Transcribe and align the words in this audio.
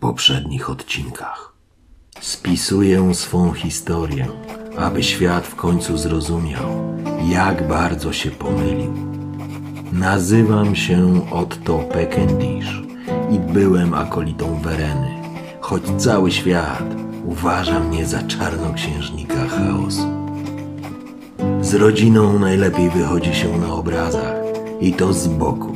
Poprzednich 0.00 0.70
odcinkach 0.70 1.52
spisuję 2.20 3.14
swą 3.14 3.52
historię, 3.52 4.26
aby 4.78 5.02
świat 5.02 5.46
w 5.46 5.54
końcu 5.54 5.96
zrozumiał, 5.96 6.94
jak 7.28 7.68
bardzo 7.68 8.12
się 8.12 8.30
pomylił. 8.30 8.92
Nazywam 9.92 10.76
się 10.76 11.30
Otto 11.30 11.78
Peckendish 11.78 12.82
i 13.30 13.38
byłem 13.38 13.94
akolitą 13.94 14.60
Wereny, 14.62 15.10
choć 15.60 15.82
cały 15.98 16.32
świat 16.32 16.84
uważa 17.24 17.80
mnie 17.80 18.06
za 18.06 18.22
czarnoksiężnika 18.22 19.48
chaosu. 19.48 20.08
Z 21.60 21.74
rodziną 21.74 22.38
najlepiej 22.38 22.90
wychodzi 22.90 23.34
się 23.34 23.58
na 23.58 23.72
obrazach 23.74 24.34
i 24.80 24.92
to 24.92 25.12
z 25.12 25.28
boku, 25.28 25.72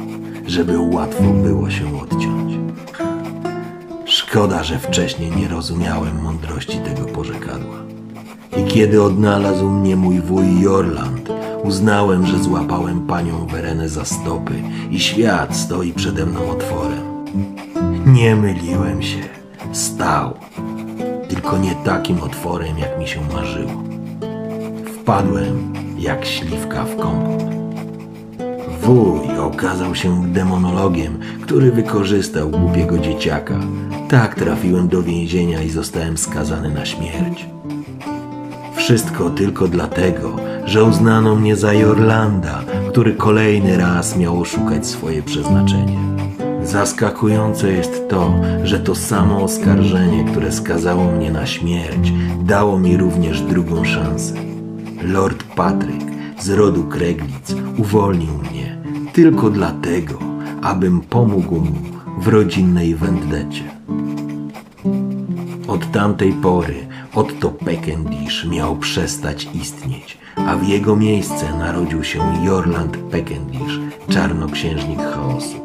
żeby 0.46 0.78
łatwo 0.78 1.22
było 1.22 1.70
się 1.70 2.00
odciąć. 2.00 2.43
Szkoda, 4.34 4.64
że 4.64 4.78
wcześniej 4.78 5.30
nie 5.30 5.48
rozumiałem 5.48 6.22
mądrości 6.22 6.78
tego 6.78 7.04
porzekadła. 7.04 7.76
I 8.56 8.64
kiedy 8.64 9.02
odnalazł 9.02 9.68
mnie 9.68 9.96
mój 9.96 10.20
wuj 10.20 10.60
Jorland, 10.60 11.28
uznałem, 11.62 12.26
że 12.26 12.38
złapałem 12.38 13.06
panią 13.06 13.46
Werenę 13.46 13.88
za 13.88 14.04
stopy 14.04 14.54
i 14.90 15.00
świat 15.00 15.56
stoi 15.56 15.92
przede 15.92 16.26
mną 16.26 16.50
otworem. 16.50 17.24
Nie 18.06 18.36
myliłem 18.36 19.02
się. 19.02 19.18
Stał. 19.72 20.34
Tylko 21.28 21.58
nie 21.58 21.74
takim 21.74 22.22
otworem, 22.22 22.78
jak 22.78 22.98
mi 22.98 23.08
się 23.08 23.20
marzyło. 23.34 23.82
Wpadłem 25.00 25.72
jak 25.98 26.24
śliwka 26.24 26.84
w 26.84 26.96
kompot. 26.96 27.63
Wuj 28.84 29.38
okazał 29.38 29.94
się 29.94 30.32
demonologiem, 30.32 31.18
który 31.42 31.72
wykorzystał 31.72 32.50
głupiego 32.50 32.98
dzieciaka. 32.98 33.60
Tak 34.08 34.34
trafiłem 34.34 34.88
do 34.88 35.02
więzienia 35.02 35.62
i 35.62 35.70
zostałem 35.70 36.18
skazany 36.18 36.70
na 36.70 36.86
śmierć. 36.86 37.46
Wszystko 38.76 39.30
tylko 39.30 39.68
dlatego, 39.68 40.36
że 40.64 40.84
uznano 40.84 41.34
mnie 41.34 41.56
za 41.56 41.72
Jorlanda, 41.72 42.62
który 42.88 43.14
kolejny 43.14 43.76
raz 43.76 44.16
miał 44.16 44.40
oszukać 44.40 44.86
swoje 44.86 45.22
przeznaczenie. 45.22 45.98
Zaskakujące 46.62 47.72
jest 47.72 48.08
to, 48.08 48.34
że 48.64 48.80
to 48.80 48.94
samo 48.94 49.42
oskarżenie, 49.42 50.24
które 50.24 50.52
skazało 50.52 51.12
mnie 51.12 51.32
na 51.32 51.46
śmierć, 51.46 52.12
dało 52.42 52.78
mi 52.78 52.96
również 52.96 53.40
drugą 53.40 53.84
szansę. 53.84 54.34
Lord 55.02 55.44
Patryk 55.56 56.04
z 56.40 56.50
rodu 56.50 56.84
Kreglic 56.84 57.54
uwolnił 57.78 58.32
mnie 58.50 58.73
tylko 59.14 59.50
dlatego, 59.50 60.18
abym 60.62 61.00
pomógł 61.00 61.54
mu 61.54 61.74
w 62.18 62.28
rodzinnej 62.28 62.94
wendecie. 62.94 63.64
Od 65.68 65.90
tamtej 65.92 66.32
pory 66.32 66.86
Otto 67.14 67.50
Peckendish 67.50 68.44
miał 68.44 68.76
przestać 68.76 69.48
istnieć, 69.54 70.18
a 70.36 70.56
w 70.56 70.68
jego 70.68 70.96
miejsce 70.96 71.58
narodził 71.58 72.04
się 72.04 72.44
Jorland 72.44 72.96
Peckendish, 72.96 73.80
czarnoksiężnik 74.08 74.98
chaosu. 74.98 75.56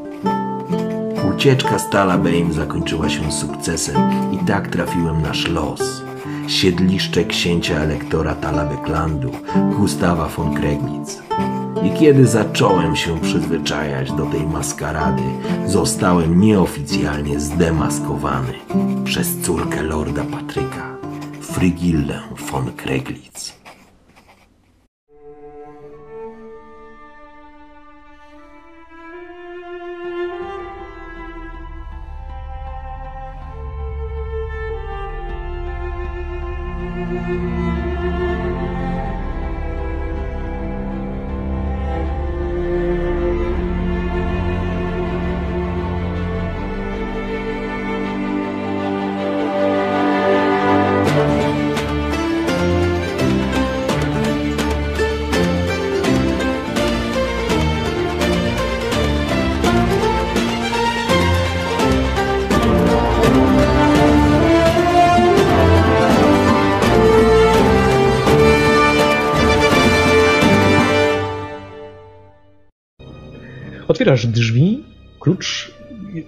Ucieczka 1.35 1.79
z 1.79 1.89
Talabeim 1.89 2.53
zakończyła 2.53 3.09
się 3.09 3.31
sukcesem 3.31 3.95
i 4.31 4.45
tak 4.45 4.67
trafiłem 4.67 5.21
na 5.21 5.33
Schloss, 5.33 6.01
siedliszcze 6.47 7.23
księcia 7.23 7.75
elektora 7.75 8.35
Talabeklandu, 8.35 9.31
Gustawa 9.77 10.27
von 10.27 10.55
Kregnitz. 10.55 11.19
I 11.83 11.91
kiedy 11.99 12.27
zacząłem 12.27 12.95
się 12.95 13.19
przyzwyczajać 13.21 14.11
do 14.11 14.25
tej 14.25 14.47
maskarady, 14.47 15.23
zostałem 15.65 16.41
nieoficjalnie 16.41 17.39
zdemaskowany 17.39 18.53
przez 19.03 19.37
córkę 19.37 19.83
lorda 19.83 20.23
Patryka, 20.23 20.97
Frigillę 21.41 22.21
von 22.51 22.71
Kreglitz. 22.71 23.58
Otwierasz 73.99 74.27
drzwi, 74.27 74.83
klucz 75.19 75.71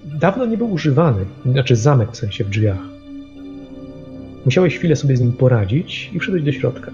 dawno 0.04 0.46
nie 0.46 0.58
był 0.58 0.72
używany, 0.72 1.26
znaczy 1.46 1.76
zamek 1.76 2.12
w 2.12 2.18
sensie 2.18 2.44
w 2.44 2.50
drzwiach. 2.50 2.80
Musiałeś 4.46 4.78
chwilę 4.78 4.96
sobie 4.96 5.18
z 5.18 5.22
nim 5.22 5.34
poradzić 5.34 6.10
i 6.14 6.20
wszedłeś 6.20 6.44
do 6.44 6.52
środka. 6.52 6.92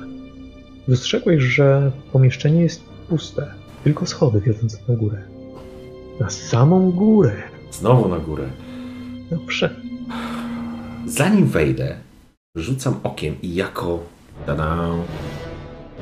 Dostrzegłeś, 0.88 1.44
że 1.44 1.92
pomieszczenie 2.12 2.62
jest 2.62 2.84
puste, 3.10 3.54
tylko 3.84 4.06
schody 4.06 4.42
wiodące 4.42 4.78
na 4.88 4.96
górę. 4.96 5.22
Na 6.20 6.30
samą 6.30 6.92
górę. 6.92 7.34
Znowu 7.72 8.10
na 8.10 8.20
górę. 8.20 8.50
Dobrze. 9.30 9.76
Zanim 11.06 11.48
wejdę, 11.48 11.96
rzucam 12.56 13.00
okiem 13.04 13.36
i 13.42 13.56
jako 13.56 14.04
tada, 14.46 14.90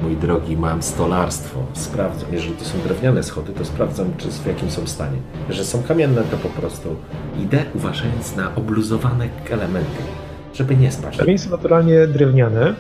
mój 0.02 0.16
drogi, 0.16 0.58
mam 0.58 0.84
stolarstwo. 0.84 1.60
Sprawdzam, 1.74 2.34
jeżeli 2.34 2.54
to 2.54 2.66
są 2.66 2.78
drewniane 2.80 3.24
schody, 3.24 3.54
to 3.54 3.66
sprawdzam, 3.66 4.08
czy 4.18 4.28
w 4.30 4.46
jakim 4.46 4.72
są 4.72 4.88
stanie. 4.88 5.18
Że 5.50 5.66
są 5.66 5.84
kamienne, 5.84 6.22
to 6.32 6.38
po 6.38 6.50
prostu 6.50 6.96
idę 7.44 7.64
uważając 7.76 8.36
na 8.36 8.56
obluzowane 8.56 9.28
elementy, 9.50 10.02
żeby 10.54 10.76
nie 10.76 10.92
spaść. 10.92 11.20
Kamienie 11.20 11.40
są 11.40 11.50
naturalnie 11.50 12.08
drewniane 12.08 12.74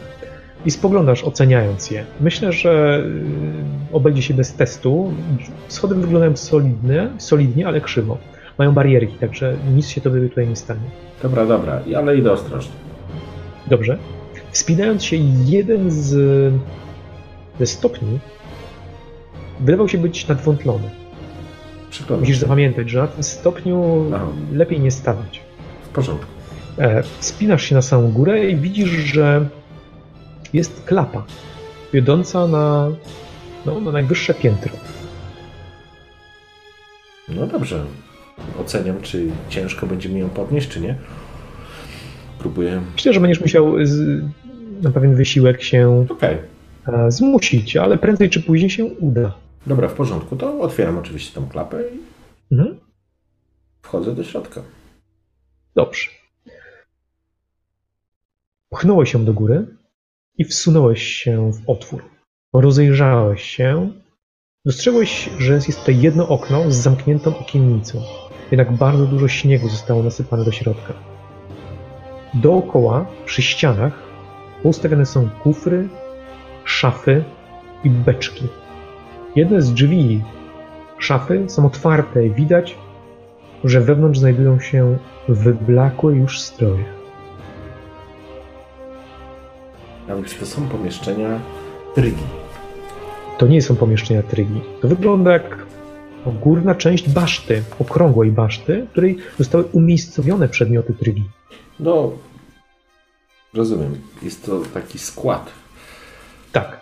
i 0.65 0.71
spoglądasz 0.71 1.23
oceniając 1.23 1.91
je. 1.91 2.05
Myślę, 2.21 2.51
że 2.51 3.03
y, 3.91 3.95
obejdzie 3.95 4.21
się 4.21 4.33
bez 4.33 4.53
testu. 4.53 5.13
Schody 5.67 5.95
wyglądają 5.95 6.35
solidnie, 6.35 7.09
solidnie, 7.17 7.67
ale 7.67 7.81
krzywo. 7.81 8.17
Mają 8.57 8.71
barierki, 8.71 9.17
także 9.17 9.57
nic 9.75 9.87
się 9.87 10.01
tobie 10.01 10.29
tutaj 10.29 10.47
nie 10.47 10.55
stanie. 10.55 10.89
Dobra, 11.23 11.45
dobra, 11.45 11.81
ale 11.97 12.17
idę 12.17 12.31
ostrożnie. 12.31 12.73
Dobrze. 13.67 13.97
Wspinając 14.51 15.03
się, 15.03 15.15
jeden 15.45 15.91
z 15.91 16.53
ze 17.59 17.65
stopni 17.65 18.19
wydawał 19.59 19.89
się 19.89 19.97
być 19.97 20.27
nadwątlony. 20.27 20.89
Przykro 21.89 22.15
mi. 22.15 22.19
Musisz 22.19 22.37
zapamiętać, 22.37 22.89
że 22.89 23.01
na 23.01 23.07
tym 23.07 23.23
stopniu 23.23 24.05
Aha. 24.15 24.27
lepiej 24.53 24.79
nie 24.79 24.91
stawać. 24.91 25.41
W 25.83 25.89
porządku. 25.89 26.31
E, 26.77 27.03
Wspinasz 27.19 27.63
się 27.63 27.75
na 27.75 27.81
samą 27.81 28.11
górę 28.11 28.49
i 28.49 28.55
widzisz, 28.55 28.89
że 28.89 29.45
jest 30.53 30.83
klapa 30.85 31.25
wiodąca 31.93 32.47
na, 32.47 32.89
no, 33.65 33.81
na 33.81 33.91
najwyższe 33.91 34.33
piętro. 34.33 34.71
No 37.29 37.47
dobrze. 37.47 37.85
Oceniam, 38.61 39.01
czy 39.01 39.27
ciężko 39.49 39.87
będzie 39.87 40.09
mi 40.09 40.19
ją 40.19 40.29
podnieść, 40.29 40.67
czy 40.67 40.81
nie. 40.81 40.95
Próbuję. 42.39 42.81
Myślę, 42.93 43.13
że 43.13 43.19
będziesz 43.19 43.41
musiał 43.41 43.85
z, 43.85 44.23
na 44.81 44.91
pewien 44.91 45.15
wysiłek 45.15 45.63
się 45.63 46.05
Okej. 46.09 46.37
E, 46.87 47.11
zmusić, 47.11 47.77
ale 47.77 47.97
prędzej 47.97 48.29
czy 48.29 48.41
później 48.43 48.69
się 48.69 48.85
uda. 48.85 49.33
Dobra, 49.67 49.87
w 49.87 49.93
porządku. 49.93 50.35
To 50.35 50.59
otwieram 50.61 50.97
oczywiście 50.97 51.35
tą 51.35 51.49
klapę 51.49 51.77
i 51.87 51.99
Mhm. 52.51 52.79
wchodzę 53.81 54.15
do 54.15 54.23
środka. 54.23 54.61
Dobrze. 55.75 56.09
Pchnąłeś 58.69 59.13
ją 59.13 59.25
do 59.25 59.33
góry 59.33 59.67
i 60.37 60.45
wsunąłeś 60.45 61.03
się 61.03 61.51
w 61.51 61.69
otwór. 61.69 62.03
Rozejrzałeś 62.53 63.43
się. 63.43 63.91
Dostrzegłeś, 64.65 65.29
że 65.39 65.53
jest 65.53 65.79
tutaj 65.79 66.01
jedno 66.01 66.27
okno 66.27 66.71
z 66.71 66.75
zamkniętą 66.75 67.37
okiennicą. 67.39 68.01
Jednak 68.51 68.71
bardzo 68.71 69.05
dużo 69.05 69.27
śniegu 69.27 69.69
zostało 69.69 70.03
nasypane 70.03 70.43
do 70.45 70.51
środka. 70.51 70.93
Dookoła, 72.33 73.05
przy 73.25 73.41
ścianach, 73.41 73.93
ustawione 74.63 75.05
są 75.05 75.29
kufry, 75.29 75.89
szafy 76.65 77.23
i 77.83 77.89
beczki. 77.89 78.47
Jedne 79.35 79.61
z 79.61 79.73
drzwi 79.73 80.23
szafy 80.99 81.43
są 81.47 81.65
otwarte 81.65 82.25
i 82.25 82.31
widać, 82.31 82.77
że 83.63 83.81
wewnątrz 83.81 84.19
znajdują 84.19 84.59
się 84.59 84.97
wyblakłe 85.27 86.13
już 86.13 86.39
stroje. 86.39 86.85
A 90.09 90.15
więc 90.15 90.37
to 90.37 90.45
są 90.45 90.67
pomieszczenia 90.67 91.39
trygi. 91.95 92.23
To 93.37 93.47
nie 93.47 93.61
są 93.61 93.75
pomieszczenia 93.75 94.23
trygi. 94.23 94.61
To 94.81 94.87
wygląda 94.87 95.33
jak 95.33 95.65
górna 96.41 96.75
część 96.75 97.09
baszty, 97.09 97.63
okrągłej 97.79 98.31
baszty, 98.31 98.83
w 98.83 98.91
której 98.91 99.17
zostały 99.39 99.63
umiejscowione 99.63 100.49
przedmioty 100.49 100.93
trygi. 100.93 101.23
No, 101.79 102.11
rozumiem. 103.53 103.97
Jest 104.21 104.45
to 104.45 104.59
taki 104.73 104.99
skład. 104.99 105.51
Tak. 106.55 106.81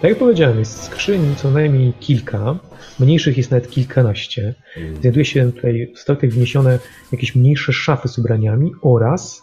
Tak 0.00 0.10
jak 0.10 0.18
powiedziałem, 0.18 0.58
jest 0.58 0.82
skrzyń 0.82 1.34
co 1.36 1.50
najmniej 1.50 1.92
kilka, 1.92 2.58
mniejszych 3.00 3.36
jest 3.36 3.50
nawet 3.50 3.70
kilkanaście. 3.70 4.54
Znajduje 5.00 5.24
się 5.24 5.52
tutaj, 5.52 5.92
zostały 5.94 6.16
tutaj 6.16 6.30
wniesione 6.30 6.78
jakieś 7.12 7.34
mniejsze 7.34 7.72
szafy 7.72 8.08
z 8.08 8.18
ubraniami 8.18 8.72
oraz 8.82 9.42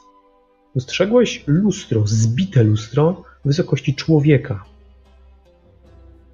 dostrzegłeś 0.76 1.44
lustro, 1.48 2.04
zbite 2.06 2.64
lustro 2.64 3.24
wysokości 3.46 3.96
człowieka. 3.96 4.64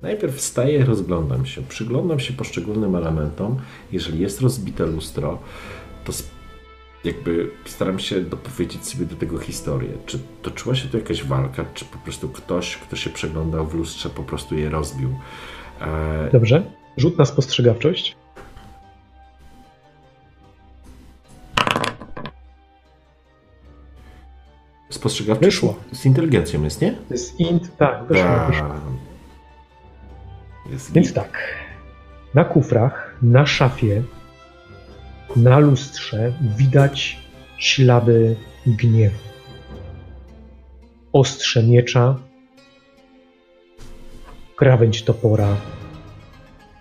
Najpierw 0.02 0.36
wstaję, 0.36 0.86
rozglądam 0.86 1.46
się, 1.46 1.62
przyglądam 1.62 2.20
się 2.20 2.34
poszczególnym 2.34 2.96
elementom. 2.96 3.58
Jeżeli 3.92 4.20
jest 4.20 4.42
rozbite 4.42 4.86
lustro, 4.86 5.40
to 6.06 6.12
jakby 7.04 7.52
staram 7.66 8.00
się 8.00 8.22
dopowiedzieć 8.22 8.88
sobie 8.88 9.06
do 9.06 9.16
tego 9.16 9.38
historię. 9.38 9.90
Czy 10.06 10.20
toczyła 10.42 10.76
się 10.76 10.88
tu 10.88 10.98
jakaś 10.98 11.24
walka, 11.24 11.66
czy 11.74 11.86
po 11.86 11.98
prostu 11.98 12.30
ktoś, 12.30 12.78
kto 12.78 12.96
się 12.96 13.10
przeglądał 13.10 13.68
w 13.68 13.74
lustrze, 13.74 14.10
po 14.10 14.24
prostu 14.24 14.56
je 14.58 14.70
rozbił. 14.70 15.10
E, 15.82 16.30
Dobrze? 16.32 16.64
Rzut 16.98 17.18
na 17.18 17.26
spostrzegawczość. 17.26 18.16
spostrzegawczy 24.90 25.46
Wyszło. 25.46 25.76
z 25.92 26.06
inteligencją 26.06 26.64
jest, 26.64 26.82
nie? 26.82 26.92
To 26.92 27.14
jest 27.14 27.40
int, 27.40 27.78
tak, 27.78 28.04
wyszło, 28.08 28.30
wyszło. 28.48 28.68
A, 28.68 28.80
Jest 30.72 30.92
Więc 30.94 31.14
tak, 31.14 31.38
na 32.34 32.44
kufrach, 32.46 33.16
na 33.22 33.46
szafie, 33.46 34.04
na 35.36 35.60
lustrze 35.60 36.34
widać 36.58 37.18
ślady 37.58 38.36
gniewu. 38.68 39.18
Ostrze 41.14 41.64
miecza, 41.64 42.20
krawędź 44.56 45.04
topora, 45.04 45.58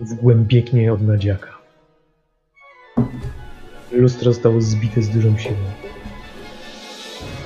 wgłębieknie 0.01 0.93
od 0.93 1.03
nadziaka. 1.03 1.59
Lustro 3.93 4.33
zostało 4.33 4.61
zbite 4.61 5.03
z 5.03 5.09
dużą 5.09 5.39
siłą. 5.39 5.57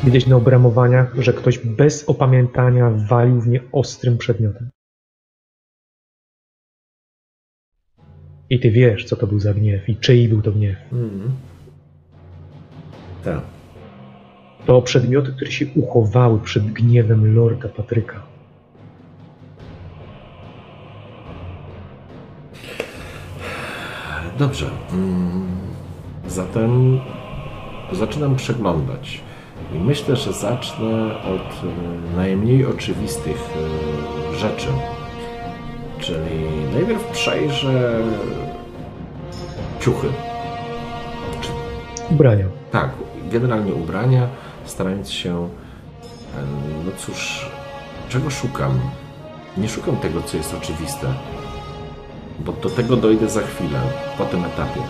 Widać 0.04 0.26
na 0.26 0.36
obramowaniach, 0.36 1.14
że 1.18 1.32
ktoś 1.32 1.58
bez 1.58 2.08
opamiętania 2.08 2.90
walił 2.90 3.40
w 3.40 3.48
nie 3.48 3.60
ostrym 3.72 4.18
przedmiotem. 4.18 4.70
I 8.50 8.60
ty 8.60 8.70
wiesz, 8.70 9.04
co 9.04 9.16
to 9.16 9.26
był 9.26 9.40
za 9.40 9.54
gniew 9.54 9.88
i 9.88 9.96
czyj 9.96 10.28
był 10.28 10.42
to 10.42 10.52
gniew. 10.52 10.76
Mhm. 10.92 11.30
Tak. 13.24 13.40
To 14.66 14.82
przedmioty, 14.82 15.32
które 15.32 15.50
się 15.50 15.66
uchowały 15.74 16.40
przed 16.40 16.64
gniewem 16.64 17.34
Lorda 17.34 17.68
Patryka. 17.68 18.22
Dobrze. 24.38 24.66
Mm, 24.92 25.46
Zatem 26.28 27.00
zaczynam 27.92 28.36
przeglądać. 28.36 29.20
I 29.74 29.78
myślę, 29.78 30.16
że 30.16 30.32
zacznę 30.32 31.14
od 31.18 31.64
e, 31.64 32.16
najmniej 32.16 32.66
oczywistych 32.66 33.36
e, 34.34 34.38
rzeczy. 34.38 34.68
Czyli 36.00 36.44
najpierw 36.74 37.04
przejrzę 37.04 38.00
ciuchy. 39.80 40.08
Ubrania. 42.10 42.44
Tak, 42.70 42.90
generalnie 43.32 43.74
ubrania, 43.74 44.28
starając 44.64 45.10
się. 45.10 45.48
No 46.84 46.92
cóż, 46.98 47.50
czego 48.08 48.30
szukam? 48.30 48.80
Nie 49.56 49.68
szukam 49.68 49.96
tego, 49.96 50.22
co 50.22 50.36
jest 50.36 50.54
oczywiste, 50.54 51.06
bo 52.40 52.52
do 52.52 52.70
tego 52.70 52.96
dojdę 52.96 53.28
za 53.28 53.40
chwilę, 53.40 53.80
po 54.18 54.24
tym 54.24 54.44
etapie. 54.44 54.80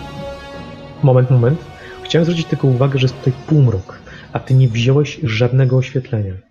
Moment, 1.03 1.31
moment. 1.31 1.59
Chciałem 2.03 2.25
zwrócić 2.25 2.47
tylko 2.47 2.67
uwagę, 2.67 2.99
że 2.99 3.05
jest 3.05 3.17
tutaj 3.17 3.33
półmrok, 3.47 3.99
a 4.33 4.39
ty 4.39 4.53
nie 4.53 4.67
wziąłeś 4.67 5.19
żadnego 5.23 5.77
oświetlenia. 5.77 6.46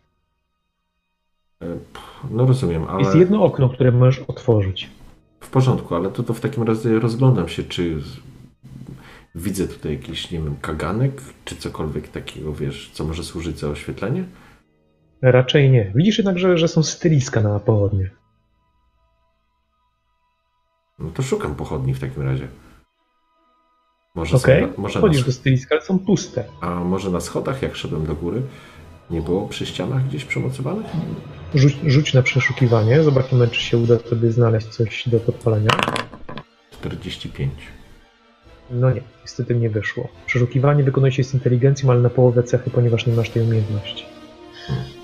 E, 1.62 1.66
No 2.30 2.46
rozumiem, 2.46 2.84
ale 2.88 3.02
Jest 3.02 3.14
jedno 3.16 3.44
okno, 3.44 3.68
które 3.68 3.92
możesz 3.92 4.24
otworzyć. 4.28 4.90
w 5.40 5.50
porządku, 5.50 5.94
ale 5.94 6.10
to, 6.10 6.22
to 6.22 6.34
w 6.34 6.40
takim 6.40 6.62
razie 6.62 6.98
rozglądam 6.98 7.48
się, 7.48 7.62
czy 7.62 8.02
widzę 9.34 9.68
tutaj 9.68 9.92
jakiś, 9.92 10.30
nie 10.30 10.38
wiem, 10.38 10.56
kaganek, 10.60 11.22
czy 11.44 11.56
cokolwiek 11.56 12.08
takiego, 12.08 12.52
wiesz, 12.52 12.90
co 12.92 13.04
może 13.04 13.24
służyć 13.24 13.58
za 13.58 13.68
oświetlenie? 13.68 14.24
Raczej 15.22 15.70
nie. 15.70 15.92
Widzisz 15.94 16.18
jednak, 16.18 16.38
że, 16.38 16.58
że 16.58 16.68
są 16.68 16.82
styliska 16.82 17.40
na 17.40 17.60
pochodnie. 17.60 18.10
No 20.98 21.10
to 21.10 21.22
szukam 21.22 21.54
pochodni 21.54 21.94
w 21.94 22.00
takim 22.00 22.22
razie. 22.22 22.48
Może, 24.14 24.36
Okej, 24.36 24.60
są 24.62 24.66
na, 24.66 24.72
może 24.76 24.94
na 24.94 25.00
wchodzisz 25.00 25.24
do 25.24 25.32
styliska, 25.32 25.74
ale 25.74 25.84
są 25.84 25.98
puste. 25.98 26.44
A 26.60 26.70
może 26.74 27.10
na 27.10 27.20
schodach, 27.20 27.62
jak 27.62 27.76
szedłem 27.76 28.06
do 28.06 28.14
góry, 28.14 28.42
nie 29.10 29.22
było 29.22 29.48
przy 29.48 29.66
ścianach 29.66 30.06
gdzieś 30.08 30.24
przymocowanych? 30.24 30.86
Rzuć, 31.56 31.76
rzuć 31.86 32.14
na 32.14 32.22
przeszukiwanie, 32.22 33.02
zobaczymy, 33.02 33.48
czy 33.48 33.60
się 33.60 33.78
uda 33.78 33.98
sobie 33.98 34.32
znaleźć 34.32 34.66
coś 34.66 35.08
do 35.08 35.20
podpalenia. 35.20 35.70
45. 36.70 37.52
No 38.70 38.90
nie, 38.90 39.02
niestety 39.22 39.54
nie 39.54 39.70
wyszło. 39.70 40.08
Przeszukiwanie 40.26 40.84
wykonuje 40.84 41.12
się 41.12 41.24
z 41.24 41.34
inteligencją, 41.34 41.90
ale 41.90 42.00
na 42.00 42.10
połowę 42.10 42.42
cechy, 42.42 42.70
ponieważ 42.70 43.06
nie 43.06 43.14
masz 43.14 43.30
tej 43.30 43.42
umiejętności. 43.42 44.04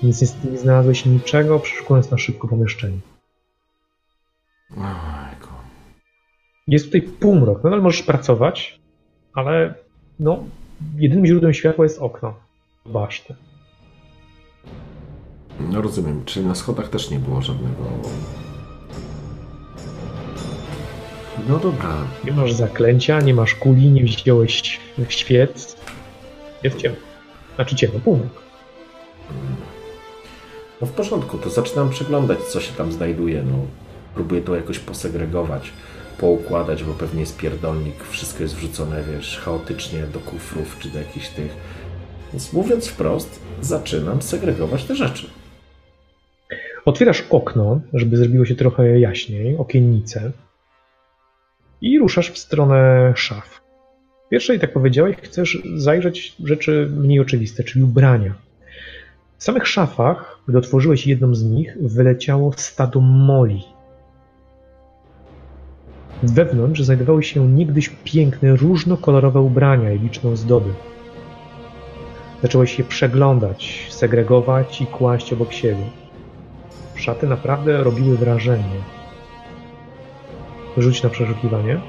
Więc 0.03 0.21
niestety 0.21 0.47
nie 0.47 0.57
znalazłeś 0.57 1.05
niczego, 1.05 1.59
przeszukując 1.59 2.11
na 2.11 2.17
szybko 2.17 2.47
pomieszczenie. 2.47 2.97
Ojku. 4.71 5.53
Jest 6.67 6.85
tutaj 6.85 7.01
półmrok, 7.01 7.63
nadal 7.63 7.81
możesz 7.81 8.03
pracować, 8.03 8.79
ale 9.33 9.75
no, 10.19 10.43
jedynym 10.95 11.25
źródłem 11.25 11.53
światła 11.53 11.85
jest 11.85 11.99
okno. 11.99 12.33
Baszty. 12.85 13.35
No 15.59 15.81
rozumiem, 15.81 16.25
czyli 16.25 16.45
na 16.45 16.55
schodach 16.55 16.89
też 16.89 17.09
nie 17.09 17.19
było 17.19 17.41
żadnego... 17.41 17.83
No 21.49 21.57
dobra, 21.59 21.93
Nie 22.23 22.31
masz 22.31 22.53
zaklęcia, 22.53 23.21
nie 23.21 23.33
masz 23.33 23.55
kuli, 23.55 23.91
nie 23.91 24.03
wziąłeś 24.03 24.79
świec. 25.09 25.75
Jest 26.63 26.77
ciemno. 26.77 26.97
Znaczy 27.55 27.75
ciemno, 27.75 27.99
półmrok. 27.99 28.43
no 30.81 30.87
w 30.87 30.91
porządku, 30.91 31.37
to 31.37 31.49
zaczynam 31.49 31.89
przeglądać, 31.89 32.39
co 32.39 32.61
się 32.61 32.73
tam 32.73 32.91
znajduje. 32.91 33.43
No, 33.43 33.57
próbuję 34.15 34.41
to 34.41 34.55
jakoś 34.55 34.79
posegregować, 34.79 35.71
poukładać, 36.17 36.83
bo 36.83 36.93
pewnie 36.93 37.19
jest 37.19 37.37
pierdolnik, 37.37 38.03
wszystko 38.03 38.43
jest 38.43 38.55
wrzucone, 38.55 39.03
wiesz, 39.03 39.41
chaotycznie 39.45 40.01
do 40.01 40.19
kufrów 40.19 40.77
czy 40.79 40.89
do 40.89 40.99
jakichś 40.99 41.27
tych. 41.27 41.55
Więc 42.33 42.53
mówiąc 42.53 42.87
wprost, 42.87 43.39
zaczynam 43.61 44.21
segregować 44.21 44.83
te 44.83 44.95
rzeczy. 44.95 45.42
Otwierasz 46.85 47.23
okno, 47.29 47.81
żeby 47.93 48.17
zrobiło 48.17 48.45
się 48.45 48.55
trochę 48.55 48.99
jaśniej, 48.99 49.57
okiennicę 49.57 50.31
i 51.81 51.99
ruszasz 51.99 52.31
w 52.31 52.37
stronę 52.37 53.13
szaf. 53.15 53.61
Pierwszej, 54.29 54.59
tak 54.59 54.73
powiedziałeś, 54.73 55.17
chcesz 55.21 55.63
zajrzeć 55.75 56.35
rzeczy 56.43 56.89
mniej 56.97 57.19
oczywiste, 57.19 57.63
czyli 57.63 57.83
ubrania. 57.83 58.33
W 59.37 59.43
samych 59.43 59.67
szafach, 59.67 60.39
gdy 60.47 60.57
otworzyłeś 60.57 61.07
jedną 61.07 61.35
z 61.35 61.43
nich, 61.43 61.77
wyleciało 61.81 62.53
stado 62.57 62.99
moli. 62.99 63.63
Wewnątrz 66.23 66.81
znajdowały 66.81 67.23
się 67.23 67.47
niegdyś 67.47 67.89
piękne, 68.03 68.55
różnokolorowe 68.55 69.41
ubrania 69.41 69.91
i 69.93 69.99
liczne 69.99 70.29
ozdoby. 70.29 70.69
Zacząłeś 72.41 72.79
je 72.79 72.85
przeglądać, 72.85 73.87
segregować 73.89 74.81
i 74.81 74.85
kłaść 74.85 75.33
obok 75.33 75.53
siebie. 75.53 76.02
Szaty 77.03 77.27
naprawdę 77.27 77.83
robiły 77.83 78.17
wrażenie. 78.17 78.81
Rzuć 80.77 81.03
na 81.03 81.09
przeszukiwanie. 81.09 81.81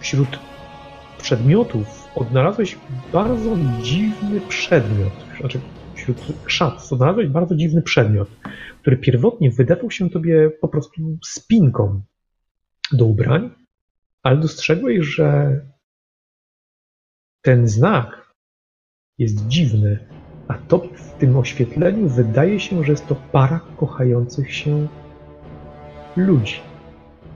Wśród 0.00 0.38
przedmiotów 1.18 2.08
odnalazłeś 2.14 2.78
bardzo 3.12 3.56
dziwny 3.82 4.40
przedmiot. 4.48 5.12
Znaczy, 5.40 5.60
wśród 5.94 6.16
szat 6.46 6.92
odnalazłeś 6.92 7.28
bardzo 7.28 7.56
dziwny 7.56 7.82
przedmiot, 7.82 8.28
który 8.80 8.96
pierwotnie 8.96 9.50
wydawał 9.50 9.90
się 9.90 10.10
tobie 10.10 10.50
po 10.60 10.68
prostu 10.68 11.18
spinką 11.24 12.02
do 12.92 13.04
ubrań, 13.04 13.50
ale 14.22 14.36
dostrzegłeś, 14.36 15.06
że 15.06 15.60
ten 17.46 17.68
znak 17.68 18.32
jest 19.18 19.46
dziwny, 19.46 19.98
a 20.48 20.54
to 20.54 20.78
w 20.78 21.10
tym 21.10 21.36
oświetleniu 21.36 22.08
wydaje 22.08 22.60
się, 22.60 22.84
że 22.84 22.92
jest 22.92 23.06
to 23.06 23.14
para 23.32 23.60
kochających 23.76 24.54
się 24.54 24.86
ludzi, 26.16 26.60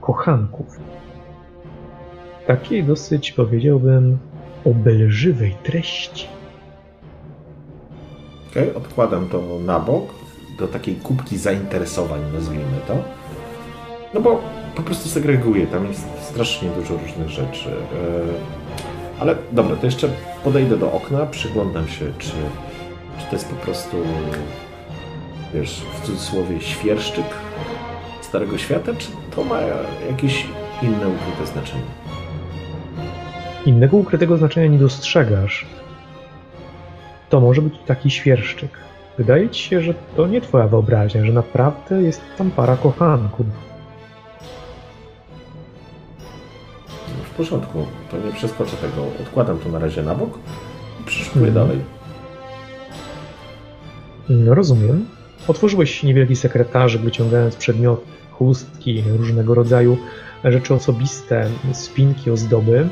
kochanków. 0.01 0.79
Takiej 2.47 2.83
dosyć, 2.83 3.31
powiedziałbym, 3.31 4.17
obelżywej 4.65 5.55
treści. 5.63 6.27
Okej, 8.49 8.69
okay, 8.69 8.83
odkładam 8.83 9.29
to 9.29 9.59
na 9.65 9.79
bok, 9.79 10.13
do 10.59 10.67
takiej 10.67 10.95
kubki 10.95 11.37
zainteresowań, 11.37 12.21
nazwijmy 12.33 12.77
to. 12.87 13.03
No 14.13 14.21
bo 14.21 14.41
po 14.75 14.81
prostu 14.81 15.09
segreguję, 15.09 15.67
tam 15.67 15.87
jest 15.87 16.07
strasznie 16.21 16.69
dużo 16.69 16.97
różnych 16.97 17.29
rzeczy. 17.29 17.69
E, 17.69 18.60
ale 19.21 19.35
dobra, 19.51 19.75
to 19.75 19.85
jeszcze 19.85 20.09
podejdę 20.43 20.77
do 20.77 20.93
okna, 20.93 21.25
przyglądam 21.25 21.87
się, 21.87 22.05
czy, 22.19 22.31
czy 23.19 23.25
to 23.29 23.35
jest 23.35 23.49
po 23.49 23.55
prostu, 23.55 23.97
wiesz, 25.53 25.81
w 25.93 26.05
cudzysłowie 26.05 26.61
świerszczyk 26.61 27.25
Starego 28.21 28.57
Świata, 28.57 28.91
czy 28.97 29.07
to 29.35 29.43
ma 29.43 29.59
jakieś 30.09 30.45
inne 30.81 31.07
ukryte 31.07 31.45
znaczenie? 31.53 31.83
Innego 33.65 33.97
ukrytego 33.97 34.37
znaczenia 34.37 34.67
nie 34.67 34.79
dostrzegasz. 34.79 35.65
To 37.29 37.39
może 37.39 37.61
być 37.61 37.73
taki 37.85 38.09
świerszczyk. 38.09 38.71
Wydaje 39.17 39.49
ci 39.49 39.63
się, 39.63 39.81
że 39.81 39.93
to 40.15 40.27
nie 40.27 40.41
twoja 40.41 40.67
wyobraźnia, 40.67 41.25
że 41.25 41.33
naprawdę 41.33 42.01
jest 42.01 42.21
tam 42.37 42.51
para 42.51 42.77
kochanków. 42.77 43.45
Porządku, 47.41 47.85
to 48.11 48.17
nie 48.17 48.33
przeskoczę 48.33 48.77
tego. 48.77 49.07
Odkładam 49.21 49.59
to 49.59 49.69
na 49.69 49.79
razie 49.79 50.03
na 50.03 50.15
bok 50.15 50.39
i 51.01 51.03
przeszukuję 51.03 51.51
hmm. 51.51 51.67
dalej. 51.67 51.83
No 54.29 54.53
rozumiem. 54.53 55.05
Otworzyłeś 55.47 56.03
niewielki 56.03 56.35
sekretarzyk, 56.35 57.01
wyciągając 57.01 57.55
przedmiot, 57.55 58.05
chustki, 58.31 59.03
różnego 59.17 59.53
rodzaju 59.53 59.97
rzeczy 60.43 60.73
osobiste, 60.73 61.49
spinki, 61.73 62.31
ozdoby, 62.31 62.87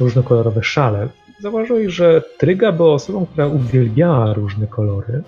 różnokolorowe 0.00 0.62
szale. 0.62 1.08
Zauważyłeś, 1.40 1.92
że 1.92 2.22
Tryga 2.38 2.72
była 2.72 2.94
osobą, 2.94 3.26
która 3.26 3.46
uwielbiała 3.46 4.34
różne 4.34 4.66
kolory. 4.66 5.22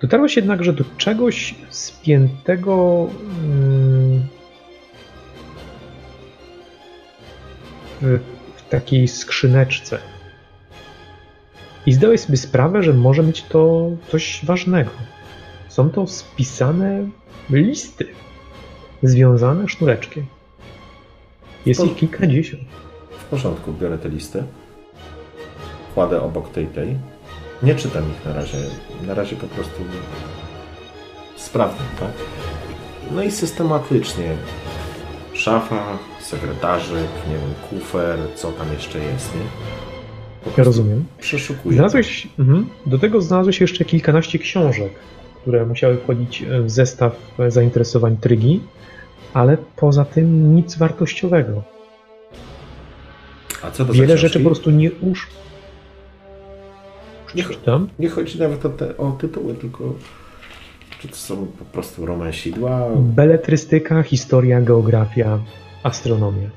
Dotarłeś 0.00 0.36
jednakże 0.36 0.72
do 0.72 0.84
czegoś 0.96 1.54
spiętego 1.70 3.06
mm, 3.44 4.22
w 8.02 8.68
takiej 8.70 9.08
skrzyneczce. 9.08 9.98
I 11.86 11.92
zdałeś 11.92 12.20
sobie 12.20 12.36
sprawę, 12.36 12.82
że 12.82 12.92
może 12.92 13.22
być 13.22 13.42
to 13.42 13.90
coś 14.08 14.44
ważnego. 14.44 14.90
Są 15.68 15.90
to 15.90 16.06
spisane 16.06 17.08
listy 17.50 18.06
związane 19.02 19.68
sznureczkiem. 19.68 20.26
Jest 21.66 21.84
ich 21.84 21.96
kilkadziesiąt. 21.96 22.62
W 23.18 23.24
porządku, 23.24 23.72
biorę 23.72 23.98
te 23.98 24.08
listy. 24.08 24.42
Kładę 25.94 26.22
obok 26.22 26.50
tej, 26.50 26.66
tej. 26.66 26.96
Nie 27.62 27.74
czytam 27.74 28.04
ich 28.10 28.24
na 28.24 28.32
razie. 28.32 28.58
Na 29.06 29.14
razie 29.14 29.36
po 29.36 29.46
prostu 29.46 29.82
sprawdzam, 31.36 31.86
tak? 32.00 32.12
No 33.10 33.22
i 33.22 33.30
systematycznie 33.30 34.36
szafa, 35.34 35.98
sekretarzyk, 36.32 37.10
nie 37.28 37.34
wiem, 37.34 37.54
kufer, 37.70 38.18
co 38.34 38.52
tam 38.52 38.72
jeszcze 38.72 38.98
jest, 38.98 39.34
nie? 39.34 39.40
Ja 40.58 40.64
rozumiem. 40.64 41.04
Przeszukuję. 41.18 41.74
Znalazłeś, 41.74 42.28
mhm. 42.38 42.66
do 42.86 42.98
tego 42.98 43.20
znalazłeś 43.20 43.60
jeszcze 43.60 43.84
kilkanaście 43.84 44.38
książek, 44.38 44.92
które 45.40 45.66
musiały 45.66 45.96
wchodzić 45.96 46.44
w 46.64 46.70
zestaw 46.70 47.16
zainteresowań 47.48 48.16
Trygi, 48.16 48.60
ale 49.34 49.56
poza 49.76 50.04
tym 50.04 50.54
nic 50.54 50.76
wartościowego. 50.76 51.62
A 53.62 53.70
co 53.70 53.84
to 53.84 53.92
Wiele 53.92 54.18
rzeczy 54.18 54.40
po 54.40 54.46
prostu 54.46 54.70
nie 54.70 54.90
usz... 54.92 55.26
Nie, 57.34 57.44
nie 57.98 58.08
chodzi 58.08 58.38
nawet 58.38 58.66
o, 58.66 58.68
te, 58.68 58.96
o 58.96 59.10
tytuły, 59.10 59.54
tylko 59.54 59.94
czy 61.00 61.08
to 61.08 61.16
są 61.16 61.46
po 61.46 61.64
prostu 61.64 62.06
romansidła? 62.06 62.88
Beletrystyka, 62.96 64.02
historia, 64.02 64.60
geografia, 64.60 65.38
astronomia. 65.82 66.48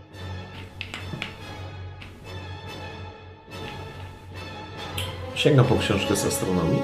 Sięgam 5.35 5.65
po 5.65 5.75
książkę 5.75 6.15
z 6.15 6.25
astronomii. 6.25 6.81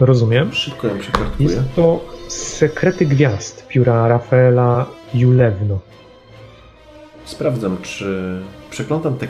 Rozumiem. 0.00 0.52
Szybko 0.52 0.86
ją 0.86 0.98
przekartkuję. 0.98 1.48
Jest 1.48 1.74
to 1.76 2.00
Sekrety 2.28 3.06
Gwiazd 3.06 3.68
pióra 3.68 4.08
Rafaela 4.08 4.86
Julewno. 5.14 5.78
Sprawdzam, 7.24 7.76
czy 7.82 8.38
przeglądam 8.70 9.18
te 9.18 9.26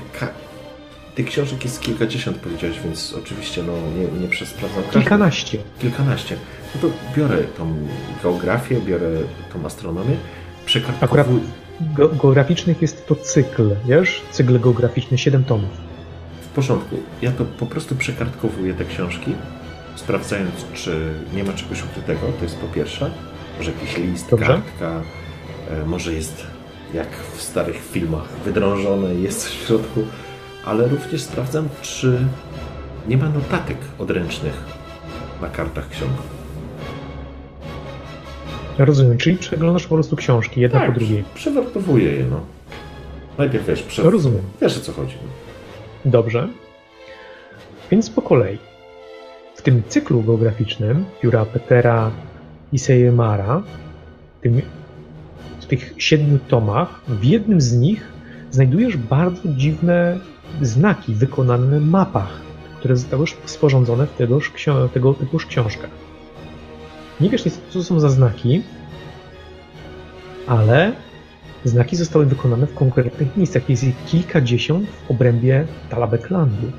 tych 1.14 1.26
książek 1.26 1.64
jest 1.64 1.80
kilkadziesiąt, 1.80 2.38
powiedziałeś, 2.38 2.80
więc 2.84 3.14
oczywiście 3.18 3.62
no, 3.62 3.72
nie, 3.72 4.20
nie 4.20 4.28
przesprawdzam. 4.28 4.82
Kilkanaście. 4.92 5.58
Kilkanaście. 5.78 6.36
No 6.74 6.80
to 6.80 6.88
biorę 7.16 7.38
tą 7.58 7.74
geografię, 8.22 8.80
biorę 8.80 9.08
tą 9.52 9.66
astronomię, 9.66 10.16
przekartkowuję. 10.66 11.40
Akurat 11.90 12.20
geograficznych 12.22 12.82
jest 12.82 13.06
to 13.06 13.16
cykl, 13.16 13.70
wiesz? 13.86 14.22
Cykl 14.30 14.60
geograficzny, 14.60 15.18
siedem 15.18 15.44
tomów. 15.44 15.70
W 16.42 16.48
porządku. 16.54 16.96
Ja 17.22 17.32
to 17.32 17.44
po 17.44 17.66
prostu 17.66 17.94
przekartkowuję 17.96 18.74
te 18.74 18.84
książki, 18.84 19.32
sprawdzając, 19.96 20.54
czy 20.74 21.12
nie 21.34 21.44
ma 21.44 21.52
czegoś 21.52 21.84
ukrytego, 21.84 22.20
to 22.38 22.44
jest 22.44 22.56
po 22.56 22.66
pierwsze. 22.66 23.10
Może 23.58 23.70
jakiś 23.70 23.96
list, 23.96 24.30
Dobrze. 24.30 24.46
kartka, 24.46 25.02
e, 25.70 25.86
może 25.86 26.12
jest 26.12 26.46
jak 26.94 27.08
w 27.36 27.42
starych 27.42 27.76
filmach 27.92 28.28
wydrążone, 28.44 29.14
jest 29.14 29.48
w 29.48 29.66
środku 29.66 30.00
ale 30.64 30.88
również 30.88 31.22
sprawdzam, 31.22 31.68
czy 31.82 32.18
nie 33.08 33.16
ma 33.16 33.28
notatek 33.28 33.78
odręcznych 33.98 34.64
na 35.40 35.48
kartach 35.48 35.88
ksiąg. 35.88 36.12
Rozumiem, 38.78 39.18
czyli 39.18 39.36
przeglądasz 39.36 39.86
po 39.86 39.94
prostu 39.94 40.16
książki, 40.16 40.60
jedna 40.60 40.80
tak, 40.80 40.92
po 40.92 40.98
drugiej. 40.98 41.24
przewartowuję 41.34 42.12
je, 42.12 42.24
no. 42.24 42.40
Najpierw 43.38 43.66
wiesz, 43.66 43.82
prze... 43.82 44.02
Rozumiem. 44.02 44.42
Wiesz 44.60 44.76
o 44.76 44.80
co 44.80 44.92
chodzi. 44.92 45.14
No. 45.24 45.30
Dobrze. 46.10 46.48
Więc 47.90 48.10
po 48.10 48.22
kolei. 48.22 48.58
W 49.54 49.62
tym 49.62 49.82
cyklu 49.88 50.22
geograficznym 50.22 51.04
pióra 51.20 51.44
Petera 51.44 52.10
i 52.72 52.78
Sejemara, 52.78 53.62
w 55.60 55.66
tych 55.66 55.94
siedmiu 55.98 56.38
tomach, 56.48 57.00
w 57.08 57.24
jednym 57.24 57.60
z 57.60 57.72
nich 57.72 58.12
znajdujesz 58.50 58.96
bardzo 58.96 59.40
dziwne 59.44 60.18
znaki 60.62 61.14
wykonane 61.14 61.80
na 61.80 61.86
mapach, 61.86 62.40
które 62.78 62.96
zostały 62.96 63.26
sporządzone 63.44 64.06
w 64.06 64.12
tegoż, 64.12 64.52
tego 64.94 65.14
typuż 65.14 65.46
książkach. 65.46 65.90
Nie 67.20 67.30
wiesz 67.30 67.42
co 67.42 67.50
to 67.72 67.84
są 67.84 68.00
za 68.00 68.08
znaki, 68.08 68.62
ale 70.46 70.92
znaki 71.64 71.96
zostały 71.96 72.26
wykonane 72.26 72.66
w 72.66 72.74
konkretnych 72.74 73.36
miejscach. 73.36 73.70
Jest 73.70 73.84
ich 73.84 74.04
kilkadziesiąt 74.06 74.88
w 74.88 75.10
obrębie 75.10 75.66
Talabeklandu. 75.90 76.72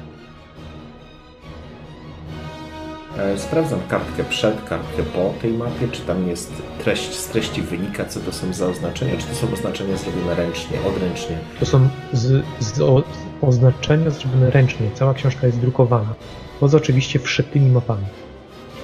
E, 3.18 3.38
sprawdzam 3.38 3.80
kartkę 3.90 4.24
przed, 4.24 4.64
kartkę 4.64 5.04
po 5.04 5.34
tej 5.42 5.54
mapie, 5.54 5.88
czy 5.92 6.02
tam 6.02 6.28
jest 6.28 6.54
treść, 6.84 7.14
z 7.14 7.28
treści 7.28 7.62
wynika, 7.62 8.06
co 8.06 8.20
to 8.20 8.32
są 8.32 8.54
za 8.54 8.68
oznaczenia, 8.68 9.18
czy 9.18 9.28
to 9.28 9.36
są 9.36 9.54
oznaczenia 9.54 9.98
zrobione 9.98 10.36
ręcznie, 10.36 10.78
odręcznie. 10.88 11.38
To 11.60 11.66
są 11.66 11.88
z, 12.14 12.46
z, 12.60 12.82
o, 12.82 13.04
oznaczenia 13.42 14.10
zrobione 14.10 14.50
ręcznie. 14.50 14.90
Cała 14.94 15.14
książka 15.14 15.48
jest 15.48 15.60
drukowana. 15.60 16.14
Poza 16.60 16.78
oczywiście 16.78 17.20
wszytymi 17.20 17.72
mapami. 17.72 18.06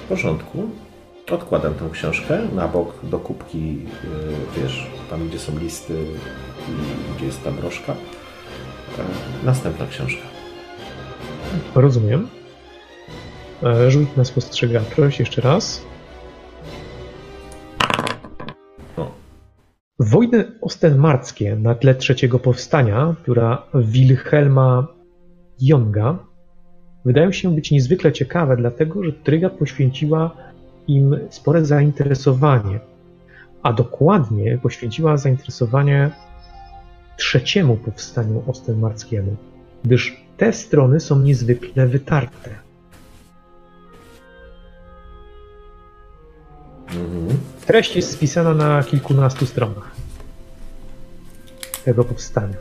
W 0.04 0.08
porządku. 0.08 0.70
Odkładam 1.32 1.74
tę 1.74 1.88
książkę 1.92 2.38
na 2.54 2.68
bok 2.68 2.94
do 3.02 3.18
kubki, 3.18 3.74
yy, 3.74 4.62
wiesz, 4.62 4.90
tam 5.10 5.28
gdzie 5.28 5.38
są 5.38 5.58
listy 5.58 6.04
i 6.68 7.16
gdzie 7.16 7.26
jest 7.26 7.44
ta 7.44 7.50
broszka. 7.50 7.92
Yy, 7.92 9.04
następna 9.44 9.86
książka. 9.86 10.22
Rozumiem. 11.74 12.28
E, 13.62 13.90
Rzuć 13.90 14.08
na 14.16 14.24
spostrzegawczość 14.24 15.20
jeszcze 15.20 15.40
raz. 15.40 15.86
O. 18.96 19.10
Wojny 19.98 20.44
ostenmarckie 20.60 21.56
na 21.56 21.74
tle 21.74 21.94
trzeciego 21.94 22.38
powstania, 22.38 23.14
która 23.22 23.62
Wilhelma 23.74 24.86
Jonga, 25.60 26.18
wydają 27.04 27.32
się 27.32 27.54
być 27.54 27.70
niezwykle 27.70 28.12
ciekawe, 28.12 28.56
dlatego 28.56 29.04
że 29.04 29.12
Tryga 29.12 29.50
poświęciła 29.50 30.36
im 30.88 31.16
spore 31.30 31.64
zainteresowanie, 31.64 32.80
a 33.62 33.72
dokładnie 33.72 34.58
poświęciła 34.58 35.16
zainteresowanie 35.16 36.10
trzeciemu 37.16 37.76
powstaniu 37.76 38.42
ostenmarckiemu, 38.46 39.36
gdyż 39.84 40.24
te 40.36 40.52
strony 40.52 41.00
są 41.00 41.18
niezwykle 41.18 41.86
wytarte. 41.86 42.50
Mhm. 46.86 47.38
Treść 47.66 47.96
jest 47.96 48.12
spisana 48.12 48.54
na 48.54 48.82
kilkunastu 48.82 49.46
stronach 49.46 49.90
tego 51.84 52.04
powstania. 52.04 52.56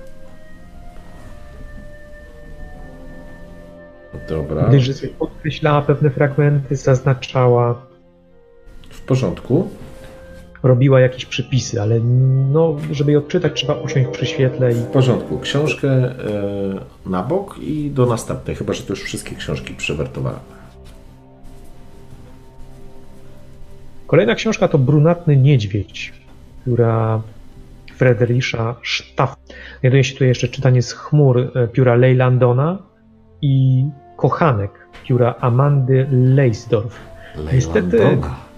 Dobra. 4.29 4.67
Gdyż 4.67 4.91
podkreślała 5.19 5.81
pewne 5.81 6.09
fragmenty, 6.09 6.75
zaznaczała, 6.75 7.81
porządku. 9.09 9.69
robiła 10.63 10.99
jakieś 10.99 11.25
przypisy, 11.25 11.81
ale 11.81 11.99
no, 12.51 12.75
żeby 12.91 13.11
je 13.11 13.17
odczytać, 13.17 13.53
trzeba 13.53 13.73
usiąść 13.73 14.09
przy 14.09 14.25
świetle 14.25 14.71
i 14.71 14.75
W 14.75 14.85
porządku. 14.85 15.39
Książkę 15.39 15.89
e, 15.89 16.13
na 17.05 17.23
bok 17.23 17.57
i 17.61 17.91
do 17.91 18.05
następnej, 18.05 18.55
chyba 18.55 18.73
że 18.73 18.83
to 18.83 18.93
już 18.93 19.03
wszystkie 19.03 19.35
książki 19.35 19.73
przewertowałem. 19.73 20.39
Kolejna 24.07 24.35
książka 24.35 24.67
to 24.67 24.77
Brunatny 24.77 25.37
Niedźwiedź, 25.37 26.13
która 26.61 27.21
Frederisza 27.95 28.75
Sztaf. 28.81 29.35
Znajduje 29.79 30.03
się 30.03 30.13
tutaj 30.13 30.27
jeszcze 30.27 30.47
czytanie 30.47 30.81
z 30.81 30.93
chmur 30.93 31.39
e, 31.39 31.67
pióra 31.67 31.95
Leylandona 31.95 32.77
i 33.41 33.85
Kochanek 34.17 34.71
pióra 35.03 35.35
Amandy 35.39 36.07
Leisdorf. 36.11 36.99
Niestety-. 37.53 38.48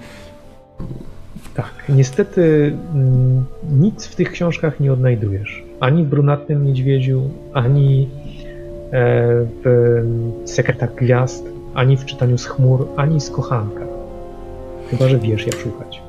Tak, 1.53 1.83
niestety 1.89 2.73
mm, 2.93 3.45
nic 3.71 4.05
w 4.05 4.15
tych 4.15 4.31
książkach 4.31 4.79
nie 4.79 4.93
odnajdujesz. 4.93 5.63
Ani 5.79 6.03
w 6.03 6.07
Brunatnym 6.07 6.65
Niedźwiedziu, 6.65 7.29
ani 7.53 8.03
e, 8.03 8.07
w 9.63 9.67
mm, 9.67 10.31
Sekretach 10.47 10.95
Gwiazd, 10.95 11.45
ani 11.73 11.97
w 11.97 12.05
czytaniu 12.05 12.37
z 12.37 12.45
chmur, 12.45 12.87
ani 12.95 13.21
z 13.21 13.29
Kochanka. 13.29 13.85
Chyba, 14.89 15.09
że 15.09 15.19
wiesz 15.19 15.45
jak 15.45 15.55
szukać. 15.55 16.01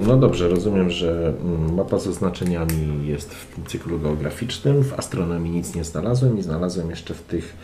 No 0.00 0.16
dobrze, 0.16 0.48
rozumiem, 0.48 0.90
że 0.90 1.32
mm, 1.40 1.74
mapa 1.74 1.98
z 1.98 2.06
oznaczeniami 2.06 3.06
jest 3.06 3.34
w 3.34 3.54
tym 3.54 3.64
cyklu 3.66 3.98
geograficznym. 3.98 4.84
W 4.84 4.98
astronomii 4.98 5.52
nic 5.52 5.74
nie 5.74 5.84
znalazłem 5.84 6.38
i 6.38 6.42
znalazłem 6.42 6.90
jeszcze 6.90 7.14
w 7.14 7.22
tych 7.22 7.56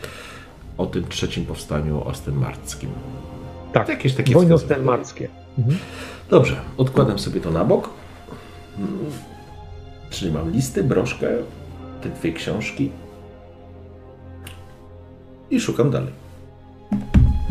o 0.78 0.86
tym 0.86 1.04
trzecim 1.08 1.46
powstaniu 1.46 2.04
ostenmarckim. 2.04 2.90
Tak, 3.72 3.88
Jakieś 3.88 4.14
takie 4.14 4.34
wojny 4.34 4.54
ostenmarckie. 4.54 5.28
Mhm. 5.58 5.78
Dobrze, 6.30 6.56
odkładam 6.76 7.18
sobie 7.18 7.40
to 7.40 7.50
na 7.50 7.64
bok. 7.64 7.90
Czyli 10.10 10.32
mam 10.32 10.50
listy, 10.50 10.84
broszkę, 10.84 11.28
te 12.02 12.08
dwie 12.08 12.32
książki 12.32 12.90
i 15.50 15.60
szukam 15.60 15.90
dalej. 15.90 16.12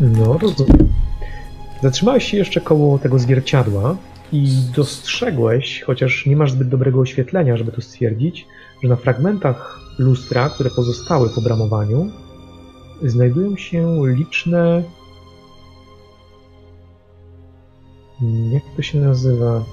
No, 0.00 0.38
rozumiem. 0.38 0.88
Zatrzymałeś 1.82 2.24
się 2.24 2.36
jeszcze 2.36 2.60
koło 2.60 2.98
tego 2.98 3.18
zwierciadła 3.18 3.96
i 4.32 4.48
dostrzegłeś, 4.76 5.82
chociaż 5.82 6.26
nie 6.26 6.36
masz 6.36 6.52
zbyt 6.52 6.68
dobrego 6.68 7.00
oświetlenia, 7.00 7.56
żeby 7.56 7.72
to 7.72 7.80
stwierdzić, 7.80 8.46
że 8.82 8.88
na 8.88 8.96
fragmentach 8.96 9.80
lustra, 9.98 10.48
które 10.48 10.70
pozostały 10.70 11.30
po 11.34 11.40
bramowaniu, 11.40 12.10
znajdują 13.02 13.56
się 13.56 14.02
liczne. 14.06 14.82
Jak 18.52 18.62
to 18.76 18.82
się 18.82 18.98
nazywa? 18.98 19.64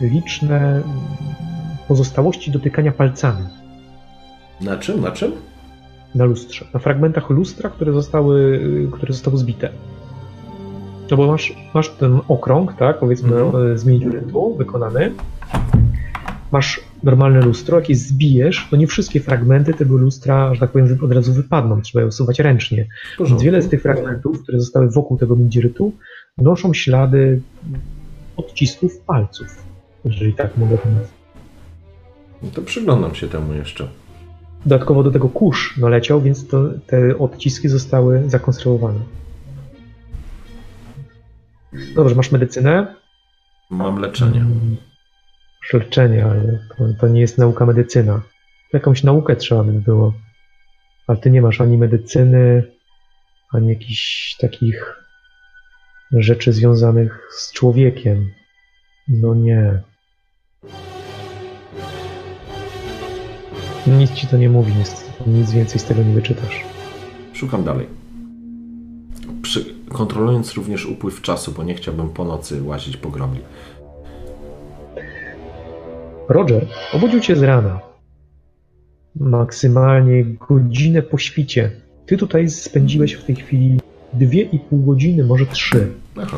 Liczne 0.00 0.82
pozostałości 1.88 2.50
dotykania 2.50 2.92
palcami 2.92 3.46
Na 4.60 4.76
czym? 4.76 5.00
Na 5.00 5.10
czym? 5.10 5.32
na 6.14 6.24
lustrze, 6.24 6.64
na 6.74 6.80
fragmentach 6.80 7.30
lustra, 7.30 7.70
które 7.70 7.92
zostały, 7.92 8.60
które 8.92 9.12
zostały 9.12 9.38
zbite. 9.38 9.70
No 11.10 11.16
bo 11.16 11.26
masz, 11.26 11.56
masz 11.74 11.88
ten 11.88 12.20
okrąg, 12.28 12.72
tak, 12.78 12.98
powiedzmy 12.98 13.36
Mhm. 13.40 13.72
e, 13.72 13.78
z 13.78 13.84
miniaturytu 13.84 14.54
wykonany. 14.54 15.12
Masz 16.52 16.80
normalne 17.02 17.40
lustro, 17.40 17.78
jak 17.78 17.88
je 17.88 17.94
zbijesz, 17.96 18.68
to 18.70 18.76
nie 18.76 18.86
wszystkie 18.86 19.20
fragmenty 19.20 19.74
tego 19.74 19.96
lustra, 19.96 20.54
że 20.54 20.60
tak 20.60 20.70
powiem, 20.70 20.98
od 21.02 21.12
razu 21.12 21.32
wypadną, 21.32 21.82
trzeba 21.82 22.00
je 22.00 22.06
usuwać 22.06 22.38
ręcznie. 22.38 22.86
Więc 23.28 23.42
wiele 23.42 23.62
z 23.62 23.68
tych 23.68 23.82
fragmentów, 23.82 24.42
które 24.42 24.60
zostały 24.60 24.90
wokół 24.90 25.16
tego 25.18 25.36
mindzirytu, 25.36 25.92
noszą 26.38 26.74
ślady 26.74 27.42
odcisków 28.36 28.98
palców, 28.98 29.64
jeżeli 30.04 30.34
tak 30.34 30.56
mogę 30.56 30.78
to 30.78 30.88
nazwać. 30.88 31.20
No 32.42 32.50
to 32.50 32.62
przyglądam 32.62 33.14
się 33.14 33.28
temu 33.28 33.54
jeszcze. 33.54 33.88
Dodatkowo 34.66 35.02
do 35.02 35.10
tego 35.10 35.28
kurz 35.28 35.76
naleciał, 35.76 36.20
więc 36.20 36.48
to, 36.48 36.64
te 36.86 37.18
odciski 37.18 37.68
zostały 37.68 38.30
zakonserwowane. 38.30 39.00
Dobrze, 41.94 42.14
masz 42.14 42.32
medycynę? 42.32 42.94
Mam 43.70 43.98
leczenie. 43.98 44.44
Masz 45.60 45.72
leczenie, 45.72 46.24
ale 46.24 46.58
to, 46.78 46.84
to 47.00 47.08
nie 47.08 47.20
jest 47.20 47.38
nauka 47.38 47.66
medycyna. 47.66 48.22
Jakąś 48.72 49.02
naukę 49.02 49.36
trzeba 49.36 49.64
by 49.64 49.72
było. 49.72 50.14
Ale 51.06 51.18
ty 51.18 51.30
nie 51.30 51.42
masz 51.42 51.60
ani 51.60 51.78
medycyny, 51.78 52.62
ani 53.52 53.68
jakichś 53.68 54.36
takich 54.36 54.99
rzeczy 56.12 56.52
związanych 56.52 57.28
z 57.30 57.52
człowiekiem. 57.52 58.30
No 59.08 59.34
nie. 59.34 59.82
Nic 63.86 64.12
ci 64.12 64.26
to 64.26 64.36
nie 64.36 64.48
mówi, 64.48 64.72
niestety. 64.78 65.30
Nic 65.30 65.50
więcej 65.52 65.80
z 65.80 65.84
tego 65.84 66.02
nie 66.02 66.14
wyczytasz. 66.14 66.64
Szukam 67.32 67.64
dalej. 67.64 67.86
Przy, 69.42 69.74
kontrolując 69.88 70.54
również 70.54 70.86
upływ 70.86 71.22
czasu, 71.22 71.52
bo 71.52 71.62
nie 71.62 71.74
chciałbym 71.74 72.08
po 72.08 72.24
nocy 72.24 72.62
łazić 72.62 72.96
po 72.96 73.10
grobli. 73.10 73.40
Roger 76.28 76.66
obudził 76.92 77.20
cię 77.20 77.36
z 77.36 77.42
rana. 77.42 77.80
Maksymalnie 79.16 80.24
godzinę 80.24 81.02
po 81.02 81.18
świcie. 81.18 81.70
Ty 82.06 82.16
tutaj 82.16 82.48
spędziłeś 82.48 83.12
w 83.12 83.24
tej 83.24 83.36
chwili 83.36 83.80
dwie 84.12 84.42
i 84.42 84.58
pół 84.58 84.82
godziny, 84.82 85.24
może 85.24 85.46
trzy. 85.46 85.92
Aha. 86.16 86.36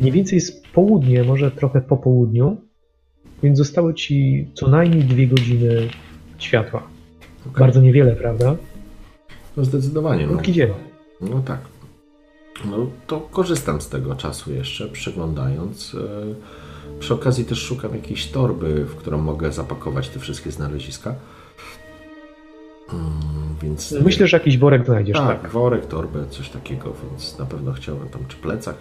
Mniej 0.00 0.12
więcej 0.12 0.36
jest 0.36 0.66
południe, 0.68 1.24
może 1.24 1.50
trochę 1.50 1.80
po 1.80 1.96
południu, 1.96 2.56
więc 3.42 3.58
zostały 3.58 3.94
ci 3.94 4.48
co 4.54 4.68
najmniej 4.68 5.04
dwie 5.04 5.26
godziny 5.26 5.88
światła. 6.38 6.82
okej. 7.50 7.60
Bardzo 7.60 7.80
niewiele, 7.80 8.16
prawda? 8.16 8.56
No 9.56 9.64
zdecydowanie. 9.64 10.26
No, 10.26 10.32
Krótki 10.32 10.52
dzień. 10.52 10.68
no 11.20 11.40
tak. 11.40 11.60
No 12.64 12.86
to 13.06 13.20
korzystam 13.20 13.80
z 13.80 13.88
tego 13.88 14.14
czasu 14.14 14.52
jeszcze, 14.52 14.88
przeglądając. 14.88 15.94
E, 15.94 16.98
Przy 17.00 17.14
okazji 17.14 17.44
też 17.44 17.58
szukam 17.58 17.94
jakiejś 17.94 18.26
torby, 18.26 18.84
w 18.84 18.94
którą 18.96 19.18
mogę 19.18 19.52
zapakować 19.52 20.08
te 20.08 20.18
wszystkie 20.20 20.50
znaleziska. 20.50 21.14
Mm, 22.92 23.47
Więc 23.62 23.92
Myślę, 23.92 24.26
że 24.26 24.36
jakiś 24.36 24.58
worek 24.58 24.84
znajdziesz, 24.84 25.16
tak, 25.16 25.42
tak. 25.42 25.50
worek, 25.50 25.86
torbę, 25.86 26.24
coś 26.30 26.48
takiego, 26.48 26.92
więc 27.02 27.38
na 27.38 27.46
pewno 27.46 27.72
chciałem 27.72 28.08
tam, 28.08 28.26
czy 28.28 28.36
plecak. 28.36 28.76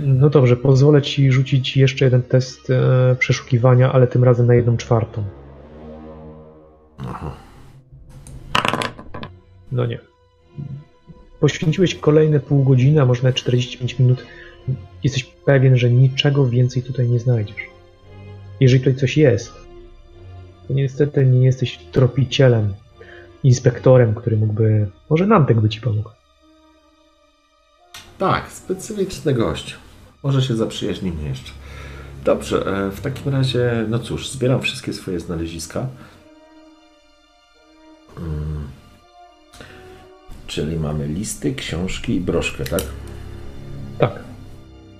No 0.00 0.30
dobrze, 0.30 0.56
pozwolę 0.56 1.02
ci 1.02 1.32
rzucić 1.32 1.76
jeszcze 1.76 2.04
jeden 2.04 2.22
test 2.22 2.70
e, 2.70 3.16
przeszukiwania, 3.18 3.92
ale 3.92 4.06
tym 4.06 4.24
razem 4.24 4.46
na 4.46 4.54
jedną 4.54 4.76
czwartą. 4.76 5.24
Aha. 6.98 7.36
No 9.72 9.86
nie. 9.86 9.98
Poświęciłeś 11.40 11.94
kolejne 11.94 12.40
pół 12.40 12.64
godziny, 12.64 13.02
a 13.02 13.06
może 13.06 13.22
nawet 13.22 13.36
45 13.36 13.98
minut 13.98 14.26
jesteś 15.04 15.24
pewien, 15.24 15.76
że 15.76 15.90
niczego 15.90 16.48
więcej 16.48 16.82
tutaj 16.82 17.08
nie 17.08 17.20
znajdziesz. 17.20 17.66
Jeżeli 18.60 18.80
tutaj 18.80 18.94
coś 19.00 19.16
jest, 19.16 19.52
to 20.68 20.74
niestety 20.74 21.26
nie 21.26 21.44
jesteś 21.46 21.78
tropicielem, 21.92 22.74
inspektorem, 23.44 24.14
który 24.14 24.36
mógłby. 24.36 24.90
Może 25.10 25.26
Nantek 25.26 25.60
by 25.60 25.68
ci 25.68 25.80
pomógł. 25.80 26.10
Tak, 28.18 28.52
specyficzny 28.52 29.34
gość. 29.34 29.76
Może 30.22 30.42
się 30.42 30.56
zaprzyjaźnimy 30.56 31.28
jeszcze. 31.28 31.52
Dobrze, 32.24 32.66
e, 32.66 32.90
w 32.90 33.00
takim 33.00 33.32
razie, 33.32 33.86
no 33.88 33.98
cóż, 33.98 34.30
zbieram 34.30 34.60
wszystkie 34.60 34.92
swoje 34.92 35.20
znaleziska. 35.20 35.86
Hmm. 38.14 38.68
Czyli 40.46 40.76
mamy 40.76 41.08
listy, 41.08 41.54
książki 41.54 42.14
i 42.14 42.20
broszkę, 42.20 42.64
tak? 42.64 42.82
Tak. 43.98 44.18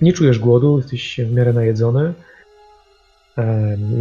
Nie 0.01 0.13
czujesz 0.13 0.39
głodu, 0.39 0.77
jesteś 0.77 1.19
w 1.19 1.33
miarę 1.33 1.53
najedzony. 1.53 2.13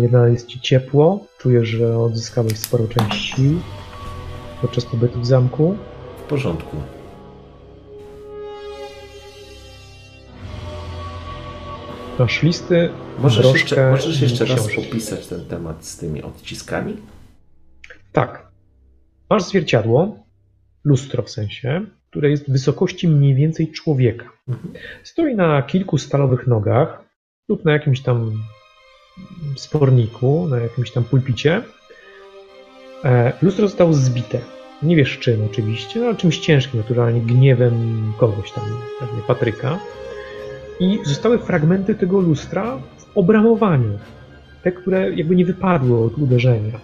Jedna 0.02 0.28
jest 0.28 0.46
ci 0.46 0.60
ciepło, 0.60 1.26
czujesz, 1.38 1.68
że 1.68 1.98
odzyskałeś 1.98 2.58
sporo 2.58 2.88
części 2.88 3.18
sił 3.18 3.60
podczas 4.62 4.84
pobytu 4.84 5.20
w 5.20 5.26
zamku. 5.26 5.76
W 6.18 6.22
porządku. 6.22 6.76
Masz 12.18 12.42
listy, 12.42 12.90
możesz 13.18 13.52
jeszcze, 13.52 13.90
możesz 13.90 14.20
jeszcze 14.20 14.44
raz 14.44 14.78
opisać 14.78 15.26
ten 15.26 15.44
temat 15.44 15.84
z 15.84 15.96
tymi 15.96 16.22
odciskami? 16.22 16.96
Tak. 18.12 18.52
Masz 19.30 19.42
zwierciadło, 19.42 20.26
lustro 20.84 21.22
w 21.22 21.30
sensie, 21.30 21.86
które 22.10 22.30
jest 22.30 22.52
wysokości 22.52 23.08
mniej 23.08 23.34
więcej 23.34 23.72
człowieka. 23.72 24.32
Mhm. 24.48 24.74
Stoi 25.04 25.34
na 25.34 25.62
kilku 25.62 25.98
stalowych 25.98 26.46
nogach 26.46 27.04
lub 27.48 27.64
na 27.64 27.72
jakimś 27.72 28.00
tam 28.00 28.42
sporniku, 29.56 30.48
na 30.48 30.58
jakimś 30.58 30.90
tam 30.90 31.04
pulpicie. 31.04 31.62
E, 33.04 33.32
Lustro 33.42 33.68
zostało 33.68 33.92
zbite. 33.92 34.38
Nie 34.82 34.96
wiesz 34.96 35.18
czym 35.18 35.44
oczywiście, 35.44 36.00
no, 36.00 36.14
czymś 36.14 36.38
ciężkim, 36.38 36.80
naturalnie 36.80 37.20
gniewem 37.20 38.12
kogoś 38.18 38.52
tam, 38.52 38.64
pewnie 39.00 39.22
Patryka. 39.26 39.78
I 40.80 40.98
zostały 41.04 41.38
fragmenty 41.38 41.94
tego 41.94 42.20
lustra 42.20 42.78
w 42.98 43.18
obramowaniu. 43.18 43.98
Te, 44.62 44.72
które 44.72 45.14
jakby 45.14 45.36
nie 45.36 45.44
wypadły 45.44 46.04
od 46.04 46.18
uderzenia. 46.18 46.80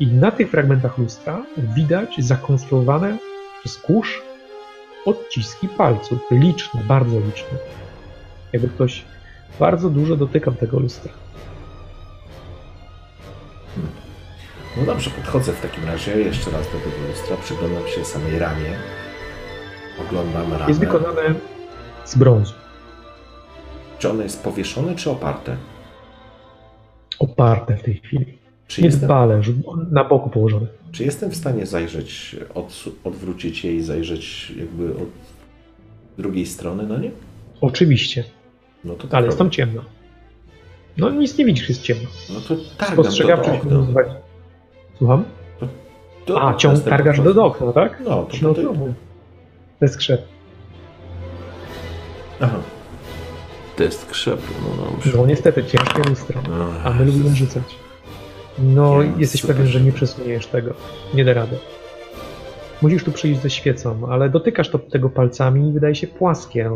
I 0.00 0.06
na 0.06 0.30
tych 0.30 0.50
fragmentach 0.50 0.98
lustra 0.98 1.42
widać 1.76 2.14
zakonstruowane 2.18 3.18
przez 3.60 3.76
kurz 3.76 4.22
odciski 5.06 5.68
palców. 5.68 6.18
Liczne, 6.30 6.80
bardzo 6.88 7.20
liczne. 7.20 7.58
Jakby 8.52 8.68
ktoś 8.68 9.04
bardzo 9.60 9.90
dużo 9.90 10.16
dotykał 10.16 10.54
tego 10.54 10.78
lustra. 10.78 11.12
No 14.76 14.84
dobrze, 14.86 15.10
podchodzę 15.10 15.52
w 15.52 15.60
takim 15.60 15.84
razie 15.84 16.18
jeszcze 16.20 16.50
raz 16.50 16.66
do 16.66 16.78
tego 16.78 17.08
lustra, 17.08 17.36
przyglądam 17.36 17.88
się 17.88 18.04
samej 18.04 18.38
ramię. 18.38 18.70
Oglądam 20.08 20.52
ramę. 20.52 20.64
Jest 20.68 20.80
wykonane 20.80 21.34
z 22.04 22.16
brązu. 22.16 22.54
Czy 23.98 24.10
ono 24.10 24.22
jest 24.22 24.42
powieszone, 24.44 24.94
czy 24.94 25.10
oparte? 25.10 25.56
Oparte 27.18 27.76
w 27.76 27.82
tej 27.82 27.94
chwili. 27.94 28.38
Czy 28.66 28.80
jestem, 28.82 29.00
Niedbale, 29.00 29.42
że- 29.42 29.52
na 29.90 30.04
boku 30.04 30.30
położone. 30.30 30.66
czy 30.92 31.04
jestem 31.04 31.30
w 31.30 31.36
stanie 31.36 31.66
zajrzeć, 31.66 32.36
odsu- 32.54 32.90
odwrócić 33.04 33.64
je 33.64 33.72
i 33.76 33.82
zajrzeć 33.82 34.50
jakby 34.56 34.90
od 34.90 35.08
drugiej 36.18 36.46
strony 36.46 36.86
na 36.86 36.98
nie? 36.98 37.10
Oczywiście, 37.60 38.24
No 38.84 38.94
to 38.94 39.02
tak 39.02 39.14
ale 39.14 39.26
jest 39.26 39.38
tam 39.38 39.50
ciemno. 39.50 39.82
No 40.96 41.10
nic 41.10 41.38
nie 41.38 41.44
widzisz, 41.44 41.68
jest 41.68 41.82
ciemno. 41.82 42.08
No 42.34 42.40
to 42.40 42.56
targam 42.78 43.04
do 43.04 43.34
okna. 43.58 43.78
nazywać. 43.78 44.06
Słucham? 44.98 45.24
Do 46.26 46.42
A, 46.48 46.54
ciąg 46.54 46.80
targasz 46.84 47.20
do 47.20 47.44
okna, 47.44 47.72
tak? 47.72 48.00
No, 48.04 48.10
to, 48.22 48.36
No 48.42 48.54
to, 48.54 48.62
to 48.62 48.74
bez 49.80 49.96
krzepu. 49.96 50.22
Aha. 52.40 52.58
Test 53.76 54.06
krzepu, 54.10 54.52
no 54.78 54.84
dobrze. 54.84 55.18
No 55.18 55.26
niestety, 55.26 55.64
ciężkie 55.64 56.02
lustro. 56.08 56.40
No, 56.48 56.66
A 56.84 56.90
my 56.92 57.04
lubimy 57.04 57.36
rzucać. 57.36 57.62
No, 58.58 59.02
Nie, 59.02 59.12
jesteś 59.18 59.40
super. 59.40 59.56
pewien, 59.56 59.70
że 59.72 59.80
nie 59.80 59.92
przesuniesz 59.92 60.46
tego. 60.46 60.74
Nie 61.14 61.24
da 61.24 61.32
rady. 61.34 61.56
Musisz 62.82 63.04
tu 63.04 63.12
przyjść 63.12 63.40
ze 63.40 63.50
świecą, 63.50 64.08
ale 64.10 64.30
dotykasz 64.30 64.68
to, 64.70 64.78
tego 64.78 65.10
palcami 65.10 65.68
i 65.68 65.72
wydaje 65.72 65.94
się 65.94 66.06
płaskie 66.06 66.70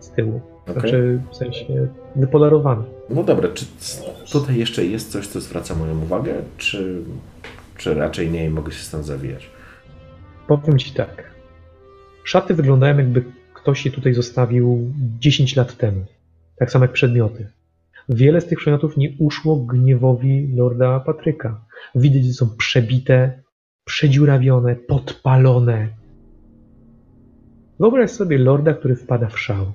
z 0.00 0.10
tyłu. 0.10 0.40
Okej. 0.62 0.74
Znaczy, 0.74 1.20
w 1.32 1.36
sensie 1.36 1.88
wypolerowane. 2.16 2.82
No 3.10 3.24
dobra, 3.24 3.48
czy 3.48 3.66
tutaj 4.32 4.56
jeszcze 4.56 4.84
jest 4.84 5.12
coś, 5.12 5.26
co 5.26 5.40
zwraca 5.40 5.74
moją 5.74 6.02
uwagę, 6.02 6.34
czy, 6.56 7.02
czy 7.76 7.94
raczej 7.94 8.30
nie 8.30 8.50
mogę 8.50 8.72
się 8.72 8.82
stąd 8.82 9.04
zawijać? 9.04 9.50
Powiem 10.46 10.78
ci 10.78 10.94
tak. 10.94 11.30
Szaty 12.24 12.54
wyglądają 12.54 12.98
jakby 12.98 13.24
ktoś 13.54 13.84
je 13.84 13.92
tutaj 13.92 14.14
zostawił 14.14 14.92
10 15.20 15.56
lat 15.56 15.76
temu. 15.76 16.04
Tak 16.58 16.70
samo 16.70 16.84
jak 16.84 16.92
przedmioty. 16.92 17.50
Wiele 18.08 18.40
z 18.40 18.46
tych 18.46 18.58
przedmiotów 18.58 18.96
nie 18.96 19.12
uszło 19.18 19.56
gniewowi 19.56 20.48
lorda 20.54 21.00
Patryka. 21.00 21.64
Widać, 21.94 22.24
że 22.24 22.32
są 22.32 22.56
przebite, 22.58 23.42
przedziurawione, 23.84 24.76
podpalone. 24.76 25.88
Wyobraź 27.80 28.10
sobie 28.10 28.38
lorda, 28.38 28.74
który 28.74 28.96
wpada 28.96 29.28
w 29.28 29.38
szał. 29.38 29.72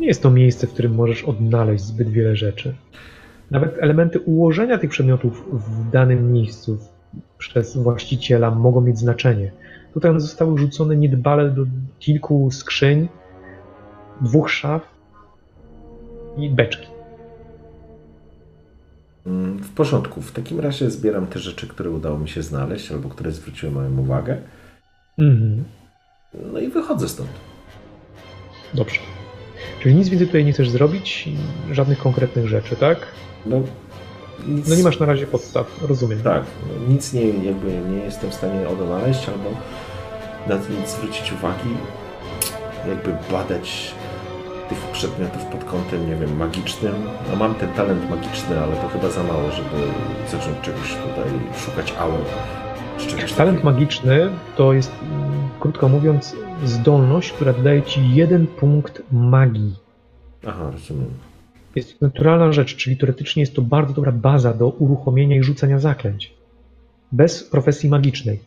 Nie 0.00 0.06
jest 0.06 0.22
to 0.22 0.30
miejsce, 0.30 0.66
w 0.66 0.72
którym 0.72 0.94
możesz 0.94 1.24
odnaleźć 1.24 1.84
zbyt 1.84 2.08
wiele 2.08 2.36
rzeczy. 2.36 2.74
Nawet 3.50 3.78
elementy 3.78 4.20
ułożenia 4.20 4.78
tych 4.78 4.90
przedmiotów 4.90 5.44
w 5.52 5.90
danym 5.90 6.32
miejscu 6.32 6.78
przez 7.38 7.76
właściciela 7.76 8.50
mogą 8.50 8.80
mieć 8.80 8.98
znaczenie. 8.98 9.52
Tutaj 9.94 10.10
one 10.10 10.20
zostały 10.20 10.58
rzucone 10.58 10.96
niedbale 10.96 11.50
do 11.50 11.62
kilku 11.98 12.50
skrzyń, 12.50 13.08
dwóch 14.20 14.50
szaf 14.50 14.82
i 16.36 16.50
beczki. 16.50 16.86
Mm, 19.26 19.58
W 19.58 19.74
porządku. 19.74 20.20
W 20.22 20.32
takim 20.32 20.60
razie 20.60 20.90
zbieram 20.90 21.26
te 21.26 21.38
rzeczy, 21.38 21.66
które 21.68 21.90
udało 21.90 22.18
mi 22.18 22.28
się 22.28 22.42
znaleźć, 22.42 22.92
albo 22.92 23.08
które 23.08 23.32
zwróciły 23.32 23.72
moją 23.72 23.98
uwagę. 23.98 24.36
Mhm. 25.18 25.64
No 26.52 26.58
i 26.58 26.68
wychodzę 26.68 27.08
stąd. 27.08 27.30
Dobrze. 28.74 29.00
Czyli 29.82 29.94
nic 29.94 30.08
więcej 30.08 30.26
tutaj 30.26 30.44
nie 30.44 30.52
chcesz 30.52 30.70
zrobić, 30.70 31.28
żadnych 31.72 31.98
konkretnych 31.98 32.48
rzeczy, 32.48 32.76
tak? 32.76 32.98
No, 33.46 33.56
nic, 34.48 34.68
No 34.68 34.76
nie 34.76 34.82
masz 34.82 35.00
na 35.00 35.06
razie 35.06 35.26
podstaw, 35.26 35.66
rozumiem. 35.88 36.22
Tak, 36.22 36.42
nic 36.88 37.12
nie, 37.12 37.26
jakby 37.26 37.72
nie 37.90 37.98
jestem 38.04 38.30
w 38.30 38.34
stanie 38.34 38.68
odnaleźć, 38.68 39.28
albo 39.28 39.50
na 40.46 40.54
nic 40.70 40.90
zwrócić 40.90 41.32
uwagi, 41.32 41.70
jakby 42.88 43.16
badać 43.32 43.94
tych 44.68 44.78
przedmiotów 44.78 45.44
pod 45.44 45.64
kątem, 45.64 46.10
nie 46.10 46.16
wiem, 46.16 46.36
magicznym. 46.36 46.94
No 47.30 47.36
mam 47.36 47.54
ten 47.54 47.68
talent 47.72 48.10
magiczny, 48.10 48.60
ale 48.60 48.76
to 48.76 48.88
chyba 48.88 49.10
za 49.10 49.22
mało, 49.22 49.50
żeby 49.50 49.82
zacząć 50.30 50.56
czegoś 50.62 50.88
tutaj 50.88 51.32
szukać 51.64 51.92
czegoś 53.06 53.32
Talent 53.32 53.58
takiego. 53.58 53.72
magiczny 53.72 54.30
to 54.56 54.72
jest, 54.72 54.92
mm, 55.02 55.32
krótko 55.60 55.88
mówiąc, 55.88 56.36
zdolność, 56.64 57.32
która 57.32 57.52
daje 57.52 57.82
ci 57.82 58.14
jeden 58.14 58.46
punkt 58.46 59.02
magii. 59.12 59.74
Aha, 60.46 60.70
rozumiem. 60.70 61.10
Jest 61.74 61.98
to 61.98 62.06
naturalna 62.06 62.52
rzecz, 62.52 62.76
czyli 62.76 62.96
teoretycznie 62.96 63.42
jest 63.42 63.54
to 63.54 63.62
bardzo 63.62 63.94
dobra 63.94 64.12
baza 64.12 64.54
do 64.54 64.68
uruchomienia 64.68 65.36
i 65.36 65.42
rzucania 65.42 65.78
zaklęć. 65.78 66.34
Bez 67.12 67.44
profesji 67.44 67.88
magicznej. 67.88 68.40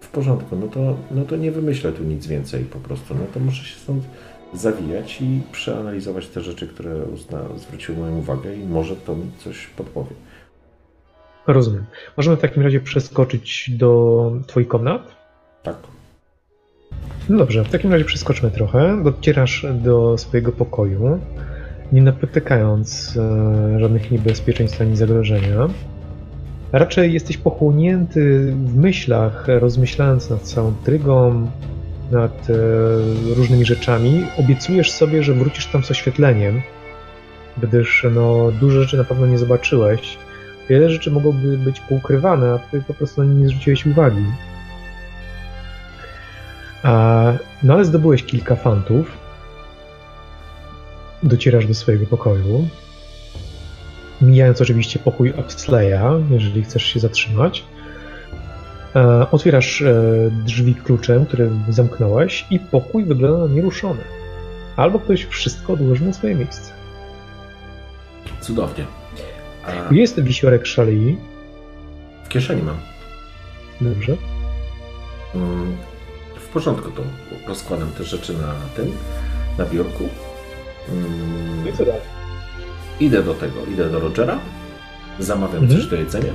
W 0.00 0.08
porządku, 0.08 0.56
no 0.56 0.68
to, 0.68 0.96
no 1.10 1.24
to 1.24 1.36
nie 1.36 1.52
wymyślę 1.52 1.92
tu 1.92 2.04
nic 2.04 2.26
więcej 2.26 2.64
po 2.64 2.78
prostu. 2.78 3.14
No 3.14 3.20
to 3.34 3.40
muszę 3.40 3.64
się 3.64 3.78
stąd 3.78 4.04
zawijać 4.54 5.20
i 5.22 5.40
przeanalizować 5.52 6.28
te 6.28 6.40
rzeczy, 6.40 6.68
które 6.68 7.04
uzna, 7.04 7.40
zwróciły 7.56 7.98
moją 7.98 8.18
uwagę 8.18 8.56
i 8.56 8.66
może 8.66 8.96
to 8.96 9.16
mi 9.16 9.30
coś 9.38 9.66
podpowie. 9.66 10.10
Rozumiem. 11.46 11.84
Możemy 12.16 12.36
w 12.36 12.40
takim 12.40 12.62
razie 12.62 12.80
przeskoczyć 12.80 13.70
do 13.70 14.32
Twoich 14.46 14.68
komnat? 14.68 15.14
Tak. 15.62 15.76
No 17.28 17.38
dobrze, 17.38 17.64
w 17.64 17.68
takim 17.68 17.92
razie 17.92 18.04
przeskoczmy 18.04 18.50
trochę. 18.50 19.02
Docierasz 19.04 19.66
do 19.74 20.18
swojego 20.18 20.52
pokoju, 20.52 21.20
nie 21.92 22.02
napotykając 22.02 23.16
e, 23.16 23.80
żadnych 23.80 24.10
niebezpieczeństw 24.10 24.80
ani 24.80 24.96
zagrożenia. 24.96 25.68
Raczej 26.72 27.12
jesteś 27.12 27.36
pochłonięty 27.36 28.52
w 28.64 28.76
myślach, 28.76 29.44
rozmyślając 29.48 30.30
nad 30.30 30.42
całą 30.42 30.74
trygą, 30.84 31.50
nad 32.10 32.50
e, 32.50 32.54
różnymi 33.34 33.64
rzeczami. 33.64 34.24
Obiecujesz 34.38 34.92
sobie, 34.92 35.22
że 35.22 35.34
wrócisz 35.34 35.66
tam 35.66 35.84
z 35.84 35.90
oświetleniem, 35.90 36.62
gdyż 37.62 38.06
no, 38.14 38.52
dużo 38.60 38.82
rzeczy 38.82 38.96
na 38.96 39.04
pewno 39.04 39.26
nie 39.26 39.38
zobaczyłeś. 39.38 40.18
Wiele 40.68 40.90
rzeczy 40.90 41.10
mogłoby 41.10 41.58
być 41.58 41.80
poukrywane, 41.80 42.50
a 42.52 42.58
ty 42.58 42.82
po 42.82 42.94
prostu 42.94 43.24
na 43.24 43.32
nie 43.32 43.40
nie 43.40 43.48
zwróciłeś 43.48 43.86
uwagi. 43.86 44.24
No 47.62 47.74
ale 47.74 47.84
zdobyłeś 47.84 48.22
kilka 48.22 48.56
fantów. 48.56 49.06
Docierasz 51.22 51.66
do 51.66 51.74
swojego 51.74 52.06
pokoju. 52.06 52.68
Mijając 54.20 54.60
oczywiście 54.60 54.98
pokój 54.98 55.30
Upslaya, 55.30 56.24
jeżeli 56.30 56.62
chcesz 56.62 56.82
się 56.82 57.00
zatrzymać. 57.00 57.64
E, 58.96 59.30
otwierasz 59.30 59.82
e, 59.82 59.94
drzwi 60.44 60.74
kluczem, 60.74 61.26
które 61.26 61.50
zamknąłeś 61.68 62.46
i 62.50 62.60
pokój 62.60 63.04
wygląda 63.04 63.46
na 63.46 63.54
nieruszony. 63.54 64.00
Albo 64.76 64.98
ktoś 64.98 65.24
wszystko 65.24 65.72
odłożył 65.72 66.06
na 66.06 66.12
swoje 66.12 66.34
miejsce. 66.34 66.72
Cudownie. 68.40 68.84
A... 69.66 69.94
Jest 69.94 70.20
wisiorek 70.20 70.66
szali. 70.66 71.16
W 72.24 72.28
kieszeni 72.28 72.62
mam. 72.62 72.76
Dobrze. 73.80 74.16
Mm, 75.34 75.76
porządku 76.54 76.90
to 76.90 77.02
rozkładam 77.46 77.90
te 77.90 78.04
rzeczy 78.04 78.32
na 78.32 78.54
tym, 78.76 78.92
na 79.58 79.64
biurku. 79.64 80.08
No 81.64 81.70
i 81.70 81.72
co 81.72 81.84
dalej? 81.84 82.00
Idę 83.00 83.22
do 83.22 83.34
tego, 83.34 83.54
idę 83.72 83.90
do 83.90 84.00
Rogera, 84.00 84.38
zamawiam 85.18 85.62
mhm. 85.62 85.80
coś 85.80 85.90
do 85.90 85.96
jedzenia 85.96 86.32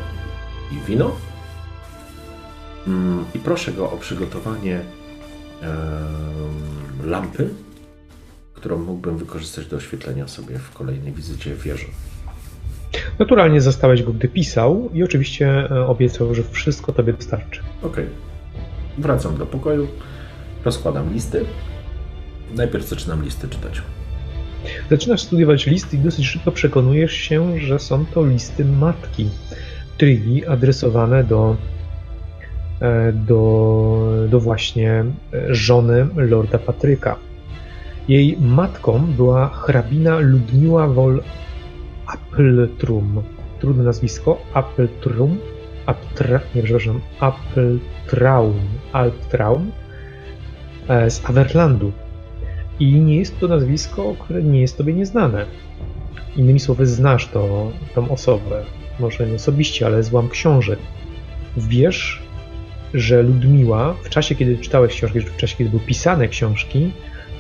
i 0.72 0.88
wino 0.88 1.12
mm, 2.88 3.26
i 3.36 3.40
proszę 3.40 3.72
go 3.72 3.92
o 3.92 3.98
przygotowanie 3.98 4.82
lampy, 7.06 7.50
którą 8.54 8.78
mógłbym 8.78 9.18
wykorzystać 9.18 9.66
do 9.66 9.78
oświetlenia 9.78 10.28
sobie 10.28 10.60
w 10.60 10.74
kolejnej 10.74 11.14
wizycie 11.14 11.56
w 11.56 11.64
wieży. 11.64 11.86
Naturalnie 13.20 13.62
zastałeś 13.62 14.04
go, 14.04 14.14
gdy 14.14 14.28
pisał 14.28 14.90
i 14.94 15.04
oczywiście 15.04 15.48
e, 15.72 15.88
obiecał, 15.88 16.36
że 16.36 16.44
wszystko 16.52 16.92
tobie 16.92 17.14
dostarczy. 17.14 17.62
Okej. 17.82 18.06
Okay. 18.06 18.29
Wracam 19.00 19.38
do 19.38 19.46
pokoju, 19.46 19.88
rozkładam 20.66 21.14
listy. 21.14 21.46
Najpierw 22.56 22.88
zaczynam 22.88 23.24
listy 23.24 23.48
czytać. 23.48 23.82
Zaczynasz 24.90 25.22
studiować 25.22 25.66
listy 25.66 25.98
i 25.98 26.00
dosyć 26.00 26.28
szybko 26.28 26.52
przekonujesz 26.52 27.14
się, 27.14 27.60
że 27.60 27.80
są 27.80 28.06
to 28.06 28.26
listy 28.26 28.66
matki. 28.66 29.30
Trygi 29.98 30.46
adresowane 30.46 31.24
do, 31.24 31.56
e, 32.82 33.14
do, 33.14 34.26
do 34.30 34.40
właśnie 34.40 34.92
e, 35.34 35.56
żony 35.56 36.08
Lorda 36.16 36.60
Patryka. 36.60 37.16
Jej 38.08 38.38
matką 38.40 39.00
była 39.00 39.50
hrabina 39.50 40.20
Ludmiła 40.20 40.88
Wol 40.88 41.24
Appletrum. 42.06 43.24
Trudne 43.60 43.84
nazwisko. 43.84 44.42
Appletrum. 44.54 45.38
Aptra, 45.90 46.40
nie, 46.56 46.64
przepraszam. 46.64 47.02
Alptraum 48.94 49.72
e, 50.88 51.10
z 51.10 51.26
Averlandu. 51.26 51.92
I 52.80 52.94
nie 52.94 53.16
jest 53.16 53.40
to 53.40 53.48
nazwisko, 53.48 54.16
które 54.20 54.44
nie 54.44 54.62
jest 54.62 54.78
tobie 54.78 54.94
nieznane. 54.94 55.46
Innymi 56.36 56.60
słowy, 56.60 56.88
znasz 56.88 57.28
to, 57.28 57.72
tą 57.96 58.10
osobę. 58.10 58.64
Może 59.00 59.28
nie 59.28 59.36
osobiście, 59.36 59.86
ale 59.86 60.04
złam 60.04 60.30
książek. 60.30 60.80
Wiesz, 61.58 62.22
że 62.94 63.24
Ludmiła 63.24 63.94
w 64.04 64.10
czasie, 64.10 64.36
kiedy 64.36 64.58
czytałeś 64.58 64.94
książki, 64.94 65.20
w 65.20 65.38
czasie, 65.38 65.58
kiedy 65.58 65.70
były 65.70 65.82
pisane 65.82 66.28
książki, 66.28 66.92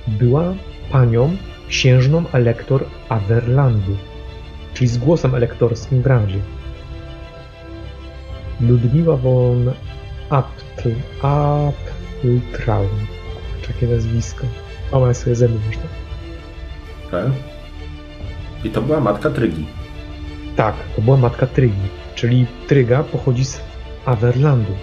była 0.07 0.53
panią 0.91 1.37
księżną 1.67 2.23
elektor 2.31 2.85
Averlandu, 3.09 3.97
czyli 4.73 4.87
z 4.87 4.97
głosem 4.97 5.35
elektorskim 5.35 6.01
w 6.01 6.07
razie. 6.07 6.39
Ludmiła 8.61 9.17
von 9.17 9.71
Aptl, 10.29 10.89
Aptltraum. 11.21 12.89
Takie 13.67 13.87
nazwisko. 13.87 14.45
Łamać 14.91 15.17
sobie 15.17 15.35
zęby 15.35 15.59
można. 15.65 15.83
Tak. 17.11 17.31
I 18.63 18.69
to 18.69 18.81
była 18.81 18.99
matka 18.99 19.29
Trygi. 19.29 19.65
Tak, 20.55 20.75
to 20.95 21.01
była 21.01 21.17
matka 21.17 21.47
Trygi, 21.47 21.87
czyli 22.15 22.45
Tryga 22.67 23.03
pochodzi 23.03 23.45
z 23.45 23.61
Averlandu. 24.05 24.73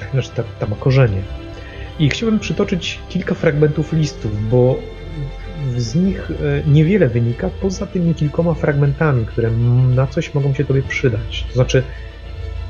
Tak, 0.00 0.10
znaczy, 0.10 0.30
ta, 0.36 0.42
ta 0.42 0.66
ma 0.66 0.76
korzenie. 0.76 1.22
I 1.98 2.10
chciałbym 2.10 2.38
przytoczyć 2.38 2.98
kilka 3.08 3.34
fragmentów 3.34 3.92
listów, 3.92 4.50
bo 4.50 4.76
z 5.76 5.94
nich 5.94 6.30
e, 6.30 6.70
niewiele 6.70 7.08
wynika, 7.08 7.50
poza 7.62 7.86
tymi 7.86 8.14
kilkoma 8.14 8.54
fragmentami, 8.54 9.26
które 9.26 9.50
na 9.94 10.06
coś 10.06 10.34
mogą 10.34 10.54
się 10.54 10.64
Tobie 10.64 10.82
przydać. 10.82 11.46
To 11.48 11.54
znaczy, 11.54 11.82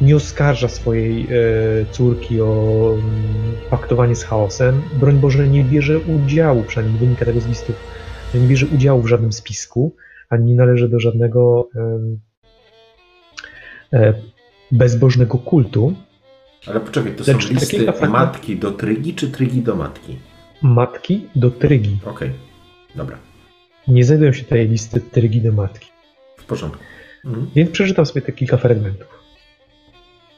nie 0.00 0.16
oskarża 0.16 0.68
swojej 0.68 1.22
e, 1.22 1.26
córki 1.90 2.40
o 2.40 2.88
mm, 2.94 3.54
paktowanie 3.70 4.16
z 4.16 4.24
chaosem. 4.24 4.82
Broń 5.00 5.16
Boże, 5.16 5.48
nie 5.48 5.64
bierze 5.64 5.98
udziału, 5.98 6.62
przynajmniej 6.62 6.98
wynika 6.98 7.24
tego 7.24 7.40
z 7.40 7.46
listów, 7.46 7.76
nie 8.34 8.48
bierze 8.48 8.66
udziału 8.66 9.02
w 9.02 9.06
żadnym 9.06 9.32
spisku, 9.32 9.96
ani 10.30 10.44
nie 10.44 10.54
należy 10.54 10.88
do 10.88 11.00
żadnego 11.00 11.68
e, 13.92 14.14
bezbożnego 14.72 15.38
kultu. 15.38 15.94
Ale 16.66 16.80
poczekaj, 16.80 17.12
to 17.12 17.24
Lecz 17.32 17.46
są 17.46 17.54
listy 17.54 17.86
matki 18.08 18.56
do 18.56 18.72
trygi, 18.72 19.14
czy 19.14 19.30
trygi 19.30 19.62
do 19.62 19.76
matki? 19.76 20.18
Matki 20.62 21.28
do 21.36 21.50
trygi. 21.50 21.98
Okej, 22.04 22.28
okay. 22.28 22.51
Dobra. 22.94 23.18
Nie 23.88 24.04
znajdują 24.04 24.32
się 24.32 24.44
tutaj 24.44 24.68
listy 24.68 25.00
do 25.40 25.52
matki. 25.52 25.88
W 26.36 26.44
porządku. 26.44 26.82
Mhm. 27.24 27.50
Więc 27.54 27.70
przeczytam 27.70 28.06
sobie 28.06 28.22
te 28.22 28.32
kilka 28.32 28.56
fragmentów. 28.56 29.08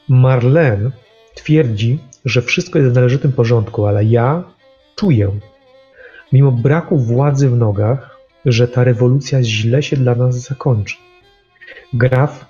Marlene 0.09 0.91
twierdzi, 1.35 1.99
że 2.25 2.41
wszystko 2.41 2.79
jest 2.79 2.91
w 2.91 2.95
należytym 2.95 3.31
porządku, 3.31 3.85
ale 3.85 4.05
ja 4.05 4.43
czuję, 4.95 5.31
mimo 6.31 6.51
braku 6.51 6.97
władzy 6.97 7.49
w 7.49 7.57
nogach, 7.57 8.19
że 8.45 8.67
ta 8.67 8.83
rewolucja 8.83 9.43
źle 9.43 9.83
się 9.83 9.97
dla 9.97 10.15
nas 10.15 10.35
zakończy. 10.35 10.95
Graf 11.93 12.45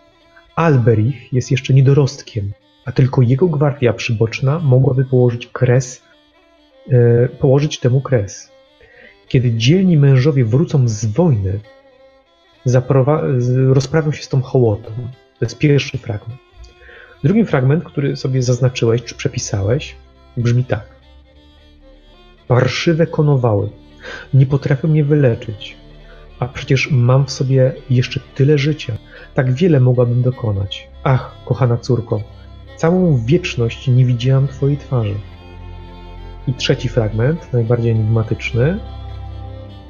Alberich 0.56 1.34
jest 1.34 1.52
jeszcze 1.52 1.74
niedorostkiem, 1.74 2.52
a 2.86 2.92
tylko 2.92 3.22
jego 3.22 3.48
gwardia 3.48 3.94
przyboczna 3.94 4.60
mogłaby 4.60 5.06
położyć 5.06 5.48
kres, 5.48 6.02
e, 6.92 7.28
położyć 7.28 7.80
temu 7.80 8.02
kres. 8.02 8.55
Kiedy 9.28 9.52
dzielni 9.52 9.98
mężowie 9.98 10.46
wrócą 10.46 10.88
z 10.88 11.06
wojny, 11.06 11.60
rozprawią 13.68 14.12
się 14.12 14.24
z 14.24 14.30
tą 14.30 14.42
hołotą. 14.42 14.92
To 15.40 15.46
jest 15.46 15.58
pierwszy 15.58 15.98
fragment. 15.98 16.40
Drugi 17.24 17.46
fragment, 17.46 17.84
który 17.84 18.16
sobie 18.16 18.42
zaznaczyłeś 18.42 19.04
czy 19.04 19.16
przepisałeś, 19.16 19.96
brzmi 20.38 20.64
tak. 20.64 20.86
Parszywe 22.48 23.08
konowały 23.08 23.70
nie 24.34 24.46
potrafią 24.46 24.88
mnie 24.88 25.04
wyleczyć, 25.04 25.78
a 26.40 26.48
przecież 26.48 26.92
mam 26.92 27.26
w 27.26 27.32
sobie 27.32 27.74
jeszcze 27.90 28.20
tyle 28.36 28.58
życia. 28.58 28.98
Tak 29.34 29.54
wiele 29.54 29.80
mogłabym 29.80 30.22
dokonać. 30.22 30.88
Ach, 31.04 31.36
kochana 31.46 31.78
córko, 31.78 32.22
całą 32.76 33.26
wieczność 33.26 33.88
nie 33.88 34.06
widziałam 34.06 34.48
Twojej 34.48 34.78
twarzy. 34.78 35.16
I 36.48 36.54
trzeci 36.54 36.90
fragment, 36.90 37.54
najbardziej 37.54 37.92
enigmatyczny. 37.92 38.80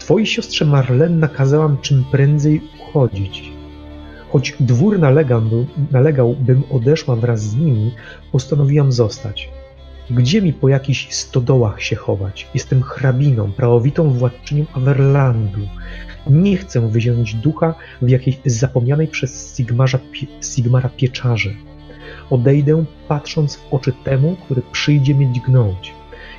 Twojej 0.06 0.26
siostrze 0.26 0.66
Marlen 0.66 1.20
nakazałam 1.20 1.78
czym 1.82 2.04
prędzej 2.12 2.62
uchodzić. 2.80 3.52
Choć 4.32 4.56
dwór 4.60 5.00
nalegał, 5.00 5.42
nalegał, 5.92 6.36
bym 6.40 6.64
odeszła 6.72 7.16
wraz 7.16 7.42
z 7.42 7.56
nimi, 7.56 7.92
postanowiłam 8.32 8.92
zostać. 8.92 9.50
Gdzie 10.10 10.42
mi 10.42 10.54
po 10.54 10.70
jakichś 10.70 11.14
stodołach 11.14 11.82
się 11.82 11.96
chować? 11.96 12.48
Jestem 12.54 12.82
hrabiną, 12.82 13.52
prawowitą 13.52 14.10
władczynią 14.10 14.66
Averlandu. 14.74 15.68
Nie 16.30 16.58
chcę 16.58 16.90
wyziąć 16.90 17.34
ducha 17.34 17.76
w 18.02 18.10
jakiejś 18.10 18.38
zapomnianej 18.46 19.08
przez 19.08 19.56
Sigmarza, 19.56 20.00
Sigmara 20.42 20.90
pieczarze. 20.90 21.50
Odejdę, 22.30 22.86
patrząc 23.08 23.56
w 23.56 23.74
oczy 23.74 23.94
temu, 24.04 24.36
który 24.46 24.62
przyjdzie 24.72 25.16
mnie 25.16 25.34
dźgnąć. 25.34 25.94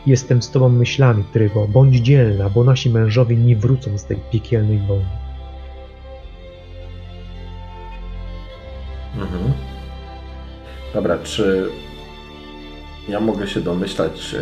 Jestem 0.07 0.43
z 0.43 0.51
tobą 0.51 0.69
myślami, 0.69 1.25
Trygo, 1.33 1.69
bądź 1.69 1.97
dzielna, 1.97 2.51
bo 2.51 2.65
nasi 2.65 2.91
mężowie 2.91 3.37
nie 3.37 3.57
wrócą 3.57 3.99
z 3.99 4.05
tej 4.05 4.17
piekielnej 4.33 4.79
wojny. 4.79 5.07
Mhm. 9.17 9.53
Dobra, 10.95 11.19
czy 11.19 11.69
ja 13.09 13.21
mogę 13.21 13.49
się 13.49 13.61
domyślać, 13.61 14.35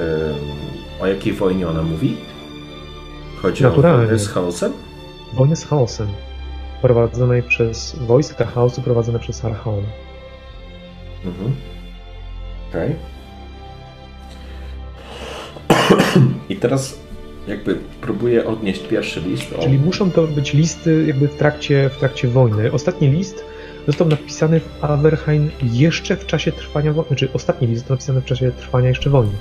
o 1.01 1.07
jakiej 1.07 1.33
wojnie 1.33 1.69
ona 1.69 1.83
mówi? 1.83 2.17
Chodzi 3.43 3.63
Naturalnie. 3.63 3.99
o 3.99 4.07
wojnę 4.07 4.19
z 4.19 4.29
chaosem? 4.29 4.73
Wojnę 5.33 5.57
z 5.57 5.65
chaosem. 5.65 6.09
Prowadzonej 6.83 7.43
przez 7.43 7.97
wojska 7.97 8.45
chaosu 8.47 8.83
prowadzone 8.83 9.19
przez 9.19 9.45
Archaona. 9.45 9.89
Mhm. 11.25 11.55
Okej. 12.71 12.91
Okay. 12.91 13.14
I 16.49 16.57
teraz 16.57 16.99
jakby 17.49 17.79
próbuję 18.01 18.47
odnieść 18.47 18.83
pierwszy 18.83 19.21
list. 19.21 19.53
O... 19.59 19.63
Czyli 19.63 19.79
muszą 19.79 20.11
to 20.11 20.27
być 20.27 20.55
listy 20.55 21.05
jakby 21.07 21.29
w 21.29 21.35
trakcie, 21.35 21.91
w 21.95 21.99
trakcie 21.99 22.29
wojny. 22.29 22.73
Ostatni 22.73 23.09
list 23.09 23.45
został 23.87 24.09
napisany 24.09 24.61
w 24.61 24.85
Averheim 24.85 25.51
jeszcze 25.63 26.17
w 26.17 26.27
czasie 26.27 26.53
trwania 26.53 26.93
wojny, 26.93 27.09
znaczy 27.09 27.29
ostatni 27.33 27.69
list 27.69 27.79
został 27.81 27.95
napisany 27.97 28.21
w 28.21 28.25
czasie 28.25 28.53
trwania 28.53 28.89
jeszcze 28.89 29.11
wojny. 29.11 29.33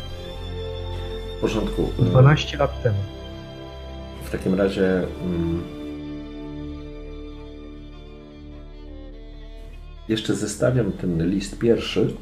W 1.37 1.41
porządku. 1.41 1.89
12 1.99 2.57
lat 2.57 2.83
temu. 2.83 2.97
W 4.23 4.31
takim 4.31 4.55
razie... 4.55 5.03
Mm, 5.23 5.61
jeszcze 10.09 10.35
zestawiam 10.35 10.91
ten 10.91 11.29
list 11.29 11.59
pierwszy 11.59 12.13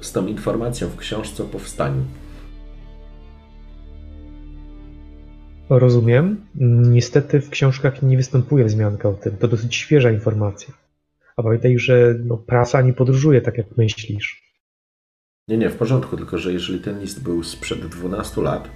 z 0.00 0.12
tą 0.12 0.26
informacją 0.26 0.88
w 0.88 0.96
książce 0.96 1.42
o 1.42 1.46
powstaniu. 1.46 2.04
Rozumiem. 5.70 6.46
Niestety 6.90 7.40
w 7.40 7.50
książkach 7.50 8.02
nie 8.02 8.16
występuje 8.16 8.64
wzmianka 8.64 9.08
o 9.08 9.12
tym. 9.12 9.36
To 9.36 9.48
dosyć 9.48 9.76
świeża 9.76 10.10
informacja. 10.10 10.74
A 11.36 11.42
pamiętaj, 11.42 11.78
że 11.78 12.14
no, 12.24 12.36
prasa 12.36 12.82
nie 12.82 12.92
podróżuje 12.92 13.40
tak, 13.40 13.58
jak 13.58 13.76
myślisz. 13.76 14.42
Nie, 15.48 15.58
nie, 15.58 15.70
w 15.70 15.76
porządku, 15.76 16.16
tylko 16.16 16.38
że 16.38 16.52
jeżeli 16.52 16.80
ten 16.80 17.00
list 17.00 17.22
był 17.22 17.42
sprzed 17.42 17.86
12 17.86 18.42
lat, 18.42 18.68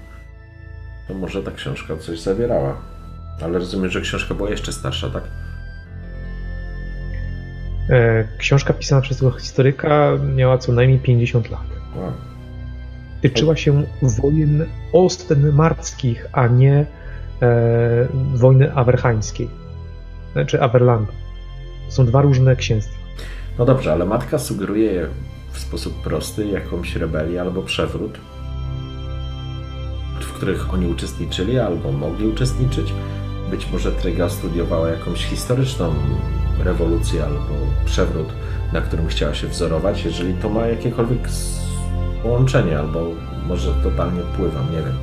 to 1.09 1.15
może 1.15 1.43
ta 1.43 1.51
książka 1.51 1.97
coś 1.97 2.21
zawierała. 2.21 2.83
Ale 3.43 3.59
rozumiem, 3.59 3.91
że 3.91 4.01
książka 4.01 4.35
była 4.35 4.51
jeszcze 4.51 4.73
starsza, 4.73 5.11
tak? 5.11 5.25
E, 7.91 8.29
książka 8.39 8.73
pisana 8.75 9.01
przez 9.01 9.19
tego 9.19 9.31
historyka 9.31 10.19
miała 10.37 10.59
co 10.59 10.73
najmniej 10.73 10.99
50 10.99 11.51
lat. 11.51 11.67
Wow. 11.97 12.30
Tyczyła 13.23 13.57
się 13.57 13.83
wojen 14.03 14.67
ostenmarckich, 14.93 16.27
a 16.33 16.47
nie 16.47 16.87
e, 17.43 18.09
wojny 18.35 18.75
awerhańskiej, 18.75 19.49
znaczy 20.33 20.63
Averlandu. 20.63 21.13
To 21.87 21.93
są 21.93 22.07
dwa 22.07 22.23
różne 22.23 22.57
księstwa. 22.57 22.97
No 23.59 23.65
dobrze, 23.65 23.93
ale 23.93 24.07
matka 24.07 24.39
sugeruje 24.39 25.07
w 25.53 25.59
sposób 25.59 26.03
prosty 26.03 26.47
jakąś 26.47 26.97
rebelię 26.97 27.41
albo 27.41 27.63
przewrót, 27.63 28.19
w 30.21 30.33
których 30.33 30.75
oni 30.75 30.87
uczestniczyli 30.87 31.59
albo 31.59 31.93
mogli 31.93 32.27
uczestniczyć. 32.27 32.95
Być 33.51 33.73
może 33.73 33.93
Tryga 33.93 34.29
studiowała 34.29 34.89
jakąś 34.89 35.25
historyczną 35.25 35.95
rewolucję 36.59 37.25
albo 37.25 37.55
przewrót, 37.85 38.29
na 38.73 38.81
którym 38.81 39.07
chciała 39.07 39.35
się 39.35 39.47
wzorować, 39.47 40.05
jeżeli 40.05 40.35
to 40.35 40.49
ma 40.49 40.67
jakiekolwiek 40.67 41.29
połączenie, 42.23 42.79
albo 42.79 43.01
może 43.47 43.75
totalnie 43.75 44.21
pływam, 44.37 44.67
nie 44.73 44.79
wiem. 44.79 44.97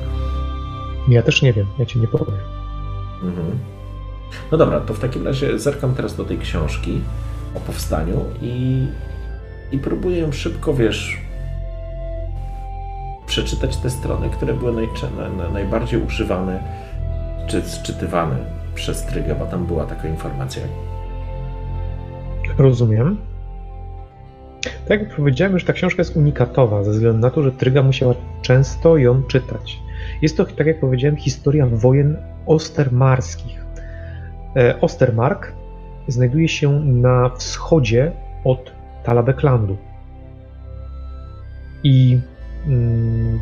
Ja 1.08 1.22
też 1.22 1.42
nie 1.42 1.52
wiem, 1.52 1.66
ja 1.78 1.86
ci 1.86 2.00
nie 2.00 2.08
powiem. 2.08 2.38
Mhm. 3.22 3.58
No 4.52 4.58
dobra, 4.58 4.80
to 4.80 4.94
w 4.94 5.00
takim 5.00 5.26
razie 5.26 5.58
zerkam 5.58 5.94
teraz 5.94 6.16
do 6.16 6.24
tej 6.24 6.38
książki 6.38 7.00
o 7.54 7.60
powstaniu 7.60 8.24
i, 8.42 8.86
i 9.72 9.78
próbuję 9.78 10.18
ją 10.18 10.32
szybko, 10.32 10.74
wiesz, 10.74 11.20
przeczytać 13.26 13.76
te 13.76 13.90
strony, 13.90 14.30
które 14.30 14.54
były 14.54 14.72
naj, 14.72 14.88
najbardziej 15.52 16.02
używane 16.02 16.62
czy 17.46 17.62
sczytywane 17.62 18.36
przez 18.74 19.06
Trygę, 19.06 19.34
bo 19.34 19.46
tam 19.46 19.66
była 19.66 19.84
taka 19.86 20.08
informacja. 20.08 20.62
Rozumiem. 22.58 23.16
Tak 24.88 25.00
jak 25.00 25.16
powiedziałem, 25.16 25.58
że 25.58 25.66
ta 25.66 25.72
książka 25.72 26.00
jest 26.00 26.16
unikatowa 26.16 26.84
ze 26.84 26.90
względu 26.90 27.18
na 27.18 27.30
to, 27.30 27.42
że 27.42 27.52
Tryga 27.52 27.82
musiała 27.82 28.14
często 28.42 28.96
ją 28.96 29.22
czytać. 29.22 29.78
Jest 30.22 30.36
to, 30.36 30.44
tak 30.44 30.66
jak 30.66 30.80
powiedziałem, 30.80 31.16
historia 31.16 31.66
wojen 31.66 32.16
ostermarskich. 32.46 33.64
E, 34.56 34.80
Ostermark 34.80 35.52
znajduje 36.08 36.48
się 36.48 36.80
na 36.80 37.28
wschodzie 37.28 38.12
od 38.44 38.72
Talabeklandu. 39.04 39.76
I 41.84 42.20
mm, 42.66 43.40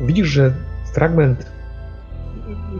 widzisz, 0.00 0.28
że 0.28 0.52
fragment, 0.94 1.52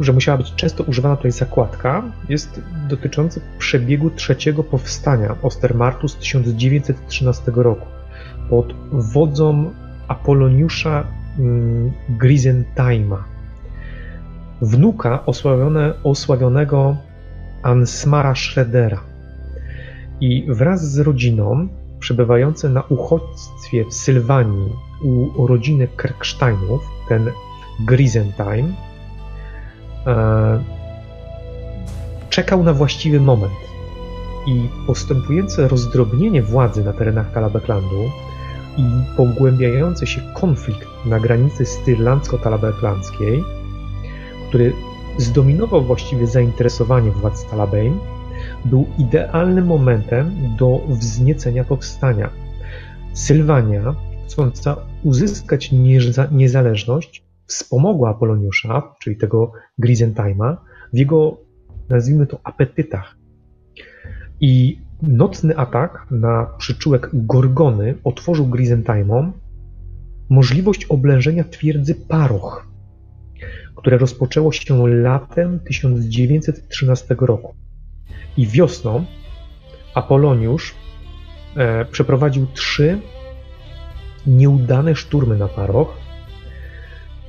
że 0.00 0.12
musiała 0.12 0.38
być 0.38 0.54
często 0.54 0.84
używana 0.84 1.16
tutaj 1.16 1.32
zakładka, 1.32 2.02
jest 2.28 2.62
dotyczący 2.88 3.40
przebiegu 3.58 4.10
trzeciego 4.10 4.64
powstania 4.64 5.36
Ostermartu 5.42 6.08
z 6.08 6.16
1913 6.16 7.52
roku 7.54 7.97
pod 8.50 8.74
wodzą 8.92 9.70
Apoloniusza 10.08 11.04
mm, 11.38 11.92
Grisentheima, 12.08 13.24
wnuka 14.62 15.26
osławione, 15.26 15.94
osławionego 16.04 16.96
Ansmara 17.62 18.34
Schroedera. 18.34 19.00
I 20.20 20.46
wraz 20.48 20.92
z 20.92 20.98
rodziną, 20.98 21.68
przebywający 22.00 22.68
na 22.68 22.82
uchodźstwie 22.88 23.84
w 23.84 23.94
Sylwanii 23.94 24.72
u 25.36 25.46
rodziny 25.46 25.88
Kerksteinów, 25.96 26.80
ten 27.08 27.30
Grisentheim, 27.80 28.74
e, 30.06 30.64
czekał 32.30 32.62
na 32.62 32.72
właściwy 32.72 33.20
moment. 33.20 33.68
I 34.46 34.68
postępujące 34.86 35.68
rozdrobnienie 35.68 36.42
władzy 36.42 36.84
na 36.84 36.92
terenach 36.92 37.32
Kalabeklandu 37.32 38.10
i 38.78 39.16
pogłębiający 39.16 40.06
się 40.06 40.20
konflikt 40.34 40.88
na 41.06 41.20
granicy 41.20 41.64
styrlandzko-talabeklandzkiej, 41.64 43.44
który 44.48 44.72
zdominował 45.18 45.84
właściwie 45.84 46.26
zainteresowanie 46.26 47.10
władz 47.10 47.50
Talabein, 47.50 47.98
był 48.64 48.86
idealnym 48.98 49.66
momentem 49.66 50.56
do 50.58 50.80
wzniecenia 50.88 51.64
powstania. 51.64 52.30
Sylwania, 53.12 53.94
chcąca 54.26 54.76
uzyskać 55.02 55.70
niezależność, 56.30 57.24
wspomogła 57.46 58.10
Apoloniusza, 58.10 58.94
czyli 59.00 59.16
tego 59.16 59.52
Grisentheima, 59.78 60.64
w 60.92 60.96
jego, 60.98 61.36
nazwijmy 61.88 62.26
to, 62.26 62.40
apetytach. 62.44 63.16
I 64.40 64.80
Nocny 65.02 65.56
atak 65.56 66.06
na 66.10 66.46
przyczółek 66.58 67.10
Gorgony 67.12 67.94
otworzył 68.04 68.46
Grisentheimom 68.46 69.32
możliwość 70.28 70.84
oblężenia 70.84 71.44
twierdzy 71.44 71.94
Paroch, 71.94 72.66
które 73.76 73.98
rozpoczęło 73.98 74.52
się 74.52 74.88
latem 74.88 75.60
1913 75.60 77.16
roku. 77.20 77.54
I 78.36 78.46
wiosną 78.46 79.04
Apoloniusz 79.94 80.74
e, 81.56 81.84
przeprowadził 81.84 82.46
trzy 82.46 83.00
nieudane 84.26 84.96
szturmy 84.96 85.36
na 85.36 85.48
Paroch, 85.48 85.96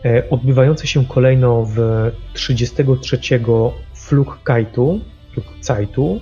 e, 0.06 0.30
odbywające 0.30 0.88
się 0.88 1.06
kolejno 1.06 1.66
w 1.66 1.78
33 2.34 3.20
Flugkaitu, 3.94 5.00
Flugzeitu, 5.34 6.20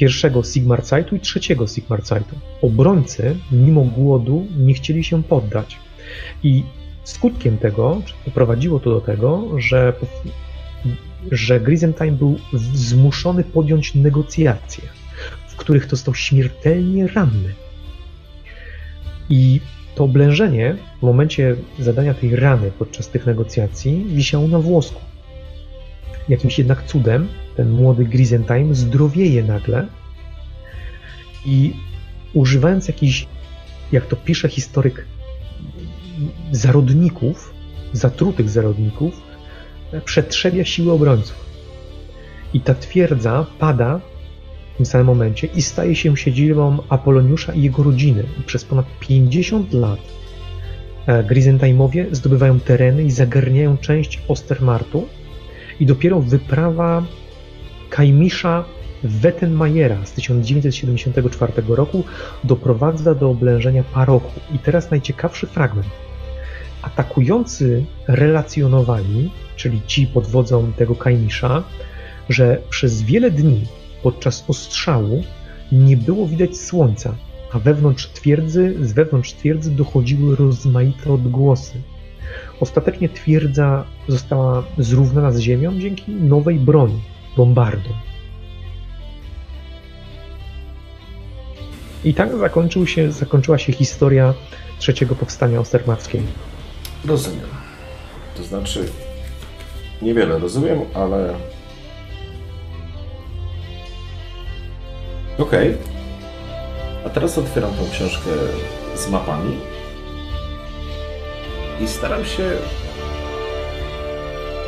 pierwszego 0.00 0.42
Sigmarzeitu 0.42 1.16
i 1.16 1.20
trzeciego 1.20 1.66
Sigmarzeitu. 1.66 2.36
Obrońcy, 2.62 3.36
mimo 3.52 3.80
głodu, 3.80 4.46
nie 4.58 4.74
chcieli 4.74 5.04
się 5.04 5.22
poddać. 5.22 5.76
I 6.42 6.64
skutkiem 7.04 7.58
tego 7.58 8.02
doprowadziło 8.26 8.80
to 8.80 8.90
do 8.90 9.00
tego, 9.00 9.48
że, 9.56 9.92
że 11.30 11.60
był 12.12 12.38
zmuszony 12.74 13.44
podjąć 13.44 13.94
negocjacje, 13.94 14.84
w 15.48 15.56
których 15.56 15.86
został 15.86 16.14
śmiertelnie 16.14 17.06
ranny. 17.06 17.54
I 19.28 19.60
to 19.94 20.04
oblężenie 20.04 20.76
w 20.98 21.02
momencie 21.02 21.56
zadania 21.78 22.14
tej 22.14 22.36
rany 22.36 22.70
podczas 22.78 23.08
tych 23.08 23.26
negocjacji 23.26 24.04
wisiało 24.08 24.48
na 24.48 24.58
włosku. 24.58 25.00
Jakimś 26.28 26.58
jednak 26.58 26.86
cudem 26.86 27.28
ten 27.60 27.70
młody 27.70 28.04
Grisentheim 28.04 28.74
zdrowieje 28.74 29.44
nagle 29.44 29.86
i 31.46 31.74
używając 32.32 32.88
jakichś, 32.88 33.26
jak 33.92 34.06
to 34.06 34.16
pisze 34.16 34.48
historyk, 34.48 35.06
zarodników, 36.52 37.54
zatrutych 37.92 38.50
zarodników, 38.50 39.20
przetrzebia 40.04 40.64
siły 40.64 40.92
obrońców. 40.92 41.36
I 42.54 42.60
ta 42.60 42.74
twierdza 42.74 43.46
pada 43.58 44.00
w 44.74 44.76
tym 44.76 44.86
samym 44.86 45.06
momencie 45.06 45.46
i 45.46 45.62
staje 45.62 45.96
się 45.96 46.16
siedzibą 46.16 46.78
Apoloniusza 46.88 47.52
i 47.54 47.62
jego 47.62 47.82
rodziny. 47.82 48.24
I 48.40 48.42
przez 48.42 48.64
ponad 48.64 48.86
50 49.00 49.72
lat 49.72 50.00
e, 51.06 51.24
Grisentheimowie 51.24 52.06
zdobywają 52.12 52.60
tereny 52.60 53.02
i 53.04 53.10
zagarniają 53.10 53.78
część 53.78 54.22
Ostermartu 54.28 55.08
i 55.80 55.86
dopiero 55.86 56.20
wyprawa 56.20 57.04
Kajmisza 57.90 58.64
Wettenmayera 59.02 60.06
z 60.06 60.12
1974 60.12 61.52
roku 61.68 62.04
doprowadza 62.44 63.14
do 63.14 63.30
oblężenia 63.30 63.84
Parochu. 63.84 64.40
I 64.54 64.58
teraz 64.58 64.90
najciekawszy 64.90 65.46
fragment. 65.46 65.86
Atakujący 66.82 67.84
relacjonowali, 68.08 69.30
czyli 69.56 69.80
ci 69.86 70.06
pod 70.06 70.26
wodzą 70.26 70.72
tego 70.72 70.94
Kajmisza, 70.94 71.62
że 72.28 72.62
przez 72.70 73.02
wiele 73.02 73.30
dni 73.30 73.66
podczas 74.02 74.44
ostrzału 74.48 75.22
nie 75.72 75.96
było 75.96 76.26
widać 76.26 76.56
słońca, 76.56 77.14
a 77.52 77.58
wewnątrz 77.58 78.06
twierdzy, 78.06 78.74
z 78.80 78.92
wewnątrz 78.92 79.32
twierdzy 79.32 79.70
dochodziły 79.70 80.36
rozmaite 80.36 81.12
odgłosy. 81.12 81.82
Ostatecznie 82.60 83.08
twierdza 83.08 83.84
została 84.08 84.64
zrównana 84.78 85.32
z 85.32 85.38
ziemią 85.38 85.78
dzięki 85.78 86.12
nowej 86.12 86.58
broni, 86.58 87.00
bombardom. 87.36 87.94
I 92.04 92.14
tak 92.14 92.36
zakończył 92.38 92.86
się, 92.86 93.12
zakończyła 93.12 93.58
się 93.58 93.72
historia 93.72 94.34
trzeciego 94.78 95.14
powstania 95.14 95.60
ostermarskiego. 95.60 96.24
Rozumiem. 97.04 97.46
To 98.36 98.42
znaczy, 98.42 98.88
niewiele 100.02 100.38
rozumiem, 100.38 100.80
ale. 100.94 101.34
Okej. 105.38 105.76
A 107.06 107.10
teraz 107.10 107.38
otwieram 107.38 107.70
tą 107.70 107.90
książkę 107.90 108.30
z 108.94 109.08
mapami 109.08 109.56
i 111.80 111.88
staram 111.88 112.24
się 112.24 112.50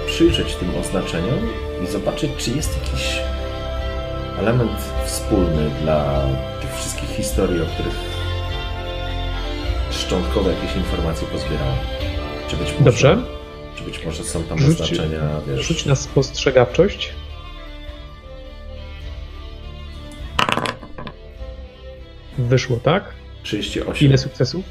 przyjrzeć 0.06 0.54
tym 0.54 0.76
oznaczeniom 0.80 1.48
i 1.84 1.86
zobaczyć, 1.86 2.30
czy 2.38 2.50
jest 2.50 2.78
jakiś 2.84 3.18
element 4.38 4.70
wspólny 5.04 5.70
dla 5.82 6.22
tych 6.60 6.74
wszystkich 6.76 7.08
historii, 7.10 7.62
o 7.62 7.66
których 7.66 7.94
szczątkowe 9.90 10.52
jakieś 10.54 10.76
informacje 10.76 11.28
pozbierałem. 11.28 11.76
Czy 12.48 12.56
być 12.56 12.68
może, 12.72 12.84
Dobrze, 12.84 13.18
Czy 13.76 13.84
być 13.84 14.04
może 14.04 14.24
są 14.24 14.42
tam 14.42 14.58
Rzuć- 14.58 14.68
oznaczenia, 14.80 15.20
wiesz... 15.48 15.66
rzuć 15.66 15.86
na 15.86 15.94
spostrzegawczość. 15.94 17.12
Wyszło, 22.38 22.76
tak? 22.76 23.04
38. 23.42 24.08
Ile 24.08 24.18
sukcesów? 24.18 24.64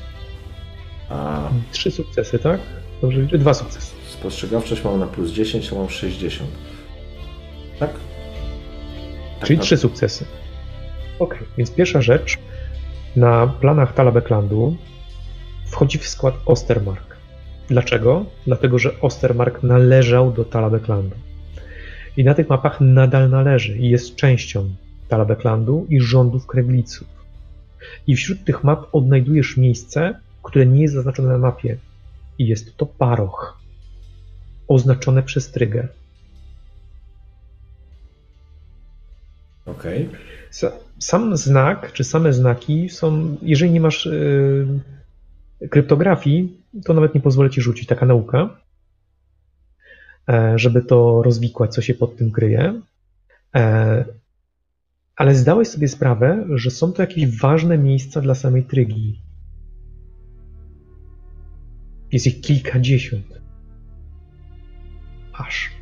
A 1.09 1.49
Trzy 1.71 1.91
sukcesy, 1.91 2.39
tak? 2.39 2.59
Dobrze? 3.01 3.21
Dwa 3.21 3.53
sukcesy. 3.53 3.91
spostrzegawczość 4.09 4.83
mam 4.83 4.99
na 4.99 5.07
plus 5.07 5.31
10, 5.31 5.71
a 5.71 5.75
mam 5.75 5.89
60. 5.89 6.49
Tak? 7.81 7.93
tak 9.39 9.47
Czyli 9.47 9.57
na- 9.57 9.63
trzy 9.63 9.77
sukcesy. 9.77 10.25
Ok, 11.19 11.37
więc 11.57 11.71
pierwsza 11.71 12.01
rzecz. 12.01 12.37
Na 13.15 13.47
planach 13.47 13.93
Talabeklandu 13.93 14.75
wchodzi 15.65 15.97
w 15.97 16.07
skład 16.07 16.35
Ostermark. 16.45 17.17
Dlaczego? 17.67 18.25
Dlatego, 18.45 18.79
że 18.79 18.99
Ostermark 19.01 19.63
należał 19.63 20.31
do 20.31 20.45
Talabeklandu. 20.45 21.15
I 22.17 22.23
na 22.23 22.33
tych 22.33 22.49
mapach 22.49 22.81
nadal 22.81 23.29
należy 23.29 23.77
i 23.77 23.89
jest 23.89 24.15
częścią 24.15 24.69
Talabeklandu 25.07 25.85
i 25.89 26.01
rządów 26.01 26.47
Kregliców. 26.47 27.07
I 28.07 28.15
wśród 28.15 28.43
tych 28.43 28.63
map 28.63 28.85
odnajdujesz 28.91 29.57
miejsce, 29.57 30.19
które 30.43 30.65
nie 30.65 30.81
jest 30.81 30.93
zaznaczone 30.93 31.29
na 31.29 31.37
mapie. 31.37 31.77
I 32.37 32.47
jest 32.47 32.77
to 32.77 32.85
Paroch. 32.85 33.59
Oznaczone 34.67 35.23
przez 35.23 35.51
Trigger. 35.51 35.87
Okej. 39.65 40.09
Sa- 40.51 40.71
Sam 40.99 41.37
znak, 41.37 41.93
czy 41.93 42.03
same 42.03 42.33
znaki 42.33 42.89
są, 42.89 43.37
jeżeli 43.41 43.71
nie 43.71 43.81
masz 43.81 44.05
yy, 44.05 45.69
kryptografii, 45.69 46.61
to 46.85 46.93
nawet 46.93 47.15
nie 47.15 47.21
pozwolę 47.21 47.49
ci 47.49 47.61
rzucić 47.61 47.87
taka 47.87 48.05
nauka, 48.05 48.57
e, 50.29 50.59
żeby 50.59 50.81
to 50.81 51.23
rozwikłać, 51.23 51.73
co 51.73 51.81
się 51.81 51.93
pod 51.93 52.15
tym 52.17 52.31
kryje. 52.31 52.81
E, 53.55 54.05
ale 55.15 55.35
zdałeś 55.35 55.67
sobie 55.67 55.87
sprawę, 55.87 56.45
że 56.55 56.71
są 56.71 56.93
to 56.93 57.01
jakieś 57.01 57.39
ważne 57.39 57.77
miejsca 57.77 58.21
dla 58.21 58.35
samej 58.35 58.63
Trygi. 58.63 59.21
Jest 62.11 62.27
ich 62.27 62.41
kilkadziesiąt. 62.41 63.41
Aż. 65.33 65.80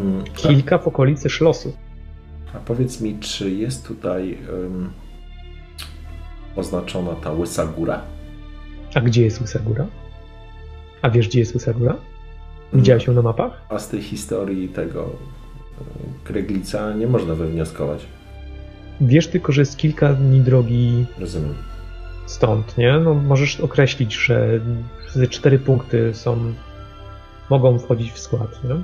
Mm, 0.00 0.24
Kilka 0.24 0.78
w 0.78 0.88
okolicy 0.88 1.30
szlosu. 1.30 1.72
A 2.54 2.58
powiedz 2.58 3.00
mi, 3.00 3.18
czy 3.18 3.50
jest 3.50 3.86
tutaj 3.88 4.38
ym, 4.64 4.90
oznaczona 6.56 7.12
ta 7.14 7.32
łysa 7.32 7.66
góra? 7.66 8.00
A 8.94 9.00
gdzie 9.00 9.22
jest 9.24 9.40
Usagura? 9.40 9.86
A 11.02 11.10
wiesz, 11.10 11.28
gdzie 11.28 11.38
jest 11.38 11.56
Usagura? 11.56 11.96
Widziałeś 12.72 13.06
ją 13.06 13.12
na 13.12 13.22
mapach? 13.22 13.62
A 13.68 13.78
z 13.78 13.88
tej 13.88 14.02
historii 14.02 14.68
tego 14.68 15.10
Kryglica 16.24 16.92
nie 16.92 17.06
można 17.06 17.34
wywnioskować. 17.34 18.06
Wiesz 19.00 19.26
tylko, 19.28 19.52
że 19.52 19.62
jest 19.62 19.76
kilka 19.76 20.12
dni 20.12 20.40
drogi 20.40 21.04
Rozumiem. 21.18 21.54
stąd, 22.26 22.78
nie? 22.78 22.98
No, 22.98 23.14
możesz 23.14 23.60
określić, 23.60 24.14
że 24.14 24.60
ze 25.12 25.26
cztery 25.26 25.58
punkty 25.58 26.14
są, 26.14 26.52
mogą 27.50 27.78
wchodzić 27.78 28.12
w 28.12 28.18
skład, 28.18 28.64
nie? 28.64 28.74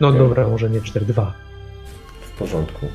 No 0.00 0.12
dobra, 0.12 0.48
może 0.48 0.70
nie 0.70 0.80
cztery, 0.80 1.06
dwa. 1.06 1.32
W 2.20 2.38
porządku. 2.38 2.86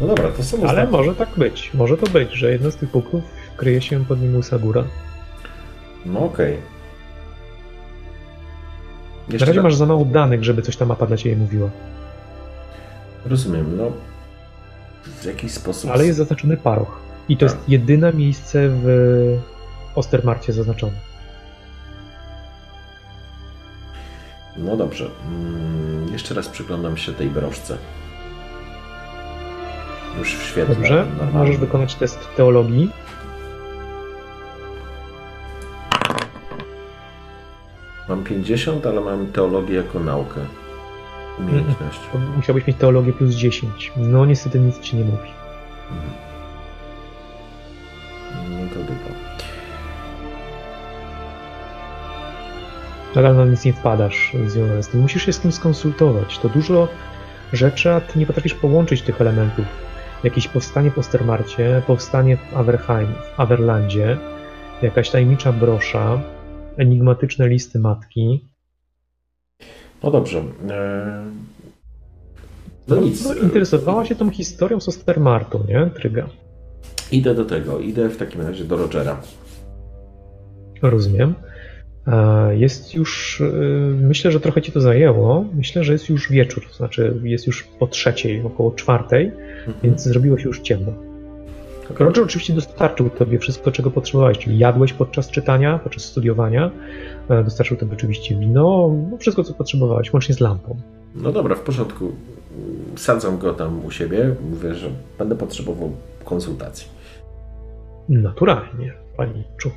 No 0.00 0.06
dobra, 0.06 0.28
to 0.28 0.42
są 0.42 0.66
Ale 0.68 0.86
może 0.86 1.14
tak 1.14 1.28
być. 1.36 1.74
Może 1.74 1.96
to 1.96 2.06
być, 2.06 2.32
że 2.32 2.50
jedno 2.52 2.70
z 2.70 2.76
tych 2.76 2.90
punktów 2.90 3.24
kryje 3.56 3.80
się 3.82 4.04
pod 4.04 4.20
nim 4.20 4.36
Usagura. 4.36 4.84
No 6.06 6.20
okej. 6.24 6.58
Na 9.28 9.32
Jeszcze 9.32 9.46
razie 9.46 9.56
raz- 9.56 9.64
masz 9.64 9.74
za 9.74 9.86
mało 9.86 10.04
danych, 10.04 10.44
żeby 10.44 10.62
coś 10.62 10.76
ta 10.76 10.84
mapa 10.86 11.06
dla 11.06 11.16
ciebie 11.16 11.36
mówiła. 11.36 11.70
Rozumiem, 13.26 13.76
no 13.76 13.92
w 15.20 15.24
jakiś 15.24 15.52
sposób... 15.52 15.90
Ale 15.90 16.06
jest 16.06 16.18
zaznaczony 16.18 16.56
paroch. 16.56 17.00
I 17.28 17.36
to 17.36 17.46
Tak. 17.46 17.54
jest 17.56 17.68
jedyne 17.68 18.12
miejsce 18.12 18.68
w 18.68 18.86
Ostermarcie 19.94 20.52
zaznaczone. 20.52 20.92
No 24.56 24.76
dobrze. 24.76 25.10
Mm, 25.28 25.85
jeszcze 26.16 26.34
raz 26.34 26.48
przyglądam 26.48 26.96
się 26.96 27.12
tej 27.12 27.30
broszce. 27.30 27.78
Już 30.18 30.36
w 30.36 30.42
świetle. 30.42 30.74
Dobrze? 30.74 31.06
normalnym. 31.06 31.34
Możesz 31.34 31.56
wykonać 31.56 31.94
test 31.94 32.28
teologii. 32.36 32.90
Mam 38.08 38.24
50, 38.24 38.86
ale 38.86 39.00
mam 39.00 39.26
teologię 39.26 39.74
jako 39.74 40.00
naukę. 40.00 40.40
Umiejętność. 41.38 42.00
To 42.12 42.18
Musiałbyś 42.18 42.66
mieć 42.66 42.76
teologię 42.76 43.12
plus 43.12 43.34
10. 43.34 43.92
No 43.96 44.26
niestety 44.26 44.60
nic 44.60 44.80
ci 44.80 44.96
nie 44.96 45.04
mówi. 45.04 45.30
Mhm. 45.90 46.35
Nadal 53.16 53.36
na 53.36 53.44
nic 53.44 53.64
nie 53.64 53.72
wpadasz 53.72 54.36
związane 54.46 54.82
z 54.82 54.88
tym. 54.88 55.00
Musisz 55.00 55.26
się 55.26 55.32
z 55.32 55.40
tym 55.40 55.52
skonsultować. 55.52 56.38
To 56.38 56.48
dużo 56.48 56.88
rzeczy, 57.52 57.90
a 57.92 58.00
ty 58.00 58.18
nie 58.18 58.26
potrafisz 58.26 58.54
połączyć 58.54 59.02
tych 59.02 59.20
elementów. 59.20 59.64
Jakieś 60.24 60.48
powstanie 60.48 60.90
w 60.90 60.98
Ostermarcie, 60.98 61.82
powstanie 61.86 62.36
w 62.36 62.56
Averheim, 62.56 63.08
w 63.36 63.40
Averlandzie, 63.40 64.16
jakaś 64.82 65.10
tajemnicza 65.10 65.52
brosza, 65.52 66.22
enigmatyczne 66.76 67.48
listy 67.48 67.78
matki. 67.78 68.48
No 70.02 70.10
dobrze. 70.10 70.42
e, 70.70 71.24
No 72.88 72.96
nic. 72.96 73.24
No, 73.24 73.34
interesowała 73.34 74.04
się 74.04 74.14
tą 74.14 74.30
historią 74.30 74.80
z 74.80 74.88
Ostermartu, 74.88 75.64
nie? 75.68 75.90
Tryga. 75.94 76.28
Idę 77.12 77.34
do 77.34 77.44
tego. 77.44 77.78
Idę 77.78 78.08
w 78.08 78.16
takim 78.16 78.40
razie 78.40 78.64
do 78.64 78.76
Rogera. 78.76 79.20
Rozumiem. 80.82 81.34
E, 82.06 82.56
Jest 82.56 82.94
już, 82.94 83.40
e, 83.40 83.44
myślę, 83.90 84.32
że 84.32 84.40
trochę 84.40 84.62
ci 84.62 84.72
to 84.72 84.80
zajęło. 84.80 85.44
Myślę, 85.54 85.84
że 85.84 85.92
jest 85.92 86.08
już 86.08 86.30
wieczór, 86.30 86.64
to 86.68 86.74
znaczy 86.76 87.20
jest 87.22 87.46
już 87.46 87.62
po 87.62 87.86
trzeciej, 87.86 88.42
około 88.42 88.70
czwartej, 88.72 89.32
więc 89.82 90.02
zrobiło 90.02 90.38
się 90.38 90.48
już 90.48 90.60
ciemno. 90.60 90.92
Roger 91.98 92.24
oczywiście 92.24 92.52
dostarczył 92.52 93.10
tobie 93.10 93.38
wszystko, 93.38 93.72
czego 93.72 93.90
potrzebowałeś, 93.90 94.38
czyli 94.38 94.58
jadłeś 94.58 94.92
podczas 94.92 95.30
czytania, 95.30 95.78
podczas 95.78 96.04
studiowania, 96.04 96.70
e, 97.28 97.44
dostarczył 97.44 97.76
tobie 97.76 97.92
oczywiście 97.92 98.36
wino, 98.36 98.96
no 99.10 99.16
wszystko, 99.18 99.44
co 99.44 99.54
potrzebowałeś, 99.54 100.12
łącznie 100.12 100.34
z 100.34 100.40
lampą. 100.40 100.76
No 101.14 101.32
dobra, 101.32 101.54
w 101.54 101.60
porządku. 101.60 102.12
Sadzam 102.96 103.38
go 103.38 103.54
tam 103.54 103.84
u 103.84 103.90
siebie. 103.90 104.34
Mówię, 104.50 104.74
że 104.74 104.90
będę 105.18 105.36
potrzebował 105.36 105.90
konsultacji. 106.24 106.88
Naturalnie, 108.08 108.92
paniczu. 109.16 109.70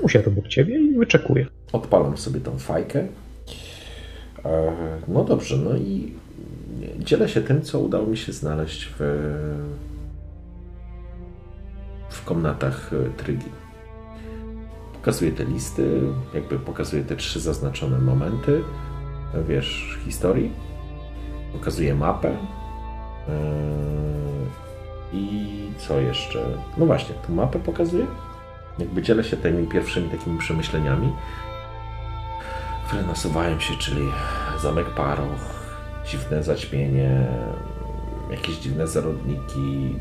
Usiadł 0.00 0.28
obok 0.30 0.48
ciebie 0.48 0.80
i 0.80 0.98
wyczekuje. 0.98 1.46
Odpalam 1.72 2.16
sobie 2.18 2.40
tą 2.40 2.58
fajkę. 2.58 3.06
E, 4.44 4.72
No 5.08 5.24
dobrze, 5.24 5.56
no 5.56 5.76
i 5.76 6.12
dzielę 6.98 7.28
się 7.28 7.40
tym, 7.40 7.62
co 7.62 7.80
udało 7.80 8.06
mi 8.06 8.16
się 8.16 8.32
znaleźć 8.32 8.88
w, 8.98 9.02
w 12.10 12.24
komnatach 12.24 12.90
e, 12.92 13.10
Trygi. 13.22 13.46
Pokazuję 14.92 15.32
te 15.32 15.44
listy, 15.44 16.00
jakby 16.34 16.58
pokazuję 16.58 17.02
te 17.04 17.16
trzy 17.16 17.40
zaznaczone 17.40 17.98
momenty, 17.98 18.62
e, 19.34 19.42
wiesz, 19.42 19.98
historii. 20.04 20.52
Pokazuje 21.52 21.94
mapę. 21.94 22.36
Yy, 23.28 23.34
I 25.12 25.48
co 25.78 26.00
jeszcze? 26.00 26.46
No 26.78 26.86
właśnie, 26.86 27.14
tu 27.26 27.32
mapę 27.32 27.58
pokazuje. 27.58 28.06
Jakby 28.78 29.02
dzielę 29.02 29.24
się 29.24 29.36
tymi 29.36 29.66
pierwszymi 29.66 30.08
takimi 30.08 30.38
przemyśleniami, 30.38 31.12
które 32.86 33.02
nasuwają 33.02 33.60
się, 33.60 33.76
czyli 33.76 34.08
zamek 34.62 34.86
Paroch, 34.86 35.60
dziwne 36.06 36.42
zaćmienie, 36.42 37.26
jakieś 38.30 38.56
dziwne 38.56 38.86
zarodniki, 38.86 39.96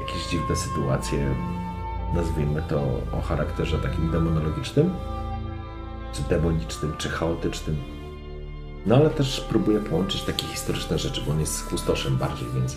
jakieś 0.00 0.30
dziwne 0.30 0.56
sytuacje, 0.56 1.34
nazwijmy 2.14 2.62
to 2.62 2.82
o 3.12 3.20
charakterze 3.20 3.78
takim 3.78 4.10
demonologicznym, 4.10 4.94
czy 6.12 6.22
demonicznym, 6.22 6.94
czy 6.98 7.08
chaotycznym. 7.08 7.76
No 8.86 8.96
ale 8.96 9.10
też 9.10 9.46
próbuję 9.48 9.80
połączyć 9.80 10.22
takie 10.22 10.46
historyczne 10.46 10.98
rzeczy, 10.98 11.22
bo 11.26 11.32
on 11.32 11.40
jest 11.40 11.68
kustoszem 11.68 12.16
bardziej, 12.16 12.48
więc 12.54 12.76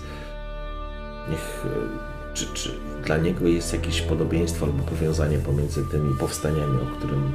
niech 1.29 1.65
czy, 2.35 2.45
czy 2.53 2.69
dla 3.05 3.17
niego 3.17 3.47
jest 3.47 3.73
jakieś 3.73 4.01
podobieństwo 4.01 4.65
albo 4.65 4.83
powiązanie 4.83 5.37
pomiędzy 5.37 5.85
tymi 5.91 6.15
powstaniami, 6.19 6.77
o 6.81 6.97
którym 6.97 7.31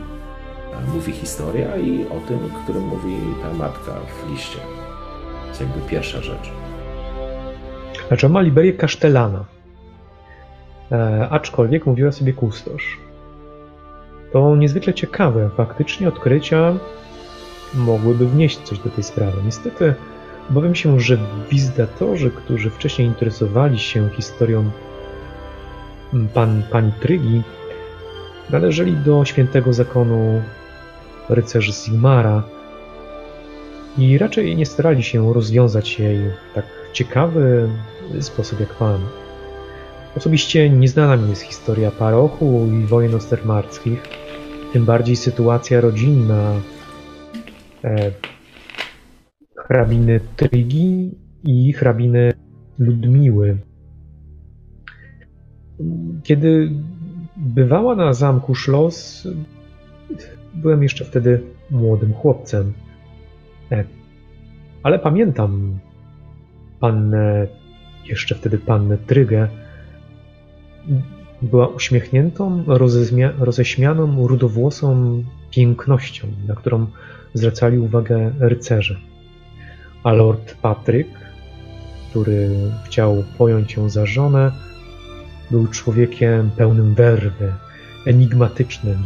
e, 0.73 0.91
mówi 0.95 1.13
historia 1.13 1.77
i 1.77 2.07
o 2.07 2.21
tym, 2.29 2.39
o 2.39 2.63
którym 2.63 2.83
mówi 2.83 3.17
ta 3.43 3.55
matka 3.55 3.93
w 3.93 4.31
liście. 4.31 4.59
To 5.43 5.49
jest 5.49 5.61
jakby 5.61 5.81
pierwsza 5.81 6.23
rzecz. 6.23 6.51
Znaczy 8.09 8.27
on 8.27 8.33
ma 8.33 8.41
Liberię 8.41 8.73
Kasztelana, 8.73 9.45
e, 10.93 11.29
aczkolwiek 11.31 11.87
mówiła 11.87 12.13
sobie 12.13 12.33
kustosz. 12.33 12.99
To 14.33 14.57
niezwykle 14.57 14.95
ciekawe. 14.95 15.51
Faktycznie 15.57 16.09
odkrycia 16.09 16.75
mogłyby 17.75 18.27
wnieść 18.27 18.59
coś 18.59 18.79
do 18.79 18.91
tej 18.91 19.05
sprawy. 19.05 19.43
Niestety 19.45 19.95
obawiam 20.51 20.75
się, 20.75 21.01
że 21.01 21.19
wizytatorzy, 21.51 22.31
którzy 22.31 22.71
wcześniej 22.71 23.09
interesowali 23.09 23.79
się 23.79 24.09
historią 24.11 24.71
pan, 26.35 26.63
pani 26.71 26.93
Trygi, 27.01 27.43
należeli 28.51 28.97
do 28.97 29.25
świętego 29.25 29.73
zakonu 29.73 30.43
rycerzy 31.29 31.73
Sigmara 31.73 32.43
i 33.99 34.19
raczej 34.19 34.57
nie 34.57 34.67
starali 34.67 35.03
się 35.03 35.35
rozwiązać 35.35 35.99
jej 35.99 36.19
w 36.19 36.55
tak 36.55 36.65
ciekawy 36.93 37.69
sposób 38.21 38.61
jak 38.61 38.75
pan. 38.75 39.01
Osobiście 40.17 40.71
nieznana 40.71 41.17
mi 41.17 41.31
jest 41.31 41.43
historia 41.43 41.91
parochu 41.91 42.67
i 42.67 42.87
wojen 42.87 43.15
ostermarckich, 43.15 44.03
tym 44.73 44.85
bardziej 44.85 45.17
sytuacja 45.17 45.81
rodzinna 45.81 46.53
e, 47.85 48.11
hrabiny 49.57 50.21
Trygi 50.37 51.15
i 51.45 51.73
hrabiny 51.73 52.33
Ludmiły. 52.79 53.70
Kiedy 56.22 56.70
bywała 57.37 57.97
na 57.97 58.12
zamku 58.12 58.55
Szlos, 58.55 59.28
byłem 60.55 60.83
jeszcze 60.83 61.05
wtedy 61.05 61.43
młodym 61.70 62.12
chłopcem. 62.12 62.72
E, 63.72 63.85
ale 64.83 64.99
pamiętam 64.99 65.78
pannę, 66.81 67.47
jeszcze 68.07 68.35
wtedy 68.35 68.59
pannę 68.59 68.99
Trygę. 68.99 69.49
Była 71.43 71.68
uśmiechniętą, 71.68 72.64
roześmianą, 73.39 74.26
rudowłosą 74.26 75.22
pięknością, 75.51 76.28
na 76.49 76.55
którą 76.55 76.87
zwracali 77.35 77.78
uwagę 77.78 78.33
rycerze. 78.39 78.97
A 80.05 80.12
Lord 80.12 80.55
Patryk, 80.55 81.09
który 82.11 82.51
chciał 82.87 83.24
pojąć 83.39 83.76
ją 83.76 83.89
za 83.89 84.07
żonę, 84.07 84.53
był 85.51 85.67
człowiekiem 85.67 86.51
pełnym 86.51 86.95
werwy, 86.95 87.53
enigmatycznym. 88.07 89.05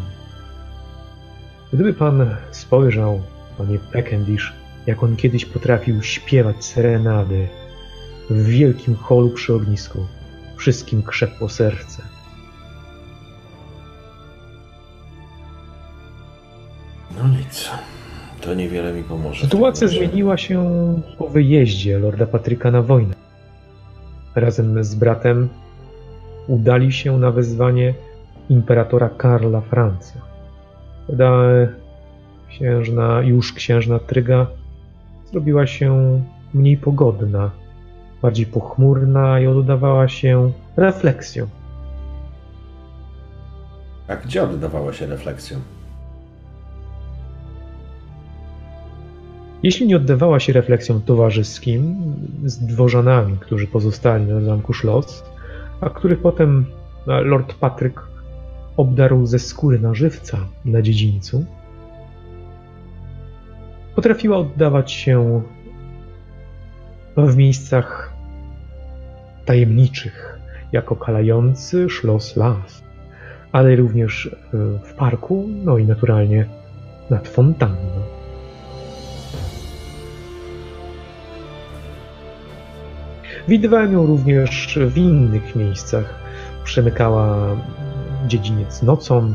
Gdyby 1.72 1.94
pan 1.94 2.36
spojrzał, 2.50 3.22
panie 3.58 3.78
Peckendish, 3.78 4.52
jak 4.86 5.02
on 5.02 5.16
kiedyś 5.16 5.44
potrafił 5.44 6.02
śpiewać 6.02 6.64
serenady 6.64 7.48
w 8.30 8.44
wielkim 8.44 8.96
holu 8.96 9.30
przy 9.30 9.54
ognisku, 9.54 10.06
wszystkim 10.56 11.02
krzepło 11.02 11.48
serce. 11.48 12.02
No 17.18 17.28
nic, 17.28 17.70
to 18.40 18.54
niewiele 18.54 18.92
mi 18.92 19.02
pomoże. 19.02 19.44
Sytuacja 19.44 19.88
zmieniła 19.88 20.36
się 20.36 20.64
po 21.18 21.28
wyjeździe 21.28 21.98
Lorda 21.98 22.26
Patryka 22.26 22.70
na 22.70 22.82
wojnę. 22.82 23.14
Razem 24.34 24.84
z 24.84 24.94
bratem 24.94 25.48
udali 26.48 26.92
się 26.92 27.18
na 27.18 27.30
wezwanie 27.30 27.94
imperatora 28.48 29.08
Karla 29.08 29.60
Francja. 29.60 30.20
Prawda, 31.06 31.32
księżna, 32.48 33.20
już 33.22 33.52
księżna 33.52 33.98
Tryga 33.98 34.46
zrobiła 35.30 35.66
się 35.66 36.20
mniej 36.54 36.76
pogodna, 36.76 37.50
bardziej 38.22 38.46
pochmurna 38.46 39.40
i 39.40 39.46
oddawała 39.46 40.08
się 40.08 40.52
refleksją. 40.76 41.46
A 44.08 44.16
gdzie 44.16 44.42
oddawała 44.42 44.92
się 44.92 45.06
refleksją? 45.06 45.58
Jeśli 49.62 49.86
nie 49.86 49.96
oddawała 49.96 50.40
się 50.40 50.52
refleksjom 50.52 51.02
towarzyskim 51.02 51.96
z 52.44 52.58
dworzanami, 52.58 53.38
którzy 53.40 53.66
pozostali 53.66 54.24
na 54.24 54.40
zamku 54.40 54.74
Schloss, 54.74 55.24
a 55.84 55.90
których 55.90 56.20
potem 56.20 56.66
e, 57.08 57.20
Lord 57.20 57.54
Patryk 57.54 58.00
obdarł 58.76 59.26
ze 59.26 59.38
skóry 59.38 59.78
na 59.78 59.94
żywca 59.94 60.38
na 60.64 60.82
dziedzińcu, 60.82 61.44
potrafiła 63.94 64.38
oddawać 64.38 64.92
się 64.92 65.42
w 67.16 67.36
miejscach 67.36 68.12
tajemniczych, 69.44 70.38
jako 70.72 70.96
kalający 70.96 71.86
Schloss 71.88 72.36
Las, 72.36 72.84
ale 73.52 73.76
również 73.76 74.26
e, 74.26 74.56
w 74.84 74.94
parku, 74.94 75.48
no 75.64 75.78
i 75.78 75.84
naturalnie 75.84 76.46
nad 77.10 77.28
fontanną. 77.28 78.23
Widywałem 83.48 83.92
ją 83.92 84.06
również 84.06 84.78
w 84.86 84.96
innych 84.96 85.56
miejscach. 85.56 86.14
Przemykała 86.64 87.56
dziedziniec 88.26 88.82
nocą. 88.82 89.34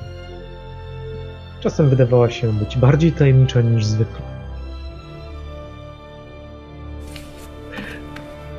Czasem 1.59 1.89
wydawała 1.89 2.29
się 2.29 2.53
być 2.53 2.77
bardziej 2.77 3.11
tajemnicza 3.11 3.61
niż 3.61 3.85
zwykle. 3.85 4.21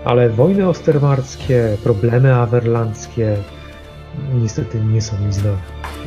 Ale 0.04 0.30
wojny 0.30 0.68
ostermarskie, 0.68 1.76
problemy 1.84 2.34
awerlandzkie 2.34 3.36
niestety 4.34 4.80
nie 4.80 5.02
są 5.02 5.18
mi 5.26 5.32
znane. 5.32 5.56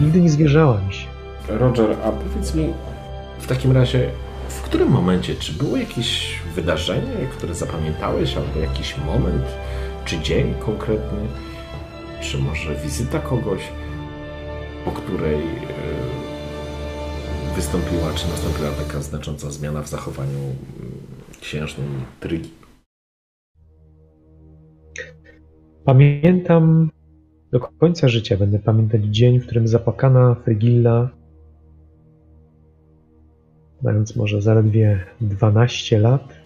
Nigdy 0.01 0.21
nie 0.21 0.29
zwierzała 0.29 0.81
mi 0.87 0.93
się. 0.93 1.07
Roger, 1.49 1.95
a 2.03 2.11
powiedz 2.11 2.55
mi 2.55 2.73
w 3.39 3.47
takim 3.47 3.71
razie, 3.71 4.09
w 4.49 4.61
którym 4.61 4.89
momencie, 4.89 5.35
czy 5.35 5.53
było 5.53 5.77
jakieś 5.77 6.39
wydarzenie, 6.55 7.27
które 7.31 7.55
zapamiętałeś, 7.55 8.37
albo 8.37 8.59
jakiś 8.59 8.97
moment, 8.97 9.45
czy 10.05 10.19
dzień 10.19 10.53
konkretny, 10.59 11.19
czy 12.21 12.37
może 12.37 12.75
wizyta 12.75 13.19
kogoś, 13.19 13.61
po 14.85 14.91
której 14.91 15.35
e, 15.35 15.43
wystąpiła, 17.55 18.13
czy 18.15 18.27
nastąpiła 18.27 18.69
taka 18.69 19.01
znacząca 19.01 19.51
zmiana 19.51 19.81
w 19.81 19.87
zachowaniu 19.87 20.39
mm, 20.39 20.55
księżnej 21.41 21.87
Trygi? 22.19 22.51
Pamiętam 25.85 26.91
do 27.51 27.59
końca 27.59 28.07
życia 28.07 28.37
będę 28.37 28.59
pamiętać 28.59 29.01
dzień, 29.03 29.39
w 29.39 29.45
którym 29.45 29.67
zapakana 29.67 30.35
Frigilla 30.35 31.09
mając 33.83 34.15
może 34.15 34.41
zaledwie 34.41 34.99
12 35.21 35.99
lat, 35.99 36.42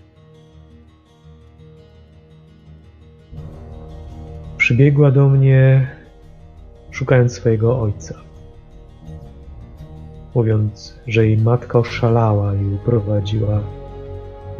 przybiegła 4.68 5.12
do 5.12 5.30
mnie, 5.30 5.88
szukając 6.92 7.34
swojego 7.34 7.82
ojca. 7.82 8.16
Mówiąc, 10.36 11.00
że 11.08 11.26
jej 11.26 11.38
matka 11.38 11.80
oszalała 11.80 12.56
i 12.56 12.66
uprowadziła 12.66 13.60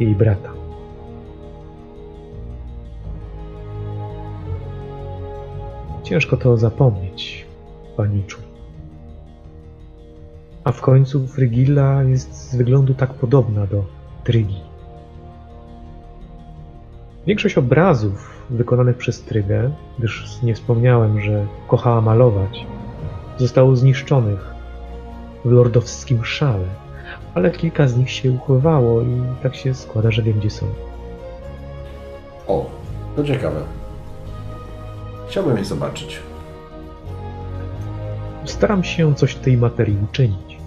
jej 0.00 0.14
brata. 0.14 0.50
Ciężko 6.02 6.36
to 6.36 6.56
zapomnieć, 6.56 7.46
paniczu. 7.96 8.38
A 10.64 10.72
w 10.72 10.80
końcu 10.80 11.26
Frygilla 11.26 12.02
jest 12.02 12.34
z 12.34 12.56
wyglądu 12.56 12.94
tak 12.94 13.14
podobna 13.14 13.66
do 13.66 13.84
Trygi. 14.24 14.67
Większość 17.28 17.58
obrazów 17.58 18.44
wykonanych 18.50 18.96
przez 18.96 19.22
Trygę, 19.22 19.70
gdyż 19.98 20.42
nie 20.42 20.54
wspomniałem, 20.54 21.20
że 21.20 21.46
kochała 21.66 22.00
malować, 22.00 22.66
zostało 23.38 23.76
zniszczonych 23.76 24.54
w 25.44 25.50
lordowskim 25.50 26.24
szale, 26.24 26.64
ale 27.34 27.50
kilka 27.50 27.88
z 27.88 27.96
nich 27.96 28.10
się 28.10 28.32
uchowało 28.32 29.02
i 29.02 29.22
tak 29.42 29.56
się 29.56 29.74
składa, 29.74 30.10
że 30.10 30.22
wiem 30.22 30.38
gdzie 30.38 30.50
są. 30.50 30.66
O, 32.46 32.70
to 33.16 33.24
ciekawe. 33.24 33.62
Chciałbym 35.28 35.58
je 35.58 35.64
zobaczyć. 35.64 36.18
Staram 38.44 38.84
się 38.84 39.14
coś 39.14 39.32
w 39.32 39.40
tej 39.40 39.56
materii 39.56 39.96
uczynić. 40.10 40.58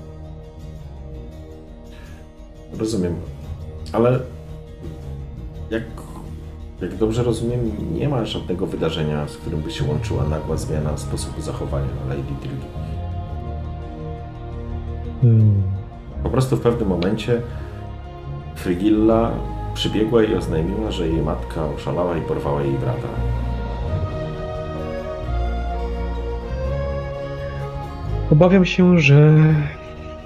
Rozumiem. 2.80 3.16
Ale 3.94 4.20
jak, 5.70 5.84
jak 6.82 6.96
dobrze 6.96 7.24
rozumiem, 7.24 7.72
nie 7.94 8.10
ma 8.10 8.26
żadnego 8.26 8.68
wydarzenia, 8.68 9.28
z 9.28 9.38
którym 9.38 9.62
by 9.62 9.72
się 9.72 9.86
łączyła 9.86 10.24
nagła 10.24 10.58
zmiana 10.58 10.98
sposobu 10.98 11.42
zachowania 11.42 11.88
Lady 12.10 12.22
Dilgi. 12.42 12.66
Hmm. 15.22 15.64
Po 16.24 16.30
prostu 16.30 16.58
w 16.58 16.62
pewnym 16.62 16.88
momencie 16.90 17.42
Frigilla 18.56 19.32
przybiegła 19.74 20.24
i 20.24 20.36
oznajmiła, 20.36 20.92
że 20.92 21.08
jej 21.08 21.22
matka 21.22 21.66
oszalała 21.66 22.18
i 22.18 22.22
porwała 22.22 22.62
jej 22.62 22.74
brata. 22.74 23.08
Obawiam 28.32 28.66
się, 28.66 29.00
że 29.00 29.34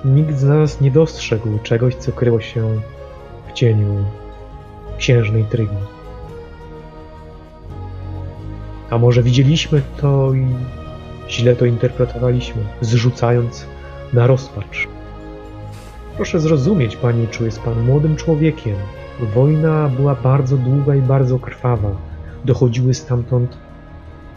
nikt 0.05 0.37
z 0.37 0.43
nas 0.43 0.81
nie 0.81 0.91
dostrzegł 0.91 1.59
czegoś, 1.63 1.95
co 1.95 2.11
kryło 2.11 2.41
się 2.41 2.81
w 3.47 3.53
cieniu 3.53 4.05
księżnej 4.97 5.43
Trygi. 5.43 5.94
A 8.89 8.97
może 8.97 9.23
widzieliśmy 9.23 9.81
to 10.01 10.33
i 10.33 10.47
źle 11.29 11.55
to 11.55 11.65
interpretowaliśmy, 11.65 12.61
zrzucając 12.81 13.65
na 14.13 14.27
rozpacz. 14.27 14.87
Proszę 16.15 16.39
zrozumieć, 16.39 16.95
panie, 16.95 17.27
czy 17.27 17.43
jest 17.43 17.61
pan 17.61 17.81
młodym 17.81 18.15
człowiekiem. 18.15 18.75
Wojna 19.35 19.89
była 19.89 20.15
bardzo 20.15 20.57
długa 20.57 20.95
i 20.95 21.01
bardzo 21.01 21.39
krwawa. 21.39 21.91
Dochodziły 22.45 22.93
stamtąd 22.93 23.57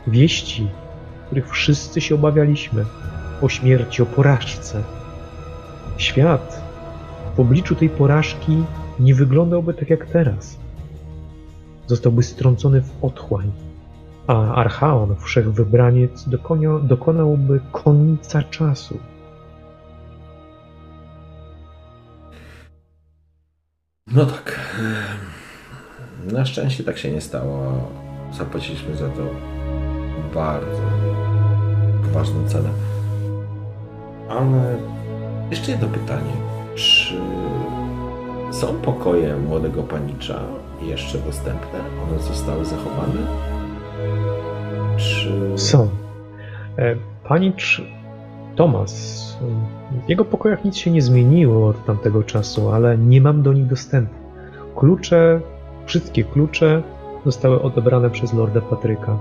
wieści, 0.06 0.68
których 1.26 1.50
wszyscy 1.50 2.00
się 2.00 2.14
obawialiśmy. 2.14 2.84
O 3.42 3.48
śmierci, 3.48 4.02
o 4.02 4.06
porażce. 4.06 4.82
Świat 5.96 6.62
w 7.36 7.40
obliczu 7.40 7.74
tej 7.74 7.88
porażki 7.88 8.64
nie 9.00 9.14
wyglądałby 9.14 9.74
tak 9.74 9.90
jak 9.90 10.06
teraz. 10.06 10.58
Zostałby 11.86 12.22
strącony 12.22 12.82
w 12.82 13.04
otchłań, 13.04 13.50
a 14.28 14.54
Archaon, 14.54 15.16
wszechwybraniec, 15.16 16.28
dokonał, 16.28 16.80
dokonałby 16.80 17.60
końca 17.72 18.42
czasu. 18.42 18.98
No 24.06 24.26
tak. 24.26 24.60
Na 26.32 26.44
szczęście 26.44 26.84
tak 26.84 26.98
się 26.98 27.10
nie 27.10 27.20
stało. 27.20 27.72
Zapłaciliśmy 28.32 28.96
za 28.96 29.08
to 29.08 29.22
bardzo 30.34 30.82
poważną 32.04 32.48
cenę. 32.48 32.68
Ale 34.28 34.78
jeszcze 35.50 35.70
jedno 35.70 35.88
pytanie. 35.88 36.32
Czy 36.74 37.14
są 38.52 38.74
pokoje 38.74 39.36
młodego 39.36 39.82
panicza 39.82 40.40
jeszcze 40.82 41.18
dostępne? 41.18 41.78
One 42.08 42.18
zostały 42.22 42.64
zachowane? 42.64 43.57
Czy... 44.98 45.52
Są. 45.56 45.88
E, 46.78 46.96
Panicz 47.24 47.82
Tomas. 48.56 49.18
W 50.06 50.08
jego 50.10 50.24
pokojach 50.24 50.64
nic 50.64 50.76
się 50.76 50.90
nie 50.90 51.02
zmieniło 51.02 51.68
od 51.68 51.84
tamtego 51.84 52.22
czasu, 52.22 52.70
ale 52.70 52.98
nie 52.98 53.20
mam 53.20 53.42
do 53.42 53.52
nich 53.52 53.66
dostępu. 53.66 54.14
Klucze, 54.76 55.40
wszystkie 55.86 56.24
klucze 56.24 56.82
zostały 57.24 57.62
odebrane 57.62 58.10
przez 58.10 58.32
Lorda 58.32 58.60
Patryka. 58.60 59.18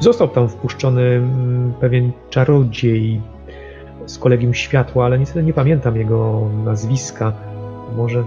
Został 0.00 0.28
tam 0.28 0.48
wpuszczony 0.48 1.02
mm, 1.02 1.72
pewien 1.80 2.12
czarodziej 2.30 3.20
z 4.06 4.18
kolegium 4.18 4.54
światła, 4.54 5.04
ale 5.04 5.18
niestety 5.18 5.42
nie 5.42 5.52
pamiętam 5.52 5.96
jego 5.96 6.48
nazwiska. 6.64 7.32
Może 7.96 8.24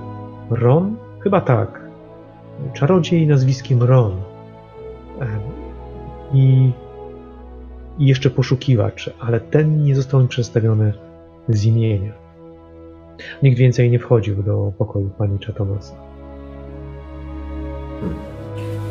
Ron? 0.49 0.95
Chyba 1.19 1.41
tak. 1.41 1.84
Czarodziej 2.73 3.27
nazwiskiem 3.27 3.83
Ron. 3.83 4.21
I, 6.33 6.71
I 7.97 8.05
jeszcze 8.07 8.29
poszukiwacz, 8.29 9.09
ale 9.19 9.39
ten 9.39 9.83
nie 9.83 9.95
został 9.95 10.21
mi 10.21 10.27
przedstawiony 10.27 10.93
z 11.49 11.65
imienia. 11.65 12.13
Nikt 13.43 13.57
więcej 13.57 13.91
nie 13.91 13.99
wchodził 13.99 14.43
do 14.43 14.71
pokoju 14.77 15.09
panicza 15.09 15.53
Tomasa. 15.53 15.95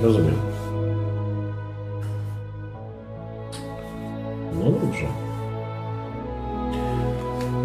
Rozumiem. 0.03 0.35
No 4.55 4.71
dobrze. 4.71 5.07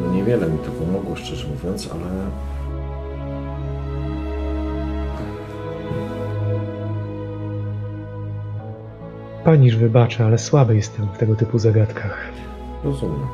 No 0.04 0.14
niewiele 0.14 0.50
mi 0.50 0.58
to 0.58 0.72
pomogło, 0.72 1.16
szczerze 1.16 1.48
mówiąc, 1.48 1.90
ale... 1.92 2.06
Paniż 9.44 9.76
wybaczy, 9.76 10.24
ale 10.24 10.38
słaby 10.38 10.76
jestem 10.76 11.08
w 11.14 11.18
tego 11.18 11.36
typu 11.36 11.60
zagadkach. 11.60 12.32
Rozumiem. 12.84 13.28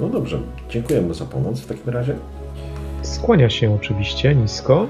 No 0.00 0.08
dobrze. 0.08 0.38
Dziękujemy 0.68 1.14
za 1.14 1.24
pomoc 1.24 1.60
w 1.60 1.66
takim 1.66 1.92
razie. 1.92 2.16
Skłania 3.02 3.50
się 3.50 3.74
oczywiście 3.74 4.34
nisko 4.34 4.86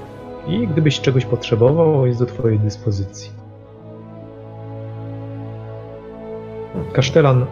i 0.47 0.67
gdybyś 0.67 1.01
czegoś 1.01 1.25
potrzebował, 1.25 2.05
jest 2.05 2.19
do 2.19 2.25
Twojej 2.25 2.59
dyspozycji. 2.59 3.31
Kasztelan 6.93 7.45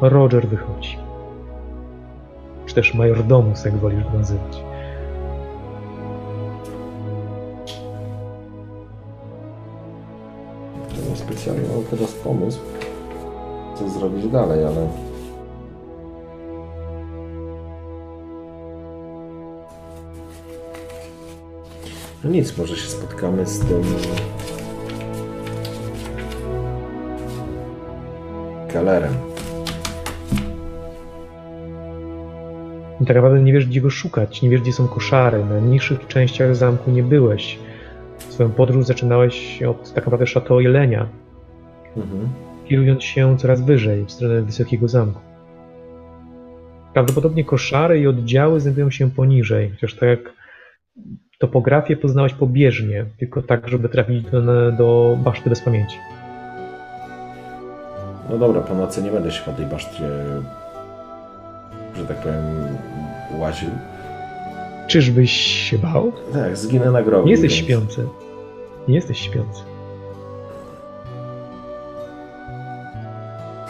Roger 0.00 0.48
wychodzi. 0.48 0.98
Czy 2.66 2.74
też 2.74 2.94
majordomus, 2.94 3.64
jak 3.64 3.76
wolisz 3.76 4.04
go 4.04 4.18
nazywać. 4.18 4.67
Specjalnie 11.38 11.68
mam 11.68 11.84
teraz 11.84 12.12
pomysł, 12.12 12.60
co 13.78 13.88
zrobić 13.88 14.28
dalej, 14.28 14.64
ale... 14.64 14.88
No 22.24 22.30
nic, 22.30 22.58
może 22.58 22.76
się 22.76 22.88
spotkamy 22.88 23.46
z 23.46 23.60
tym... 23.60 23.82
Kalerem. 28.72 29.14
I 33.00 33.06
tak 33.06 33.16
naprawdę 33.16 33.40
nie 33.40 33.52
wiesz, 33.52 33.66
gdzie 33.66 33.80
go 33.80 33.90
szukać, 33.90 34.42
nie 34.42 34.50
wiesz, 34.50 34.60
gdzie 34.60 34.72
są 34.72 34.88
koszary. 34.88 35.44
Na 35.44 35.60
niższych 35.60 36.06
częściach 36.06 36.56
zamku 36.56 36.90
nie 36.90 37.02
byłeś. 37.02 37.58
Swoją 38.28 38.50
podróż 38.50 38.86
zaczynałeś 38.86 39.62
od 39.62 39.92
tak 39.92 40.04
naprawdę 40.04 40.26
Chateau 40.26 40.60
Jelenia, 40.60 41.08
Mhm. 41.96 42.28
kierując 42.68 43.04
się 43.04 43.38
coraz 43.38 43.60
wyżej, 43.60 44.04
w 44.04 44.12
stronę 44.12 44.42
Wysokiego 44.42 44.88
Zamku. 44.88 45.20
Prawdopodobnie 46.92 47.44
koszary 47.44 48.00
i 48.00 48.06
oddziały 48.06 48.60
znajdują 48.60 48.90
się 48.90 49.10
poniżej, 49.10 49.70
chociaż 49.70 49.94
tak 49.94 50.08
jak 50.08 50.32
topografię 51.38 51.96
poznałeś 51.96 52.34
pobieżnie, 52.34 53.04
tylko 53.18 53.42
tak, 53.42 53.68
żeby 53.68 53.88
trafić 53.88 54.22
do, 54.30 54.72
do 54.72 55.18
baszty 55.24 55.50
bez 55.50 55.60
pamięci. 55.60 55.96
No 58.30 58.38
dobra, 58.38 58.60
po 58.60 58.74
nocy 58.74 59.02
nie 59.02 59.10
będę 59.10 59.30
się 59.30 59.42
po 59.44 59.52
tej 59.52 59.66
baszcie, 59.66 60.04
że 61.96 62.04
tak 62.08 62.16
powiem, 62.16 62.44
łaził. 63.38 63.68
Czyżbyś 64.88 65.30
się 65.32 65.78
bał? 65.78 66.12
Tak, 66.32 66.56
zginę 66.56 66.90
na 66.90 67.02
grobie. 67.02 67.24
Nie 67.24 67.30
jesteś 67.30 67.54
więc- 67.54 67.64
śpiący. 67.66 68.08
Nie 68.88 68.94
jesteś 68.94 69.18
śpiący. 69.18 69.62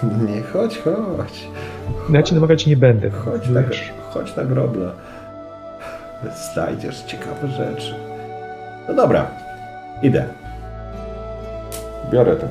Nie, 0.02 0.42
chodź, 0.42 0.78
chodź. 0.78 1.48
Ja 2.10 2.22
ci 2.22 2.34
namawiać 2.34 2.66
nie 2.66 2.76
będę. 2.76 3.10
Chodź 3.10 3.48
na, 3.48 3.62
chodź 4.10 4.36
na 4.36 4.44
grobla. 4.44 4.92
Znajdziesz 6.52 7.02
ciekawe 7.02 7.48
rzeczy. 7.48 7.94
No 8.88 8.94
dobra, 8.94 9.30
idę. 10.02 10.24
Biorę 12.12 12.36
ten. 12.36 12.48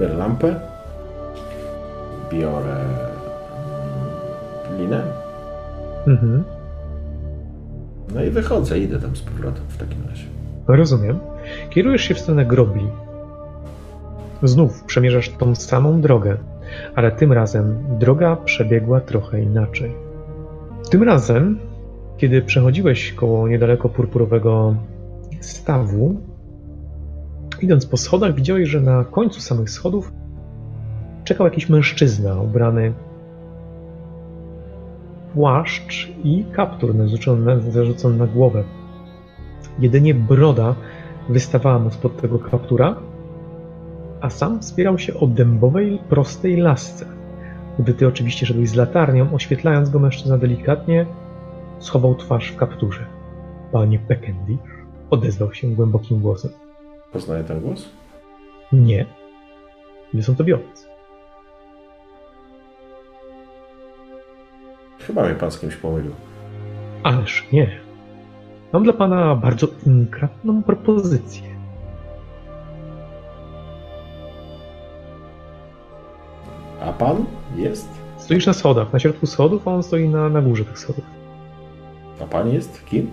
Biorę 0.00 0.14
lampę. 0.14 0.54
Biorę 2.32 2.76
mm, 2.76 2.88
linę. 4.78 5.02
Mhm. 6.06 6.44
No 8.14 8.24
i 8.24 8.30
wychodzę, 8.30 8.78
idę 8.78 9.00
tam 9.00 9.16
z 9.16 9.20
powrotem 9.20 9.64
w 9.68 9.76
takim 9.76 10.06
razie. 10.08 10.24
Rozumiem. 10.68 11.18
Kierujesz 11.70 12.02
się 12.02 12.14
w 12.14 12.20
stronę 12.20 12.46
grobli. 12.46 12.88
Znów 14.42 14.84
przemierzasz 14.84 15.28
tą 15.28 15.54
samą 15.54 16.00
drogę, 16.00 16.36
ale 16.94 17.12
tym 17.12 17.32
razem 17.32 17.76
droga 17.98 18.36
przebiegła 18.36 19.00
trochę 19.00 19.42
inaczej. 19.42 19.92
Tym 20.90 21.02
razem, 21.02 21.58
kiedy 22.16 22.42
przechodziłeś 22.42 23.12
koło 23.12 23.48
niedaleko 23.48 23.88
purpurowego 23.88 24.74
stawu, 25.40 26.20
idąc 27.60 27.86
po 27.86 27.96
schodach, 27.96 28.34
widziałeś, 28.34 28.68
że 28.68 28.80
na 28.80 29.04
końcu 29.04 29.40
samych 29.40 29.70
schodów 29.70 30.12
czekał 31.24 31.46
jakiś 31.46 31.68
mężczyzna 31.68 32.40
ubrany 32.40 32.92
w 35.30 35.34
płaszcz 35.34 36.08
i 36.24 36.44
kaptur 36.52 36.94
zarzucony 37.70 38.16
na 38.16 38.26
głowę. 38.26 38.64
Jedynie 39.78 40.14
broda 40.14 40.74
wystawała 41.28 41.78
mu 41.78 41.90
spod 41.90 42.20
tego 42.20 42.38
kaptura, 42.38 42.96
a 44.20 44.30
sam 44.30 44.60
wspierał 44.60 44.98
się 44.98 45.14
o 45.14 45.26
dębowej, 45.26 45.98
prostej 46.08 46.56
lasce. 46.56 47.06
Gdy 47.78 47.94
ty 47.94 48.06
oczywiście 48.06 48.46
szedłeś 48.46 48.68
z 48.68 48.74
latarnią, 48.74 49.34
oświetlając 49.34 49.90
go 49.90 49.98
mężczyzna 49.98 50.38
delikatnie, 50.38 51.06
schował 51.78 52.14
twarz 52.14 52.48
w 52.52 52.56
kapturze. 52.56 53.06
Panie 53.72 53.98
Peckendish 53.98 54.58
odezwał 55.10 55.54
się 55.54 55.68
głębokim 55.68 56.20
głosem. 56.20 56.50
Poznaję 57.12 57.44
ten 57.44 57.60
głos? 57.60 57.88
Nie. 58.72 59.06
Nie 60.14 60.22
są 60.22 60.36
to 60.36 60.44
biowiec. 60.44 60.88
Chyba 64.98 65.24
mnie 65.24 65.34
pan 65.34 65.50
z 65.50 65.60
kimś 65.60 65.76
pomylił. 65.76 66.12
Ależ 67.02 67.46
nie. 67.52 67.80
Mam 68.72 68.84
dla 68.84 68.92
pana 68.92 69.36
bardzo 69.36 69.66
inkratną 69.86 70.62
propozycję. 70.62 71.49
A 76.80 76.92
pan 76.92 77.24
jest? 77.56 77.88
Stoisz 78.16 78.46
na 78.46 78.52
schodach, 78.52 78.92
na 78.92 78.98
środku 78.98 79.26
schodów, 79.26 79.68
a 79.68 79.70
on 79.70 79.82
stoi 79.82 80.08
na, 80.08 80.28
na 80.28 80.42
górze 80.42 80.64
tych 80.64 80.78
schodów. 80.78 81.04
A 82.20 82.24
pan 82.24 82.52
jest 82.52 82.84
kim? 82.84 83.10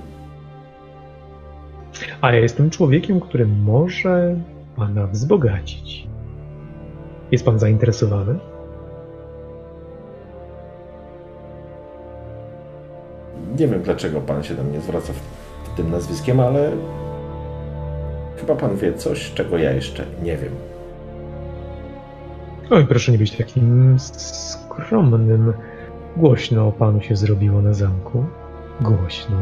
A 2.21 2.31
ja 2.31 2.39
jestem 2.39 2.69
człowiekiem, 2.69 3.19
który 3.19 3.45
może 3.45 4.35
pana 4.75 5.07
wzbogacić. 5.07 6.07
Jest 7.31 7.45
pan 7.45 7.59
zainteresowany? 7.59 8.39
Nie 13.59 13.67
wiem 13.67 13.81
dlaczego 13.81 14.21
pan 14.21 14.43
się 14.43 14.55
do 14.55 14.63
mnie 14.63 14.81
zwraca 14.81 15.13
w, 15.13 15.77
tym 15.77 15.91
nazwiskiem, 15.91 16.39
ale 16.39 16.71
chyba 18.37 18.55
pan 18.55 18.77
wie 18.77 18.93
coś, 18.93 19.33
czego 19.33 19.57
ja 19.57 19.71
jeszcze 19.71 20.05
nie 20.23 20.37
wiem. 20.37 20.51
Oj, 22.69 22.85
proszę 22.85 23.11
nie 23.11 23.17
być 23.17 23.31
takim 23.31 23.95
skromnym. 23.99 25.53
Głośno 26.17 26.67
o 26.67 26.71
panu 26.71 27.01
się 27.01 27.15
zrobiło 27.15 27.61
na 27.61 27.73
zamku. 27.73 28.25
Głośno. 28.81 29.37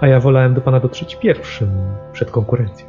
A 0.00 0.06
ja 0.06 0.20
wolałem 0.20 0.54
do 0.54 0.60
pana 0.60 0.80
dotrzeć 0.80 1.16
pierwszym, 1.16 1.70
przed 2.12 2.30
konkurencją. 2.30 2.86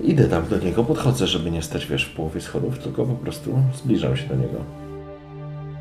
Idę 0.00 0.28
tam 0.28 0.48
do 0.48 0.58
niego, 0.58 0.84
podchodzę, 0.84 1.26
żeby 1.26 1.50
nie 1.50 1.62
stać, 1.62 1.86
wiesz, 1.86 2.04
w 2.04 2.16
połowie 2.16 2.40
schodów, 2.40 2.78
tylko 2.78 3.04
po 3.04 3.14
prostu 3.14 3.58
zbliżam 3.74 4.16
się 4.16 4.28
do 4.28 4.34
niego. 4.34 4.58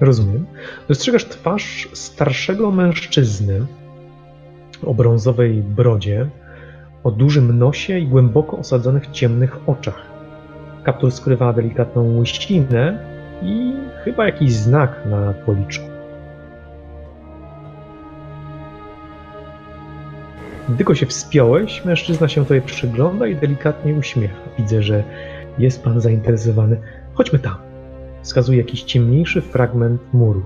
Rozumiem. 0.01 0.45
Dostrzegasz 0.87 1.25
twarz 1.25 1.89
starszego 1.93 2.71
mężczyzny 2.71 3.65
o 4.85 4.93
brązowej 4.93 5.53
brodzie, 5.53 6.29
o 7.05 7.11
dużym 7.11 7.57
nosie 7.57 7.99
i 7.99 8.07
głęboko 8.07 8.57
osadzonych 8.57 9.07
ciemnych 9.11 9.69
oczach. 9.69 10.05
Kaptur 10.83 11.11
skrywa 11.11 11.53
delikatną 11.53 12.17
łysinę 12.17 12.99
i 13.41 13.73
chyba 14.03 14.25
jakiś 14.25 14.53
znak 14.53 15.05
na 15.05 15.33
policzku. 15.33 15.85
Gdy 20.69 20.83
go 20.83 20.95
się 20.95 21.05
wspiąłeś, 21.05 21.85
mężczyzna 21.85 22.27
się 22.27 22.45
tobie 22.45 22.61
przygląda 22.61 23.27
i 23.27 23.35
delikatnie 23.35 23.93
uśmiecha. 23.93 24.39
Widzę, 24.57 24.83
że 24.83 25.03
jest 25.57 25.83
pan 25.83 26.01
zainteresowany. 26.01 26.81
Chodźmy 27.13 27.39
tam. 27.39 27.55
Wskazuje 28.21 28.57
jakiś 28.57 28.83
ciemniejszy 28.83 29.41
fragment 29.41 30.01
murów. 30.13 30.45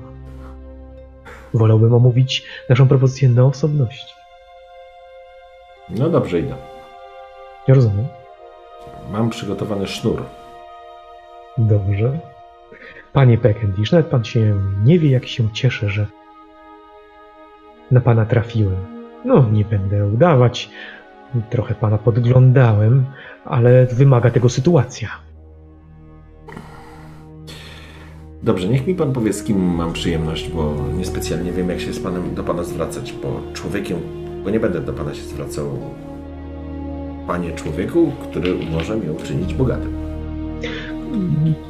Wolałbym 1.53 1.93
omówić 1.93 2.45
naszą 2.69 2.87
propozycję 2.87 3.29
na 3.29 3.45
osobności. 3.45 4.18
No 5.89 6.09
dobrze, 6.09 6.39
idę. 6.39 6.55
Nie 7.67 7.73
rozumiem. 7.73 8.05
Mam 9.11 9.29
przygotowany 9.29 9.87
sznur. 9.87 10.23
Dobrze. 11.57 12.19
Panie 13.13 13.37
Peckendish, 13.37 13.91
nawet 13.91 14.07
pan 14.07 14.23
się 14.23 14.55
nie 14.83 14.99
wie, 14.99 15.09
jak 15.09 15.27
się 15.27 15.49
cieszę, 15.53 15.89
że 15.89 16.05
na 17.91 18.01
pana 18.01 18.25
trafiłem. 18.25 18.75
No, 19.25 19.49
nie 19.51 19.65
będę 19.65 20.07
udawać. 20.07 20.69
Trochę 21.49 21.75
pana 21.75 21.97
podglądałem, 21.97 23.05
ale 23.45 23.85
wymaga 23.85 24.31
tego 24.31 24.49
sytuacja. 24.49 25.09
Dobrze, 28.43 28.67
niech 28.67 28.87
mi 28.87 28.95
pan 28.95 29.13
powie, 29.13 29.33
z 29.33 29.43
kim 29.43 29.75
mam 29.75 29.93
przyjemność, 29.93 30.49
bo 30.49 30.75
niespecjalnie 30.97 31.51
wiem, 31.51 31.69
jak 31.69 31.79
się 31.79 31.93
z 31.93 31.99
panem, 31.99 32.35
do 32.35 32.43
pana 32.43 32.63
zwracać, 32.63 33.13
bo 33.13 33.41
człowiekiem, 33.53 33.97
bo 34.43 34.49
nie 34.49 34.59
będę 34.59 34.79
do 34.81 34.93
pana 34.93 35.13
się 35.13 35.21
zwracał, 35.21 35.65
panie 37.27 37.51
człowieku, 37.51 38.11
który 38.23 38.55
może 38.71 38.95
mnie 38.95 39.11
uczynić 39.11 39.53
bogatym. 39.53 39.93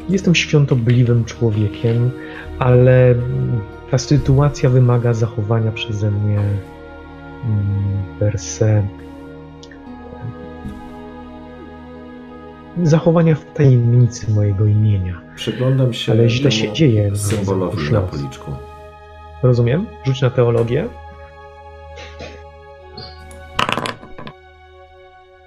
Jestem 0.10 0.36
świątobliwym 0.36 1.26
człowiekiem, 1.26 2.12
ale 2.60 3.16
ta 3.92 3.98
sytuacja 3.98 4.70
wymaga 4.70 5.14
zachowania 5.14 5.72
przeze 5.72 6.12
mnie 6.12 6.40
per 8.20 8.40
se 8.40 8.84
zachowania 12.84 13.36
w 13.36 13.46
tajemnicy 13.54 14.32
mojego 14.32 14.66
imienia. 14.66 15.22
Przyglądam 15.36 15.94
się 15.94 16.12
Ale 16.12 16.30
źle 16.30 16.52
się 16.52 16.74
dzieje. 16.74 17.16
symbolowi 17.16 17.92
na 17.92 18.02
policzku. 18.02 18.52
Rozumiem? 19.44 19.86
Rzuć 20.06 20.22
na 20.22 20.30
teologię. 20.30 20.88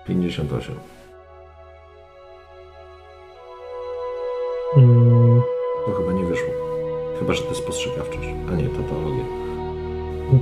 58. 0.06 0.74
Mm, 4.76 5.42
To 5.86 5.92
chyba 5.92 6.12
nie 6.12 6.24
wyszło. 6.24 6.48
Chyba, 7.18 7.32
że 7.32 7.42
to 7.42 7.48
jest 7.48 7.66
postrzegawczość. 7.66 8.28
A 8.52 8.54
nie, 8.56 8.64
to 8.68 8.82
teologia. 8.82 9.24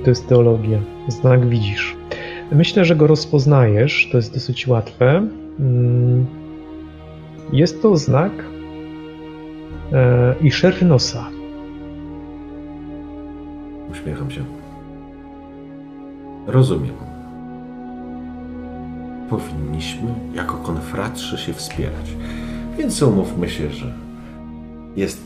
to 0.05 0.11
jest 0.11 0.29
teologia. 0.29 0.79
Znak 1.09 1.49
widzisz. 1.49 1.97
Myślę, 2.53 2.85
że 2.85 2.97
go 2.97 3.07
rozpoznajesz. 3.07 4.09
To 4.13 4.17
jest 4.19 4.35
dosyć 4.35 4.69
łatwe. 4.69 5.29
Mm, 5.61 6.27
jest 7.53 7.83
to 7.83 7.97
znak 7.97 8.33
e, 9.93 10.35
i 10.41 10.51
szerszy 10.51 10.85
nosa. 10.85 11.27
Uśmiecham 13.91 14.31
się. 14.31 14.45
Rozumiem. 16.47 17.10
Powinniśmy 19.31 20.15
jako 20.35 20.57
konfratrzy 20.57 21.39
się 21.39 21.53
wspierać. 21.53 22.07
Więc 22.79 23.03
umówmy 23.03 23.51
się, 23.51 23.71
że 23.71 23.93
jest 24.97 25.23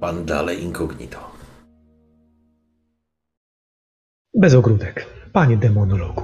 pan 0.00 0.24
dalej 0.24 0.62
incognito. 0.62 1.18
Bez 4.34 4.54
ogródek. 4.54 5.06
Panie 5.32 5.56
demonologu. 5.56 6.22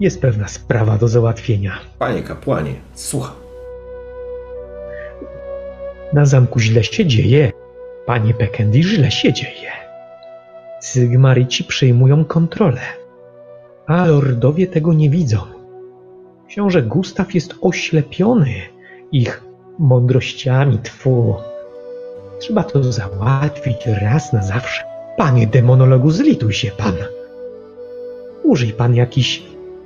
Jest 0.00 0.20
pewna 0.20 0.48
sprawa 0.48 0.98
do 0.98 1.08
załatwienia. 1.08 1.78
Panie 1.98 2.22
kapłanie, 2.22 2.74
słucham. 2.94 3.36
Na 6.12 6.26
zamku 6.26 6.60
źle 6.60 6.84
się 6.84 7.06
dzieje. 7.06 7.52
Panie 8.06 8.34
Peckendish, 8.34 8.86
źle 8.86 9.10
się 9.10 9.32
dzieje. 9.32 9.70
Sygmaryci 10.80 11.64
przejmują 11.64 12.24
kontrolę. 12.24 13.01
A 13.86 14.06
lordowie 14.06 14.66
tego 14.66 14.92
nie 14.92 15.10
widzą. 15.10 15.38
Książę 16.48 16.82
Gustaw 16.82 17.34
jest 17.34 17.54
oślepiony 17.60 18.54
ich 19.12 19.44
mądrościami 19.78 20.78
twu. 20.78 21.34
Trzeba 22.40 22.64
to 22.64 22.92
załatwić 22.92 23.86
raz 23.86 24.32
na 24.32 24.42
zawsze. 24.42 24.82
Panie 25.16 25.46
demonologu, 25.46 26.10
zlituj 26.10 26.52
się 26.52 26.70
pan. 26.70 26.94
Użyj 28.42 28.72
pan 28.72 28.94
jakichś 28.94 29.42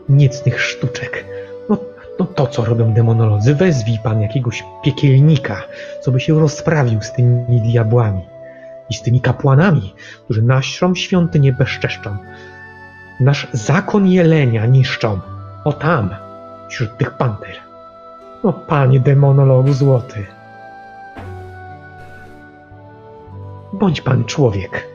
niecnych 0.08 0.60
sztuczek. 0.60 1.24
No, 1.68 1.78
no 2.18 2.24
to, 2.24 2.46
co 2.46 2.64
robią 2.64 2.92
demonolodzy, 2.92 3.54
wezwij 3.54 3.98
pan 4.04 4.20
jakiegoś 4.20 4.64
piekielnika, 4.84 5.62
co 6.00 6.12
by 6.12 6.20
się 6.20 6.40
rozprawił 6.40 7.02
z 7.02 7.12
tymi 7.12 7.60
diabłami. 7.60 8.22
i 8.90 8.94
z 8.94 9.02
tymi 9.02 9.20
kapłanami, 9.20 9.94
którzy 10.24 10.42
naszą 10.42 10.94
świątynię 10.94 11.52
bezczeszczą. 11.52 12.16
Nasz 13.20 13.48
zakon 13.52 14.06
jelenia 14.06 14.66
niszczą. 14.66 15.20
O 15.64 15.72
tam, 15.72 16.10
wśród 16.68 16.96
tych 16.96 17.16
panter. 17.16 17.56
O 18.42 18.52
panie 18.52 19.00
demonologu 19.00 19.72
złoty. 19.72 20.26
Bądź 23.72 24.00
pan 24.00 24.24
człowiek. 24.24 24.88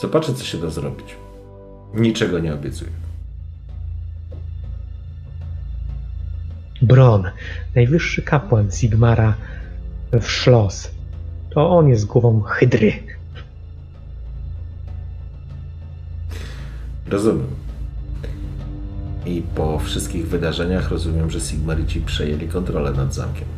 Zobaczę, 0.00 0.34
co 0.34 0.44
się 0.44 0.58
da 0.58 0.70
zrobić. 0.70 1.16
Niczego 1.94 2.38
nie 2.38 2.54
obiecuję. 2.54 2.90
Bron, 6.82 7.30
najwyższy 7.74 8.22
kapłan 8.22 8.70
Sigmara 8.70 9.34
w 10.12 10.30
Szlos. 10.30 10.90
To 11.50 11.70
on 11.70 11.88
jest 11.88 12.06
głową 12.06 12.40
Hydry. 12.40 12.92
Rozumiem. 17.10 17.46
I 19.26 19.42
po 19.54 19.78
wszystkich 19.78 20.28
wydarzeniach 20.28 20.90
rozumiem, 20.90 21.30
że 21.30 21.40
Sigmarici 21.40 22.00
przejęli 22.00 22.48
kontrolę 22.48 22.92
nad 22.92 23.14
zamkiem. 23.14 23.48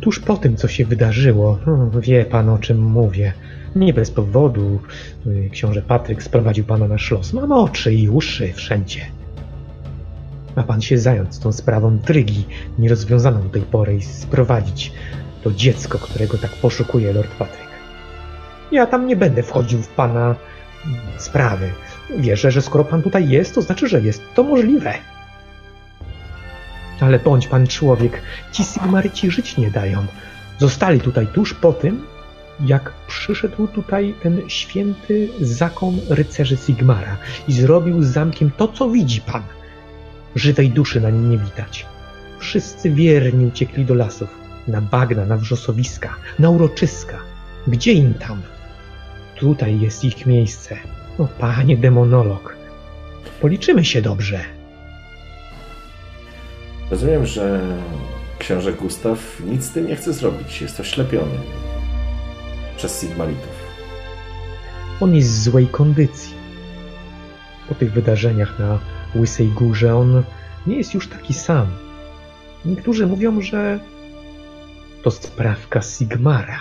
Tuż 0.00 0.20
po 0.20 0.36
tym, 0.36 0.56
co 0.56 0.68
się 0.68 0.84
wydarzyło, 0.84 1.58
hmm, 1.64 2.00
wie 2.00 2.24
pan 2.24 2.48
o 2.48 2.58
czym 2.58 2.78
mówię. 2.78 3.32
Nie 3.76 3.94
bez 3.94 4.10
powodu 4.10 4.80
y, 5.26 5.50
książę 5.52 5.82
Patryk 5.82 6.22
sprowadził 6.22 6.64
pana 6.64 6.88
na 6.88 6.98
szlos. 6.98 7.32
Mam 7.32 7.52
oczy 7.52 7.94
i 7.94 8.08
uszy 8.08 8.52
wszędzie. 8.52 9.00
Ma 10.56 10.62
pan 10.62 10.80
się 10.80 10.98
zająć 10.98 11.38
tą 11.38 11.52
sprawą 11.52 11.98
trygi, 11.98 12.44
nierozwiązaną 12.78 13.42
do 13.42 13.48
tej 13.48 13.62
pory 13.62 13.96
i 13.96 14.02
sprowadzić 14.02 14.92
to 15.42 15.52
dziecko, 15.52 15.98
którego 15.98 16.38
tak 16.38 16.50
poszukuje 16.50 17.12
Lord 17.12 17.30
Patryk. 17.38 17.68
Ja 18.72 18.86
tam 18.86 19.06
nie 19.06 19.16
będę 19.16 19.42
wchodził 19.42 19.82
w 19.82 19.88
pana 19.88 20.36
sprawy. 21.16 21.70
Wierzę, 22.18 22.50
że 22.50 22.62
skoro 22.62 22.84
pan 22.84 23.02
tutaj 23.02 23.28
jest, 23.28 23.54
to 23.54 23.62
znaczy, 23.62 23.88
że 23.88 24.00
jest 24.00 24.22
to 24.34 24.42
możliwe. 24.42 24.94
Ale 27.00 27.18
bądź 27.18 27.46
pan 27.46 27.66
człowiek, 27.66 28.22
ci 28.52 28.64
Sigmaryci 28.64 29.30
żyć 29.30 29.56
nie 29.56 29.70
dają. 29.70 30.06
Zostali 30.58 31.00
tutaj 31.00 31.26
tuż 31.26 31.54
po 31.54 31.72
tym, 31.72 32.06
jak 32.60 32.92
przyszedł 33.06 33.66
tutaj 33.66 34.14
ten 34.22 34.40
święty 34.48 35.28
zakon 35.40 36.00
rycerzy 36.08 36.56
Sigmara 36.56 37.16
i 37.48 37.52
zrobił 37.52 38.02
z 38.02 38.06
zamkiem 38.06 38.50
to, 38.56 38.68
co 38.68 38.90
widzi 38.90 39.20
pan. 39.20 39.42
Żywej 40.34 40.70
duszy 40.70 41.00
na 41.00 41.10
nim 41.10 41.30
nie 41.30 41.38
widać. 41.38 41.86
Wszyscy 42.38 42.90
wierni 42.90 43.46
uciekli 43.46 43.84
do 43.84 43.94
lasów, 43.94 44.28
na 44.68 44.80
bagna, 44.80 45.26
na 45.26 45.36
wrzosowiska, 45.36 46.16
na 46.38 46.50
uroczyska. 46.50 47.18
Gdzie 47.66 47.92
im 47.92 48.14
tam? 48.14 48.42
Tutaj 49.44 49.80
jest 49.80 50.04
ich 50.04 50.26
miejsce. 50.26 50.76
O 51.18 51.28
panie 51.38 51.76
demonolog, 51.76 52.56
policzymy 53.40 53.84
się 53.84 54.02
dobrze. 54.02 54.40
Rozumiem, 56.90 57.26
że 57.26 57.60
książę 58.38 58.72
Gustaw 58.72 59.40
nic 59.46 59.64
z 59.64 59.70
tym 59.70 59.86
nie 59.86 59.96
chce 59.96 60.12
zrobić. 60.12 60.60
Jest 60.60 60.80
oślepiony 60.80 61.38
przez 62.76 63.00
Sigmaritów. 63.00 63.64
On 65.00 65.14
jest 65.14 65.30
w 65.30 65.42
złej 65.42 65.66
kondycji. 65.66 66.34
Po 67.68 67.74
tych 67.74 67.92
wydarzeniach 67.92 68.58
na 68.58 68.78
Łysej 69.16 69.48
Górze 69.48 69.96
on 69.96 70.22
nie 70.66 70.76
jest 70.76 70.94
już 70.94 71.08
taki 71.08 71.34
sam. 71.34 71.66
Niektórzy 72.64 73.06
mówią, 73.06 73.40
że 73.40 73.80
to 75.02 75.10
sprawka 75.10 75.82
Sigmara. 75.82 76.60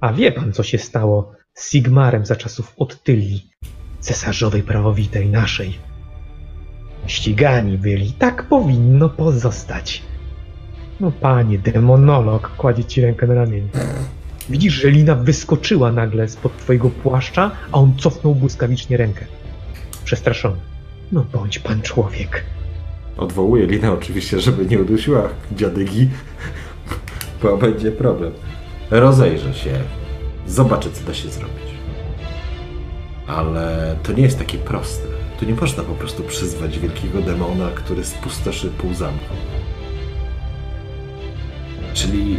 A 0.00 0.12
wie 0.12 0.32
pan, 0.32 0.52
co 0.52 0.62
się 0.62 0.78
stało 0.78 1.39
Sigmarem 1.60 2.26
za 2.26 2.36
czasów 2.36 2.72
Ottylii, 2.76 3.50
cesarzowej 4.00 4.62
prawowitej 4.62 5.28
naszej? 5.28 5.78
Ścigani 7.06 7.78
byli, 7.78 8.12
tak 8.12 8.42
powinno 8.42 9.08
pozostać. 9.08 10.02
No 11.00 11.12
panie, 11.20 11.58
demonolog 11.58 12.48
kładzie 12.56 12.84
ci 12.84 13.00
rękę 13.00 13.26
na 13.26 13.34
ramieniu. 13.34 13.68
Widzisz, 14.48 14.74
że 14.74 14.90
lina 14.90 15.14
wyskoczyła 15.14 15.92
nagle 15.92 16.28
spod 16.28 16.56
twojego 16.56 16.90
płaszcza, 16.90 17.50
a 17.72 17.78
on 17.78 17.96
cofnął 17.98 18.34
błyskawicznie 18.34 18.96
rękę. 18.96 19.24
Przestraszony. 20.04 20.56
No 21.12 21.26
bądź 21.32 21.58
pan 21.58 21.82
człowiek. 21.82 22.44
Odwołuję 23.16 23.66
Linę 23.66 23.92
oczywiście, 23.92 24.40
żeby 24.40 24.66
nie 24.66 24.78
udusiła 24.78 25.28
dziadygi, 25.52 26.08
bo 27.42 27.56
będzie 27.56 27.92
problem. 27.92 28.32
Rozejrzę 28.90 29.54
się, 29.54 29.70
zobaczę, 30.50 30.90
co 30.90 31.04
da 31.04 31.14
się 31.14 31.28
zrobić. 31.28 31.70
Ale 33.26 33.96
to 34.02 34.12
nie 34.12 34.22
jest 34.22 34.38
takie 34.38 34.58
proste. 34.58 35.08
Tu 35.40 35.46
nie 35.46 35.54
można 35.54 35.82
po 35.82 35.94
prostu 35.94 36.22
przyzwać 36.22 36.78
wielkiego 36.78 37.22
demona, 37.22 37.70
który 37.74 38.04
spustoszy 38.04 38.68
pół 38.68 38.94
zamku. 38.94 39.34
Czyli 41.94 42.36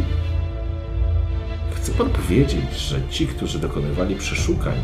chce 1.74 1.92
pan 1.92 2.10
powiedzieć, 2.10 2.78
że 2.78 2.96
ci, 3.10 3.26
którzy 3.26 3.58
dokonywali 3.58 4.14
przeszukań 4.14 4.74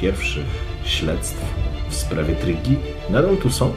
pierwszych 0.00 0.46
śledztw 0.84 1.54
w 1.88 1.94
sprawie 1.94 2.34
Trygi, 2.34 2.76
nadal 3.10 3.36
tu 3.36 3.50
są? 3.50 3.72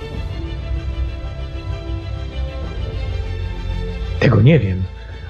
Tego 4.19 4.41
nie 4.41 4.59
wiem, 4.59 4.83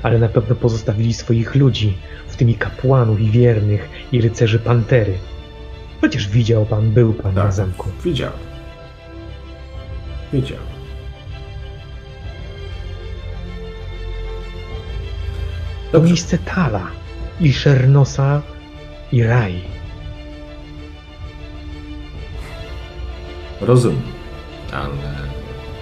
ale 0.03 0.19
na 0.19 0.29
pewno 0.29 0.55
pozostawili 0.55 1.13
swoich 1.13 1.55
ludzi, 1.55 1.97
w 2.27 2.35
tym 2.35 2.49
i 2.49 2.55
kapłanów 2.55 3.21
i 3.21 3.29
wiernych 3.31 3.89
i 4.11 4.21
rycerzy 4.21 4.59
Pantery. 4.59 5.17
Przecież 6.01 6.27
widział 6.27 6.65
pan, 6.65 6.91
był 6.91 7.13
pan 7.13 7.35
na 7.35 7.51
zamku. 7.51 7.89
Widziałem. 8.03 8.39
Widziałem. 10.33 10.63
To 15.91 16.01
miejsce 16.01 16.37
Tala 16.37 16.87
i 17.39 17.53
Szernosa 17.53 18.41
i 19.11 19.23
Rai. 19.23 19.61
Rozumiem, 23.61 24.01
ale 24.71 24.89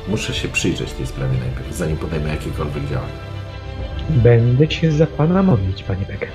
muszę 0.08 0.34
się 0.34 0.48
przyjrzeć 0.48 0.92
tej 0.92 1.08
sprawie 1.08 1.38
najpierw, 1.38 1.76
zanim 1.76 1.98
podejmę 1.98 2.30
jakiekolwiek 2.30 2.86
działania. 2.86 3.27
Będę 4.10 4.72
się 4.72 4.92
za 4.92 5.08
pana 5.08 5.44
modlić, 5.44 5.84
panie 5.84 6.06
Becker. 6.06 6.30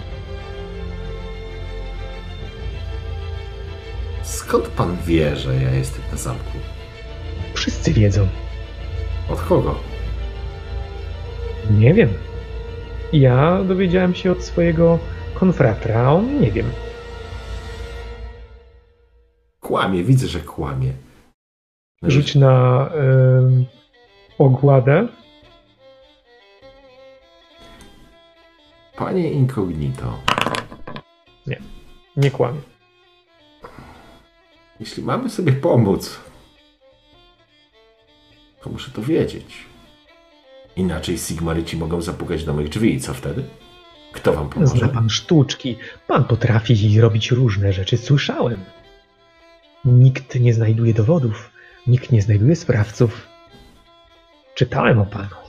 Skąd 4.23 4.69
pan 4.69 4.97
wie, 5.07 5.37
że 5.37 5.57
ja 5.57 5.71
jestem 5.71 6.03
na 6.13 6.19
zamku? 6.19 6.59
Wszyscy 7.55 7.93
wiedzą. 7.93 8.29
Od 9.31 9.41
kogo? 9.41 9.75
Nie 11.71 11.95
wiem. 11.95 12.09
Ja 13.13 13.65
dowiedziałem 13.65 14.15
się 14.15 14.33
od 14.33 14.45
swojego 14.45 14.99
konfratra, 15.35 16.01
a 16.01 16.13
on 16.13 16.41
nie 16.41 16.53
wiem. 16.53 16.67
Kłamie, 19.61 20.05
widzę, 20.05 20.27
że 20.29 20.41
kłamie. 20.41 20.93
Rzuć 22.03 22.35
na 22.35 22.89
ogładę. 24.39 25.09
Panie 28.97 29.31
incognito, 29.33 30.19
Nie 32.17 32.31
kłamie. 32.31 32.61
jeśli 34.81 35.03
mamy 35.03 35.31
sobie 35.31 35.53
pomóc, 35.53 36.21
to 38.63 38.71
muszę 38.71 38.91
to 38.91 39.03
wiedzieć. 39.03 39.55
Inaczej 40.77 41.19
Sigmaryci 41.19 41.77
mogą 41.77 42.01
zapukać 42.03 42.45
do 42.45 42.53
moich 42.55 42.69
drzwi 42.69 42.95
i 42.95 43.01
co 43.01 43.15
wtedy? 43.15 43.45
Kto 44.13 44.33
wam 44.33 44.49
Zna 44.53 44.55
pomoże? 44.55 44.89
pan 44.89 45.11
sztuczki. 45.11 45.77
Pan 46.07 46.25
potrafi 46.25 47.01
robić 47.01 47.31
różne 47.31 47.73
rzeczy. 47.73 47.97
Słyszałem. 47.97 48.65
Nikt 49.85 50.41
nie 50.41 50.55
znajduje 50.55 50.95
dowodów. 50.95 51.51
Nikt 51.87 52.13
nie 52.13 52.23
znajduje 52.23 52.57
sprawców. 52.57 53.29
Czytałem 54.55 54.99
o 55.01 55.07
panu. 55.07 55.42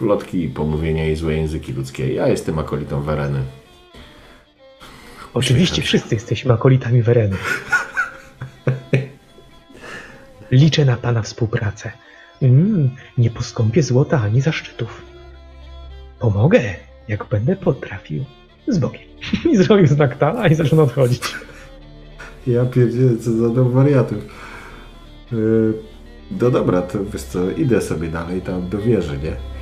Plotki, 0.00 0.48
pomówienia 0.48 1.08
i 1.08 1.16
złe 1.16 1.34
języki 1.34 1.72
ludzkie. 1.72 2.14
Ja 2.14 2.28
jestem 2.28 2.58
akolitą 2.58 3.02
Wereny. 3.02 3.42
Oczywiście 5.34 5.72
Uśmiecham 5.72 5.86
wszyscy 5.86 6.14
jesteśmy 6.14 6.52
akolitami 6.52 7.02
Wereny. 7.02 7.36
Liczę 10.50 10.84
na 10.84 10.96
pana 10.96 11.22
współpracę. 11.22 11.92
Mm, 12.42 12.90
nie 13.18 13.30
poskąpię 13.30 13.82
złota 13.82 14.20
ani 14.22 14.40
zaszczytów. 14.40 15.02
Pomogę, 16.18 16.60
jak 17.08 17.24
będę 17.24 17.56
potrafił. 17.56 18.24
Z 18.68 18.78
Bogiem. 18.78 19.02
I 19.50 19.56
zrobił 19.56 19.86
znak 19.86 20.18
tala 20.18 20.48
i 20.48 20.54
zaczął 20.54 20.80
odchodzić. 20.80 21.22
Ja 22.46 22.64
pierdzielę, 22.64 23.16
co 23.16 23.32
za 23.32 23.48
dom 23.48 23.70
wariatów. 23.70 24.18
Yy, 25.32 25.74
no 26.40 26.50
dobra, 26.50 26.82
to 26.82 26.98
wiesz 27.04 27.22
co, 27.22 27.50
idę 27.50 27.80
sobie 27.80 28.08
dalej 28.08 28.40
tam 28.40 28.68
do 28.68 28.78
wieży, 28.78 29.18
nie? 29.18 29.59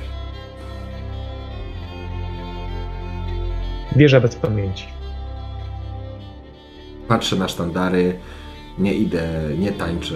Wieża 3.99 4.19
bez 4.19 4.35
pamięci. 4.35 4.85
Patrzę 7.07 7.35
na 7.35 7.47
sztandary, 7.47 8.19
nie 8.77 8.93
idę, 8.93 9.29
nie 9.57 9.71
tańczę, 9.71 10.15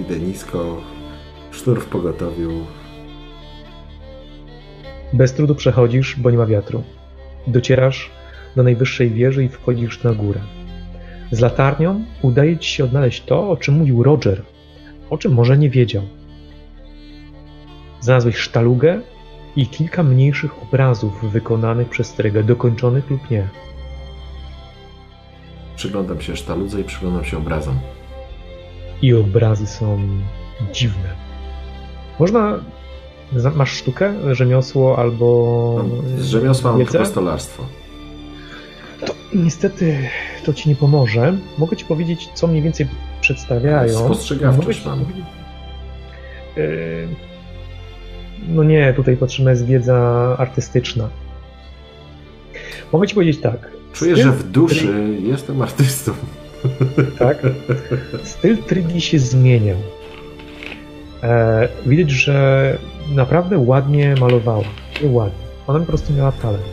idę 0.00 0.18
nisko, 0.18 0.80
sztur 1.50 1.80
w 1.80 1.86
pogotowiu. 1.86 2.50
Bez 5.12 5.34
trudu 5.34 5.54
przechodzisz, 5.54 6.16
bo 6.18 6.30
nie 6.30 6.38
ma 6.38 6.46
wiatru. 6.46 6.82
Docierasz 7.46 8.10
do 8.56 8.62
najwyższej 8.62 9.10
wieży 9.10 9.44
i 9.44 9.48
wchodzisz 9.48 10.02
na 10.02 10.12
górę. 10.12 10.40
Z 11.30 11.40
latarnią 11.40 12.04
udaje 12.22 12.58
ci 12.58 12.70
się 12.70 12.84
odnaleźć 12.84 13.24
to, 13.24 13.50
o 13.50 13.56
czym 13.56 13.74
mówił 13.74 14.02
Roger, 14.02 14.42
o 15.10 15.18
czym 15.18 15.32
może 15.32 15.58
nie 15.58 15.70
wiedział. 15.70 16.02
Znalazłeś 18.00 18.36
sztalugę 18.36 19.00
i 19.56 19.66
kilka 19.66 20.02
mniejszych 20.02 20.62
obrazów 20.62 21.32
wykonanych 21.32 21.88
przez 21.88 22.06
Strygę, 22.06 22.44
dokończonych 22.44 23.10
lub 23.10 23.30
nie. 23.30 23.48
Przyglądam 25.76 26.20
się 26.20 26.36
sztaludze 26.36 26.80
i 26.80 26.84
przyglądam 26.84 27.24
się 27.24 27.38
obrazom. 27.38 27.78
I 29.02 29.14
obrazy 29.14 29.66
są 29.66 29.98
dziwne. 30.72 31.08
Można. 32.18 32.58
Masz 33.54 33.70
sztukę, 33.72 34.34
rzemiosło 34.34 34.98
albo. 34.98 35.84
Z 36.18 36.24
rzemiosła 36.26 36.72
mam 36.72 36.86
tylko 36.86 37.06
stolarstwo. 37.06 37.66
To 39.06 39.14
niestety 39.34 39.98
to 40.44 40.52
ci 40.54 40.68
nie 40.68 40.76
pomoże. 40.76 41.36
Mogę 41.58 41.76
ci 41.76 41.84
powiedzieć, 41.84 42.28
co 42.34 42.46
mniej 42.46 42.62
więcej 42.62 42.88
przedstawiają. 43.20 43.98
Spostrzegawczość 44.04 44.82
ci 44.82 44.88
mam. 44.88 44.98
powiedzieć- 45.00 45.24
Yy, 46.56 47.08
No 48.48 48.64
nie, 48.64 48.94
tutaj 48.94 49.16
potrzebna 49.16 49.50
jest 49.50 49.66
wiedza 49.66 49.96
artystyczna. 50.38 51.08
Mogę 52.92 53.06
ci 53.06 53.14
powiedzieć 53.14 53.40
tak. 53.40 53.70
Czuję, 53.92 54.12
styl 54.12 54.24
że 54.24 54.32
w 54.32 54.50
duszy 54.50 55.18
jestem 55.22 55.62
artystą. 55.62 56.12
tak? 57.18 57.38
Styl 58.24 58.56
Trygi 58.56 59.00
się 59.00 59.18
zmieniał. 59.18 59.76
E, 61.22 61.68
widać, 61.86 62.10
że 62.10 62.78
naprawdę 63.14 63.58
ładnie 63.58 64.14
malowała. 64.20 64.64
Nie 65.02 65.10
ładnie. 65.10 65.46
Ona 65.66 65.80
po 65.80 65.86
prostu 65.86 66.12
miała 66.12 66.32
talent. 66.32 66.64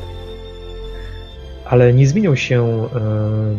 Ale 1.66 1.93
nie 1.93 2.07
zmieniał 2.07 2.36
się 2.36 2.88
e, 2.95 3.55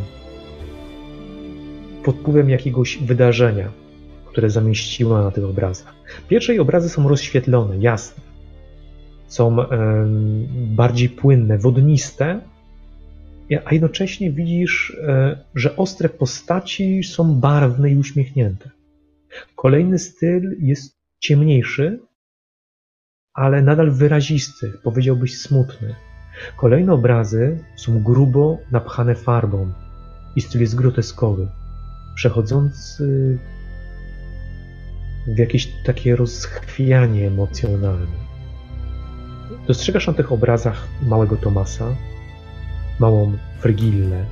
pod 2.04 2.16
wpływem 2.16 2.50
jakiegoś 2.50 2.98
wydarzenia, 2.98 3.68
które 4.26 4.50
zamieściła 4.50 5.22
na 5.22 5.30
tych 5.30 5.44
obrazach. 5.44 5.93
Pierwsze 6.28 6.52
jej 6.52 6.60
obrazy 6.60 6.88
są 6.88 7.08
rozświetlone, 7.08 7.78
jasne. 7.78 8.22
Są 9.26 9.56
bardziej 10.54 11.08
płynne, 11.08 11.58
wodniste, 11.58 12.40
a 13.64 13.72
jednocześnie 13.72 14.32
widzisz, 14.32 14.96
e, 15.02 15.38
że 15.54 15.76
ostre 15.76 16.08
postaci 16.08 17.04
są 17.04 17.34
barwne 17.34 17.90
i 17.90 17.96
uśmiechnięte. 17.96 18.70
Kolejny 19.56 19.98
styl 19.98 20.56
jest 20.60 20.98
ciemniejszy, 21.18 22.00
ale 23.34 23.62
nadal 23.62 23.90
wyrazisty, 23.90 24.72
powiedziałbyś 24.82 25.40
smutny. 25.40 25.94
Kolejne 26.56 26.92
obrazy 26.92 27.64
są 27.76 28.02
grubo 28.02 28.58
napchane 28.72 29.14
farbą 29.14 29.72
i 30.36 30.40
styl 30.40 30.60
jest 30.60 30.74
groteskowy, 30.74 31.48
przechodzący 32.14 33.38
w 35.26 35.38
jakieś 35.38 35.66
takie 35.66 36.16
rozchwianie 36.16 37.26
emocjonalne. 37.26 38.24
Dostrzegasz 39.66 40.06
na 40.06 40.12
tych 40.12 40.32
obrazach 40.32 40.88
małego 41.02 41.36
Tomasa, 41.36 41.96
małą 42.98 43.32
Frygillę. 43.60 44.24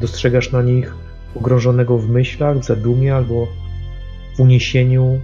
Dostrzegasz 0.00 0.52
na 0.52 0.62
nich 0.62 0.94
pogrążonego 1.34 1.98
w 1.98 2.08
myślach, 2.08 2.58
w 2.58 2.64
zadumie 2.64 3.16
albo 3.16 3.48
w 4.36 4.40
uniesieniu 4.40 5.20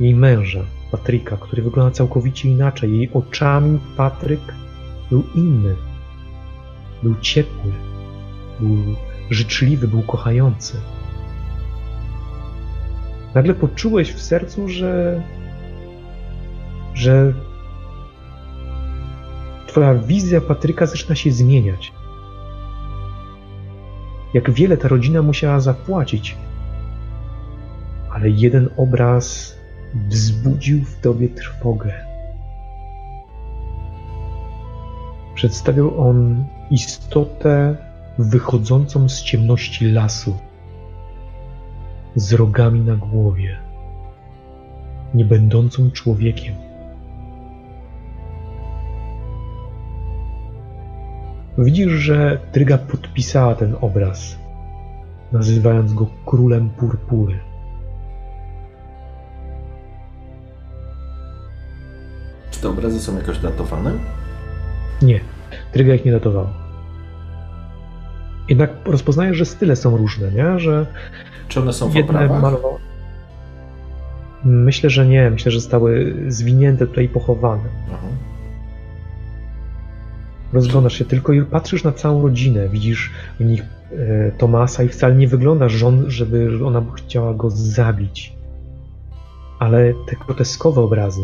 jej 0.00 0.14
męża, 0.14 0.64
Patryka, 0.90 1.36
który 1.36 1.62
wygląda 1.62 1.94
całkowicie 1.94 2.48
inaczej. 2.48 2.98
Jej 2.98 3.10
oczami 3.12 3.78
Patryk 3.96 4.40
był 5.10 5.22
inny. 5.34 5.74
Był 7.02 7.14
ciepły, 7.20 7.72
był 8.60 8.78
życzliwy, 9.30 9.88
był 9.88 10.02
kochający. 10.02 10.80
Nagle 13.36 13.54
poczułeś 13.54 14.12
w 14.12 14.22
sercu, 14.22 14.68
że 14.68 15.22
że 16.94 17.32
Twoja 19.66 19.94
wizja 19.94 20.40
Patryka 20.40 20.86
zaczyna 20.86 21.14
się 21.14 21.30
zmieniać. 21.30 21.92
Jak 24.34 24.50
wiele 24.50 24.76
ta 24.76 24.88
rodzina 24.88 25.22
musiała 25.22 25.60
zapłacić, 25.60 26.36
ale 28.10 28.30
jeden 28.30 28.68
obraz 28.76 29.56
wzbudził 30.08 30.84
w 30.84 31.00
tobie 31.00 31.28
trwogę. 31.28 31.92
Przedstawiał 35.34 36.08
on 36.08 36.44
istotę 36.70 37.76
wychodzącą 38.18 39.08
z 39.08 39.22
ciemności 39.22 39.90
lasu, 39.92 40.36
z 42.16 42.32
rogami 42.32 42.80
na 42.80 42.96
głowie, 42.96 43.58
nie 45.14 45.24
będącą 45.24 45.90
człowiekiem. 45.90 46.54
Widzisz, 51.58 51.92
że 51.92 52.38
Tryga 52.52 52.78
podpisała 52.78 53.54
ten 53.54 53.76
obraz, 53.80 54.38
nazywając 55.32 55.94
go 55.94 56.06
królem 56.26 56.70
purpury. 56.70 57.38
Czy 62.50 62.60
te 62.60 62.68
obrazy 62.68 63.00
są 63.00 63.16
jakoś 63.16 63.38
datowane? 63.38 63.92
Nie, 65.02 65.20
Tryga 65.72 65.94
ich 65.94 66.04
nie 66.04 66.12
datował. 66.12 66.65
Jednak 68.48 68.70
rozpoznajesz, 68.84 69.36
że 69.36 69.44
style 69.44 69.76
są 69.76 69.96
różne, 69.96 70.30
nie? 70.30 70.58
Że 70.58 70.86
Czy 71.48 71.60
one 71.60 71.72
są 71.72 71.88
w 71.88 71.96
oprawach? 71.96 72.42
malowały. 72.42 72.78
Myślę, 74.44 74.90
że 74.90 75.06
nie. 75.06 75.30
Myślę, 75.30 75.52
że 75.52 75.60
zostały 75.60 76.16
zwinięte 76.28 76.86
tutaj 76.86 77.04
i 77.04 77.08
pochowane. 77.08 77.62
Aha. 77.88 78.06
Rozglądasz 80.52 80.92
się 80.98 81.04
tylko 81.04 81.32
i 81.32 81.42
patrzysz 81.42 81.84
na 81.84 81.92
całą 81.92 82.22
rodzinę. 82.22 82.68
Widzisz 82.68 83.10
w 83.40 83.44
nich 83.44 83.62
e, 83.92 84.30
Tomasa 84.38 84.82
i 84.82 84.88
wcale 84.88 85.14
nie 85.14 85.28
wygląda, 85.28 85.68
że, 85.68 85.86
on, 85.86 86.04
żeby 86.10 86.66
ona 86.66 86.82
chciała 86.96 87.34
go 87.34 87.50
zabić. 87.50 88.32
Ale 89.58 89.92
te 90.08 90.16
groteskowe 90.26 90.80
obrazy 90.80 91.22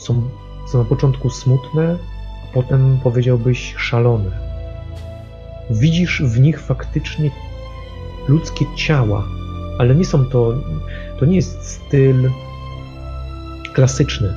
są, 0.00 0.22
są 0.66 0.78
na 0.78 0.84
początku 0.84 1.30
smutne, 1.30 1.96
a 2.44 2.54
potem 2.54 2.98
powiedziałbyś 3.02 3.74
szalone. 3.76 4.51
Widzisz 5.72 6.22
w 6.22 6.40
nich 6.40 6.60
faktycznie 6.60 7.30
ludzkie 8.28 8.64
ciała, 8.76 9.28
ale 9.78 9.94
nie 9.94 10.04
są 10.04 10.24
to, 10.24 10.54
to 11.18 11.26
nie 11.26 11.36
jest 11.36 11.64
styl 11.64 12.30
klasyczny. 13.74 14.34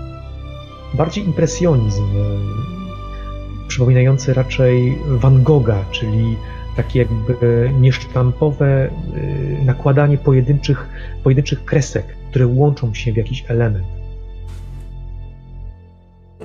Bardziej 0.93 1.25
impresjonizm, 1.25 2.03
e, 2.03 3.67
przypominający 3.67 4.33
raczej 4.33 4.97
Van 5.07 5.43
Gogha, 5.43 5.86
czyli 5.91 6.36
takie 6.75 6.99
jakby 6.99 7.71
niesztampowe 7.79 8.89
y, 9.17 9.65
nakładanie 9.65 10.17
pojedynczych, 10.17 10.89
pojedynczych 11.23 11.65
kresek, 11.65 12.05
które 12.29 12.47
łączą 12.47 12.93
się 12.93 13.13
w 13.13 13.17
jakiś 13.17 13.45
element. 13.47 13.86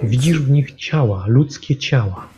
Widzisz 0.02 0.40
w 0.40 0.50
nich 0.50 0.74
ciała, 0.74 1.24
ludzkie 1.26 1.76
ciała. 1.76 2.28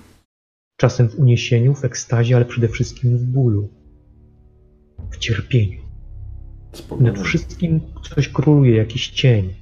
Czasem 0.82 1.08
w 1.08 1.18
uniesieniu, 1.18 1.74
w 1.74 1.84
ekstazie, 1.84 2.36
ale 2.36 2.44
przede 2.44 2.68
wszystkim 2.68 3.18
w 3.18 3.24
bólu, 3.24 3.68
w 5.10 5.18
cierpieniu. 5.18 5.80
Nad 7.00 7.18
wszystkim 7.18 7.80
coś 8.14 8.28
króluje, 8.28 8.76
jakiś 8.76 9.08
cień, 9.08 9.54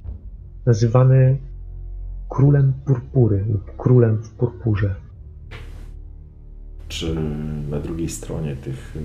nazywany 0.65 1.37
królem 2.29 2.73
purpury 2.85 3.45
lub 3.49 3.75
królem 3.77 4.17
w 4.17 4.29
purpurze. 4.29 4.95
czy 6.87 7.15
na 7.69 7.79
drugiej 7.79 8.09
stronie 8.09 8.55
tych 8.55 8.97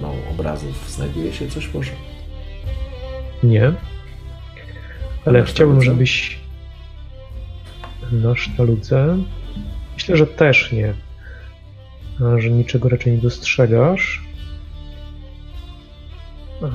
no, 0.00 0.12
obrazów 0.34 0.90
znajduje 0.90 1.32
się 1.32 1.48
coś 1.48 1.74
może? 1.74 1.92
Nie. 3.42 3.72
Ale 5.24 5.44
chciałbym, 5.44 5.82
żebyś 5.82 6.40
na 8.12 8.36
sztaluce. 8.36 9.18
Myślę, 9.96 10.16
że 10.16 10.26
też 10.26 10.72
nie. 10.72 10.94
A, 12.20 12.40
że 12.40 12.50
niczego 12.50 12.88
raczej 12.88 13.12
nie 13.12 13.18
dostrzegasz. 13.18 14.24
A, 16.62 16.66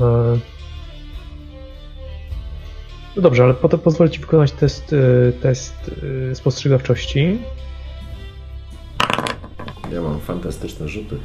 No 3.16 3.22
dobrze, 3.22 3.44
ale 3.44 3.54
po 3.54 3.70
to 3.70 3.78
pozwolę 3.78 4.10
ci 4.10 4.20
wykonać 4.20 4.52
test, 4.52 4.94
y, 4.94 5.34
test 5.42 5.92
spostrzegawczości. 6.34 7.38
Ja 9.94 10.02
mam 10.02 10.20
fantastyczne 10.20 10.88
rzuty. 10.90 11.18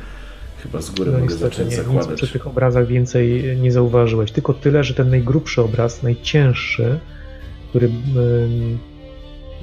Chyba 0.62 0.80
z 0.82 0.90
góry 0.90 1.12
No 1.12 1.18
mogę 1.18 1.34
zacząć 1.34 1.58
nie, 1.70 1.76
nic 1.76 1.86
zakładać. 1.86 2.16
przy 2.22 2.32
tych 2.32 2.46
obrazach 2.46 2.86
więcej 2.86 3.56
nie 3.56 3.72
zauważyłeś. 3.72 4.32
Tylko 4.32 4.54
tyle, 4.54 4.84
że 4.84 4.94
ten 4.94 5.10
najgrubszy 5.10 5.62
obraz, 5.62 6.02
najcięższy, 6.02 6.98
który, 7.68 7.90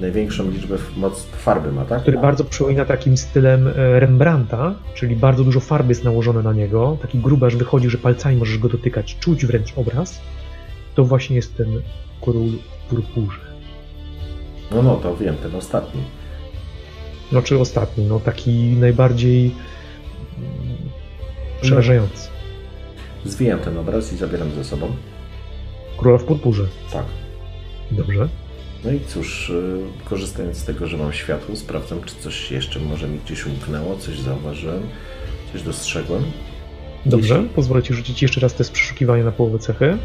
Największą 0.00 0.50
liczbę 0.50 0.76
moc 0.96 1.24
farby 1.24 1.72
ma, 1.72 1.84
tak? 1.84 2.02
który 2.02 2.18
bardzo 2.18 2.44
przypomina 2.44 2.84
takim 2.84 3.16
stylem 3.16 3.68
e, 3.68 4.00
Rembrandta, 4.00 4.74
czyli 4.94 5.16
bardzo 5.16 5.44
dużo 5.44 5.60
farby 5.60 5.88
jest 5.88 6.04
nałożone 6.04 6.42
na 6.42 6.52
niego, 6.52 6.98
taki 7.02 7.18
gruby, 7.18 7.46
aż 7.46 7.56
wychodzi, 7.56 7.90
że 7.90 7.98
palcami 7.98 8.36
możesz 8.36 8.58
go 8.58 8.68
dotykać, 8.68 9.16
czuć 9.20 9.46
wręcz 9.46 9.72
obraz, 9.76 10.20
to 10.94 11.04
właśnie 11.04 11.36
jest 11.36 11.56
ten 11.56 11.82
król 12.20 12.48
w 12.48 12.88
purpurze. 12.88 13.40
No, 14.70 14.82
no, 14.82 14.96
to 14.96 15.16
wiem, 15.16 15.36
ten 15.36 15.54
ostatni. 15.54 16.00
No 17.32 17.42
czy 17.42 17.58
ostatni, 17.58 18.04
no 18.04 18.20
taki 18.20 18.52
najbardziej 18.52 19.54
mm, 20.38 20.76
przerażający. 21.60 22.28
Zwijam 23.24 23.58
ten 23.58 23.78
obraz 23.78 24.12
i 24.12 24.16
zabieram 24.16 24.50
ze 24.50 24.64
sobą. 24.64 24.86
Króla 25.96 26.18
w 26.18 26.24
purpurze. 26.24 26.64
Tak. 26.92 27.04
Dobrze. 27.90 28.28
No 28.84 28.92
i 28.92 29.00
cóż, 29.00 29.50
y, 29.50 29.80
korzystając 30.04 30.56
z 30.56 30.64
tego, 30.64 30.86
że 30.86 30.96
mam 30.96 31.12
światło, 31.12 31.56
sprawdzam, 31.56 32.02
czy 32.04 32.14
coś 32.14 32.50
jeszcze 32.50 32.80
może 32.80 33.08
mi 33.08 33.18
gdzieś 33.18 33.46
umknęło, 33.46 33.96
coś 33.96 34.18
zauważyłem, 34.18 34.82
coś 35.52 35.62
dostrzegłem. 35.62 36.24
Dobrze, 37.06 37.34
Jeśli- 37.34 37.48
pozwolę 37.48 37.82
Ci 37.82 37.94
rzucić 37.94 38.22
jeszcze 38.22 38.40
raz 38.40 38.54
test 38.54 38.72
przeszukiwania 38.72 39.24
na 39.24 39.32
połowę 39.32 39.58
cechy. 39.58 39.98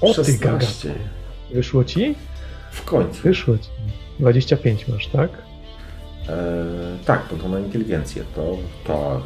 O 0.00 0.14
ty 0.14 0.38
gaga, 0.38 0.60
16. 0.60 0.94
wyszło 1.54 1.84
Ci? 1.84 2.14
W 2.72 2.84
końcu. 2.84 3.22
Wyszło 3.22 3.58
Ci. 3.58 3.68
25 4.20 4.88
masz, 4.88 5.06
tak? 5.06 5.30
E, 6.28 6.64
tak, 7.04 7.22
bo 7.30 7.36
to 7.36 7.48
ma 7.48 7.58
inteligencję. 7.58 8.24
To, 8.34 8.58
to 8.86 9.22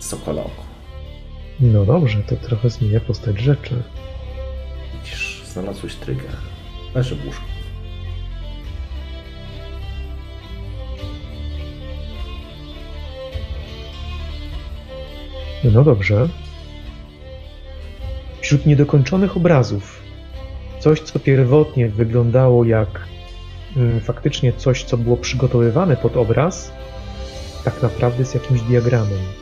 Sokola 0.00 0.42
oko. 0.42 0.71
No 1.62 1.84
dobrze, 1.84 2.22
to 2.22 2.36
trochę 2.36 2.70
zmienia 2.70 3.00
postać 3.00 3.38
rzeczy. 3.40 3.82
Widzisz, 4.94 5.42
znalazłeś 5.46 5.94
trigger. 5.94 6.36
Leży 6.94 7.16
w 7.16 7.26
łóżku. 7.26 7.44
No 15.64 15.84
dobrze. 15.84 16.28
Wśród 18.40 18.66
niedokończonych 18.66 19.36
obrazów, 19.36 20.02
coś 20.80 21.00
co 21.00 21.18
pierwotnie 21.18 21.88
wyglądało 21.88 22.64
jak 22.64 23.06
mm, 23.76 24.00
faktycznie 24.00 24.52
coś, 24.52 24.84
co 24.84 24.96
było 24.96 25.16
przygotowywane 25.16 25.96
pod 25.96 26.16
obraz, 26.16 26.72
tak 27.64 27.82
naprawdę 27.82 28.18
jest 28.18 28.34
jakimś 28.34 28.60
diagramem. 28.60 29.41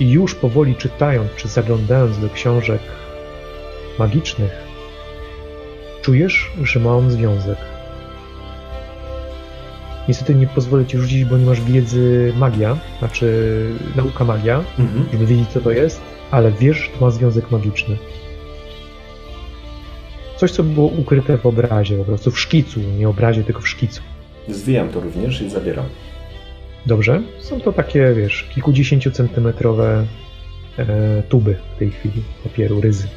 I 0.00 0.10
już 0.10 0.34
powoli 0.34 0.76
czytając 0.76 1.30
czy 1.36 1.48
zaglądając 1.48 2.18
do 2.18 2.30
książek 2.30 2.80
magicznych, 3.98 4.52
czujesz, 6.02 6.52
że 6.62 6.80
ma 6.80 6.96
on 6.96 7.10
związek. 7.10 7.58
Niestety 10.08 10.34
nie 10.34 10.46
pozwolę 10.46 10.86
ci 10.86 10.98
rzucić, 10.98 11.24
bo 11.24 11.38
nie 11.38 11.46
masz 11.46 11.60
wiedzy 11.60 12.32
magia, 12.36 12.78
znaczy 12.98 13.70
nauka 13.96 14.24
magia, 14.24 14.64
żeby 15.12 15.26
wiedzieć, 15.26 15.48
co 15.48 15.60
to 15.60 15.70
jest, 15.70 16.00
ale 16.30 16.52
wiesz, 16.52 16.76
że 16.76 16.90
to 16.90 17.04
ma 17.04 17.10
związek 17.10 17.50
magiczny. 17.50 17.96
Coś, 20.36 20.50
co 20.50 20.62
było 20.62 20.86
ukryte 20.86 21.38
w 21.38 21.46
obrazie, 21.46 21.98
po 21.98 22.04
prostu 22.04 22.30
w 22.30 22.40
szkicu, 22.40 22.80
nie 22.80 23.08
obrazie, 23.08 23.44
tylko 23.44 23.60
w 23.60 23.68
szkicu. 23.68 24.02
Zwijam 24.48 24.88
to 24.88 25.00
również 25.00 25.42
i 25.42 25.50
zabieram. 25.50 25.84
Dobrze? 26.86 27.22
Są 27.40 27.60
to 27.60 27.72
takie, 27.72 28.12
wiesz, 28.16 28.48
kilkudziesięciocentymetrowe 28.54 30.06
e, 30.78 31.22
tuby 31.28 31.56
w 31.74 31.78
tej 31.78 31.90
chwili 31.90 32.22
papieru, 32.44 32.80
ryzy. 32.80 33.08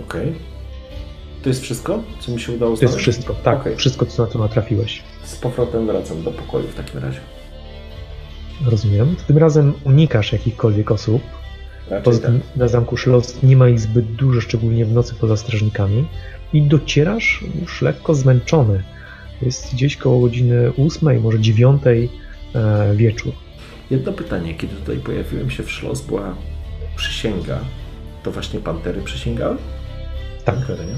Okej. 0.00 0.32
To 1.42 1.48
jest 1.48 1.62
wszystko, 1.62 2.02
co 2.20 2.32
mi 2.32 2.40
się 2.40 2.52
udało 2.52 2.76
To 2.76 2.82
jest 2.82 2.92
znaleźć? 2.94 3.02
wszystko, 3.02 3.34
tak, 3.34 3.60
Okej. 3.60 3.76
wszystko, 3.76 4.06
co 4.06 4.24
na 4.24 4.30
co 4.32 4.38
natrafiłeś. 4.38 5.02
Z 5.24 5.36
powrotem 5.36 5.86
wracam 5.86 6.22
do 6.22 6.30
pokoju 6.30 6.66
w 6.68 6.74
takim 6.74 7.00
razie. 7.00 7.20
Rozumiem. 8.66 9.16
Tym 9.26 9.38
razem 9.38 9.72
unikasz 9.84 10.32
jakichkolwiek 10.32 10.90
osób. 10.90 11.22
Raczej 11.90 12.04
Poza 12.04 12.18
tak. 12.20 12.30
tym 12.30 12.40
na 12.56 12.68
zamku 12.68 12.96
Szlost 12.96 13.42
nie 13.42 13.56
ma 13.56 13.68
ich 13.68 13.80
zbyt 13.80 14.06
dużo, 14.12 14.40
szczególnie 14.40 14.84
w 14.84 14.92
nocy 14.92 15.14
poza 15.14 15.36
strażnikami. 15.36 16.06
I 16.52 16.62
docierasz 16.62 17.44
już 17.60 17.82
lekko 17.82 18.14
zmęczony. 18.14 18.82
Jest 19.42 19.72
gdzieś 19.74 19.96
koło 19.96 20.20
godziny 20.20 20.72
ósmej, 20.72 21.20
może 21.20 21.40
dziewiątej 21.40 22.10
wieczór. 22.94 23.32
Jedno 23.90 24.12
pytanie, 24.12 24.54
kiedy 24.54 24.74
tutaj 24.76 24.96
pojawiłem 24.96 25.50
się 25.50 25.62
w 25.62 25.70
Szlos, 25.70 26.00
była 26.00 26.34
przysięga. 26.96 27.58
To 28.22 28.30
właśnie 28.32 28.60
pantery 28.60 29.02
przysięgały? 29.02 29.56
Tak. 30.44 30.66
Terenie? 30.66 30.94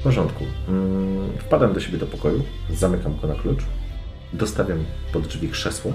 W 0.00 0.02
porządku. 0.02 0.44
Mm, 0.68 1.28
Wpadam 1.38 1.72
do 1.72 1.80
siebie 1.80 1.98
do 1.98 2.06
pokoju, 2.06 2.42
zamykam 2.70 3.16
go 3.16 3.28
na 3.28 3.34
klucz, 3.34 3.60
dostawiam 4.32 4.84
pod 5.12 5.26
drzwi 5.26 5.48
krzesło. 5.48 5.92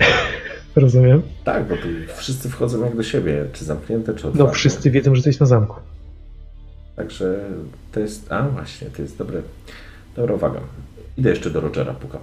Rozumiem. 0.76 1.22
Tak, 1.44 1.68
bo 1.68 1.76
tu 1.76 1.88
wszyscy 2.16 2.48
wchodzą 2.50 2.84
jak 2.84 2.96
do 2.96 3.02
siebie, 3.02 3.44
czy 3.52 3.64
zamknięte, 3.64 4.12
czy 4.14 4.18
otwarte. 4.28 4.38
No, 4.38 4.50
wszyscy 4.50 4.90
wiedzą, 4.90 5.14
że 5.14 5.18
jesteś 5.18 5.40
na 5.40 5.46
zamku. 5.46 5.76
Także 6.96 7.40
to 7.92 8.00
jest. 8.00 8.32
A 8.32 8.42
właśnie, 8.48 8.88
to 8.90 9.02
jest 9.02 9.18
dobre. 9.18 9.42
Dobra 10.16 10.34
uwaga. 10.34 10.60
Idę 11.16 11.30
jeszcze 11.30 11.50
do 11.50 11.60
Rogera, 11.60 11.94
pukam. 11.94 12.20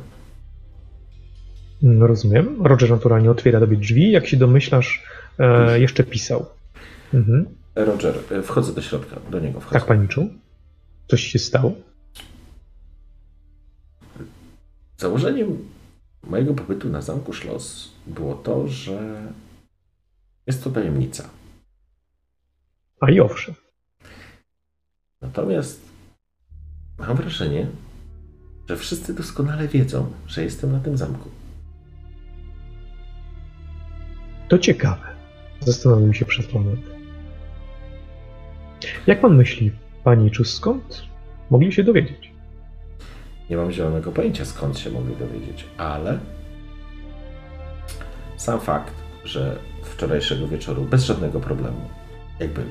Mm, 1.84 2.04
Rozumiem. 2.04 2.66
Roger 2.66 2.90
naturalnie 2.90 3.32
otwiera 3.32 3.60
tobie 3.60 3.78
drzwi. 3.78 4.12
Jak 4.12 4.28
się 4.28 4.38
domyślasz, 4.38 5.04
e, 5.40 5.80
jeszcze 5.80 6.04
pisał. 6.04 6.46
Mhm. 7.14 7.46
Roger, 7.76 8.16
e, 8.32 8.42
wchodzę 8.42 8.74
do 8.74 8.82
środka, 8.82 9.20
do 9.32 9.40
niego 9.40 9.60
wchodzę. 9.60 9.80
Tak, 9.80 9.88
paniczu. 9.88 10.30
Coś 11.08 11.24
się 11.24 11.40
stało? 11.40 11.74
Założeniem 14.98 15.58
mojego 16.24 16.54
pobytu 16.54 16.90
na 16.90 17.02
zamku 17.02 17.34
Schloss 17.34 17.92
było 18.08 18.36
to, 18.36 18.68
że 18.68 19.22
jest 20.48 20.64
to 20.64 20.70
tajemnica. 20.70 21.30
A 23.02 23.12
i 23.12 23.20
owszem. 23.20 23.56
Natomiast 25.22 25.82
mam 27.00 27.18
wrażenie, 27.18 27.68
że 28.70 28.78
wszyscy 28.78 29.14
doskonale 29.14 29.68
wiedzą, 29.68 30.12
że 30.28 30.44
jestem 30.44 30.72
na 30.72 30.80
tym 30.80 30.98
zamku. 30.98 31.30
To 34.48 34.58
ciekawe. 34.58 35.08
Zastanowił 35.60 36.14
się 36.14 36.26
przez 36.26 36.54
moment. 36.54 36.80
Jak 39.08 39.22
pan 39.22 39.36
myśli, 39.36 39.72
paniczu, 40.04 40.44
skąd 40.44 41.04
mogli 41.50 41.74
się 41.74 41.84
dowiedzieć? 41.84 42.32
Nie 43.50 43.58
mam 43.58 43.72
zielonego 43.72 44.12
pojęcia, 44.12 44.46
skąd 44.46 44.80
się 44.80 44.90
mogli 44.90 45.16
dowiedzieć, 45.16 45.66
ale 45.78 46.20
sam 48.38 48.60
fakt, 48.60 48.94
że 49.26 49.56
wczorajszego 49.84 50.48
wieczoru 50.48 50.82
bez 50.82 51.04
żadnego 51.04 51.40
problemu, 51.40 51.82
jakby 52.40 52.64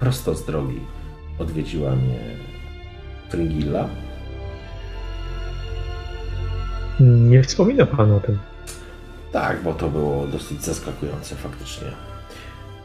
prosto 0.00 0.34
z 0.34 0.46
drogi 0.46 0.80
odwiedziła 1.38 1.96
mnie 1.96 2.18
Fringilla, 3.30 3.88
Nie 7.00 7.42
wspomina 7.42 7.86
pan 7.86 8.12
o 8.12 8.20
tym. 8.20 8.38
Tak, 9.34 9.62
bo 9.62 9.74
to 9.74 9.88
było 9.88 10.26
dosyć 10.26 10.64
zaskakujące 10.64 11.36
faktycznie. 11.36 11.88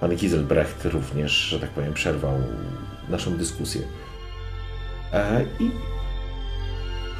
Pan 0.02 0.16
Giselbrecht 0.16 0.86
również, 0.86 1.32
że 1.32 1.60
tak 1.60 1.70
powiem, 1.70 1.94
przerwał 1.94 2.34
naszą 3.10 3.38
dyskusję. 3.38 3.82
E, 5.14 5.46
I 5.60 5.72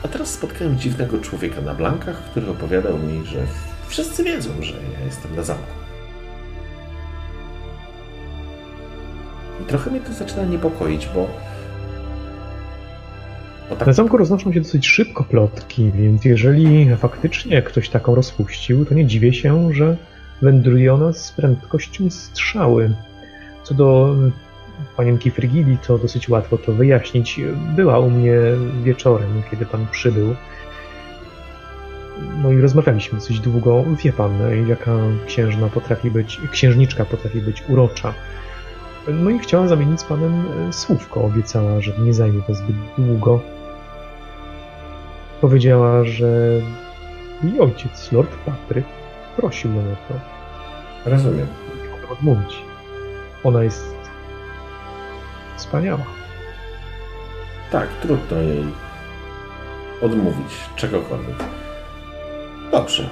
a 0.04 0.08
teraz 0.08 0.34
spotkałem 0.34 0.78
dziwnego 0.78 1.18
człowieka 1.18 1.62
na 1.62 1.74
blankach, 1.74 2.24
który 2.24 2.50
opowiadał 2.50 2.98
mi, 2.98 3.26
że 3.26 3.46
wszyscy 3.88 4.24
wiedzą, 4.24 4.50
że 4.62 4.74
ja 4.74 5.06
jestem 5.06 5.36
na 5.36 5.44
zamku. 5.44 5.74
I 9.62 9.66
trochę 9.66 9.90
mnie 9.92 10.02
to 10.02 10.14
zaczyna 10.14 10.44
niepokoić, 10.44 11.08
bo, 11.08 11.14
bo 11.16 11.30
tak 13.78 13.88
Na 13.88 13.94
zamku 13.94 14.18
roznoszą 14.18 14.54
się 14.54 14.62
dosyć 14.62 14.88
szybko 14.88 15.24
plotki, 15.24 15.92
więc 15.92 16.26
jeżeli 16.26 16.96
faktycznie 16.96 17.62
ktoś 17.62 17.90
taką 17.90 18.16
rozpuścił, 18.16 18.86
to 18.86 18.94
nie 18.94 19.06
dziwię 19.06 19.34
się, 19.34 19.74
że 19.74 19.98
wędruje 20.42 20.94
ona 20.94 21.14
z 21.14 21.32
prędkością 21.32 22.10
strzały. 22.10 22.94
Co 23.64 23.74
do 23.74 24.10
mm, 24.18 24.32
panienki 24.98 25.32
Frigidi, 25.32 25.78
to 25.88 25.98
dosyć 25.98 26.30
łatwo 26.30 26.58
to 26.58 26.74
wyjaśnić. 26.74 27.40
Była 27.76 28.00
u 28.00 28.10
mnie 28.10 28.36
wieczorem, 28.84 29.42
kiedy 29.52 29.66
pan 29.66 29.88
przybył. 29.92 30.28
No, 30.28 30.36
no 32.44 32.52
i 32.52 32.62
rozmawialiśmy 32.62 33.20
dosyć 33.20 33.40
długo. 33.40 33.84
Wie 34.04 34.14
pan, 34.14 34.32
jaka 34.68 34.92
księżna 35.28 35.68
potrafi 35.68 36.12
być, 36.12 36.42
księżniczka 36.52 37.06
potrafi 37.06 37.42
być 37.42 37.64
urocza. 37.70 38.14
No 39.08 39.30
i 39.30 39.40
chciała 39.40 39.68
zamienić 39.68 40.02
z 40.02 40.04
panem 40.04 40.46
e, 40.70 40.74
słówko. 40.74 41.22
Obiecała, 41.22 41.82
że 41.82 41.92
nie 42.00 42.14
zajmie 42.14 42.42
to 42.48 42.54
zbyt 42.54 42.76
długo. 42.98 43.42
Powiedziała, 45.42 46.04
że 46.06 46.28
jej 47.44 47.60
ojciec, 47.60 48.12
Lord 48.12 48.36
Patryk, 48.46 48.86
prosił 49.38 49.74
ją 49.74 49.82
o 49.82 49.96
to. 50.08 50.20
Rozumiem. 51.10 51.48
Nie 51.84 51.90
mogę 51.90 52.10
odmówić. 52.10 52.62
Ona 53.44 53.64
jest 53.64 53.96
wspaniała. 55.58 56.06
Tak, 57.72 57.90
trudno 58.02 58.38
jej 58.38 58.66
odmówić 60.02 60.52
czegokolwiek. 60.76 61.38
Dobrze. 62.72 63.10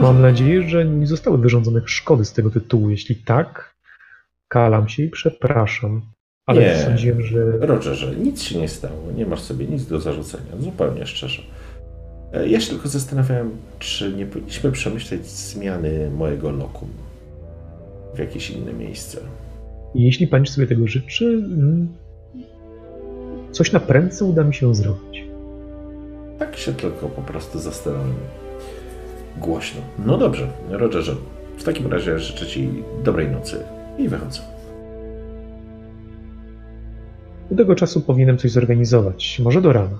Mam 0.00 0.22
nadzieję, 0.22 0.68
że 0.68 0.84
nie 0.84 1.06
zostały 1.06 1.38
wyrządzone 1.38 1.80
szkody 1.86 2.24
z 2.24 2.32
tego 2.32 2.50
tytułu. 2.50 2.90
Jeśli 2.90 3.16
tak, 3.16 3.74
kalam 4.48 4.88
się 4.88 5.02
i 5.02 5.10
przepraszam. 5.10 6.02
Ale 6.46 6.60
Nie. 6.60 6.76
sądziłem, 6.76 7.22
że 7.22 7.44
Rogerze, 7.60 8.16
nic 8.16 8.42
się 8.42 8.58
nie 8.58 8.68
stało. 8.68 9.12
Nie 9.16 9.26
masz 9.26 9.40
sobie 9.40 9.66
nic 9.66 9.86
do 9.86 10.00
zarzucenia. 10.00 10.52
Zupełnie 10.60 11.06
szczerze. 11.06 11.42
E, 12.32 12.48
Ja 12.48 12.60
się 12.60 12.70
tylko 12.70 12.88
zastanawiałem, 12.88 13.50
czy 13.78 14.12
nie 14.12 14.26
powinniśmy 14.26 14.72
przemyśleć 14.72 15.26
zmiany 15.26 16.10
mojego 16.10 16.50
lokum 16.50 16.88
w 18.14 18.18
jakieś 18.18 18.50
inne 18.50 18.72
miejsce. 18.72 19.18
jeśli 19.94 20.26
pani 20.26 20.46
sobie 20.46 20.66
tego 20.66 20.86
życzy, 20.86 21.24
mm, 21.26 21.88
coś 23.50 23.72
na 23.72 23.80
prędce 23.80 24.24
uda 24.24 24.44
mi 24.44 24.54
się 24.54 24.74
zrobić. 24.74 25.24
Tak 26.38 26.56
się 26.56 26.72
tylko 26.74 27.08
po 27.08 27.22
prostu 27.22 27.58
zastanawiam. 27.58 28.14
Głośno. 29.38 29.80
No 30.06 30.18
dobrze, 30.18 30.48
Rogerze. 30.70 31.14
W 31.58 31.64
takim 31.64 31.92
razie 31.92 32.18
życzę 32.18 32.46
Ci 32.46 32.68
dobrej 33.04 33.28
nocy 33.28 33.56
i 33.98 34.08
wychodzę. 34.08 34.40
Do 37.52 37.56
tego 37.58 37.74
czasu 37.74 38.00
powinienem 38.00 38.38
coś 38.38 38.50
zorganizować. 38.50 39.40
Może 39.44 39.60
do 39.62 39.72
rana. 39.72 39.98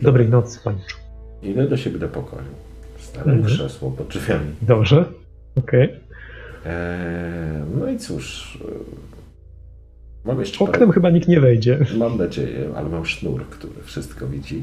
Dobrej 0.00 0.28
nocy, 0.28 0.58
paniczu. 0.64 0.96
Idę 1.42 1.68
do 1.68 1.76
siebie 1.76 1.98
do 1.98 2.08
pokoju. 2.08 2.42
Stawiam 2.98 3.28
Mhm. 3.36 3.44
krzesło 3.46 3.90
pod 3.90 4.08
drzwiami. 4.08 4.46
Dobrze? 4.62 5.04
Okej. 5.58 5.82
Eee, 5.82 7.62
no 7.80 7.88
i 7.90 7.98
cóż. 7.98 8.58
e, 10.24 10.28
Mam 10.28 10.40
jeszcze 10.40 10.64
Oknem 10.64 10.92
chyba 10.92 11.10
nikt 11.10 11.28
nie 11.28 11.40
wejdzie. 11.40 11.78
Mam 11.98 12.18
nadzieję, 12.18 12.68
ale 12.76 12.88
mam 12.88 13.06
sznur, 13.06 13.44
który 13.50 13.82
wszystko 13.82 14.26
widzi. 14.26 14.62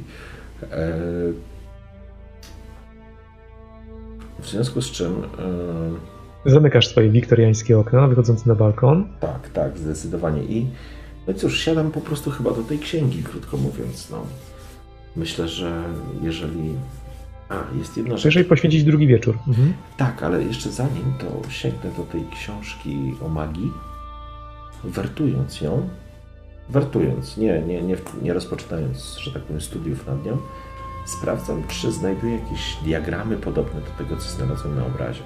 E, 0.72 0.98
W 4.40 4.48
związku 4.48 4.82
z 4.82 4.92
czym, 4.92 5.14
e, 6.46 6.50
Zamykasz 6.52 6.88
swoje 6.88 7.10
wiktoriańskie 7.10 7.80
okna 7.80 8.08
wychodzące 8.08 8.50
na 8.50 8.56
balkon. 8.56 9.08
tak, 9.20 9.50
tak, 9.50 9.78
zdecydowanie. 9.78 10.44
I 10.44 10.68
no 11.28 11.34
i 11.34 11.36
cóż, 11.36 11.60
siadam 11.60 11.92
po 11.92 12.02
prostu 12.02 12.32
chyba 12.32 12.52
do 12.52 12.64
tej 12.64 12.80
księgi, 12.80 13.24
krótko 13.24 13.58
mówiąc. 13.58 14.10
No. 14.10 14.26
Myślę, 15.16 15.48
że 15.48 15.84
jeżeli. 16.22 16.76
A, 17.50 17.78
jest 17.78 17.98
jedna 17.98 18.18
rzecz. 18.18 18.26
Jeżeli 18.26 18.46
poświęcić 18.46 18.84
drugi 18.84 19.08
wieczór. 19.08 19.38
Mhm. 19.48 19.74
Tak, 19.98 20.24
ale 20.24 20.44
jeszcze 20.44 20.70
zanim 20.70 21.14
to 21.20 21.50
sięgnę 21.50 21.92
do 21.98 22.04
tej 22.04 22.26
książki 22.32 23.16
o 23.26 23.28
magii, 23.28 23.72
wertując 24.84 25.62
ją, 25.62 25.90
wertując, 26.70 27.38
nie, 27.38 27.62
nie, 27.62 27.82
nie, 27.82 27.98
nie 28.22 28.34
rozpoczynając, 28.34 29.18
że 29.18 29.32
tak 29.32 29.42
powiem, 29.42 29.62
studiów 29.62 30.08
nad 30.08 30.26
nią, 30.26 30.38
sprawdzam, 31.06 31.64
czy 31.68 31.92
znajduję 31.92 32.34
jakieś 32.34 32.78
diagramy 32.84 33.38
podobne 33.38 33.82
do 33.82 34.04
tego, 34.04 34.22
co 34.22 34.30
znalazłem 34.30 34.76
na 34.76 34.86
obrazie. 34.86 35.22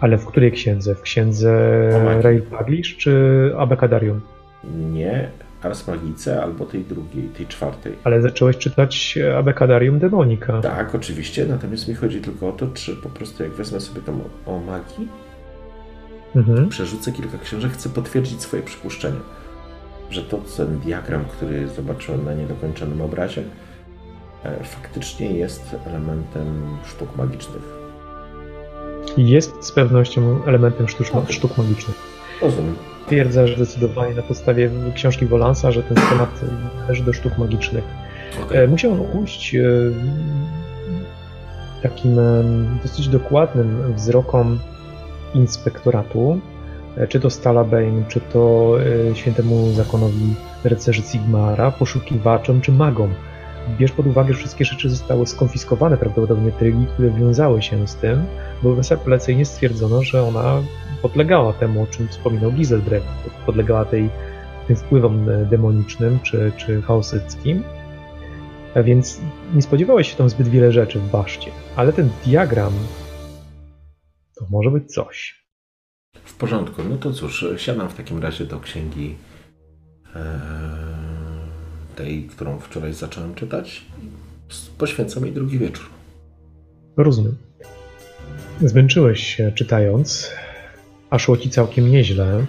Ale 0.00 0.18
w 0.18 0.26
której 0.26 0.52
księdze? 0.52 0.94
W 0.94 1.02
księdze. 1.02 2.20
Rail 2.22 2.42
Paglish 2.42 2.96
czy 2.96 3.52
Abecadarium? 3.58 4.20
Nie 4.64 5.28
Ars 5.62 5.88
Magice 5.88 6.42
albo 6.42 6.66
tej 6.66 6.84
drugiej, 6.84 7.22
tej 7.28 7.46
czwartej. 7.46 7.92
Ale 8.04 8.22
zacząłeś 8.22 8.56
czytać 8.56 9.18
Abecadarium 9.38 9.98
Demonica. 9.98 10.60
Tak, 10.60 10.94
oczywiście, 10.94 11.46
natomiast 11.46 11.88
mi 11.88 11.94
chodzi 11.94 12.20
tylko 12.20 12.48
o 12.48 12.52
to, 12.52 12.66
czy 12.74 12.96
po 12.96 13.08
prostu 13.08 13.42
jak 13.42 13.52
wezmę 13.52 13.80
sobie 13.80 14.00
tam 14.00 14.20
o, 14.46 14.52
o 14.56 14.60
magii, 14.60 15.08
Mhm. 16.36 16.68
przerzucę 16.68 17.12
kilka 17.12 17.38
książek, 17.38 17.72
chcę 17.72 17.88
potwierdzić 17.88 18.42
swoje 18.42 18.62
przypuszczenia, 18.62 19.20
że 20.10 20.22
to 20.22 20.38
ten 20.56 20.78
diagram, 20.78 21.24
który 21.24 21.68
zobaczyłem 21.68 22.24
na 22.24 22.34
niedokończonym 22.34 23.00
obrazie, 23.02 23.42
e, 24.44 24.64
faktycznie 24.64 25.32
jest 25.32 25.76
elementem 25.86 26.76
sztuk 26.86 27.16
magicznych. 27.16 27.62
Jest 29.16 29.52
z 29.64 29.72
pewnością 29.72 30.44
elementem 30.46 30.88
sztuczno, 30.88 31.24
sztuk 31.28 31.58
magicznych. 31.58 31.96
Rozumiem. 32.42 32.74
Twierdza, 33.10 33.46
że 33.46 33.54
zdecydowanie 33.54 34.14
na 34.14 34.22
podstawie 34.22 34.70
książki 34.94 35.26
Wolansa, 35.26 35.72
że 35.72 35.82
ten 35.82 35.96
temat 35.96 36.40
należy 36.80 37.04
do 37.04 37.12
sztuk 37.12 37.38
magicznych. 37.38 37.84
Okej. 38.42 38.64
E, 38.64 38.66
Musiał 38.66 38.92
on 38.92 39.00
ujść 39.20 39.54
e, 39.54 39.62
takim 41.82 42.18
e, 42.18 42.42
dosyć 42.82 43.08
dokładnym 43.08 43.94
wzrokom 43.94 44.58
inspektoratu, 45.34 46.40
czy 47.08 47.20
to 47.20 47.30
Stalabane, 47.30 48.04
czy 48.08 48.20
to 48.20 48.74
świętemu 49.14 49.72
zakonowi 49.72 50.34
rycerzy 50.64 51.02
Sigmara, 51.02 51.70
poszukiwaczom, 51.70 52.60
czy 52.60 52.72
magom. 52.72 53.14
Bierz 53.78 53.92
pod 53.92 54.06
uwagę, 54.06 54.32
że 54.32 54.38
wszystkie 54.38 54.64
rzeczy 54.64 54.90
zostały 54.90 55.26
skonfiskowane 55.26 55.96
prawdopodobnie 55.96 56.52
trygi, 56.52 56.86
które 56.86 57.10
wiązały 57.10 57.62
się 57.62 57.88
z 57.88 57.96
tym, 57.96 58.24
bo 58.62 58.72
bezapelacyjnie 58.72 59.44
stwierdzono, 59.44 60.02
że 60.02 60.22
ona 60.22 60.62
podlegała 61.02 61.52
temu, 61.52 61.82
o 61.82 61.86
czym 61.86 62.08
wspominał 62.08 62.52
Giseldrecht, 62.52 63.06
podlegała 63.46 63.84
tej, 63.84 64.10
tym 64.66 64.76
wpływom 64.76 65.28
e, 65.28 65.44
demonicznym 65.44 66.18
czy, 66.22 66.52
czy 66.56 66.82
chaosyckim. 66.82 67.62
A 68.74 68.82
więc 68.82 69.20
nie 69.54 69.62
spodziewałeś 69.62 70.10
się 70.10 70.16
tam 70.16 70.30
zbyt 70.30 70.48
wiele 70.48 70.72
rzeczy 70.72 70.98
w 70.98 71.10
baszcie, 71.10 71.50
ale 71.76 71.92
ten 71.92 72.10
diagram 72.24 72.72
to 74.38 74.46
może 74.50 74.70
być 74.70 74.92
coś. 74.92 75.44
W 76.24 76.36
porządku, 76.36 76.82
no 76.90 76.96
to 76.96 77.12
cóż, 77.12 77.44
siadam 77.56 77.88
w 77.88 77.94
takim 77.94 78.22
razie 78.22 78.44
do 78.44 78.60
księgi 78.60 79.14
e, 80.14 80.40
tej, 81.96 82.24
którą 82.24 82.58
wczoraj 82.58 82.92
zacząłem 82.92 83.34
czytać. 83.34 83.84
Poświęcam 84.78 85.24
jej 85.24 85.32
drugi 85.32 85.58
wieczór. 85.58 85.86
Rozumiem. 86.96 87.36
Zmęczyłeś 88.60 89.36
się 89.36 89.52
czytając, 89.54 90.32
a 91.10 91.18
szło 91.18 91.36
ci 91.36 91.50
całkiem 91.50 91.90
nieźle, 91.90 92.46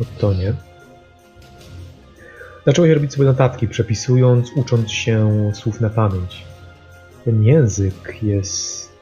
Ottonie. 0.00 0.54
Zacząłeś 2.66 2.90
robić 2.90 3.12
sobie 3.12 3.26
notatki, 3.26 3.68
przepisując, 3.68 4.50
ucząc 4.56 4.90
się 4.90 5.50
słów 5.54 5.80
na 5.80 5.90
pamięć. 5.90 6.44
Ten 7.24 7.44
język 7.44 8.22
jest 8.22 8.92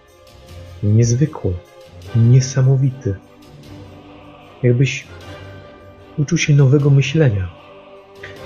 niezwykły, 0.83 1.53
niesamowity. 2.17 3.17
Jakbyś 4.63 5.07
uczył 6.19 6.39
się 6.39 6.55
nowego 6.55 6.91
myślenia. 6.91 7.51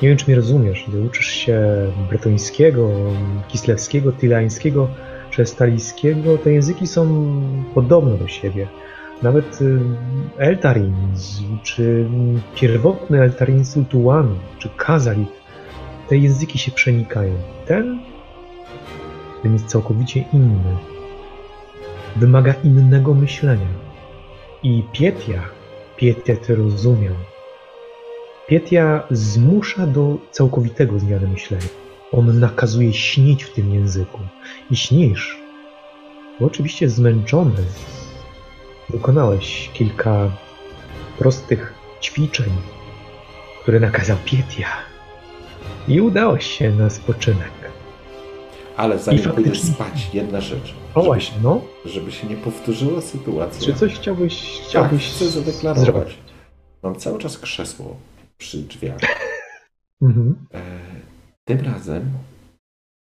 Nie 0.02 0.08
wiem, 0.08 0.18
czy 0.18 0.26
mnie 0.26 0.36
rozumiesz, 0.36 0.84
gdy 0.88 1.00
uczysz 1.00 1.26
się 1.26 1.62
bretońskiego, 2.08 2.90
kislewskiego, 3.48 4.12
tylańskiego, 4.12 4.88
czy 5.30 5.46
stalijskiego, 5.46 6.38
te 6.38 6.52
języki 6.52 6.86
są 6.86 7.42
podobne 7.74 8.18
do 8.18 8.28
siebie. 8.28 8.68
Nawet 9.22 9.62
y, 9.62 9.80
Eltarin, 10.38 10.94
czy 11.62 12.08
pierwotny 12.54 13.22
Eltarin 13.22 13.64
z 13.64 13.76
Ultuanu, 13.76 14.36
czy 14.58 14.68
Kazalit, 14.68 15.28
te 16.08 16.16
języki 16.16 16.58
się 16.58 16.72
przenikają. 16.72 17.34
Ten, 17.66 17.98
ten 19.42 19.52
jest 19.52 19.66
całkowicie 19.66 20.24
inny. 20.32 20.76
Wymaga 22.16 22.54
innego 22.64 23.14
myślenia. 23.14 23.68
I 24.62 24.84
Pietia, 24.92 25.42
Pietia 25.96 26.36
to 26.36 26.54
rozumiał. 26.54 27.14
Pietia 28.46 29.02
zmusza 29.10 29.86
do 29.86 30.18
całkowitego 30.30 30.98
zmiany 30.98 31.28
myślenia. 31.28 31.66
On 32.12 32.40
nakazuje 32.40 32.92
śnić 32.92 33.44
w 33.44 33.52
tym 33.52 33.74
języku. 33.74 34.18
I 34.70 34.76
śnisz. 34.76 35.38
Bo 36.40 36.46
oczywiście 36.46 36.88
zmęczony. 36.88 37.62
Wykonałeś 38.90 39.70
kilka 39.74 40.30
prostych 41.18 41.74
ćwiczeń, 42.02 42.50
które 43.62 43.80
nakazał 43.80 44.16
Pietia. 44.24 44.68
I 45.88 46.00
udałeś 46.00 46.46
się 46.46 46.70
na 46.70 46.90
spoczynek. 46.90 47.50
Ale 48.76 48.98
zanim 48.98 49.22
faktycznie- 49.22 49.74
spać, 49.74 50.10
jedna 50.14 50.40
rzecz. 50.40 50.74
O 50.94 51.02
właśnie, 51.02 51.38
no. 51.42 51.60
Żeby 51.84 52.12
się 52.12 52.26
nie 52.26 52.36
powtórzyła 52.36 53.00
sytuacja. 53.00 53.66
Czy 53.66 53.74
coś 53.74 53.94
chciałbyś, 53.94 54.58
Tak, 54.58 54.68
chciałbyś 54.68 55.10
chcę 55.10 55.28
zadeklarować. 55.28 55.86
zrobić? 55.86 56.18
Mam 56.82 56.94
cały 56.96 57.18
czas 57.18 57.38
krzesło 57.38 57.96
przy 58.38 58.58
drzwiach. 58.58 58.98
Mhm. 60.02 60.46
E, 60.54 60.60
tym 61.44 61.60
razem 61.60 62.12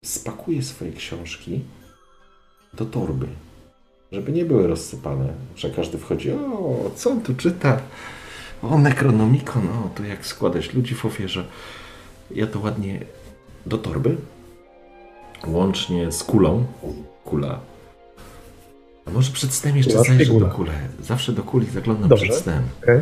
spakuję 0.05 0.63
swoje 0.63 0.91
książki 0.93 1.61
do 2.73 2.85
torby. 2.85 3.27
Żeby 4.13 4.31
nie 4.31 4.45
były 4.45 4.67
rozsypane, 4.67 5.33
że 5.55 5.69
każdy 5.69 5.97
wchodzi, 5.97 6.31
o, 6.31 6.91
co 6.95 7.09
on 7.11 7.21
tu 7.21 7.35
czyta? 7.35 7.79
O, 8.61 8.77
Necronomicon, 8.77 9.67
o, 9.69 9.89
to 9.95 10.03
jak 10.03 10.25
składać 10.25 10.73
ludzi 10.73 10.95
w 10.95 11.05
ofierze. 11.05 11.45
Ja 12.31 12.47
to 12.47 12.59
ładnie 12.59 12.99
do 13.65 13.77
torby, 13.77 14.17
łącznie 15.47 16.11
z 16.11 16.23
kulą. 16.23 16.65
Kula. 17.25 17.59
A 19.05 19.11
może 19.11 19.31
przed 19.31 19.53
snem 19.53 19.77
jeszcze 19.77 19.91
Kula, 19.91 20.03
zajrzę 20.03 20.39
do 20.39 20.45
kuli. 20.45 20.71
Zawsze 21.01 21.31
do 21.31 21.43
kuli 21.43 21.65
zaglądam 21.65 22.09
Dobrze. 22.09 22.25
przed 22.25 22.37
snem. 22.37 22.63
Okej. 22.83 23.01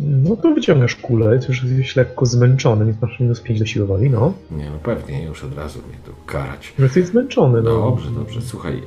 No 0.00 0.36
to 0.36 0.54
wyciągasz 0.54 0.96
kulę, 0.96 1.38
ty 1.38 1.46
już 1.48 1.64
jesteś 1.64 1.96
lekko 1.96 2.26
zmęczony, 2.26 2.84
więc 2.84 3.02
masz 3.02 3.20
minus 3.20 3.40
5 3.40 3.58
do 3.58 3.66
siły 3.66 3.86
woli, 3.86 4.10
no. 4.10 4.32
Nie, 4.50 4.70
no 4.70 4.78
pewnie, 4.78 5.24
już 5.24 5.44
od 5.44 5.56
razu 5.56 5.78
mnie 5.88 5.98
tu 6.04 6.12
karać. 6.26 6.74
Że 6.78 6.84
jesteś 6.84 7.06
zmęczony, 7.06 7.62
no. 7.62 7.70
Dobrze, 7.70 8.10
dobrze. 8.10 8.42
Słuchaj, 8.42 8.74
e, 8.76 8.82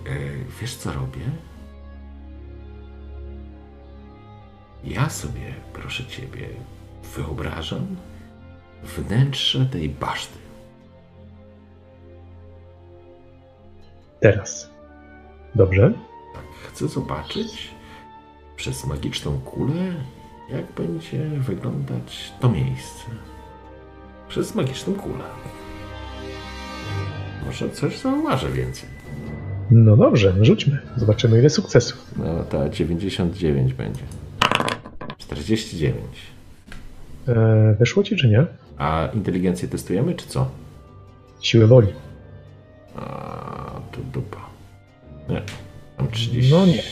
wiesz 0.61 0.75
co 0.75 0.93
robię? 0.93 1.21
Ja 4.83 5.09
sobie, 5.09 5.53
proszę 5.73 6.05
ciebie, 6.05 6.47
wyobrażam 7.15 7.87
wnętrze 8.83 9.65
tej 9.65 9.89
baszty. 9.89 10.37
Teraz. 14.19 14.69
Dobrze. 15.55 15.93
Tak, 16.33 16.43
chcę 16.71 16.87
zobaczyć 16.87 17.71
przez 18.55 18.85
magiczną 18.85 19.39
kulę, 19.39 19.93
jak 20.51 20.87
będzie 20.87 21.29
wyglądać 21.29 22.33
to 22.39 22.49
miejsce. 22.49 23.03
Przez 24.27 24.55
magiczną 24.55 24.93
kulę. 24.93 25.23
Może 27.45 27.69
coś 27.69 27.97
zauważę 27.99 28.49
więcej. 28.49 28.89
No 29.71 29.97
dobrze, 29.97 30.33
rzućmy. 30.41 30.79
Zobaczymy 30.97 31.39
ile 31.39 31.49
sukcesów. 31.49 32.05
No, 32.17 32.43
ta 32.43 32.69
99 32.69 33.73
będzie. 33.73 34.01
49. 35.17 35.95
E, 37.27 37.75
weszło 37.79 38.03
ci 38.03 38.15
czy 38.15 38.27
nie? 38.27 38.45
A 38.77 39.09
inteligencję 39.13 39.67
testujemy, 39.67 40.15
czy 40.15 40.27
co? 40.27 40.51
Siłę 41.41 41.67
woli. 41.67 41.87
A, 42.95 43.79
tu 43.91 44.01
dupa. 44.13 44.37
Nie. 45.29 45.41
Mam 45.99 46.11
30. 46.11 46.51
No 46.51 46.65
nie. 46.65 46.83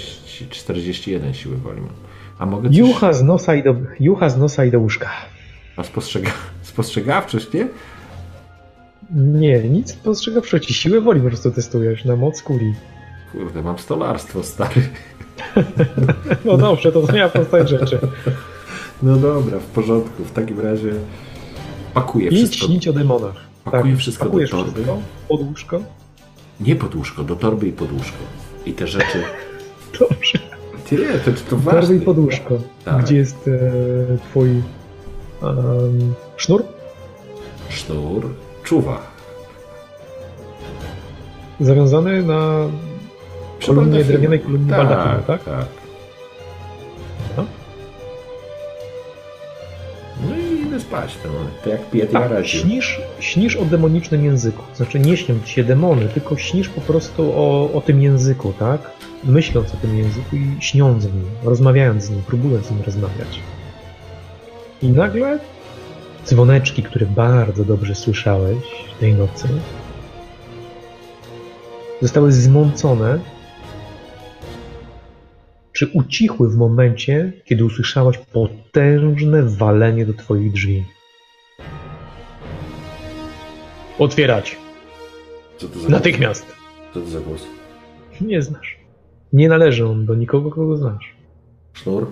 41 0.49 1.33
siły 1.33 1.57
woli 1.57 1.81
mam. 1.81 2.08
A 2.39 2.45
mogę 2.45 2.69
coś... 2.69 2.77
Jucha 2.77 3.13
z 3.13 3.23
nosa 3.23 3.55
i 3.55 3.63
do, 3.63 3.75
jucha 3.99 4.29
z 4.29 4.37
nosa 4.37 4.65
i 4.65 4.71
do 4.71 4.79
łóżka. 4.79 5.09
A 5.77 5.83
spostrzega... 5.83 6.31
spostrzegawczość, 6.61 7.53
nie? 7.53 7.67
Nie, 9.15 9.59
nic 9.63 9.93
postrzegawczości. 9.93 10.73
Siłę 10.73 11.01
woli 11.01 11.21
po 11.21 11.27
prostu 11.27 11.51
testujesz 11.51 12.05
na 12.05 12.15
moc 12.15 12.41
kuli. 12.41 12.73
Kurde, 13.31 13.61
mam 13.63 13.79
stolarstwo, 13.79 14.43
stary. 14.43 14.81
No 16.45 16.57
dobrze, 16.57 16.91
to 16.91 17.05
zmienia 17.05 17.29
postać 17.29 17.69
rzeczy. 17.69 17.99
No 19.03 19.17
dobra, 19.17 19.59
w 19.59 19.65
porządku. 19.65 20.23
W 20.23 20.31
takim 20.31 20.59
razie 20.59 20.91
pakuję 21.93 22.27
Idź 22.27 22.35
wszystko. 22.37 22.67
śnić 22.67 22.87
o 22.87 22.93
demonach. 22.93 23.35
Pakuję 23.63 23.95
wszystko 23.95 24.25
do 24.25 24.47
torby. 24.47 24.71
wszystko 24.71 24.97
pod 25.27 25.41
łóżko. 25.41 25.81
Nie 26.59 26.75
pod 26.75 26.95
łóżko, 26.95 27.23
do 27.23 27.35
torby 27.35 27.67
i 27.67 27.71
pod 27.71 27.91
łóżko. 27.91 28.17
I 28.65 28.73
te 28.73 28.87
rzeczy... 28.87 29.23
Dobrze. 29.99 30.39
Nie, 30.91 31.19
to, 31.19 31.31
to 31.49 31.57
ważne. 31.57 31.95
i. 31.95 32.01
Tak. 32.85 33.03
Gdzie 33.03 33.15
jest 33.15 33.47
e, 33.47 34.17
twój 34.17 34.49
em, 34.49 36.13
sznur? 36.37 36.63
Sznur 37.69 38.29
czuwa. 38.63 39.01
Zawiązany 41.59 42.23
na 42.23 42.51
kolumnie, 43.65 44.03
drewnianej 44.03 44.39
kolumnie 44.39 44.71
baldachinu, 44.71 45.23
tak? 45.27 45.43
tak. 45.43 45.65
Spać. 50.89 51.17
No. 51.25 51.31
To 51.63 51.69
jak 51.69 51.89
piję, 51.89 52.05
ja 52.05 52.19
Tak, 52.19 52.31
razie. 52.31 52.59
śnisz, 52.59 53.01
śnisz 53.19 53.55
o 53.55 53.65
demonicznym 53.65 54.25
języku. 54.25 54.63
Znaczy 54.75 54.99
nie 54.99 55.17
śnią 55.17 55.35
ci 55.45 55.53
się 55.53 55.63
demony, 55.63 56.05
tylko 56.05 56.37
śnisz 56.37 56.69
po 56.69 56.81
prostu 56.81 57.31
o, 57.35 57.69
o 57.73 57.81
tym 57.81 58.01
języku, 58.01 58.53
tak? 58.59 58.91
Myśląc 59.23 59.73
o 59.73 59.77
tym 59.77 59.97
języku 59.97 60.35
i 60.35 60.55
śniąc 60.59 61.03
z 61.03 61.05
nim, 61.05 61.25
rozmawiając 61.43 62.03
z 62.03 62.09
nim, 62.09 62.21
próbując 62.27 62.65
z 62.65 62.71
nim 62.71 62.81
rozmawiać. 62.85 63.39
I 64.81 64.89
nagle 64.89 65.39
dzwoneczki, 66.25 66.83
które 66.83 67.05
bardzo 67.05 67.65
dobrze 67.65 67.95
słyszałeś 67.95 68.57
tej 68.99 69.13
nocy, 69.13 69.47
zostały 72.01 72.31
zmącone 72.31 73.19
czy 75.73 75.87
ucichły 75.93 76.49
w 76.49 76.55
momencie, 76.57 77.33
kiedy 77.45 77.65
usłyszałaś 77.65 78.17
potężne 78.17 79.43
walenie 79.43 80.05
do 80.05 80.13
twoich 80.13 80.51
drzwi. 80.51 80.83
Otwierać! 83.99 84.57
Co 85.57 85.67
to 85.67 85.79
za 85.79 85.89
Natychmiast! 85.89 86.45
Co 86.93 86.99
to 87.01 87.07
za 87.07 87.19
głos? 87.19 87.43
Nie 88.21 88.41
znasz. 88.41 88.79
Nie 89.33 89.49
należy 89.49 89.87
on 89.87 90.05
do 90.05 90.15
nikogo, 90.15 90.49
kogo 90.49 90.77
znasz. 90.77 91.15
Sznur? 91.73 92.07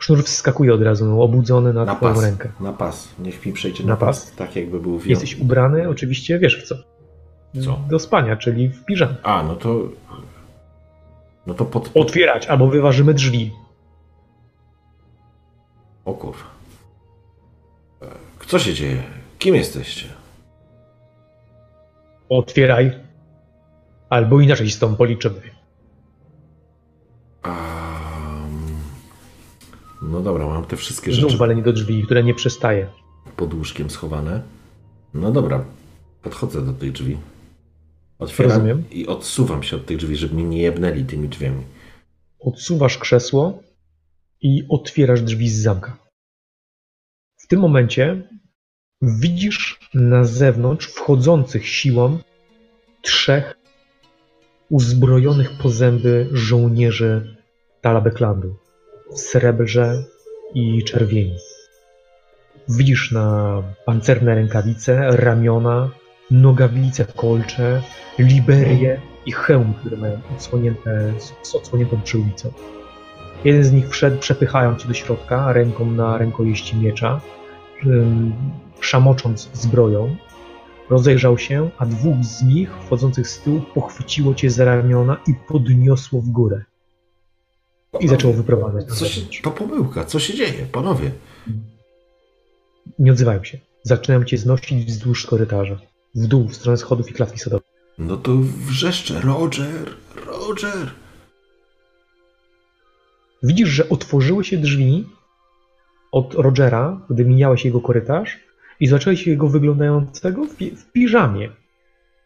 Sznur 0.00 0.22
wskakuje 0.24 0.74
od 0.74 0.82
razu, 0.82 1.22
obudzony 1.22 1.72
na, 1.72 1.84
Na 1.84 1.94
twoją 1.96 2.14
pas. 2.14 2.22
rękę. 2.24 2.48
Na 2.60 2.72
pas. 2.72 3.08
Niech 3.18 3.46
mi 3.46 3.52
przejdzie 3.52 3.84
na, 3.84 3.88
Na 3.88 3.96
pas. 3.96 4.20
pas? 4.24 4.36
Tak 4.36 4.56
jakby 4.56 4.80
był 4.80 4.98
wią... 4.98 5.10
Jesteś 5.10 5.38
ubrany, 5.40 5.88
oczywiście, 5.88 6.38
wiesz 6.38 6.64
w 6.64 6.68
co? 6.68 6.74
Co? 7.64 7.80
Do 7.90 7.98
spania, 7.98 8.36
czyli 8.36 8.68
w 8.68 8.84
piżamie. 8.84 9.14
A, 9.22 9.42
no 9.42 9.56
to... 9.56 9.88
No 11.46 11.54
to 11.54 11.64
pod... 11.64 11.90
Otwierać, 11.94 12.46
albo 12.46 12.66
wyważymy 12.68 13.14
drzwi. 13.14 13.52
O 16.04 16.14
kurwa. 16.14 16.44
E, 18.02 18.06
Co 18.46 18.58
się 18.58 18.74
dzieje? 18.74 19.02
Kim 19.38 19.54
jesteście? 19.54 20.08
Otwieraj, 22.28 22.92
albo 24.10 24.40
inaczej 24.40 24.70
z 24.70 24.78
tą 24.78 24.96
policzymy. 24.96 25.40
Um, 27.44 28.76
no 30.02 30.20
dobra, 30.20 30.46
mam 30.46 30.64
te 30.64 30.76
wszystkie 30.76 31.12
Znów 31.12 31.30
rzeczy 31.30 31.38
walenie 31.38 31.62
do 31.62 31.72
drzwi, 31.72 32.02
które 32.02 32.24
nie 32.24 32.34
przestaje. 32.34 32.86
pod 33.36 33.54
łóżkiem 33.54 33.90
schowane. 33.90 34.42
No 35.14 35.32
dobra, 35.32 35.64
podchodzę 36.22 36.62
do 36.66 36.72
tych 36.72 36.92
drzwi. 36.92 37.16
Otwieram 38.18 38.52
Rozumiem. 38.52 38.84
i 38.90 39.06
odsuwam 39.06 39.62
się 39.62 39.76
od 39.76 39.86
tych 39.86 39.96
drzwi, 39.96 40.16
żeby 40.16 40.34
mnie 40.34 40.44
nie 40.44 40.62
jebnęli 40.62 41.04
tymi 41.04 41.28
drzwiami. 41.28 41.62
Odsuwasz 42.40 42.98
krzesło 42.98 43.62
i 44.40 44.66
otwierasz 44.68 45.22
drzwi 45.22 45.48
z 45.48 45.62
zamka. 45.62 45.98
W 47.36 47.46
tym 47.46 47.60
momencie 47.60 48.28
widzisz 49.02 49.80
na 49.94 50.24
zewnątrz 50.24 50.86
wchodzących 50.86 51.68
siłą 51.68 52.18
trzech 53.02 53.54
uzbrojonych 54.70 55.50
po 55.62 55.70
zęby 55.70 56.28
żołnierzy 56.32 57.36
Talabeklandu 57.80 58.56
w 59.12 59.18
srebrze 59.18 60.04
i 60.54 60.84
czerwieni. 60.84 61.36
Widzisz 62.68 63.12
na 63.12 63.62
pancerne 63.84 64.34
rękawice, 64.34 65.16
ramiona, 65.16 65.90
nogawice, 66.30 67.04
kolcze, 67.04 67.82
liberie 68.18 69.00
i 69.26 69.32
hełm, 69.32 69.74
które 69.80 69.96
mają 69.96 70.20
odsłonięte, 70.36 71.12
z 71.42 71.54
odsłoniętą 71.54 72.00
przyłbicą. 72.02 72.52
Jeden 73.44 73.64
z 73.64 73.72
nich 73.72 73.88
wszedł, 73.88 74.18
przepychając 74.18 74.82
się 74.82 74.88
do 74.88 74.94
środka 74.94 75.52
ręką 75.52 75.90
na 75.90 76.18
rękojeści 76.18 76.76
miecza, 76.76 77.20
szamocząc 78.80 79.50
zbroją. 79.52 80.16
Rozejrzał 80.90 81.38
się, 81.38 81.70
a 81.78 81.86
dwóch 81.86 82.24
z 82.24 82.42
nich, 82.42 82.70
wchodzących 82.70 83.28
z 83.28 83.40
tyłu, 83.40 83.60
pochwyciło 83.74 84.34
cię 84.34 84.50
za 84.50 84.64
ramiona 84.64 85.16
i 85.26 85.34
podniosło 85.48 86.20
w 86.20 86.28
górę. 86.28 86.64
I 88.00 88.08
zaczęło 88.08 88.34
wyprowadzać 88.34 88.86
Co 88.86 89.06
się, 89.06 89.20
to 89.42 89.50
pomyłka, 89.50 90.04
co 90.04 90.18
się 90.18 90.34
dzieje, 90.34 90.66
panowie? 90.72 91.10
Nie 92.98 93.12
odzywają 93.12 93.44
się. 93.44 93.58
Zaczynają 93.82 94.24
cię 94.24 94.38
znosić 94.38 94.84
wzdłuż 94.84 95.26
korytarza. 95.26 95.78
W 96.16 96.26
dół, 96.26 96.48
w 96.48 96.56
stronę 96.56 96.76
schodów 96.76 97.10
i 97.10 97.14
klatki 97.14 97.38
sodowej. 97.38 97.66
No 97.98 98.16
to 98.16 98.36
wrzeszczę, 98.66 99.20
Roger, 99.20 99.94
Roger. 100.26 100.90
Widzisz, 103.42 103.68
że 103.68 103.88
otworzyły 103.88 104.44
się 104.44 104.58
drzwi 104.58 105.04
od 106.12 106.34
Rogera, 106.34 107.00
gdy 107.10 107.24
mijałeś 107.24 107.64
jego 107.64 107.80
korytarz 107.80 108.38
i 108.80 108.86
zacząłeś 108.86 109.26
jego 109.26 109.48
wyglądającego 109.48 110.44
w, 110.44 110.54
w 110.54 110.92
piżamie. 110.92 111.50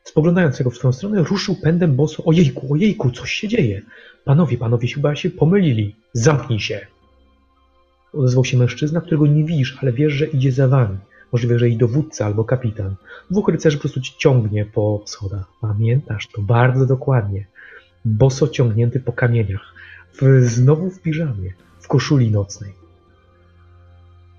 Spoglądającego 0.05 0.71
w 0.71 0.79
twoją 0.79 0.93
stronę, 0.93 1.23
ruszył 1.23 1.57
pędem 1.63 1.97
boso. 1.97 2.25
Ojejku, 2.25 2.73
ojejku, 2.73 3.11
coś 3.11 3.33
się 3.33 3.49
dzieje. 3.49 3.83
Panowie, 4.25 4.59
panowie 4.59 4.89
chyba 4.89 5.17
się 5.17 5.31
pomylili. 5.31 5.97
Zamknij 6.13 6.61
się. 6.61 6.87
Odezwał 8.13 8.45
się 8.45 8.57
mężczyzna, 8.57 9.01
którego 9.01 9.27
nie 9.27 9.45
widzisz, 9.45 9.79
ale 9.83 9.93
wiesz, 9.93 10.13
że 10.13 10.27
idzie 10.27 10.53
za 10.53 10.69
wami. 10.69 10.99
Możliwe, 11.33 11.59
że 11.59 11.69
i 11.69 11.77
dowódca 11.77 12.27
albo 12.27 12.45
kapitan. 12.45 12.95
Dwóch 13.31 13.49
rycerzy 13.49 13.77
po 13.77 13.81
prostu 13.81 14.01
ci 14.01 14.15
ciągnie 14.19 14.65
po 14.65 15.03
schodach. 15.07 15.45
Pamiętasz 15.61 16.29
to 16.35 16.43
bardzo 16.43 16.87
dokładnie. 16.87 17.47
Boso 18.05 18.49
ciągnięty 18.49 19.01
po 19.01 19.13
kamieniach. 19.13 19.75
W, 20.23 20.43
znowu 20.45 20.91
w 20.91 21.01
piżamie. 21.01 21.53
W 21.81 21.89
koszuli 21.89 22.31
nocnej. 22.31 22.73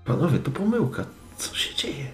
Panowie, 0.04 0.38
to 0.38 0.50
pomyłka. 0.50 1.04
Co 1.36 1.56
się 1.56 1.74
dzieje? 1.76 2.04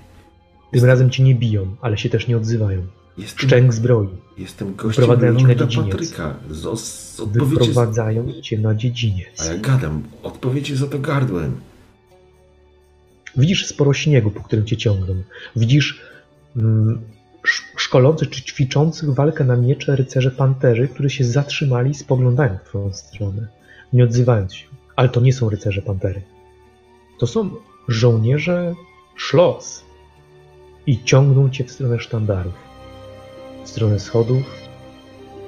Tym 0.72 0.84
razem 0.84 1.10
cię 1.10 1.22
nie 1.22 1.34
biją, 1.34 1.76
ale 1.80 1.98
się 1.98 2.08
też 2.08 2.28
nie 2.28 2.36
odzywają. 2.36 2.86
Jestem, 3.18 3.48
Szczęk 3.48 3.74
zbroi. 3.74 4.08
jestem 4.38 4.74
gościem 4.74 4.90
Wyprowadzają 5.06 5.36
cię 5.38 5.46
na 5.46 5.54
dziedziniec. 5.54 5.90
Patryka. 5.90 6.34
Z, 6.50 6.80
z, 6.80 7.20
odpowiecie 7.20 7.46
z, 7.46 7.48
Wyprowadzają 7.48 8.32
cię 8.42 8.58
na 8.58 8.68
a 8.68 8.74
dziedziniec. 8.74 9.48
ja 9.48 9.58
gadam. 9.58 10.02
Za 10.74 10.86
to 10.86 10.98
gardłem. 10.98 11.60
Widzisz 13.38 13.66
sporo 13.66 13.92
śniegu, 13.92 14.30
po 14.30 14.40
którym 14.42 14.66
cię 14.66 14.76
ciągną. 14.76 15.22
Widzisz 15.56 16.00
mm, 16.56 17.00
sz- 17.44 17.80
szkolących 17.80 18.30
czy 18.30 18.42
ćwiczących 18.42 19.14
walkę 19.14 19.44
na 19.44 19.56
miecze 19.56 19.96
rycerze 19.96 20.30
panterzy, 20.30 20.88
którzy 20.88 21.10
się 21.10 21.24
zatrzymali 21.24 21.90
i 21.90 21.94
spoglądają 21.94 22.58
w 22.58 22.68
twoją 22.68 22.92
stronę, 22.92 23.48
nie 23.92 24.04
odzywając 24.04 24.54
się. 24.54 24.66
Ale 24.96 25.08
to 25.08 25.20
nie 25.20 25.32
są 25.32 25.50
rycerze 25.50 25.82
pantery. 25.82 26.22
To 27.18 27.26
są 27.26 27.50
żołnierze 27.88 28.74
szlos 29.16 29.84
i 30.86 31.04
ciągną 31.04 31.50
cię 31.50 31.64
w 31.64 31.70
stronę 31.70 32.00
sztandarów, 32.00 32.54
w 33.64 33.68
stronę 33.68 34.00
schodów 34.00 34.42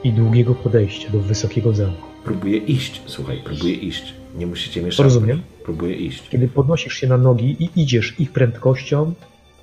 i 0.04 0.12
długiego 0.12 0.54
podejścia 0.54 1.10
do 1.10 1.18
wysokiego 1.18 1.72
zamku. 1.72 2.06
Próbuję 2.24 2.58
iść. 2.58 3.02
Słuchaj, 3.06 3.42
próbuję 3.44 3.74
iść. 3.74 4.14
Nie 4.34 4.46
musicie 4.46 4.82
mieszać. 4.82 5.04
Rozumiem. 5.04 5.42
Próbuję 5.64 5.94
iść. 5.94 6.28
Kiedy 6.28 6.48
podnosisz 6.48 6.94
się 6.94 7.06
na 7.06 7.16
nogi 7.16 7.56
i 7.64 7.82
idziesz 7.82 8.20
ich 8.20 8.32
prędkością, 8.32 9.14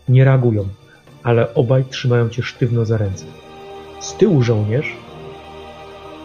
nie 0.09 0.23
reagują, 0.25 0.67
ale 1.23 1.53
obaj 1.53 1.85
trzymają 1.89 2.29
cię 2.29 2.43
sztywno 2.43 2.85
za 2.85 2.97
ręce. 2.97 3.25
Z 3.99 4.13
tyłu 4.13 4.41
żołnierz, 4.41 4.93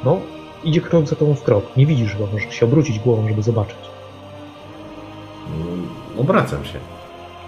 no, 0.04 0.20
idzie 0.64 0.80
krok 0.80 1.08
za 1.08 1.16
tobą 1.16 1.34
w 1.34 1.42
krok. 1.42 1.76
Nie 1.76 1.86
widzisz 1.86 2.16
go, 2.16 2.26
możesz 2.26 2.54
się 2.54 2.66
obrócić 2.66 2.98
głową, 2.98 3.28
żeby 3.28 3.42
zobaczyć. 3.42 3.78
Mm, 5.48 5.88
Obracam 6.18 6.64
się. 6.64 6.78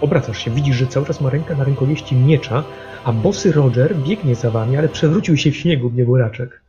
Obracasz 0.01 0.37
się, 0.37 0.51
widzisz, 0.51 0.75
że 0.75 0.87
cały 0.87 1.05
czas 1.05 1.21
ma 1.21 1.29
rękę 1.29 1.55
na 1.55 1.63
rękojeści 1.63 2.15
miecza, 2.15 2.63
a 3.03 3.13
bosy 3.13 3.51
Roger 3.51 3.95
biegnie 3.95 4.35
za 4.35 4.51
wami, 4.51 4.77
ale 4.77 4.89
przewrócił 4.89 5.37
się 5.37 5.51
w 5.51 5.55
śniegu 5.55 5.91
nieboraczek. 5.93 6.61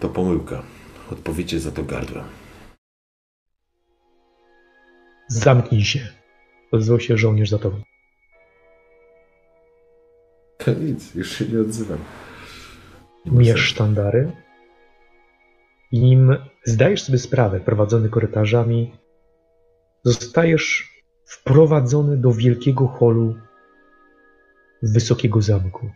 To 0.00 0.08
pomyłka. 0.08 0.62
Odpowiecie 1.12 1.60
za 1.60 1.70
to 1.70 1.82
gardłem. 1.82 2.24
Zamknij 5.28 5.84
się. 5.84 6.08
Odezwał 6.72 7.00
się 7.00 7.18
żołnierz 7.18 7.50
za 7.50 7.58
tobą. 7.58 7.82
To 10.58 10.74
nic, 10.74 11.14
już 11.14 11.38
się 11.38 11.44
nie 11.44 11.60
odzywam. 11.60 11.98
Sensu. 13.24 13.58
sztandary. 13.58 14.32
Im 15.92 16.36
zdajesz 16.64 17.02
sobie 17.02 17.18
sprawę, 17.18 17.60
prowadzony 17.60 18.08
korytarzami, 18.08 18.92
zostajesz 20.02 20.92
wprowadzony 21.24 22.16
do 22.16 22.32
wielkiego 22.32 22.86
holu 22.86 23.34
wysokiego 24.82 25.42
zamku. 25.42 25.90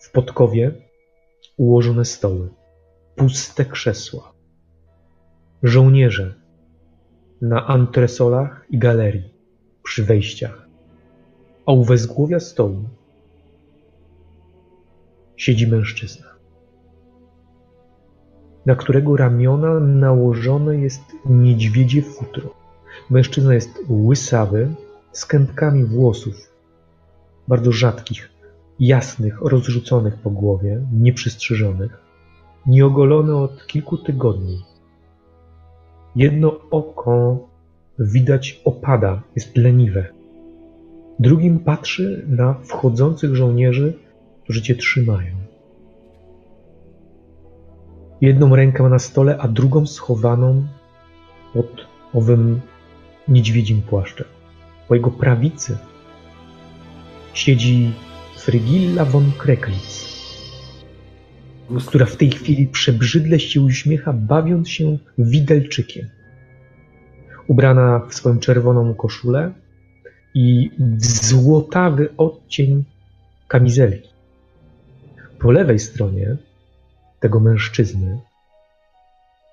W 0.00 0.10
podkowie 0.10 0.72
ułożone 1.56 2.04
stoły, 2.04 2.48
puste 3.16 3.64
krzesła, 3.64 4.32
żołnierze 5.62 6.34
na 7.40 7.66
antresolach 7.66 8.66
i 8.70 8.78
galerii 8.78 9.34
przy 9.82 10.04
wejściach, 10.04 10.68
a 11.66 11.72
u 11.72 11.84
wezgłowia 11.84 12.40
stołu 12.40 12.84
siedzi 15.36 15.66
mężczyzna, 15.66 16.26
na 18.66 18.74
którego 18.74 19.16
ramiona 19.16 19.80
nałożone 19.80 20.76
jest 20.76 21.02
niedźwiedzie 21.26 22.02
futro. 22.02 22.54
Mężczyzna 23.10 23.54
jest 23.54 23.70
łysawy, 23.88 24.74
z 25.12 25.26
kępkami 25.26 25.84
włosów, 25.84 26.34
bardzo 27.48 27.72
rzadkich, 27.72 28.30
jasnych, 28.80 29.40
rozrzuconych 29.40 30.14
po 30.14 30.30
głowie, 30.30 30.86
nieprzystrzyżonych, 30.92 32.01
nieogolony 32.66 33.36
od 33.36 33.66
kilku 33.66 33.98
tygodni. 33.98 34.64
Jedno 36.16 36.60
oko 36.70 37.48
widać 37.98 38.60
opada, 38.64 39.22
jest 39.34 39.56
leniwe. 39.56 40.06
Drugim 41.18 41.58
patrzy 41.58 42.24
na 42.28 42.54
wchodzących 42.54 43.36
żołnierzy, 43.36 43.98
którzy 44.44 44.62
cię 44.62 44.74
trzymają. 44.74 45.34
Jedną 48.20 48.56
rękę 48.56 48.82
na 48.82 48.98
stole, 48.98 49.38
a 49.38 49.48
drugą 49.48 49.86
schowaną 49.86 50.66
pod 51.54 51.86
owym 52.14 52.60
niedźwiedzim 53.28 53.82
płaszczem. 53.82 54.26
Po 54.88 54.94
jego 54.94 55.10
prawicy 55.10 55.78
siedzi 57.34 57.92
Frygilla 58.36 59.04
von 59.04 59.32
Kreklitz, 59.38 60.11
która 61.80 62.06
w 62.06 62.16
tej 62.16 62.30
chwili 62.30 62.66
przebrzydle 62.66 63.40
się 63.40 63.60
uśmiecha, 63.60 64.12
bawiąc 64.12 64.68
się 64.68 64.98
widelczykiem. 65.18 66.08
Ubrana 67.46 68.00
w 68.08 68.14
swoją 68.14 68.38
czerwoną 68.38 68.94
koszulę 68.94 69.52
i 70.34 70.70
w 70.78 71.04
złotawy 71.04 72.08
odcień 72.16 72.84
kamizelki. 73.48 74.12
Po 75.38 75.50
lewej 75.50 75.78
stronie 75.78 76.36
tego 77.20 77.40
mężczyzny, 77.40 78.18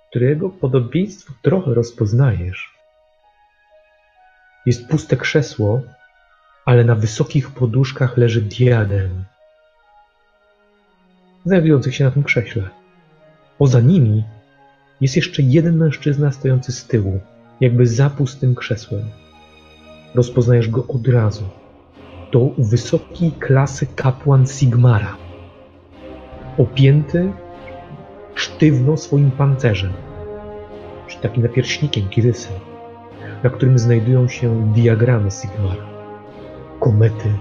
którego 0.09 0.49
podobieństwo 0.49 1.33
trochę 1.41 1.73
rozpoznajesz, 1.73 2.79
jest 4.65 4.87
puste 4.87 5.17
krzesło, 5.17 5.81
ale 6.65 6.83
na 6.83 6.95
wysokich 6.95 7.51
poduszkach 7.51 8.17
leży 8.17 8.41
diadem, 8.41 9.25
znajdujących 11.45 11.95
się 11.95 12.03
na 12.03 12.11
tym 12.11 12.23
krześle. 12.23 12.69
Poza 13.57 13.79
nimi 13.79 14.23
jest 15.01 15.15
jeszcze 15.15 15.41
jeden 15.41 15.77
mężczyzna 15.77 16.31
stojący 16.31 16.71
z 16.71 16.87
tyłu, 16.87 17.19
jakby 17.61 17.87
za 17.87 18.09
pustym 18.09 18.55
krzesłem. 18.55 19.03
Rozpoznajesz 20.15 20.69
go 20.69 20.87
od 20.87 21.07
razu. 21.07 21.43
To 22.31 22.49
wysokiej 22.57 23.31
klasy 23.31 23.87
kapłan 23.95 24.47
Sigmara, 24.47 25.17
opięty 26.57 27.31
sztywno 28.35 28.97
swoim 28.97 29.31
pancerzem, 29.31 29.93
czy 31.07 31.19
takim 31.19 31.43
napierśnikiem 31.43 32.09
kirysem, 32.09 32.53
na 33.43 33.49
którym 33.49 33.79
znajdują 33.79 34.27
się 34.27 34.73
diagramy 34.75 35.31
Sigmara, 35.31 35.85
komety 36.79 37.33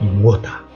i 0.00 0.04
młota. 0.04 0.67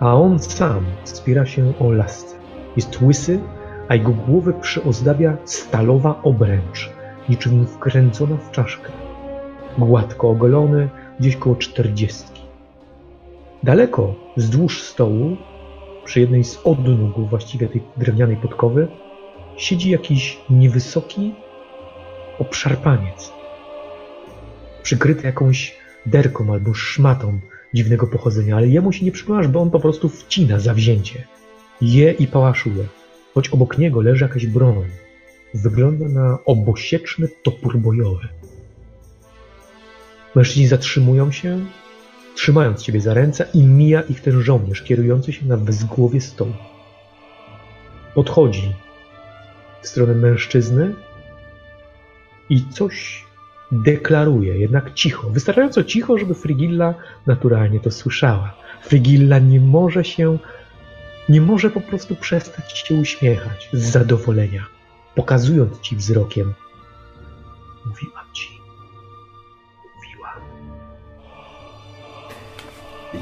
A 0.00 0.14
on 0.14 0.38
sam 0.38 0.84
wspiera 1.04 1.46
się 1.46 1.72
o 1.80 1.92
lasce. 1.92 2.36
Jest 2.76 3.02
łysy, 3.02 3.40
a 3.88 3.94
jego 3.94 4.10
głowę 4.10 4.52
przyozdabia 4.60 5.36
stalowa 5.44 6.20
obręcz, 6.22 6.90
niczym 7.28 7.66
wkręcona 7.66 8.36
w 8.36 8.50
czaszkę. 8.50 8.92
Gładko 9.78 10.30
ogolony, 10.30 10.88
gdzieś 11.20 11.36
koło 11.36 11.56
czterdziestki. 11.56 12.42
Daleko, 13.62 14.14
wzdłuż 14.36 14.82
stołu, 14.82 15.36
przy 16.04 16.20
jednej 16.20 16.44
z 16.44 16.60
odnóg 16.64 17.28
właściwie 17.30 17.68
tej 17.68 17.82
drewnianej 17.96 18.36
podkowy, 18.36 18.88
siedzi 19.56 19.90
jakiś 19.90 20.40
niewysoki 20.50 21.34
obszarpaniec, 22.38 23.32
przykryty 24.82 25.26
jakąś 25.26 25.76
derką 26.06 26.52
albo 26.52 26.74
szmatą 26.74 27.40
dziwnego 27.74 28.06
pochodzenia, 28.06 28.56
ale 28.56 28.68
jemu 28.68 28.92
się 28.92 29.04
nie 29.04 29.12
przyglądasz, 29.12 29.48
bo 29.48 29.60
on 29.60 29.70
po 29.70 29.80
prostu 29.80 30.08
wcina 30.08 30.58
zawzięcie. 30.58 31.26
Je 31.80 32.12
i 32.12 32.26
pałaszuje, 32.26 32.84
choć 33.34 33.48
obok 33.48 33.78
niego 33.78 34.00
leży 34.00 34.24
jakaś 34.24 34.46
broń. 34.46 34.88
Wygląda 35.54 36.08
na 36.08 36.38
obosieczny 36.44 37.28
topór 37.42 37.78
bojowy. 37.78 38.28
Mężczyźni 40.34 40.66
zatrzymują 40.66 41.32
się, 41.32 41.66
trzymając 42.34 42.82
ciebie 42.82 43.00
za 43.00 43.14
ręce 43.14 43.46
i 43.54 43.62
mija 43.62 44.00
ich 44.00 44.20
ten 44.20 44.42
żołnierz 44.42 44.82
kierujący 44.82 45.32
się 45.32 45.46
na 45.46 45.56
wzgłowie 45.56 46.20
stołu. 46.20 46.52
Podchodzi 48.14 48.74
w 49.82 49.88
stronę 49.88 50.14
mężczyzny 50.14 50.94
i 52.50 52.64
coś 52.72 53.24
deklaruje, 53.72 54.58
jednak 54.58 54.94
cicho, 54.94 55.30
wystarczająco 55.30 55.84
cicho, 55.84 56.18
żeby 56.18 56.34
Frigilla 56.34 56.94
naturalnie 57.26 57.80
to 57.80 57.90
słyszała. 57.90 58.54
Frigilla 58.82 59.38
nie 59.38 59.60
może 59.60 60.04
się, 60.04 60.38
nie 61.28 61.40
może 61.40 61.70
po 61.70 61.80
prostu 61.80 62.16
przestać 62.16 62.78
się 62.78 62.94
uśmiechać 62.94 63.68
z 63.72 63.90
zadowolenia, 63.90 64.66
pokazując 65.14 65.80
ci 65.80 65.96
wzrokiem. 65.96 66.54
Mówiłam 67.86 68.24
ci. 68.32 68.60
Mówiłam. 69.96 70.40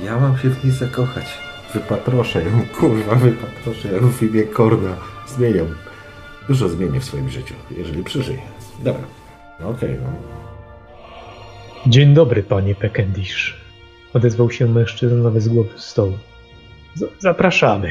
Ja 0.04 0.20
mam 0.20 0.38
się 0.38 0.50
w 0.50 0.64
niej 0.64 0.72
zakochać. 0.72 1.26
Wypatroszę 1.74 2.44
ją, 2.44 2.50
kurwa, 2.80 3.14
wypatroszę 3.14 3.92
ją 3.92 4.12
w 4.12 4.22
imię 4.22 4.42
Korna. 4.42 4.96
Zmieniam. 5.26 5.74
Dużo 6.48 6.68
zmienię 6.68 7.00
w 7.00 7.04
swoim 7.04 7.30
życiu, 7.30 7.54
jeżeli 7.70 8.04
przeżyję. 8.04 8.42
Dobra. 8.78 9.04
No, 9.60 9.68
okej, 9.68 9.92
okay, 9.92 10.04
no. 10.04 10.37
Dzień 11.88 12.14
dobry, 12.14 12.42
panie 12.42 12.74
Pekendish. 12.74 13.56
Odezwał 14.14 14.50
się 14.50 14.66
mężczyzna 14.66 15.40
z 15.40 15.48
głowy 15.48 15.70
stołu. 15.76 16.12
Z- 16.94 17.22
zapraszamy. 17.22 17.90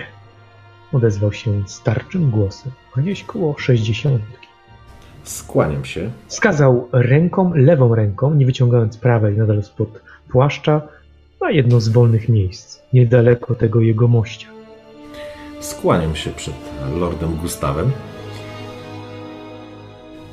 Odezwał 0.93 1.33
się 1.33 1.63
starczym 1.67 2.29
głosem, 2.31 2.71
gdzieś 2.97 3.23
koło 3.23 3.57
sześćdziesiątki. 3.57 4.47
Skłaniam 5.23 5.85
się. 5.85 6.11
Wskazał 6.27 6.89
ręką, 6.91 7.51
lewą 7.55 7.95
ręką, 7.95 8.33
nie 8.33 8.45
wyciągając 8.45 8.97
prawej 8.97 9.37
nadal 9.37 9.63
spod 9.63 10.01
płaszcza, 10.29 10.81
na 11.41 11.51
jedno 11.51 11.79
z 11.79 11.89
wolnych 11.89 12.29
miejsc, 12.29 12.79
niedaleko 12.93 13.55
tego 13.55 13.81
jego 13.81 14.07
mościa. 14.07 14.47
Skłaniam 15.59 16.15
się 16.15 16.29
przed 16.29 16.55
Lordem 16.99 17.35
Gustawem. 17.35 17.91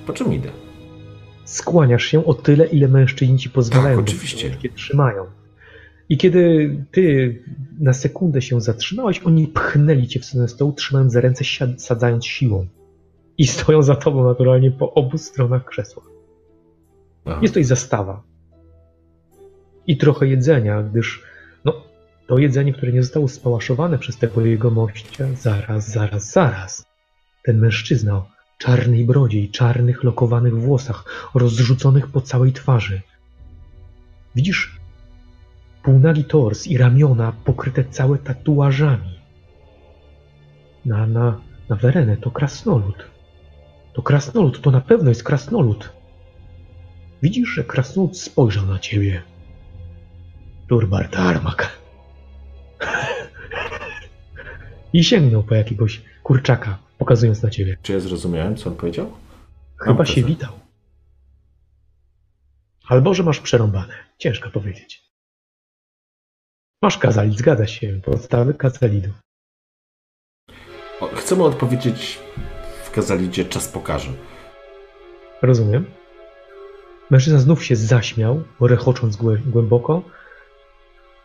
Po 0.06 0.12
czym 0.12 0.32
idę? 0.34 0.48
Skłaniasz 1.54 2.04
się 2.04 2.24
o 2.24 2.34
tyle, 2.34 2.66
ile 2.66 2.88
mężczyźni 2.88 3.38
ci 3.38 3.50
pozwalają. 3.50 3.96
Tak, 3.96 4.04
oczywiście. 4.04 4.56
cię 4.56 4.68
trzymają. 4.68 5.24
I 6.08 6.16
kiedy 6.16 6.76
ty 6.90 7.42
na 7.80 7.92
sekundę 7.92 8.42
się 8.42 8.60
zatrzymałeś, 8.60 9.20
oni 9.24 9.46
pchnęli 9.46 10.08
cię 10.08 10.20
w 10.20 10.24
stronę 10.24 10.48
stołu, 10.48 10.72
trzymając 10.72 11.12
za 11.12 11.20
ręce, 11.20 11.44
sadzając 11.76 12.26
siłą. 12.26 12.66
I 13.38 13.46
stoją 13.46 13.82
za 13.82 13.96
tobą 13.96 14.24
naturalnie 14.24 14.70
po 14.70 14.94
obu 14.94 15.18
stronach 15.18 15.64
krzesła. 15.64 16.02
Aha. 17.24 17.38
Jest 17.42 17.54
to 17.54 17.60
i 17.60 17.64
zastawa. 17.64 18.22
I 19.86 19.96
trochę 19.96 20.26
jedzenia, 20.26 20.82
gdyż 20.82 21.22
no, 21.64 21.82
to 22.26 22.38
jedzenie, 22.38 22.72
które 22.72 22.92
nie 22.92 23.02
zostało 23.02 23.28
spałaszowane 23.28 23.98
przez 23.98 24.16
tego 24.16 24.40
jego 24.40 24.70
mościa, 24.70 25.26
zaraz, 25.34 25.90
zaraz, 25.90 26.32
zaraz. 26.32 26.86
Ten 27.44 27.58
mężczyzna 27.58 28.33
czarnej 28.58 29.04
brodzie 29.04 29.40
i 29.40 29.50
czarnych 29.50 30.04
lokowanych 30.04 30.60
włosach, 30.60 31.30
rozrzuconych 31.34 32.06
po 32.06 32.20
całej 32.20 32.52
twarzy. 32.52 33.02
Widzisz 34.34 34.80
półnagi 35.82 36.24
tors 36.24 36.66
i 36.66 36.78
ramiona 36.78 37.32
pokryte 37.44 37.84
całe 37.84 38.18
tatuażami. 38.18 39.18
Na, 40.84 41.06
na, 41.06 41.40
na 41.68 41.76
Werenę 41.76 42.16
to 42.16 42.30
krasnolud. 42.30 43.04
To 43.92 44.02
krasnolud, 44.02 44.60
to 44.60 44.70
na 44.70 44.80
pewno 44.80 45.08
jest 45.08 45.24
krasnolud. 45.24 45.92
Widzisz, 47.22 47.48
że 47.48 47.64
krasnolud 47.64 48.18
spojrzał 48.18 48.66
na 48.66 48.78
ciebie. 48.78 49.22
Turbar 50.68 51.08
Tarmak. 51.08 51.78
I 54.92 55.04
sięgnął 55.04 55.42
po 55.42 55.54
jakiegoś 55.54 56.02
kurczaka, 56.22 56.78
pokazując 56.98 57.42
na 57.42 57.50
ciebie. 57.50 57.76
Czy 57.82 57.92
ja 57.92 58.00
zrozumiałem, 58.00 58.56
co 58.56 58.70
on 58.70 58.76
powiedział? 58.76 59.12
Chyba 59.78 59.94
Mam 59.94 60.06
się 60.06 60.12
prezent. 60.12 60.26
witał. 60.38 60.52
Albo, 62.88 63.14
że 63.14 63.22
masz 63.22 63.40
przerąbane. 63.40 63.94
Ciężko 64.18 64.50
powiedzieć. 64.50 65.04
Masz 66.82 66.98
kazalit, 66.98 67.38
zgadza 67.38 67.66
się. 67.66 68.00
Podstawy 68.04 68.54
kazalidu. 68.54 69.10
Mu 71.36 71.44
odpowiedzieć 71.44 72.18
w 72.84 72.90
kazalidzie 72.90 73.44
czas 73.44 73.68
pokaże. 73.68 74.10
Rozumiem. 75.42 75.84
Mężczyzna 77.10 77.38
znów 77.38 77.64
się 77.64 77.76
zaśmiał, 77.76 78.42
rechocząc 78.60 79.16
głę- 79.16 79.42
głęboko. 79.46 80.02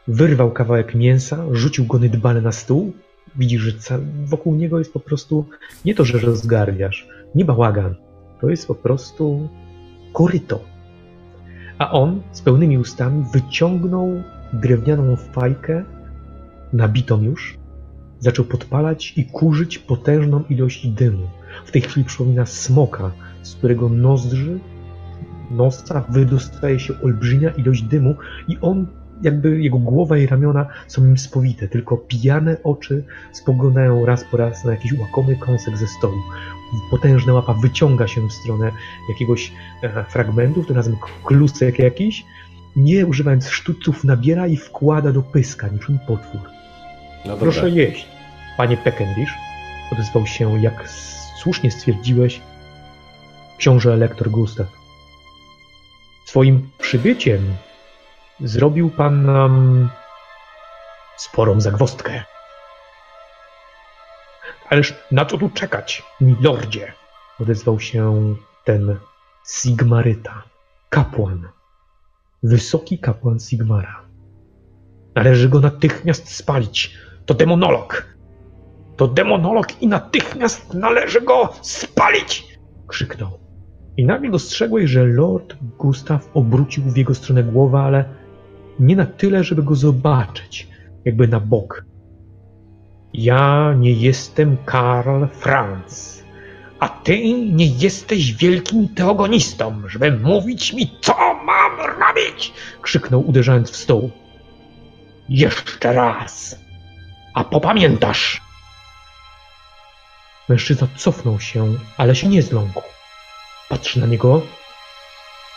Wyrwał 0.07 0.51
kawałek 0.51 0.95
mięsa, 0.95 1.45
rzucił 1.51 1.85
go 1.85 1.97
niedbale 1.99 2.41
na 2.41 2.51
stół. 2.51 2.93
Widzisz, 3.35 3.61
że 3.61 3.99
wokół 4.25 4.55
niego 4.55 4.79
jest 4.79 4.93
po 4.93 4.99
prostu 4.99 5.45
nie 5.85 5.95
to, 5.95 6.05
że 6.05 6.19
rozgardiasz, 6.19 7.07
nie 7.35 7.45
bałagan. 7.45 7.95
To 8.41 8.49
jest 8.49 8.67
po 8.67 8.75
prostu 8.75 9.49
koryto. 10.13 10.59
A 11.77 11.91
on 11.91 12.21
z 12.31 12.41
pełnymi 12.41 12.77
ustami 12.77 13.25
wyciągnął 13.33 14.23
drewnianą 14.53 15.15
fajkę, 15.15 15.83
nabitą 16.73 17.23
już, 17.23 17.57
zaczął 18.19 18.45
podpalać 18.45 19.13
i 19.17 19.25
kurzyć 19.25 19.77
potężną 19.77 20.43
ilość 20.49 20.87
dymu. 20.87 21.27
W 21.65 21.71
tej 21.71 21.81
chwili 21.81 22.05
przypomina 22.05 22.45
smoka, 22.45 23.11
z 23.41 23.55
którego 23.55 23.89
nozdrzy, 23.89 24.59
nosa 25.51 26.05
wydostaje 26.09 26.79
się 26.79 27.01
olbrzymia 27.01 27.49
ilość 27.49 27.81
dymu 27.83 28.15
i 28.47 28.57
on, 28.61 28.87
jakby 29.21 29.61
jego 29.61 29.77
głowa 29.77 30.17
i 30.17 30.27
ramiona 30.27 30.65
są 30.87 31.05
nim 31.05 31.17
spowite, 31.17 31.67
tylko 31.67 31.97
pijane 31.97 32.57
oczy 32.63 33.03
spoglądają 33.31 34.05
raz 34.05 34.23
po 34.23 34.37
raz 34.37 34.65
na 34.65 34.71
jakiś 34.71 34.93
łakomy 34.93 35.35
kąsek 35.35 35.77
ze 35.77 35.87
stołu. 35.87 36.17
Potężna 36.91 37.33
łapa 37.33 37.53
wyciąga 37.53 38.07
się 38.07 38.27
w 38.27 38.33
stronę 38.33 38.71
jakiegoś 39.09 39.51
e, 39.83 40.03
fragmentu, 40.03 40.63
tym 40.63 40.75
razem 40.75 40.95
klusek 41.25 41.79
jakiś, 41.79 42.25
nie 42.75 43.05
używając 43.05 43.49
sztuców 43.49 44.03
nabiera 44.03 44.47
i 44.47 44.57
wkłada 44.57 45.11
do 45.11 45.21
pyska, 45.21 45.67
niczym 45.67 45.99
potwór. 46.07 46.41
No. 47.25 47.37
Proszę 47.37 47.69
jeść, 47.69 48.07
panie 48.57 48.77
Peckendish. 48.77 49.33
Odezwał 49.91 50.27
się, 50.27 50.61
jak 50.61 50.89
słusznie 51.37 51.71
stwierdziłeś, 51.71 52.41
książę 53.57 53.93
elektor 53.93 54.29
Gustaw. 54.29 54.67
Swoim 56.25 56.69
przybyciem 56.77 57.39
zrobił 58.41 58.89
pan 58.89 59.25
nam 59.25 59.89
sporą 61.17 61.61
zagwostkę. 61.61 62.23
Ależ 64.69 64.93
na 65.11 65.25
co 65.25 65.37
tu 65.37 65.49
czekać, 65.49 66.03
milordzie? 66.21 66.93
Odezwał 67.39 67.79
się 67.79 68.35
ten 68.65 68.97
Sigmaryta, 69.47 70.43
kapłan, 70.89 71.47
wysoki 72.43 72.99
kapłan 72.99 73.39
Sigmara. 73.39 74.01
Należy 75.15 75.49
go 75.49 75.59
natychmiast 75.59 76.35
spalić. 76.35 76.97
To 77.25 77.33
demonolog. 77.33 78.15
To 78.97 79.07
demonolog 79.07 79.81
i 79.81 79.87
natychmiast 79.87 80.73
należy 80.73 81.21
go 81.21 81.53
spalić! 81.61 82.59
Krzyknął. 82.87 83.39
I 83.97 84.05
nagle 84.05 84.31
dostrzegłeś, 84.31 84.89
że 84.89 85.05
Lord 85.05 85.55
Gustaw 85.77 86.29
obrócił 86.33 86.83
w 86.83 86.97
jego 86.97 87.15
stronę 87.15 87.43
głowę, 87.43 87.79
ale 87.79 88.18
nie 88.79 88.95
na 88.95 89.05
tyle, 89.05 89.43
żeby 89.43 89.63
go 89.63 89.75
zobaczyć, 89.75 90.67
jakby 91.05 91.27
na 91.27 91.39
bok. 91.39 91.85
Ja 93.13 93.73
nie 93.73 93.91
jestem 93.91 94.57
Karl 94.65 95.25
Franz, 95.25 96.23
a 96.79 96.89
ty 96.89 97.33
nie 97.33 97.65
jesteś 97.65 98.33
wielkim 98.33 98.87
teogonistą, 98.87 99.81
żeby 99.87 100.11
mówić 100.11 100.73
mi, 100.73 100.97
co 101.01 101.15
mam 101.45 101.99
robić! 101.99 102.53
Krzyknął, 102.81 103.29
uderzając 103.29 103.71
w 103.71 103.75
stół. 103.75 104.11
Jeszcze 105.29 105.93
raz. 105.93 106.59
A 107.33 107.43
popamiętasz. 107.43 108.41
Mężczyzna 110.49 110.87
cofnął 110.97 111.39
się, 111.39 111.73
ale 111.97 112.15
się 112.15 112.27
nie 112.27 112.41
zląkł. 112.41 112.81
Patrzy 113.69 113.99
na 113.99 114.05
niego, 114.05 114.41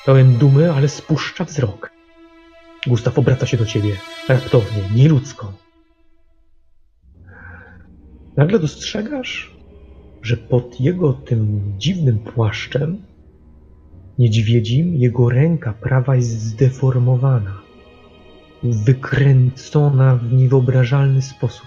pełen 0.05 0.39
dumy, 0.39 0.73
ale 0.73 0.89
spuszcza 0.89 1.45
wzrok. 1.45 1.92
Gustaw 2.87 3.19
obraca 3.19 3.47
się 3.47 3.57
do 3.57 3.67
ciebie, 3.67 3.97
raptownie, 4.29 4.83
nieludzko. 4.95 5.53
Nagle 8.37 8.59
dostrzegasz, 8.59 9.57
że 10.23 10.37
pod 10.37 10.81
jego 10.81 11.13
tym 11.13 11.73
dziwnym 11.79 12.19
płaszczem 12.19 13.03
niedźwiedzim 14.19 14.97
jego 14.97 15.29
ręka 15.31 15.73
prawa 15.73 16.17
jest 16.17 16.41
zdeformowana 16.41 17.63
wykręcona 18.63 20.17
w 20.17 20.33
niewyobrażalny 20.33 21.23
sposób. 21.23 21.67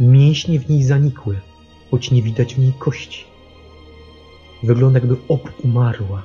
Mięśnie 0.00 0.60
w 0.60 0.68
niej 0.68 0.82
zanikły, 0.82 1.40
choć 1.90 2.10
nie 2.10 2.22
widać 2.22 2.54
w 2.54 2.58
niej 2.58 2.72
kości. 2.78 3.24
Wygląda 4.62 4.98
jakby 4.98 5.16
obumarła. 5.28 6.22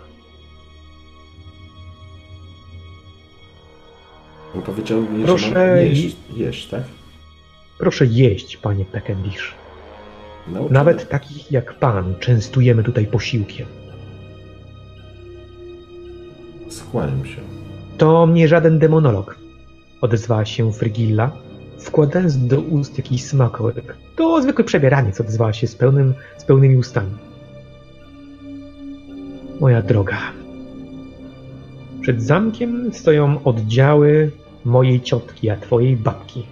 On 4.56 4.61
powiedział 4.61 5.02
mi, 5.02 5.19
że 5.22 5.26
Proszę 5.26 5.52
mam 5.77 5.86
i- 5.86 5.90
jeść, 5.90 6.15
jeść, 6.36 6.68
tak? 6.68 6.84
Proszę 7.77 8.06
jeść, 8.06 8.57
panie 8.57 8.86
Peckendish. 8.86 9.53
Nauczymy. 10.48 10.73
Nawet 10.73 11.10
takich 11.10 11.52
jak 11.52 11.73
pan 11.73 12.15
częstujemy 12.19 12.84
tutaj 12.84 13.06
posiłkiem. 13.07 13.68
Skłaniam 16.69 17.26
się. 17.26 17.41
To 17.98 18.27
nie 18.27 18.48
żaden 18.48 18.80
demonolog, 18.80 19.38
odezwała 20.02 20.45
się 20.45 20.73
Frigilla, 20.73 21.32
wkładając 21.80 22.48
do 22.48 22.60
ust 22.60 22.98
jakiś 22.98 23.23
smakołek. 23.23 23.98
To 24.15 24.41
zwykły 24.41 24.64
przebieraniec, 24.65 25.22
odezwała 25.22 25.53
się 25.53 25.68
z, 25.68 25.76
pełnym, 25.76 26.14
z 26.38 26.44
pełnymi 26.44 26.77
ustami. 26.77 27.11
Moja 29.60 29.82
droga. 29.82 30.18
Przed 32.02 32.23
zamkiem 32.23 32.94
stoją 32.94 33.44
oddziały 33.44 34.32
mojej 34.66 35.02
ciotki, 35.02 35.50
a 35.50 35.58
twojej 35.58 35.98
babki. 35.98 36.46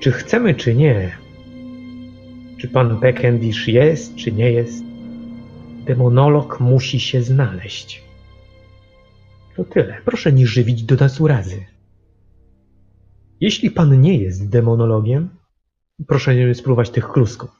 Czy 0.00 0.12
chcemy, 0.12 0.54
czy 0.54 0.74
nie, 0.74 1.16
czy 2.58 2.68
pan 2.68 3.00
Beckendish 3.00 3.68
jest, 3.68 4.14
czy 4.14 4.32
nie 4.32 4.52
jest, 4.52 4.84
demonolog 5.84 6.60
musi 6.60 7.00
się 7.00 7.22
znaleźć. 7.22 8.02
To 9.56 9.64
tyle. 9.64 10.00
Proszę 10.04 10.32
nie 10.32 10.46
żywić 10.46 10.82
do 10.82 10.94
nas 10.94 11.20
urazy. 11.20 11.66
Jeśli 13.40 13.70
pan 13.70 14.00
nie 14.00 14.18
jest 14.18 14.48
demonologiem, 14.48 15.28
proszę 16.06 16.36
nie 16.36 16.54
spróbować 16.54 16.90
tych 16.90 17.08
klusków. 17.08 17.50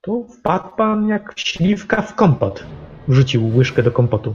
To 0.00 0.24
wpadł 0.38 0.76
pan 0.76 1.08
jak 1.08 1.32
śliwka 1.36 2.02
w 2.02 2.14
kompot. 2.14 2.64
Wrzucił 3.08 3.56
łyżkę 3.56 3.82
do 3.82 3.90
kompotu. 3.90 4.34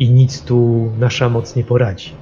I 0.00 0.10
nic 0.10 0.42
tu 0.42 0.90
nasza 0.98 1.28
moc 1.28 1.56
nie 1.56 1.64
poradzi. 1.64 2.12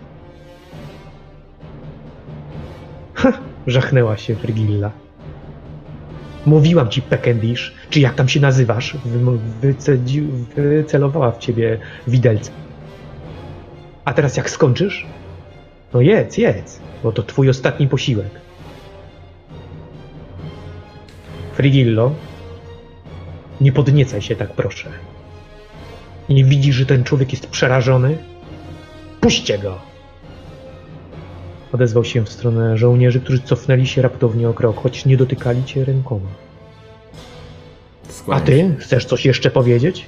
Ha, 3.14 3.32
żachnęła 3.66 4.16
się 4.16 4.36
Frigilla. 4.36 4.90
Mówiłam 6.46 6.88
ci, 6.88 7.02
Pekendish, 7.02 7.74
czy 7.90 8.00
jak 8.00 8.14
tam 8.14 8.28
się 8.28 8.40
nazywasz, 8.40 8.96
wycelowała 10.56 11.30
w 11.30 11.38
ciebie 11.38 11.78
widelce. 12.06 12.50
A 14.04 14.12
teraz 14.12 14.36
jak 14.36 14.50
skończysz, 14.50 15.06
no 15.92 16.00
jedz, 16.00 16.38
jedz, 16.38 16.80
bo 17.02 17.12
to 17.12 17.22
twój 17.22 17.48
ostatni 17.48 17.88
posiłek. 17.88 18.30
Frigillo, 21.52 22.14
nie 23.60 23.72
podniecaj 23.72 24.22
się 24.22 24.36
tak, 24.36 24.52
proszę. 24.52 24.88
Nie 26.28 26.44
widzisz, 26.44 26.76
że 26.76 26.86
ten 26.86 27.04
człowiek 27.04 27.32
jest 27.32 27.46
przerażony? 27.46 28.18
Puśćcie 29.20 29.58
go! 29.58 29.78
Odezwał 31.72 32.04
się 32.04 32.24
w 32.24 32.28
stronę 32.28 32.78
żołnierzy, 32.78 33.20
którzy 33.20 33.42
cofnęli 33.42 33.86
się 33.86 34.02
raptownie 34.02 34.48
o 34.48 34.54
krok, 34.54 34.82
choć 34.82 35.06
nie 35.06 35.16
dotykali 35.16 35.64
cię 35.64 35.84
rękoma. 35.84 36.28
A 38.30 38.40
ty? 38.40 38.76
Chcesz 38.78 39.04
coś 39.04 39.26
jeszcze 39.26 39.50
powiedzieć? 39.50 40.06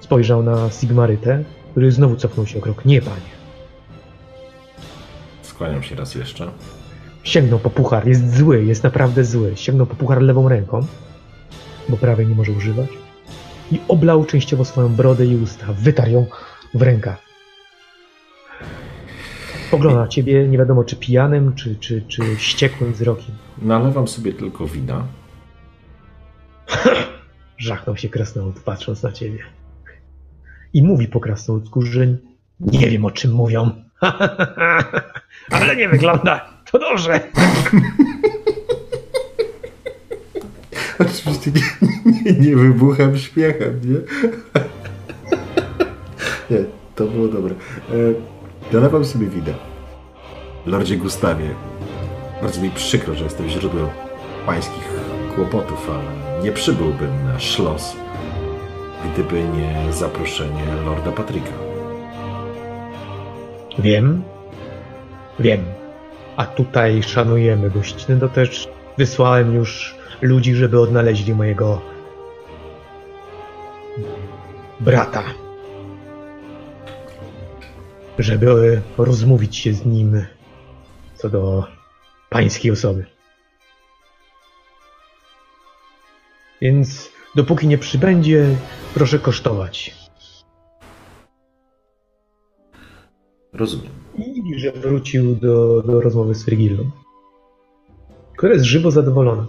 Spojrzał 0.00 0.42
na 0.42 0.70
Sigmarytę, 0.70 1.44
który 1.70 1.92
znowu 1.92 2.16
cofnął 2.16 2.46
się 2.46 2.58
o 2.58 2.62
krok. 2.62 2.84
Nie, 2.84 3.02
panie. 3.02 3.34
Skłaniam 5.42 5.82
się 5.82 5.94
raz 5.94 6.14
jeszcze. 6.14 6.50
Sięgnął 7.22 7.58
po 7.58 7.70
puchar. 7.70 8.08
Jest 8.08 8.36
zły, 8.36 8.64
jest 8.64 8.84
naprawdę 8.84 9.24
zły. 9.24 9.52
Sięgnął 9.56 9.86
po 9.86 9.94
puchar 9.94 10.22
lewą 10.22 10.48
ręką, 10.48 10.86
bo 11.88 11.96
prawej 11.96 12.26
nie 12.26 12.34
może 12.34 12.52
używać. 12.52 13.03
I 13.72 13.80
oblał 13.88 14.24
częściowo 14.24 14.64
swoją 14.64 14.88
brodę 14.88 15.26
i 15.26 15.36
usta. 15.36 15.66
Wytarł 15.72 16.10
ją 16.10 16.26
w 16.74 16.82
rękach. 16.82 17.18
Pogląda 19.70 20.00
na 20.00 20.08
ciebie, 20.08 20.48
nie 20.48 20.58
wiadomo 20.58 20.84
czy 20.84 20.96
pijanym, 20.96 21.54
czy, 21.54 21.76
czy, 21.76 22.02
czy 22.08 22.36
wściekłym 22.36 22.92
wzrokiem. 22.92 23.34
Nalewam 23.62 24.08
sobie 24.08 24.32
tylko 24.32 24.66
wina. 24.66 25.06
Żachnął 27.58 27.96
się 27.96 28.08
krasnolud, 28.08 28.60
patrząc 28.60 29.02
na 29.02 29.12
ciebie. 29.12 29.38
I 30.72 30.82
mówi 30.82 31.08
po 31.08 31.20
krasnoludzku, 31.20 31.82
że 31.82 32.06
nie 32.60 32.90
wiem 32.90 33.04
o 33.04 33.10
czym 33.10 33.32
mówią. 33.32 33.70
Ale 35.50 35.76
nie 35.76 35.88
wygląda. 35.88 36.48
To 36.70 36.78
dobrze. 36.78 37.20
Oczywiście 40.98 41.50
nie, 41.50 42.32
nie, 42.32 42.32
nie 42.40 42.56
wybucham 42.56 43.18
śmiechem, 43.18 43.80
nie? 43.84 43.98
Nie, 46.50 46.64
to 46.94 47.06
było 47.06 47.28
dobre. 47.28 47.54
E, 49.00 49.04
sobie 49.04 49.26
wina. 49.26 49.52
Lordzie 50.66 50.96
Gustawie, 50.96 51.44
bardzo 52.42 52.62
mi 52.62 52.70
przykro, 52.70 53.14
że 53.14 53.24
jestem 53.24 53.48
źródłem 53.48 53.86
pańskich 54.46 54.88
kłopotów, 55.34 55.90
ale 55.90 56.42
nie 56.42 56.52
przybyłbym 56.52 57.24
na 57.24 57.40
szlos, 57.40 57.96
gdyby 59.04 59.42
nie 59.42 59.92
zaproszenie 59.92 60.64
Lorda 60.86 61.12
Patryka. 61.12 61.52
Wiem. 63.78 64.22
Wiem. 65.38 65.64
A 66.36 66.46
tutaj 66.46 67.02
szanujemy 67.02 67.70
gościny, 67.70 68.20
to 68.20 68.28
też 68.28 68.68
wysłałem 68.98 69.54
już 69.54 69.93
ludzi, 70.22 70.54
żeby 70.54 70.80
odnaleźli 70.80 71.34
mojego 71.34 71.80
brata. 74.80 75.24
Żeby 78.18 78.82
rozmówić 78.98 79.56
się 79.56 79.72
z 79.72 79.86
nim 79.86 80.26
co 81.14 81.28
do 81.28 81.64
pańskiej 82.30 82.70
osoby. 82.70 83.06
Więc 86.60 87.12
dopóki 87.34 87.68
nie 87.68 87.78
przybędzie, 87.78 88.56
proszę 88.94 89.18
kosztować. 89.18 89.94
Rozumiem. 93.52 93.92
I 94.16 94.58
że 94.58 94.72
wrócił 94.72 95.36
do, 95.36 95.82
do 95.82 96.00
rozmowy 96.00 96.34
z 96.34 96.44
Frigillą, 96.44 96.90
która 98.36 98.52
jest 98.52 98.64
żywo 98.64 98.90
zadowolona. 98.90 99.46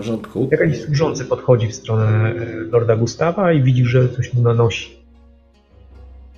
Porządku. 0.00 0.48
Jakaś 0.50 0.80
służący 0.80 1.24
podchodzi 1.24 1.68
w 1.68 1.74
stronę 1.74 2.06
e, 2.06 2.34
Lorda 2.72 2.96
Gustawa 2.96 3.52
i 3.52 3.62
widzi, 3.62 3.84
że 3.84 4.08
coś 4.08 4.34
mu 4.34 4.42
nanosi. 4.42 4.96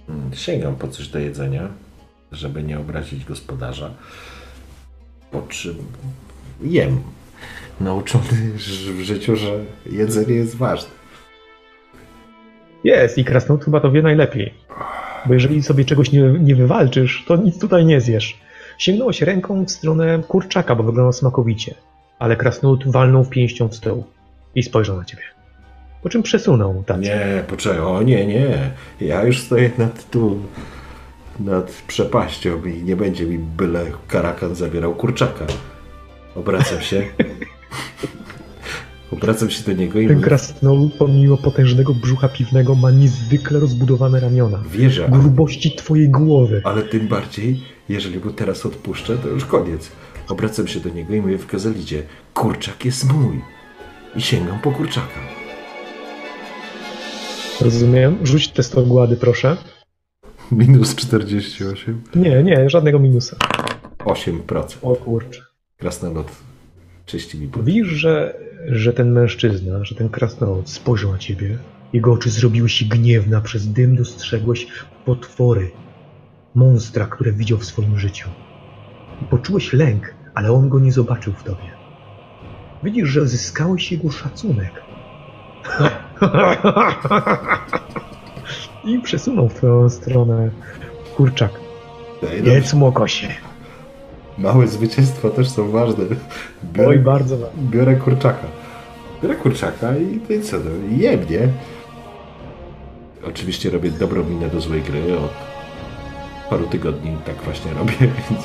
Mm, 0.09 0.35
Sięgam 0.35 0.77
po 0.77 0.89
coś 0.89 1.09
do 1.09 1.19
jedzenia, 1.19 1.69
żeby 2.33 2.63
nie 2.63 2.79
obrazić 2.79 3.25
gospodarza. 3.25 3.91
Po 5.31 5.43
czym 5.43 5.75
jem. 6.63 7.01
Nauczony 7.81 8.53
w 8.97 9.01
życiu, 9.03 9.37
że 9.37 9.65
jedzenie 9.87 10.35
jest 10.35 10.57
ważne. 10.57 10.91
Jest 12.85 13.19
i 13.19 13.25
Krasnolud 13.25 13.65
chyba 13.65 13.81
to 13.81 13.91
wie 13.93 14.03
najlepiej. 14.03 14.55
Bo 15.27 15.35
jeżeli 15.35 15.63
sobie 15.63 15.85
czegoś 15.85 16.13
nie, 16.13 16.21
nie 16.21 16.57
wywalczysz, 16.57 17.25
to 17.27 17.37
nic 17.37 17.59
tutaj 17.59 17.85
nie 17.85 18.01
zjesz. 18.01 18.41
Sięgnąłeś 18.79 19.23
ręką 19.23 19.65
w 19.65 19.71
stronę 19.71 20.23
kurczaka, 20.29 20.75
bo 20.75 20.83
wyglądał 20.83 21.13
smakowicie. 21.13 21.75
Ale 22.23 22.37
Krasnolud 22.37 22.85
walnął 22.87 23.25
pięścią 23.25 23.69
w 23.69 23.75
stół 23.75 24.05
i 24.55 24.63
spojrzał 24.63 24.97
na 24.97 25.05
ciebie. 25.05 25.23
Po 26.03 26.09
czym 26.09 26.23
przesunął 26.23 26.85
tacę. 26.87 27.01
Nie, 27.01 27.45
poczekaj, 27.49 27.81
o 27.81 28.03
nie, 28.03 28.27
nie. 28.27 28.71
Ja 29.01 29.25
już 29.25 29.41
stoję 29.41 29.71
nad 29.79 30.11
tu, 30.11 30.39
nad 31.41 31.83
przepaścią 31.87 32.65
i 32.65 32.83
nie 32.83 32.97
będzie 32.97 33.27
mi 33.27 33.39
byle 33.39 33.85
karakan 34.09 34.55
zabierał 34.55 34.95
kurczaka. 34.95 35.47
Obracam 36.35 36.81
się. 36.81 37.03
Obracam 39.13 39.51
się 39.51 39.65
do 39.65 39.73
niego 39.73 40.01
i 40.01 40.09
Ten 40.09 40.21
krasnolud, 40.21 40.95
pomimo 40.95 41.37
potężnego 41.37 41.95
brzucha 41.95 42.29
piwnego, 42.29 42.75
ma 42.75 42.91
niezwykle 42.91 43.61
rozbudowane 43.61 44.21
ramiona. 44.21 44.63
wierzę, 44.71 45.09
Grubości 45.09 45.77
twojej 45.77 46.09
głowy. 46.09 46.61
ale 46.65 46.83
tym 46.83 47.09
bardziej, 47.09 47.61
jeżeli 47.89 48.19
mu 48.19 48.31
teraz 48.31 48.67
odpuszczę, 48.67 49.19
to 49.19 49.29
już 49.29 49.45
koniec. 49.45 49.93
Obracam 50.33 50.67
się 50.69 50.81
do 50.81 50.89
niego 50.89 51.15
i 51.15 51.21
mówię 51.21 51.39
w 51.39 51.47
kazalidzie, 51.47 52.03
kurczak 52.35 52.85
jest 52.85 53.13
mój. 53.13 53.41
I 54.17 54.23
sięgam 54.23 54.59
po 54.59 54.73
kurczaka. 54.73 55.21
Rozumiem. 57.61 58.19
Rzuć 58.23 58.49
test 58.49 58.79
ogłady, 58.79 59.17
proszę. 59.17 59.57
Minus 60.53 60.95
48. 60.95 62.03
Nie, 62.15 62.43
nie, 62.43 62.71
żadnego 62.71 62.99
minusa. 62.99 63.37
8%. 63.99 64.77
O 64.83 64.97
kurczę. 64.97 65.43
Krasnolud 65.77 66.27
czyści 67.07 67.39
mi 67.39 67.47
buty. 67.47 67.65
Widzisz, 67.65 67.89
że, 67.89 68.35
że 68.69 68.93
ten 68.93 69.13
mężczyzna, 69.13 69.85
że 69.85 69.95
ten 69.95 70.09
krasnolud 70.09 70.71
spojrzał 70.71 71.13
na 71.13 71.19
ciebie. 71.19 71.59
Jego 71.93 72.13
oczy 72.13 72.31
zrobiły 72.31 72.69
się 72.69 72.85
gniewne, 72.85 73.37
a 73.37 73.41
przez 73.41 73.69
dym 73.69 73.97
dostrzegłeś 73.97 74.67
potwory, 75.05 75.71
monstra, 76.55 77.07
które 77.07 77.33
widział 77.33 77.59
w 77.59 77.65
swoim 77.65 77.99
życiu. 77.99 78.29
I 79.23 79.25
poczułeś 79.25 79.73
lęk, 79.73 80.22
ale 80.35 80.53
on 80.53 80.69
go 80.69 80.81
nie 80.81 80.93
zobaczył 80.93 81.33
w 81.33 81.43
tobie. 81.43 81.71
Widzisz, 82.83 83.09
że 83.09 83.27
zyskałeś 83.27 83.93
jego 83.93 84.11
szacunek. 84.11 84.83
I 88.85 88.99
przesunął 88.99 89.49
w 89.49 89.55
twoją 89.55 89.91
stronę 89.91 90.51
kurczak. 91.17 91.51
Jedz 92.45 92.75
mokosie. 92.75 93.29
Małe 94.39 94.67
zwycięstwa 94.67 95.31
też 95.31 95.49
są 95.51 95.71
ważne. 95.71 96.05
Biorę, 96.65 96.89
Oj, 96.89 96.99
bardzo 96.99 97.39
ważne. 97.39 97.63
biorę 97.71 97.95
kurczaka. 97.97 98.47
Biorę 99.23 99.35
kurczaka 99.35 99.97
i, 99.97 100.21
no 100.29 100.35
i 100.35 100.43
co, 100.43 100.57
no, 100.57 100.97
jem, 100.97 101.21
nie? 101.31 101.49
Oczywiście 103.29 103.71
robię 103.71 103.91
dobrą 103.91 104.25
minę 104.25 104.49
do 104.49 104.61
złej 104.61 104.83
gry. 104.83 105.19
Od 105.19 105.33
paru 106.51 106.67
tygodni 106.67 107.17
tak 107.27 107.37
właśnie 107.37 107.75
robię, 107.75 107.93
więc, 108.31 108.45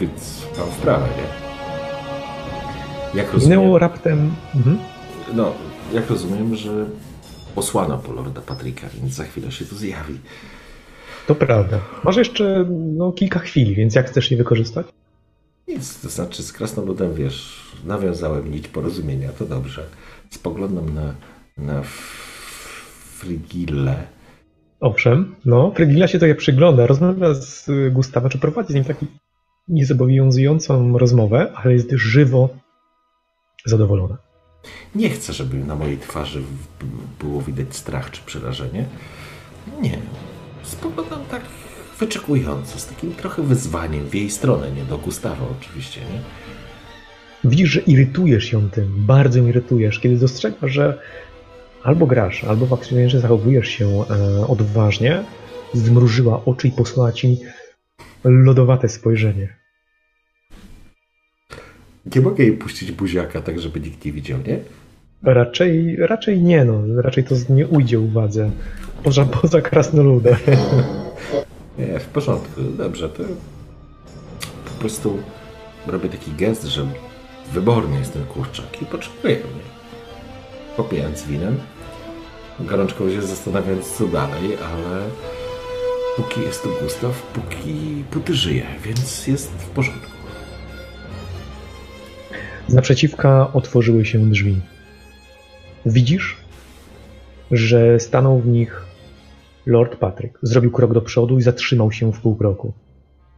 więc 0.00 0.46
mam 0.58 0.70
wprawę, 0.70 1.06
nie? 1.16 1.46
Jak 3.18 3.32
rozumiem, 3.32 3.58
Minęło 3.58 3.78
raptem. 3.78 4.30
Mhm. 4.54 4.78
no, 5.34 5.52
jak 5.92 6.10
rozumiem, 6.10 6.56
że 6.56 6.86
posłano 7.54 7.98
po 7.98 8.12
Lorda 8.12 8.40
Patryka, 8.40 8.86
więc 8.94 9.14
za 9.14 9.24
chwilę 9.24 9.52
się 9.52 9.64
tu 9.64 9.76
zjawi. 9.76 10.18
To 11.26 11.34
prawda. 11.34 11.80
Masz 12.04 12.16
jeszcze 12.16 12.66
no, 12.70 13.12
kilka 13.12 13.38
chwil, 13.38 13.74
więc 13.74 13.94
jak 13.94 14.10
chcesz 14.10 14.30
je 14.30 14.36
wykorzystać? 14.36 14.86
Nic, 15.68 16.00
to 16.00 16.08
znaczy 16.08 16.42
z 16.42 16.52
Krasnoludem, 16.52 17.14
wiesz, 17.14 17.72
nawiązałem 17.84 18.50
nić 18.50 18.68
porozumienia, 18.68 19.28
to 19.38 19.46
dobrze. 19.46 19.86
Spoglądam 20.30 20.94
na, 20.94 21.14
na 21.58 21.82
Frigillę. 23.18 23.96
Owszem, 24.80 25.34
no, 25.44 25.72
Frygilla 25.76 26.08
się 26.08 26.18
tutaj 26.18 26.34
przygląda, 26.34 26.86
rozmawia 26.86 27.34
z 27.34 27.70
Gustawem, 27.92 28.30
czy 28.30 28.38
prowadzi 28.38 28.72
z 28.72 28.74
nim 28.74 28.84
taką 28.84 29.06
niezobowiązującą 29.68 30.98
rozmowę, 30.98 31.52
ale 31.54 31.72
jest 31.72 31.90
żywo 31.92 32.48
zadowolona. 33.64 34.18
Nie 34.94 35.10
chcę, 35.10 35.32
żeby 35.32 35.56
na 35.56 35.74
mojej 35.74 35.98
twarzy 35.98 36.42
było 37.20 37.42
widać 37.42 37.76
strach 37.76 38.10
czy 38.10 38.22
przerażenie. 38.26 38.84
Nie. 39.82 39.98
Spoglądam 40.62 41.24
tak 41.30 41.42
wyczekująco, 41.98 42.78
z 42.78 42.86
takim 42.86 43.14
trochę 43.14 43.42
wyzwaniem 43.42 44.08
w 44.08 44.14
jej 44.14 44.30
stronę, 44.30 44.70
nie 44.72 44.84
do 44.84 44.98
Gustawa 44.98 45.46
oczywiście, 45.60 46.00
nie? 46.00 46.20
Widzisz, 47.50 47.70
że 47.70 47.80
irytujesz 47.80 48.52
ją 48.52 48.70
tym, 48.70 48.92
bardzo 48.96 49.38
ją 49.38 49.46
irytujesz, 49.46 50.00
kiedy 50.00 50.16
dostrzegasz, 50.16 50.72
że 50.72 50.98
albo 51.82 52.06
grasz, 52.06 52.44
albo 52.44 52.66
faktycznie 52.66 53.10
zachowujesz 53.10 53.68
się 53.68 53.86
e, 53.86 54.46
odważnie, 54.46 55.24
zmrużyła 55.72 56.44
oczy 56.44 56.68
i 56.68 56.72
posłała 56.72 57.12
ci 57.12 57.38
lodowate 58.24 58.88
spojrzenie. 58.88 59.56
Nie 62.14 62.20
mogę 62.20 62.44
jej 62.44 62.52
puścić 62.52 62.92
buziaka, 62.92 63.40
tak 63.40 63.60
żeby 63.60 63.80
nikt 63.80 64.04
nie 64.04 64.12
widział, 64.12 64.38
nie? 64.46 64.58
Raczej, 65.22 65.96
raczej 65.96 66.42
nie, 66.42 66.64
no. 66.64 67.02
Raczej 67.02 67.24
to 67.24 67.34
nie 67.50 67.66
ujdzie 67.66 68.00
uwadze. 68.00 68.50
Poza, 69.02 69.24
poza 69.24 69.60
krasnoludem. 69.60 70.36
Nie, 71.78 71.98
w 71.98 72.06
porządku. 72.06 72.62
Dobrze, 72.62 73.08
to 73.08 73.22
po 74.64 74.80
prostu 74.80 75.18
robię 75.86 76.08
taki 76.08 76.32
gest, 76.32 76.64
że 76.64 76.86
wyborny 77.52 77.98
jest 77.98 78.12
ten 78.12 78.24
kurczak 78.24 78.82
i 78.82 78.86
potrzebuję 78.86 79.36
mnie. 79.36 79.66
Popijając 80.76 81.26
winem, 81.26 81.56
gorączką 82.60 83.10
się 83.10 83.22
zastanawiając 83.22 83.96
co 83.96 84.06
dalej, 84.06 84.56
ale 84.64 85.02
póki 86.16 86.40
jest 86.40 86.62
tu 86.62 86.68
Gustaw, 86.82 87.22
póki, 87.22 88.04
póki 88.10 88.34
żyje, 88.34 88.66
więc 88.84 89.26
jest 89.26 89.50
w 89.50 89.70
porządku. 89.70 90.10
Naprzeciwka 92.68 93.52
otworzyły 93.52 94.04
się 94.04 94.30
drzwi. 94.30 94.60
Widzisz, 95.86 96.36
że 97.50 98.00
stanął 98.00 98.38
w 98.38 98.46
nich 98.46 98.86
Lord 99.66 99.96
Patrick. 99.96 100.38
Zrobił 100.42 100.70
krok 100.70 100.92
do 100.94 101.00
przodu 101.00 101.38
i 101.38 101.42
zatrzymał 101.42 101.92
się 101.92 102.12
w 102.12 102.20
pół 102.20 102.36
kroku. 102.36 102.72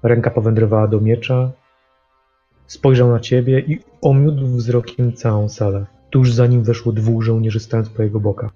Ręka 0.03 0.31
powędrowała 0.31 0.89
do 0.89 1.01
miecza, 1.01 1.51
spojrzał 2.67 3.11
na 3.11 3.21
ciebie 3.21 3.61
i 3.61 3.81
omiódł 4.03 4.47
wzrokiem 4.47 5.13
całą 5.13 5.49
salę. 5.49 5.87
Tuż 6.11 6.33
za 6.33 6.47
nim 6.47 6.63
weszło 6.63 6.93
dwóch 6.93 7.23
żołnierzy 7.23 7.61
stając 7.61 7.89
po 7.89 8.03
jego 8.03 8.21
bokach. 8.21 8.51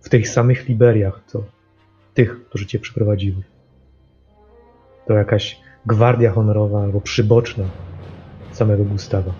W 0.00 0.08
tych 0.08 0.28
samych 0.28 0.68
liberiach, 0.68 1.20
co 1.26 1.57
tych, 2.18 2.44
którzy 2.48 2.66
cię 2.66 2.78
przyprowadzili. 2.78 3.42
To 5.06 5.14
jakaś 5.14 5.60
gwardia 5.86 6.30
honorowa 6.30 6.82
albo 6.82 7.00
przyboczna 7.00 7.64
samego 8.52 8.84
Gustawa. 8.84 9.32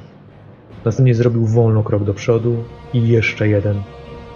Następnie 0.84 1.14
zrobił 1.14 1.46
wolno 1.46 1.82
krok 1.82 2.04
do 2.04 2.14
przodu 2.14 2.64
i 2.92 3.08
jeszcze 3.08 3.48
jeden. 3.48 3.82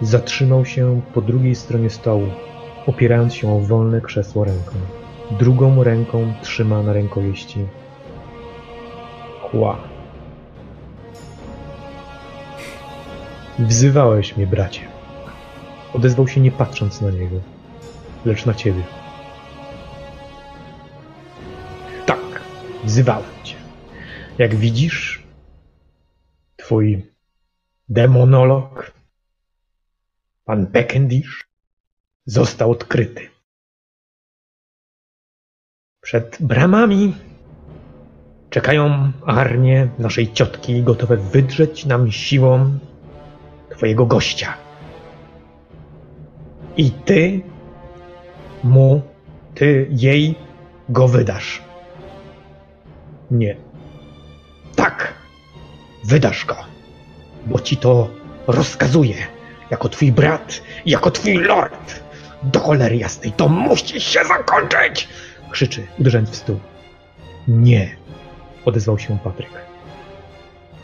Zatrzymał 0.01 0.65
się 0.65 1.01
po 1.13 1.21
drugiej 1.21 1.55
stronie 1.55 1.89
stołu, 1.89 2.27
opierając 2.87 3.33
się 3.33 3.55
o 3.55 3.59
wolne 3.59 4.01
krzesło 4.01 4.43
ręką. 4.45 4.73
Drugą 5.31 5.83
ręką 5.83 6.33
trzyma 6.41 6.83
na 6.83 6.93
rękojeści 6.93 7.65
kła. 9.51 9.77
Wzywałeś 13.59 14.37
mnie, 14.37 14.47
bracie. 14.47 14.81
Odezwał 15.93 16.27
się 16.27 16.41
nie 16.41 16.51
patrząc 16.51 17.01
na 17.01 17.11
niego, 17.11 17.52
lecz 18.25 18.45
na 18.45 18.53
ciebie. 18.53 18.83
Tak, 22.05 22.41
wzywałem 22.83 23.43
cię. 23.43 23.55
Jak 24.37 24.55
widzisz, 24.55 25.23
twój 26.55 27.05
demonolog, 27.89 28.91
pan 30.45 30.67
Beckendish, 30.67 31.47
został 32.25 32.71
odkryty. 32.71 33.29
Przed 36.01 36.37
bramami 36.39 37.15
czekają 38.49 39.11
armie 39.25 39.89
naszej 39.99 40.33
ciotki 40.33 40.83
gotowe 40.83 41.17
wydrzeć 41.17 41.85
nam 41.85 42.11
siłą 42.11 42.79
twojego 43.69 44.05
gościa. 44.05 44.57
I 46.77 46.91
ty 46.91 47.41
mu, 48.63 49.01
ty 49.55 49.87
jej 49.91 50.35
go 50.89 51.07
wydasz. 51.07 51.61
Nie. 53.31 53.55
Tak, 54.75 55.13
wydasz 56.03 56.45
go, 56.45 56.55
bo 57.45 57.59
ci 57.59 57.77
to 57.77 58.09
rozkazuje, 58.47 59.15
jako 59.71 59.89
twój 59.89 60.11
brat, 60.11 60.61
jako 60.85 61.11
twój 61.11 61.33
lord. 61.33 62.03
Do 62.43 62.59
cholery 62.59 62.97
jasnej, 62.97 63.31
to 63.31 63.49
musi 63.49 64.01
się 64.01 64.19
zakończyć! 64.25 65.07
Krzyczy, 65.51 65.87
uderzając 65.99 66.29
w 66.29 66.35
stół. 66.35 66.59
Nie, 67.47 67.95
odezwał 68.65 68.99
się 68.99 69.19
Patryk. 69.23 69.49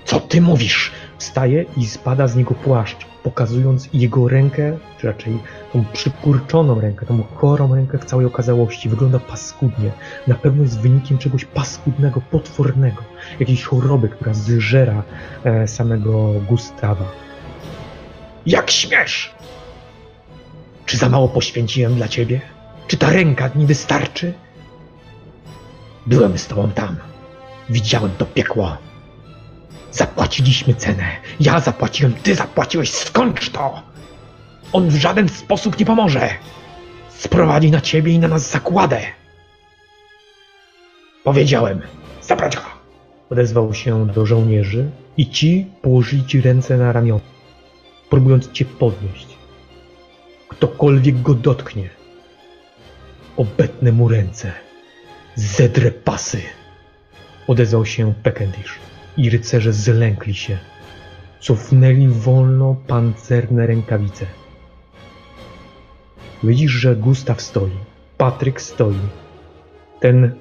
Co 0.05 0.19
ty 0.19 0.41
mówisz? 0.41 0.91
Wstaje 1.19 1.65
i 1.77 1.85
spada 1.85 2.27
z 2.27 2.35
niego 2.35 2.55
płaszcz, 2.55 3.05
pokazując 3.23 3.89
jego 3.93 4.27
rękę, 4.27 4.77
czy 4.97 5.07
raczej 5.07 5.39
tą 5.73 5.85
przykurczoną 5.93 6.81
rękę, 6.81 7.05
tą 7.05 7.23
chorą 7.23 7.75
rękę 7.75 7.97
w 7.97 8.05
całej 8.05 8.25
okazałości. 8.25 8.89
Wygląda 8.89 9.19
paskudnie. 9.19 9.91
Na 10.27 10.35
pewno 10.35 10.63
jest 10.63 10.79
wynikiem 10.79 11.17
czegoś 11.17 11.45
paskudnego, 11.45 12.21
potwornego. 12.21 13.03
Jakiejś 13.39 13.63
choroby, 13.63 14.09
która 14.09 14.33
zżera 14.33 15.03
e, 15.43 15.67
samego 15.67 16.33
Gustawa. 16.47 17.05
Jak 18.45 18.71
śmiesz! 18.71 19.35
Czy 20.85 20.97
za 20.97 21.09
mało 21.09 21.27
poświęciłem 21.27 21.95
dla 21.95 22.07
ciebie? 22.07 22.41
Czy 22.87 22.97
ta 22.97 23.09
ręka 23.09 23.49
nie 23.55 23.65
wystarczy? 23.65 24.33
Byłem 26.05 26.37
z 26.37 26.47
tobą 26.47 26.71
tam. 26.71 26.95
Widziałem 27.69 28.11
to 28.17 28.25
piekło. 28.25 28.88
Zapłaciliśmy 29.91 30.73
cenę. 30.73 31.05
Ja 31.39 31.59
zapłaciłem, 31.59 32.13
ty 32.13 32.35
zapłaciłeś. 32.35 32.91
Skończ 32.91 33.49
to! 33.49 33.81
On 34.73 34.89
w 34.89 34.95
żaden 34.95 35.29
sposób 35.29 35.79
nie 35.79 35.85
pomoże. 35.85 36.29
Sprowadzi 37.09 37.71
na 37.71 37.81
ciebie 37.81 38.11
i 38.11 38.19
na 38.19 38.27
nas 38.27 38.51
zakładę. 38.51 39.01
Powiedziałem, 41.23 41.81
zabrać 42.21 42.55
go! 42.55 42.63
Odezwał 43.29 43.73
się 43.73 44.07
do 44.07 44.25
żołnierzy 44.25 44.89
i 45.17 45.29
ci 45.29 45.67
położyli 45.81 46.25
ci 46.25 46.41
ręce 46.41 46.77
na 46.77 46.91
ramiona, 46.91 47.21
próbując 48.09 48.51
cię 48.51 48.65
podnieść. 48.65 49.27
Ktokolwiek 50.47 51.21
go 51.21 51.33
dotknie, 51.33 51.89
obetnę 53.37 53.91
mu 53.91 54.07
ręce, 54.07 54.51
zedrę 55.35 55.91
pasy. 55.91 56.41
Odezwał 57.47 57.85
się 57.85 58.13
Pekendish 58.23 58.88
i 59.19 59.29
rycerze 59.29 59.73
zlękli 59.73 60.33
się. 60.33 60.57
Cofnęli 61.39 62.07
wolno 62.07 62.75
pancerne 62.87 63.67
rękawice. 63.67 64.25
Widzisz, 66.43 66.71
że 66.71 66.95
Gustaw 66.95 67.41
stoi, 67.41 67.77
Patryk 68.17 68.61
stoi. 68.61 68.99
Ten 69.99 70.35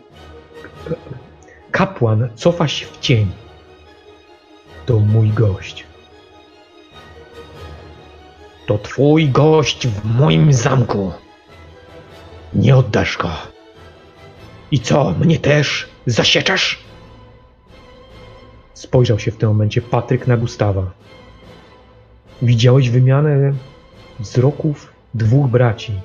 kapłan 1.70 2.28
cofa 2.34 2.68
się 2.68 2.86
w 2.86 2.98
cień. 2.98 3.30
To 4.86 4.98
mój 4.98 5.28
gość. 5.28 5.84
To 8.66 8.78
twój 8.78 9.28
gość 9.28 9.86
w 9.86 10.04
moim 10.04 10.52
zamku. 10.52 11.12
Nie 12.54 12.76
oddasz 12.76 13.16
go. 13.16 13.30
I 14.70 14.80
co, 14.80 15.10
mnie 15.10 15.38
też 15.38 15.88
zasieczasz? 16.06 16.87
Spojrzał 18.78 19.18
się 19.18 19.30
w 19.30 19.36
tym 19.36 19.48
momencie 19.48 19.82
Patryk 19.82 20.26
na 20.26 20.36
Gustawa. 20.36 20.90
Widziałeś 22.42 22.90
wymianę 22.90 23.52
wzroków 24.20 24.92
dwóch 25.14 25.50
braci. 25.50 26.00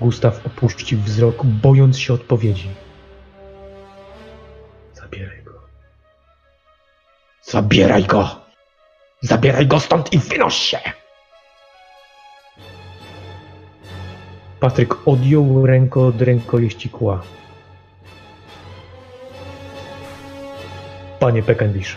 Gustaw 0.00 0.46
opuścił 0.46 1.00
wzrok, 1.00 1.44
bojąc 1.44 1.98
się 1.98 2.14
odpowiedzi. 2.14 2.68
Zabieraj 4.94 5.42
go. 5.42 5.52
Zabieraj 7.42 8.04
go! 8.04 8.40
Zabieraj 9.20 9.66
go 9.66 9.80
stąd 9.80 10.12
i 10.12 10.18
wynoś 10.18 10.54
się! 10.54 10.78
Patryk 14.60 15.08
odjął 15.08 15.66
rękę 15.66 16.00
od 16.00 16.22
rękojeści 16.22 16.88
kła. 16.88 17.22
Panie 21.24 21.42
Peckendish, 21.42 21.96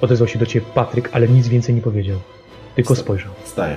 odezwał 0.00 0.28
się 0.28 0.38
do 0.38 0.46
ciebie 0.46 0.66
Patryk, 0.74 1.10
ale 1.12 1.28
nic 1.28 1.48
więcej 1.48 1.74
nie 1.74 1.82
powiedział. 1.82 2.20
Tylko 2.76 2.96
spojrzał. 2.96 3.32
Wstaję. 3.44 3.76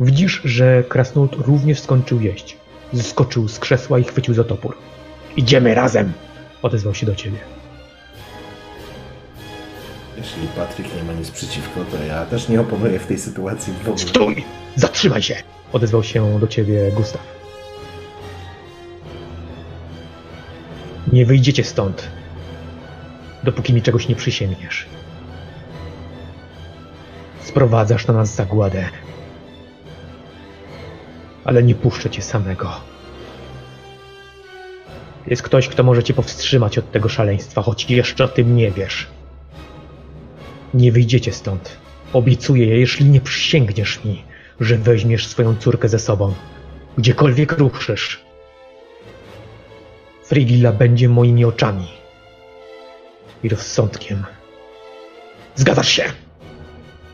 Widzisz, 0.00 0.40
że 0.44 0.84
krasnolud 0.88 1.34
również 1.34 1.80
skończył 1.80 2.20
jeść. 2.20 2.56
Zeskoczył 2.92 3.48
z 3.48 3.58
krzesła 3.58 3.98
i 3.98 4.04
chwycił 4.04 4.34
za 4.34 4.44
topór. 4.44 4.76
Idziemy 5.36 5.74
razem! 5.74 6.12
Odezwał 6.62 6.94
się 6.94 7.06
do 7.06 7.14
ciebie. 7.14 7.38
Jeśli 10.16 10.48
Patryk 10.56 10.86
nie 10.96 11.02
ma 11.02 11.12
nic 11.12 11.30
przeciwko, 11.30 11.80
to 11.90 12.04
ja 12.04 12.26
też 12.26 12.48
nie 12.48 12.60
oponuję 12.60 12.98
w 12.98 13.06
tej 13.06 13.18
sytuacji 13.18 13.72
w 13.72 13.80
ogóle. 13.80 13.98
Stój! 13.98 14.44
Zatrzymaj 14.76 15.22
się! 15.22 15.36
Odezwał 15.72 16.02
się 16.02 16.40
do 16.40 16.46
ciebie 16.46 16.92
Gustaw. 16.92 17.22
Nie 21.12 21.26
wyjdziecie 21.26 21.64
stąd, 21.64 22.08
dopóki 23.44 23.74
mi 23.74 23.82
czegoś 23.82 24.08
nie 24.08 24.14
przysięgniesz. 24.14 24.86
Sprowadzasz 27.42 28.06
na 28.06 28.14
nas 28.14 28.34
zagładę. 28.34 28.88
Ale 31.44 31.62
nie 31.62 31.74
puszczę 31.74 32.10
cię 32.10 32.22
samego. 32.22 32.70
Jest 35.26 35.42
ktoś, 35.42 35.68
kto 35.68 35.82
może 35.82 36.02
cię 36.02 36.14
powstrzymać 36.14 36.78
od 36.78 36.92
tego 36.92 37.08
szaleństwa, 37.08 37.62
choć 37.62 37.90
jeszcze 37.90 38.24
o 38.24 38.28
tym 38.28 38.56
nie 38.56 38.70
wiesz. 38.70 39.06
Nie 40.74 40.92
wyjdziecie 40.92 41.32
stąd. 41.32 41.76
Obiecuję, 42.12 42.66
jeśli 42.66 43.06
nie 43.06 43.20
przysięgniesz 43.20 44.04
mi, 44.04 44.24
że 44.60 44.78
weźmiesz 44.78 45.26
swoją 45.26 45.56
córkę 45.56 45.88
ze 45.88 45.98
sobą, 45.98 46.34
gdziekolwiek 46.98 47.52
ruszysz. 47.52 48.24
Frigilla 50.24 50.72
będzie 50.72 51.08
moimi 51.08 51.44
oczami 51.44 51.99
i 53.42 53.48
rozsądkiem. 53.48 54.24
Zgadzasz 55.56 55.88
się? 55.88 56.04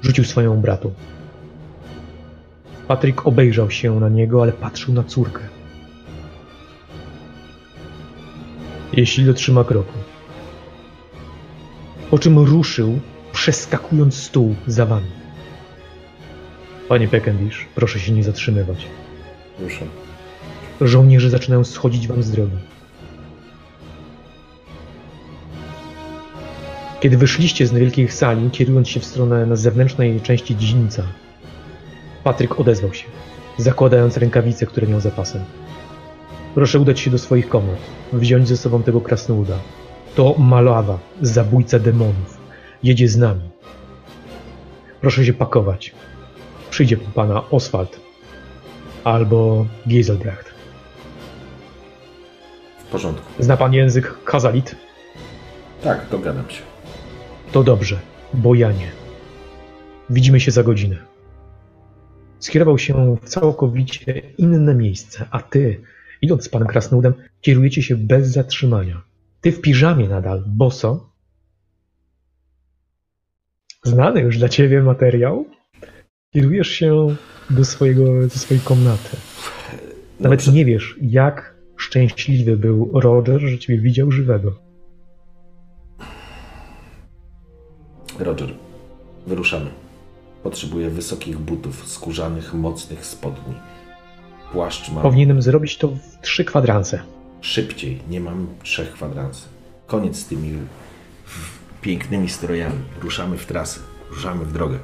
Rzucił 0.02 0.24
swoją 0.24 0.60
bratu. 0.60 0.92
Patryk 2.88 3.26
obejrzał 3.26 3.70
się 3.70 4.00
na 4.00 4.08
niego, 4.08 4.42
ale 4.42 4.52
patrzył 4.52 4.94
na 4.94 5.04
córkę. 5.04 5.40
Jeśli 8.92 9.24
dotrzyma 9.24 9.64
kroku. 9.64 9.92
Po 12.10 12.18
czym 12.18 12.38
ruszył, 12.38 13.00
przeskakując 13.32 14.14
stół 14.14 14.54
za 14.66 14.86
wami. 14.86 15.10
Panie 16.88 17.08
Peckendish, 17.08 17.66
proszę 17.74 18.00
się 18.00 18.12
nie 18.12 18.24
zatrzymywać. 18.24 18.86
Ruszam. 19.60 19.88
Żołnierze 20.80 21.30
zaczynają 21.30 21.64
schodzić 21.64 22.08
wam 22.08 22.22
z 22.22 22.30
drogi. 22.30 22.56
Kiedy 27.00 27.16
wyszliście 27.16 27.66
z 27.66 27.72
niewielkiej 27.72 28.08
sali, 28.08 28.50
kierując 28.50 28.88
się 28.88 29.00
w 29.00 29.04
stronę 29.04 29.46
na 29.46 29.56
zewnętrznej 29.56 30.20
części 30.20 30.56
dziedzińca, 30.56 31.02
Patryk 32.24 32.60
odezwał 32.60 32.94
się, 32.94 33.04
zakładając 33.58 34.16
rękawice, 34.16 34.66
które 34.66 34.86
miał 34.86 35.00
za 35.00 35.10
pasem. 35.10 35.44
Proszę 36.54 36.78
udać 36.78 37.00
się 37.00 37.10
do 37.10 37.18
swoich 37.18 37.48
komnat, 37.48 37.78
wziąć 38.12 38.48
ze 38.48 38.56
sobą 38.56 38.82
tego 38.82 39.00
krasnoluda. 39.00 39.58
To 40.14 40.34
Malawa, 40.38 40.98
zabójca 41.22 41.78
demonów. 41.78 42.38
Jedzie 42.82 43.08
z 43.08 43.16
nami. 43.16 43.50
Proszę 45.00 45.24
się 45.24 45.32
pakować. 45.32 45.94
Przyjdzie 46.70 46.96
po 46.96 47.10
pana 47.10 47.50
Oswald 47.50 48.00
albo 49.04 49.66
Giselbrecht. 49.88 50.50
W 52.78 52.90
porządku. 52.90 53.42
Zna 53.42 53.56
pan 53.56 53.74
język 53.74 54.24
Kazalit? 54.24 54.76
Tak, 55.82 56.06
dogadam 56.10 56.50
się. 56.50 56.75
To 57.52 57.64
dobrze, 57.64 58.00
bo 58.34 58.54
ja 58.54 58.72
nie. 58.72 58.90
Widzimy 60.10 60.40
się 60.40 60.50
za 60.50 60.62
godzinę. 60.62 60.96
Skierował 62.38 62.78
się 62.78 63.16
w 63.22 63.28
całkowicie 63.28 64.22
inne 64.38 64.74
miejsce, 64.74 65.26
a 65.30 65.42
ty, 65.42 65.80
idąc 66.22 66.44
z 66.44 66.48
panem 66.48 66.68
Krasnudem, 66.68 67.14
kierujecie 67.40 67.82
się 67.82 67.96
bez 67.96 68.28
zatrzymania. 68.28 69.02
Ty 69.40 69.52
w 69.52 69.60
piżamie 69.60 70.08
nadal, 70.08 70.44
boso. 70.46 71.10
Znany 73.84 74.20
już 74.20 74.38
dla 74.38 74.48
ciebie 74.48 74.82
materiał. 74.82 75.46
Kierujesz 76.32 76.68
się 76.68 77.16
do, 77.50 77.64
swojego, 77.64 78.22
do 78.22 78.30
swojej 78.30 78.62
komnaty. 78.62 79.16
Nawet 80.20 80.52
nie 80.52 80.64
wiesz, 80.64 80.96
jak 81.02 81.54
szczęśliwy 81.76 82.56
był 82.56 83.00
Roger, 83.00 83.40
że 83.40 83.58
ciebie 83.58 83.78
widział 83.78 84.10
żywego. 84.12 84.65
Roger, 88.20 88.48
wyruszamy. 89.26 89.70
Potrzebuję 90.42 90.90
wysokich 90.90 91.38
butów, 91.38 91.88
skórzanych, 91.88 92.54
mocnych 92.54 93.06
spodni. 93.06 93.54
Płaszcz 94.52 94.90
mam 94.92 95.02
Powinienem 95.02 95.42
zrobić 95.42 95.78
to 95.78 95.88
w 95.88 96.20
trzy 96.22 96.44
kwadranse. 96.44 97.00
szybciej, 97.40 98.02
nie 98.10 98.20
mam 98.20 98.46
trzech 98.62 98.92
kwadransy. 98.92 99.48
Koniec 99.86 100.16
z 100.16 100.26
tymi 100.26 100.52
pięknymi 101.80 102.28
strojami. 102.28 102.78
Ruszamy 103.02 103.38
w 103.38 103.46
trasę, 103.46 103.80
ruszamy 104.10 104.44
w 104.44 104.52
drogę. 104.52 104.78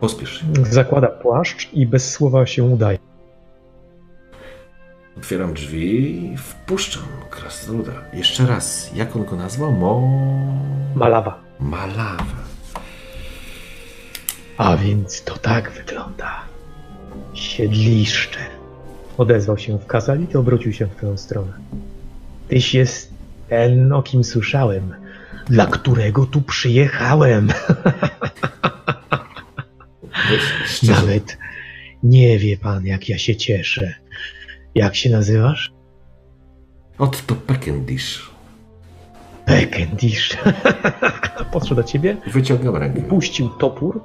Pospiesz 0.00 0.40
się. 0.40 0.46
Zakłada 0.70 1.08
płaszcz 1.08 1.72
i 1.72 1.86
bez 1.86 2.10
słowa 2.10 2.46
się 2.46 2.64
udaje. 2.64 2.98
Otwieram 5.18 5.54
drzwi 5.54 6.24
i 6.24 6.36
wpuszczam 6.36 7.02
krasnoluda. 7.30 7.92
Jeszcze 8.12 8.46
raz, 8.46 8.90
jak 8.94 9.16
on 9.16 9.24
go 9.24 9.36
nazwał? 9.36 9.72
Mo... 9.72 10.00
Malawa. 10.94 11.45
Malawa. 11.60 12.46
A 14.56 14.76
więc 14.76 15.22
to 15.22 15.38
tak 15.38 15.70
wygląda. 15.70 16.42
Siedliszcze. 17.34 18.38
Odezwał 19.18 19.58
się 19.58 19.78
w 19.78 19.86
Kazali 19.86 20.26
i 20.34 20.36
obrócił 20.36 20.72
się 20.72 20.86
w 20.86 20.94
tę 20.94 21.18
stronę. 21.18 21.52
Tyś 22.48 22.74
jest 22.74 23.14
ten, 23.48 23.92
o 23.92 24.02
kim 24.02 24.24
słyszałem, 24.24 24.94
dla 25.46 25.66
którego 25.66 26.26
tu 26.26 26.42
przyjechałem. 26.42 27.48
Nawet 30.82 31.38
nie 32.02 32.38
wie 32.38 32.56
pan, 32.56 32.86
jak 32.86 33.08
ja 33.08 33.18
się 33.18 33.36
cieszę. 33.36 33.94
Jak 34.74 34.96
się 34.96 35.10
nazywasz? 35.10 35.72
Otto 36.98 37.34
Peckendish. 37.34 38.35
Peckendish. 39.46 40.38
Podszedł 41.52 41.74
do 41.74 41.82
ciebie, 41.82 42.16
Wyciągam 42.32 42.76
rękę. 42.76 43.02
puścił 43.02 43.48
topór 43.48 44.00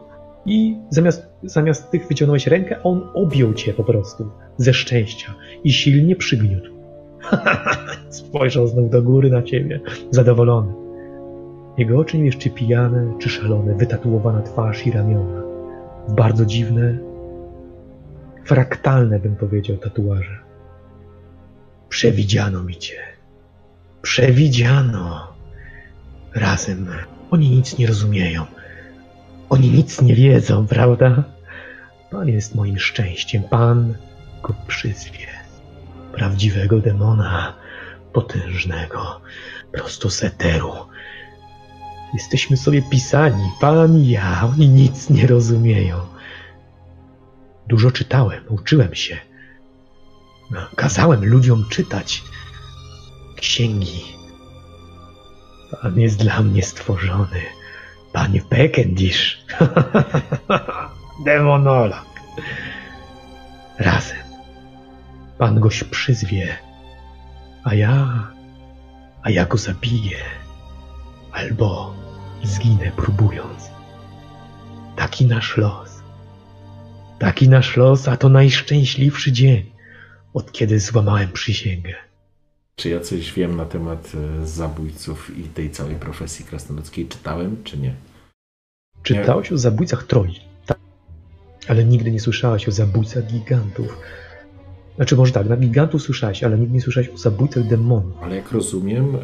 i 0.45 0.77
zamiast, 0.89 1.27
zamiast 1.43 1.91
tych 1.91 2.07
wyciągnąłeś 2.07 2.47
rękę, 2.47 2.83
on 2.83 3.09
objął 3.13 3.53
cię 3.53 3.73
po 3.73 3.83
prostu 3.83 4.29
ze 4.57 4.73
szczęścia 4.73 5.33
i 5.63 5.73
silnie 5.73 6.15
przygniótł. 6.15 6.69
Spojrzał 8.09 8.67
znów 8.67 8.89
do 8.89 9.01
góry 9.01 9.29
na 9.29 9.41
ciebie, 9.43 9.79
zadowolony. 10.11 10.73
Jego 11.77 11.99
oczy 11.99 12.17
nie 12.17 12.23
wiesz, 12.23 12.37
czy 12.37 12.49
pijane, 12.49 13.13
czy 13.19 13.29
szalone, 13.29 13.75
wytatuowana 13.75 14.41
twarz 14.41 14.87
i 14.87 14.91
ramiona. 14.91 15.41
W 16.07 16.13
bardzo 16.13 16.45
dziwne, 16.45 16.97
fraktalne, 18.45 19.19
bym 19.19 19.35
powiedział, 19.35 19.77
tatuaże. 19.77 20.37
Przewidziano 21.89 22.63
mi 22.63 22.75
cię. 22.75 22.95
Przewidziano. 24.01 25.30
Razem. 26.35 26.87
Oni 27.31 27.49
nic 27.49 27.77
nie 27.77 27.87
rozumieją. 27.87 28.45
Oni 29.49 29.71
nic 29.71 30.01
nie 30.01 30.15
wiedzą, 30.15 30.67
prawda? 30.67 31.23
Pan 32.11 32.27
jest 32.27 32.55
moim 32.55 32.79
szczęściem. 32.79 33.43
Pan 33.43 33.95
go 34.43 34.53
przyzwie. 34.67 35.27
Prawdziwego 36.13 36.79
demona, 36.79 37.53
potężnego, 38.13 39.21
prosto 39.71 40.09
z 40.09 40.23
eteru. 40.23 40.73
Jesteśmy 42.13 42.57
sobie 42.57 42.81
pisani, 42.81 43.51
pan 43.61 43.97
i 43.97 44.09
ja. 44.09 44.49
Oni 44.53 44.69
nic 44.69 45.09
nie 45.09 45.27
rozumieją. 45.27 45.97
Dużo 47.67 47.91
czytałem, 47.91 48.43
uczyłem 48.49 48.95
się. 48.95 49.17
Kazałem 50.75 51.25
ludziom 51.25 51.65
czytać 51.69 52.23
księgi. 53.35 54.20
Pan 55.71 55.99
jest 55.99 56.17
dla 56.17 56.41
mnie 56.41 56.63
stworzony. 56.63 57.41
Panie 58.13 58.41
Peckendish. 58.41 59.45
Demonolog. 61.25 62.05
Razem. 63.79 64.17
Pan 65.37 65.59
goś 65.59 65.83
przyzwie. 65.83 66.57
A 67.63 67.73
ja... 67.73 68.27
A 69.23 69.29
ja 69.29 69.45
go 69.45 69.57
zabiję. 69.57 70.17
Albo 71.31 71.93
zginę 72.43 72.91
próbując. 72.95 73.71
Taki 74.95 75.25
nasz 75.25 75.57
los. 75.57 76.01
Taki 77.19 77.49
nasz 77.49 77.77
los, 77.77 78.07
a 78.07 78.17
to 78.17 78.29
najszczęśliwszy 78.29 79.31
dzień, 79.31 79.71
od 80.33 80.51
kiedy 80.51 80.79
złamałem 80.79 81.31
przysięgę. 81.31 82.10
Czy 82.75 82.89
ja 82.89 82.99
coś 82.99 83.33
wiem 83.33 83.55
na 83.55 83.65
temat 83.65 84.11
e, 84.41 84.45
zabójców 84.47 85.37
i 85.37 85.43
tej 85.43 85.69
całej 85.71 85.95
profesji 85.95 86.45
krasnoludzkiej? 86.45 87.07
Czytałem, 87.07 87.63
czy 87.63 87.77
nie? 87.77 87.93
Czytałeś 89.03 89.51
o 89.51 89.57
zabójcach 89.57 90.03
troli, 90.03 90.39
tak. 90.65 90.79
Ale 91.67 91.85
nigdy 91.85 92.11
nie 92.11 92.19
słyszałeś 92.19 92.67
o 92.67 92.71
zabójcach 92.71 93.25
gigantów. 93.25 93.97
Znaczy, 94.95 95.15
może 95.15 95.31
tak, 95.31 95.49
na 95.49 95.57
gigantów 95.57 96.01
słyszałeś, 96.01 96.43
ale 96.43 96.57
nigdy 96.57 96.73
nie 96.73 96.81
słyszałeś 96.81 97.09
o 97.09 97.17
zabójcach 97.17 97.67
demonów. 97.67 98.13
Ale 98.21 98.35
jak 98.35 98.51
rozumiem, 98.51 99.15
e, 99.15 99.19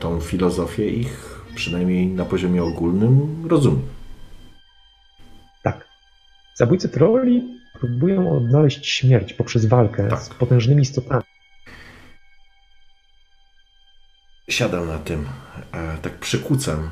tą 0.00 0.20
filozofię 0.20 0.90
ich, 0.90 1.44
przynajmniej 1.54 2.06
na 2.06 2.24
poziomie 2.24 2.64
ogólnym, 2.64 3.44
rozumiem. 3.48 3.82
Tak. 5.62 5.88
Zabójcy 6.56 6.88
troli 6.88 7.42
próbują 7.80 8.36
odnaleźć 8.36 8.86
śmierć 8.86 9.32
poprzez 9.32 9.66
walkę 9.66 10.08
Tak. 10.08 10.22
z 10.22 10.28
potężnymi 10.28 10.82
istotami. 10.82 11.22
Siadam 14.48 14.86
na 14.86 14.98
tym, 14.98 15.26
e, 15.72 15.98
tak 16.02 16.18
przykucam. 16.18 16.90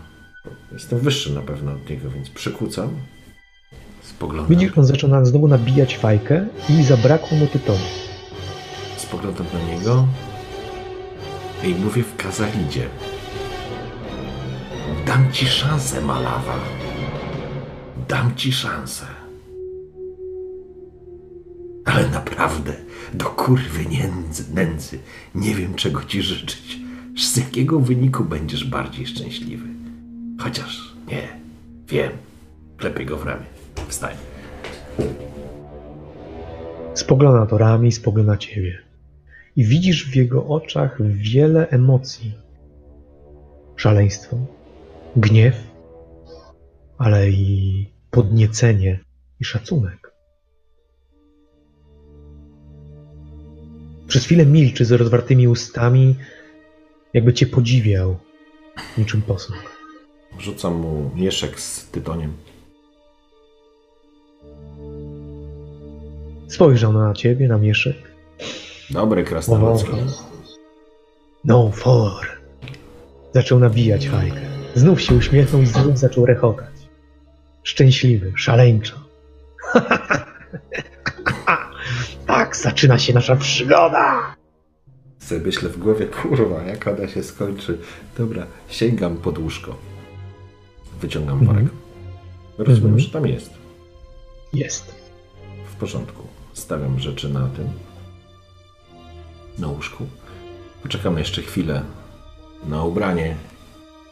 Jestem 0.73 0.99
wyższy 0.99 1.35
na 1.35 1.43
pewno 1.43 1.73
od 1.73 1.91
niego, 1.91 2.11
więc 2.11 2.31
przykucam. 2.31 2.91
Spoglądam, 4.03 4.47
Widzisz, 4.57 4.79
on 4.79 4.85
zaczyna 4.85 5.25
znowu 5.25 5.49
nabijać 5.49 5.97
fajkę 5.99 6.47
i 6.69 6.83
zabrakło 6.83 7.39
mu 7.39 7.47
tytoniu. 7.47 7.79
spoglądam 8.97 9.47
na 9.53 9.75
niego 9.75 10.07
i 11.65 11.69
mówię 11.75 12.03
w 12.03 12.17
kazalidzie. 12.17 12.89
Dam 15.07 15.33
ci 15.33 15.47
szansę, 15.47 16.01
Malawa. 16.01 16.59
Dam 18.09 18.35
ci 18.37 18.53
szansę. 18.53 19.07
Ale 21.85 22.09
naprawdę, 22.09 22.73
do 23.15 23.25
kurwy 23.25 23.85
nędzy, 23.85 24.45
nędzy, 24.55 24.99
nie 25.35 25.55
wiem 25.55 25.75
czego 25.75 26.05
ci 26.05 26.23
życzyć. 26.23 26.86
Z 27.17 27.37
jakiego 27.37 27.81
wyniku 27.81 28.25
będziesz 28.25 28.65
bardziej 28.65 29.07
szczęśliwy? 29.07 29.69
Chociaż 30.39 30.95
nie, 31.09 31.29
wiem. 31.89 32.13
Klepię 32.77 33.05
go 33.05 33.17
w 33.17 33.25
ramię. 33.27 33.45
Wstań. 33.89 34.15
Spogląda 36.95 37.47
to 37.47 37.59
ramię 37.59 37.89
i 37.89 37.93
spogląda 37.93 38.37
ciebie. 38.37 38.79
I 39.57 39.65
widzisz 39.65 40.11
w 40.11 40.17
jego 40.17 40.47
oczach 40.47 40.99
wiele 41.13 41.69
emocji. 41.69 42.35
Szaleństwo, 43.77 44.37
gniew, 45.17 45.57
ale 46.99 47.31
i 47.31 47.87
podniecenie 48.11 49.01
i 49.41 49.45
szacunek. 49.45 50.13
Przez 54.09 54.25
chwilę 54.25 54.47
milczy 54.47 54.85
z 54.85 54.93
rozwartymi 54.93 55.49
ustami, 55.49 56.17
jakby 57.17 57.33
cię 57.33 57.47
podziwiał, 57.47 58.17
niczym 58.99 59.23
posąg. 59.23 59.77
Rzucam 60.39 60.75
mu 60.75 61.11
mieszek 61.15 61.61
z 61.61 61.91
tytoniem. 61.91 62.33
Spojrzał 66.49 66.93
na 66.93 67.15
ciebie, 67.15 67.49
na 67.49 67.59
mieszek. 67.59 67.97
Dobry 68.91 69.25
krasnoludzki. 69.25 69.91
No 71.45 71.71
for. 71.71 72.27
Zaczął 73.33 73.59
nabijać 73.59 74.09
fajkę. 74.09 74.41
Znów 74.75 75.01
się 75.01 75.15
uśmiechnął 75.15 75.63
i 75.63 75.67
znów 75.67 75.99
zaczął 75.99 76.27
rechotać. 76.27 76.75
Szczęśliwy, 77.63 78.33
szaleńczo. 78.37 78.97
tak 82.27 82.57
zaczyna 82.57 82.99
się 82.99 83.13
nasza 83.13 83.37
przygoda. 83.37 84.36
Sobie 85.27 85.41
myślę 85.41 85.69
w 85.69 85.79
głowie, 85.79 86.07
kurwa, 86.07 86.63
jak 86.63 86.87
ona 86.87 87.09
się 87.09 87.23
skończy. 87.23 87.79
Dobra, 88.19 88.47
sięgam 88.69 89.17
pod 89.17 89.39
łóżko. 89.39 89.77
Wyciągam 91.01 91.39
Mhm. 91.39 91.57
worek. 91.57 91.73
Rozumiem, 92.59 92.85
Mhm. 92.85 92.99
że 93.01 93.11
tam 93.11 93.27
jest. 93.27 93.51
Jest. 94.53 94.95
W 95.73 95.77
porządku. 95.77 96.23
Stawiam 96.53 96.99
rzeczy 96.99 97.29
na 97.29 97.49
tym. 97.49 97.69
Na 99.59 99.69
łóżku. 99.69 100.07
Poczekam 100.83 101.19
jeszcze 101.19 101.43
chwilę 101.43 101.83
na 102.69 102.85
ubranie 102.85 103.37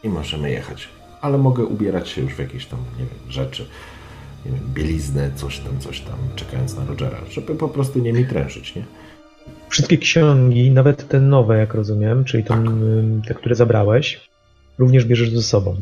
i 0.03 0.09
możemy 0.09 0.51
jechać. 0.51 0.87
Ale 1.21 1.37
mogę 1.37 1.65
ubierać 1.65 2.09
się 2.09 2.21
już 2.21 2.33
w 2.33 2.39
jakieś 2.39 2.65
tam, 2.65 2.79
nie 2.99 3.05
wiem, 3.05 3.31
rzeczy. 3.31 3.67
Nie 4.45 4.51
wiem, 4.51 4.61
bieliznę, 4.73 5.31
coś 5.35 5.59
tam, 5.59 5.79
coś 5.79 6.01
tam, 6.01 6.17
czekając 6.35 6.75
na 6.75 6.85
Rogera, 6.85 7.17
żeby 7.31 7.55
po 7.55 7.69
prostu 7.69 7.99
nie 7.99 8.13
mi 8.13 8.25
trężyć, 8.25 8.75
nie? 8.75 8.85
Wszystkie 9.69 9.97
księgi, 9.97 10.71
nawet 10.71 11.07
te 11.07 11.19
nowe, 11.19 11.57
jak 11.57 11.73
rozumiem, 11.73 12.23
czyli 12.23 12.43
to, 12.43 12.53
ym, 12.53 13.21
te, 13.27 13.33
które 13.33 13.55
zabrałeś, 13.55 14.29
również 14.77 15.05
bierzesz 15.05 15.31
ze 15.31 15.43
sobą. 15.43 15.75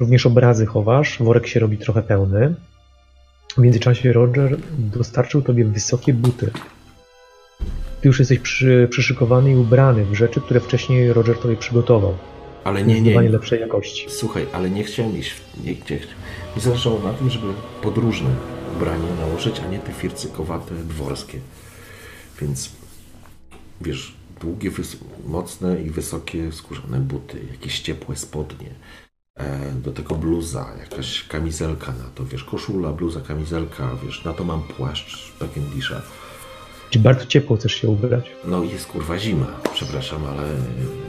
Również 0.00 0.26
obrazy 0.26 0.66
chowasz, 0.66 1.18
worek 1.18 1.46
się 1.46 1.60
robi 1.60 1.78
trochę 1.78 2.02
pełny. 2.02 2.54
W 3.56 3.58
międzyczasie 3.58 4.12
Roger 4.12 4.56
dostarczył 4.78 5.42
tobie 5.42 5.64
wysokie 5.64 6.14
buty. 6.14 6.50
Ty 8.00 8.08
już 8.08 8.18
jesteś 8.18 8.38
przy, 8.38 8.88
przyszykowany 8.90 9.52
i 9.52 9.56
ubrany 9.56 10.04
w 10.04 10.14
rzeczy, 10.14 10.40
które 10.40 10.60
wcześniej 10.60 11.12
Roger 11.12 11.38
tobie 11.38 11.56
przygotował. 11.56 12.14
Ale 12.64 12.82
nie, 12.82 13.00
nie, 13.00 13.28
lepszej 13.28 13.60
jakości. 13.60 14.06
Słuchaj, 14.08 14.46
ale 14.52 14.70
nie 14.70 14.84
chciałem 14.84 15.18
iść. 15.18 15.34
Nie, 15.64 15.72
nie, 15.72 16.00
mi 16.56 16.62
zależało 16.62 17.00
na 17.00 17.12
tym, 17.12 17.30
żeby 17.30 17.46
podróżne 17.82 18.30
ubranie 18.76 19.08
nałożyć, 19.20 19.60
a 19.60 19.68
nie 19.68 19.78
te 19.78 19.92
fircykowate 19.92 20.74
dworskie. 20.74 21.38
Więc 22.40 22.79
wiesz, 23.80 24.14
długie, 24.40 24.70
mocne 25.26 25.82
i 25.82 25.90
wysokie 25.90 26.52
skórzane 26.52 27.00
buty, 27.00 27.40
jakieś 27.50 27.80
ciepłe 27.80 28.16
spodnie. 28.16 28.70
E, 29.36 29.72
do 29.72 29.92
tego 29.92 30.14
bluza, 30.14 30.66
jakaś 30.78 31.24
kamizelka 31.28 31.92
na 31.92 32.04
to, 32.14 32.24
wiesz, 32.26 32.44
koszula, 32.44 32.92
bluza, 32.92 33.20
kamizelka, 33.20 33.90
wiesz, 34.04 34.24
na 34.24 34.32
to 34.32 34.44
mam 34.44 34.62
płaszcz 34.62 35.32
Bekendisza. 35.40 36.02
Czy 36.90 36.98
bardzo 36.98 37.26
ciepło 37.26 37.56
chcesz 37.56 37.74
się 37.74 37.88
ubrać? 37.88 38.24
No 38.44 38.62
jest 38.64 38.86
kurwa 38.86 39.18
zima, 39.18 39.46
przepraszam, 39.74 40.24
ale 40.24 40.48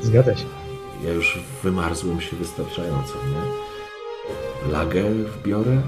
Zgadza 0.02 0.35
się. 0.35 0.45
ja 1.06 1.14
już 1.14 1.39
wymarzłem 1.64 2.22
się 2.22 2.35
wystarczająco, 2.35 3.14
nie? 3.14 4.72
Lagę 4.72 5.03
wbiorę, 5.14 5.81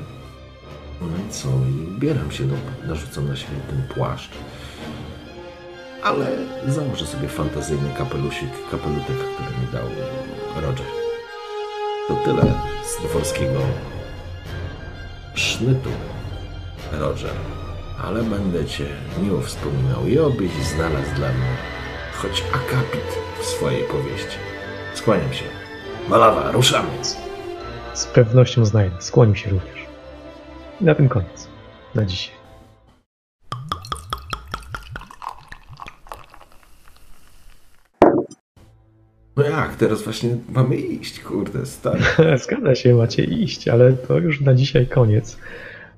no 1.02 1.08
i 1.08 1.32
co? 1.34 1.48
I 1.50 1.96
ubieram 1.96 2.32
się, 2.32 2.44
no, 2.46 2.54
narzucam 2.88 3.28
na 3.28 3.36
siebie 3.36 3.58
ten 3.70 3.88
płaszcz. 3.96 4.32
Ale 6.04 6.26
założę 6.68 7.06
sobie 7.06 7.28
fantazyjny 7.28 7.90
kapelusik, 7.98 8.50
kapelutek, 8.72 9.18
który 9.18 9.50
mi 9.50 9.68
dał 9.74 9.88
Roger. 10.62 10.86
To 12.08 12.16
tyle 12.16 12.54
z 12.84 13.08
dworskiego 13.08 13.60
sznytu, 15.36 15.90
Roger. 16.92 17.34
Ale 18.04 18.24
będę 18.24 18.66
Cię 18.66 18.86
miło 19.22 19.42
wspominał 19.42 20.08
i 20.08 20.20
obyś 20.20 20.52
znalazł 20.52 21.16
dla 21.16 21.28
mnie 21.28 21.58
choć 22.14 22.44
akapit 22.50 23.18
w 23.42 23.46
swojej 23.46 23.84
powieści. 23.84 24.38
Skłaniam 24.94 25.34
się. 25.34 25.46
Malawa, 26.10 26.52
ruszamy. 26.52 26.90
Z 27.94 28.06
pewnością 28.06 28.66
znajdę. 28.66 28.96
Skłonił 29.00 29.36
się 29.36 29.50
również. 29.50 29.86
I 30.82 30.84
na 30.84 30.96
tym 30.96 31.10
koniec. 31.10 31.48
Na 31.96 32.06
dzisiaj. 32.06 32.43
No 39.38 39.44
jak, 39.44 39.76
teraz 39.76 40.02
właśnie 40.04 40.38
mamy 40.50 40.76
iść, 40.76 41.20
kurde, 41.20 41.66
stary. 41.66 42.00
Zgadza 42.44 42.76
się, 42.76 42.96
macie 42.96 43.24
iść, 43.24 43.68
ale 43.68 43.94
to 43.94 44.18
już 44.18 44.42
na 44.42 44.54
dzisiaj 44.56 44.88
koniec, 44.88 45.38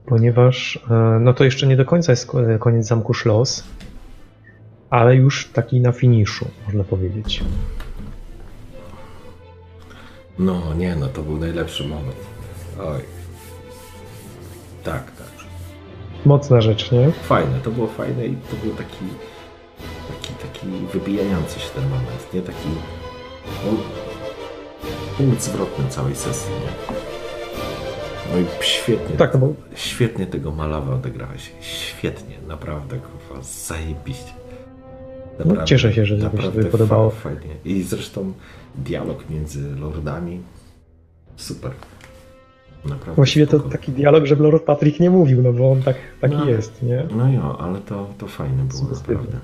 ponieważ 0.05 0.79
e, 0.91 0.93
no 1.21 1.33
to 1.33 1.43
jeszcze 1.43 1.67
nie 1.67 1.77
do 1.77 1.85
końca 1.85 2.11
jest 2.11 2.25
ko- 2.27 2.59
koniec 2.59 2.87
zamku 2.87 3.13
Schloss, 3.13 3.63
ale 4.89 5.15
już 5.15 5.47
taki 5.47 5.81
na 5.81 5.91
finiszu, 5.91 6.47
można 6.65 6.83
powiedzieć. 6.83 7.43
No 10.39 10.73
nie, 10.73 10.95
no 10.95 11.07
to 11.07 11.21
był 11.21 11.37
najlepszy 11.37 11.83
moment. 11.87 12.15
Oj. 12.79 13.01
Tak, 14.83 15.11
tak. 15.11 15.27
Mocna 16.25 16.61
rzecz, 16.61 16.91
nie? 16.91 17.11
Fajne, 17.11 17.59
to 17.63 17.71
było 17.71 17.87
fajne 17.87 18.27
i 18.27 18.35
to 18.35 18.55
był 18.65 18.75
taki, 18.75 19.05
taki, 20.07 20.33
taki 20.33 20.67
wybijający 20.93 21.59
się 21.59 21.69
ten 21.75 21.83
moment, 21.83 22.33
nie? 22.33 22.41
Taki 22.41 22.67
punkt 25.17 25.41
zwrotny 25.41 25.85
całej 25.89 26.15
sesji, 26.15 26.51
nie? 26.53 26.95
No 28.33 28.39
i 28.39 28.45
świetnie, 28.63 29.17
Tak, 29.17 29.33
no 29.33 29.39
bo 29.39 29.53
świetnie 29.75 30.25
tego 30.25 30.51
Malawa 30.51 30.93
odegrałeś. 30.95 31.51
Świetnie, 31.61 32.35
naprawdę, 32.47 32.97
kurwa, 32.97 33.43
zajebiście. 33.43 34.31
No, 35.45 35.63
cieszę 35.63 35.93
się, 35.93 36.05
że 36.05 36.17
tobie 36.17 36.29
się 36.29 36.35
naprawdę 36.35 36.65
podobało. 36.65 37.09
fa- 37.09 37.19
Fajnie. 37.29 37.55
I 37.65 37.83
zresztą 37.83 38.33
dialog 38.75 39.29
między 39.29 39.75
lordami. 39.75 40.41
Super. 41.35 41.71
Naprawdę 42.85 43.15
Właściwie 43.15 43.47
to 43.47 43.57
spoko. 43.59 43.71
taki 43.71 43.91
dialog, 43.91 44.25
żeby 44.25 44.43
Lord 44.43 44.63
Patrick 44.63 44.99
nie 44.99 45.09
mówił, 45.09 45.41
no 45.41 45.53
bo 45.53 45.71
on 45.71 45.81
tak, 45.83 45.95
taki 46.21 46.35
No. 46.35 46.45
jest, 46.49 46.83
nie? 46.83 47.03
No 47.17 47.31
jo, 47.31 47.57
ale 47.59 47.79
to, 47.79 48.09
to 48.17 48.27
fajne 48.27 48.63
było 48.63 48.79
Sugestywne. 48.79 49.15
naprawdę. 49.15 49.39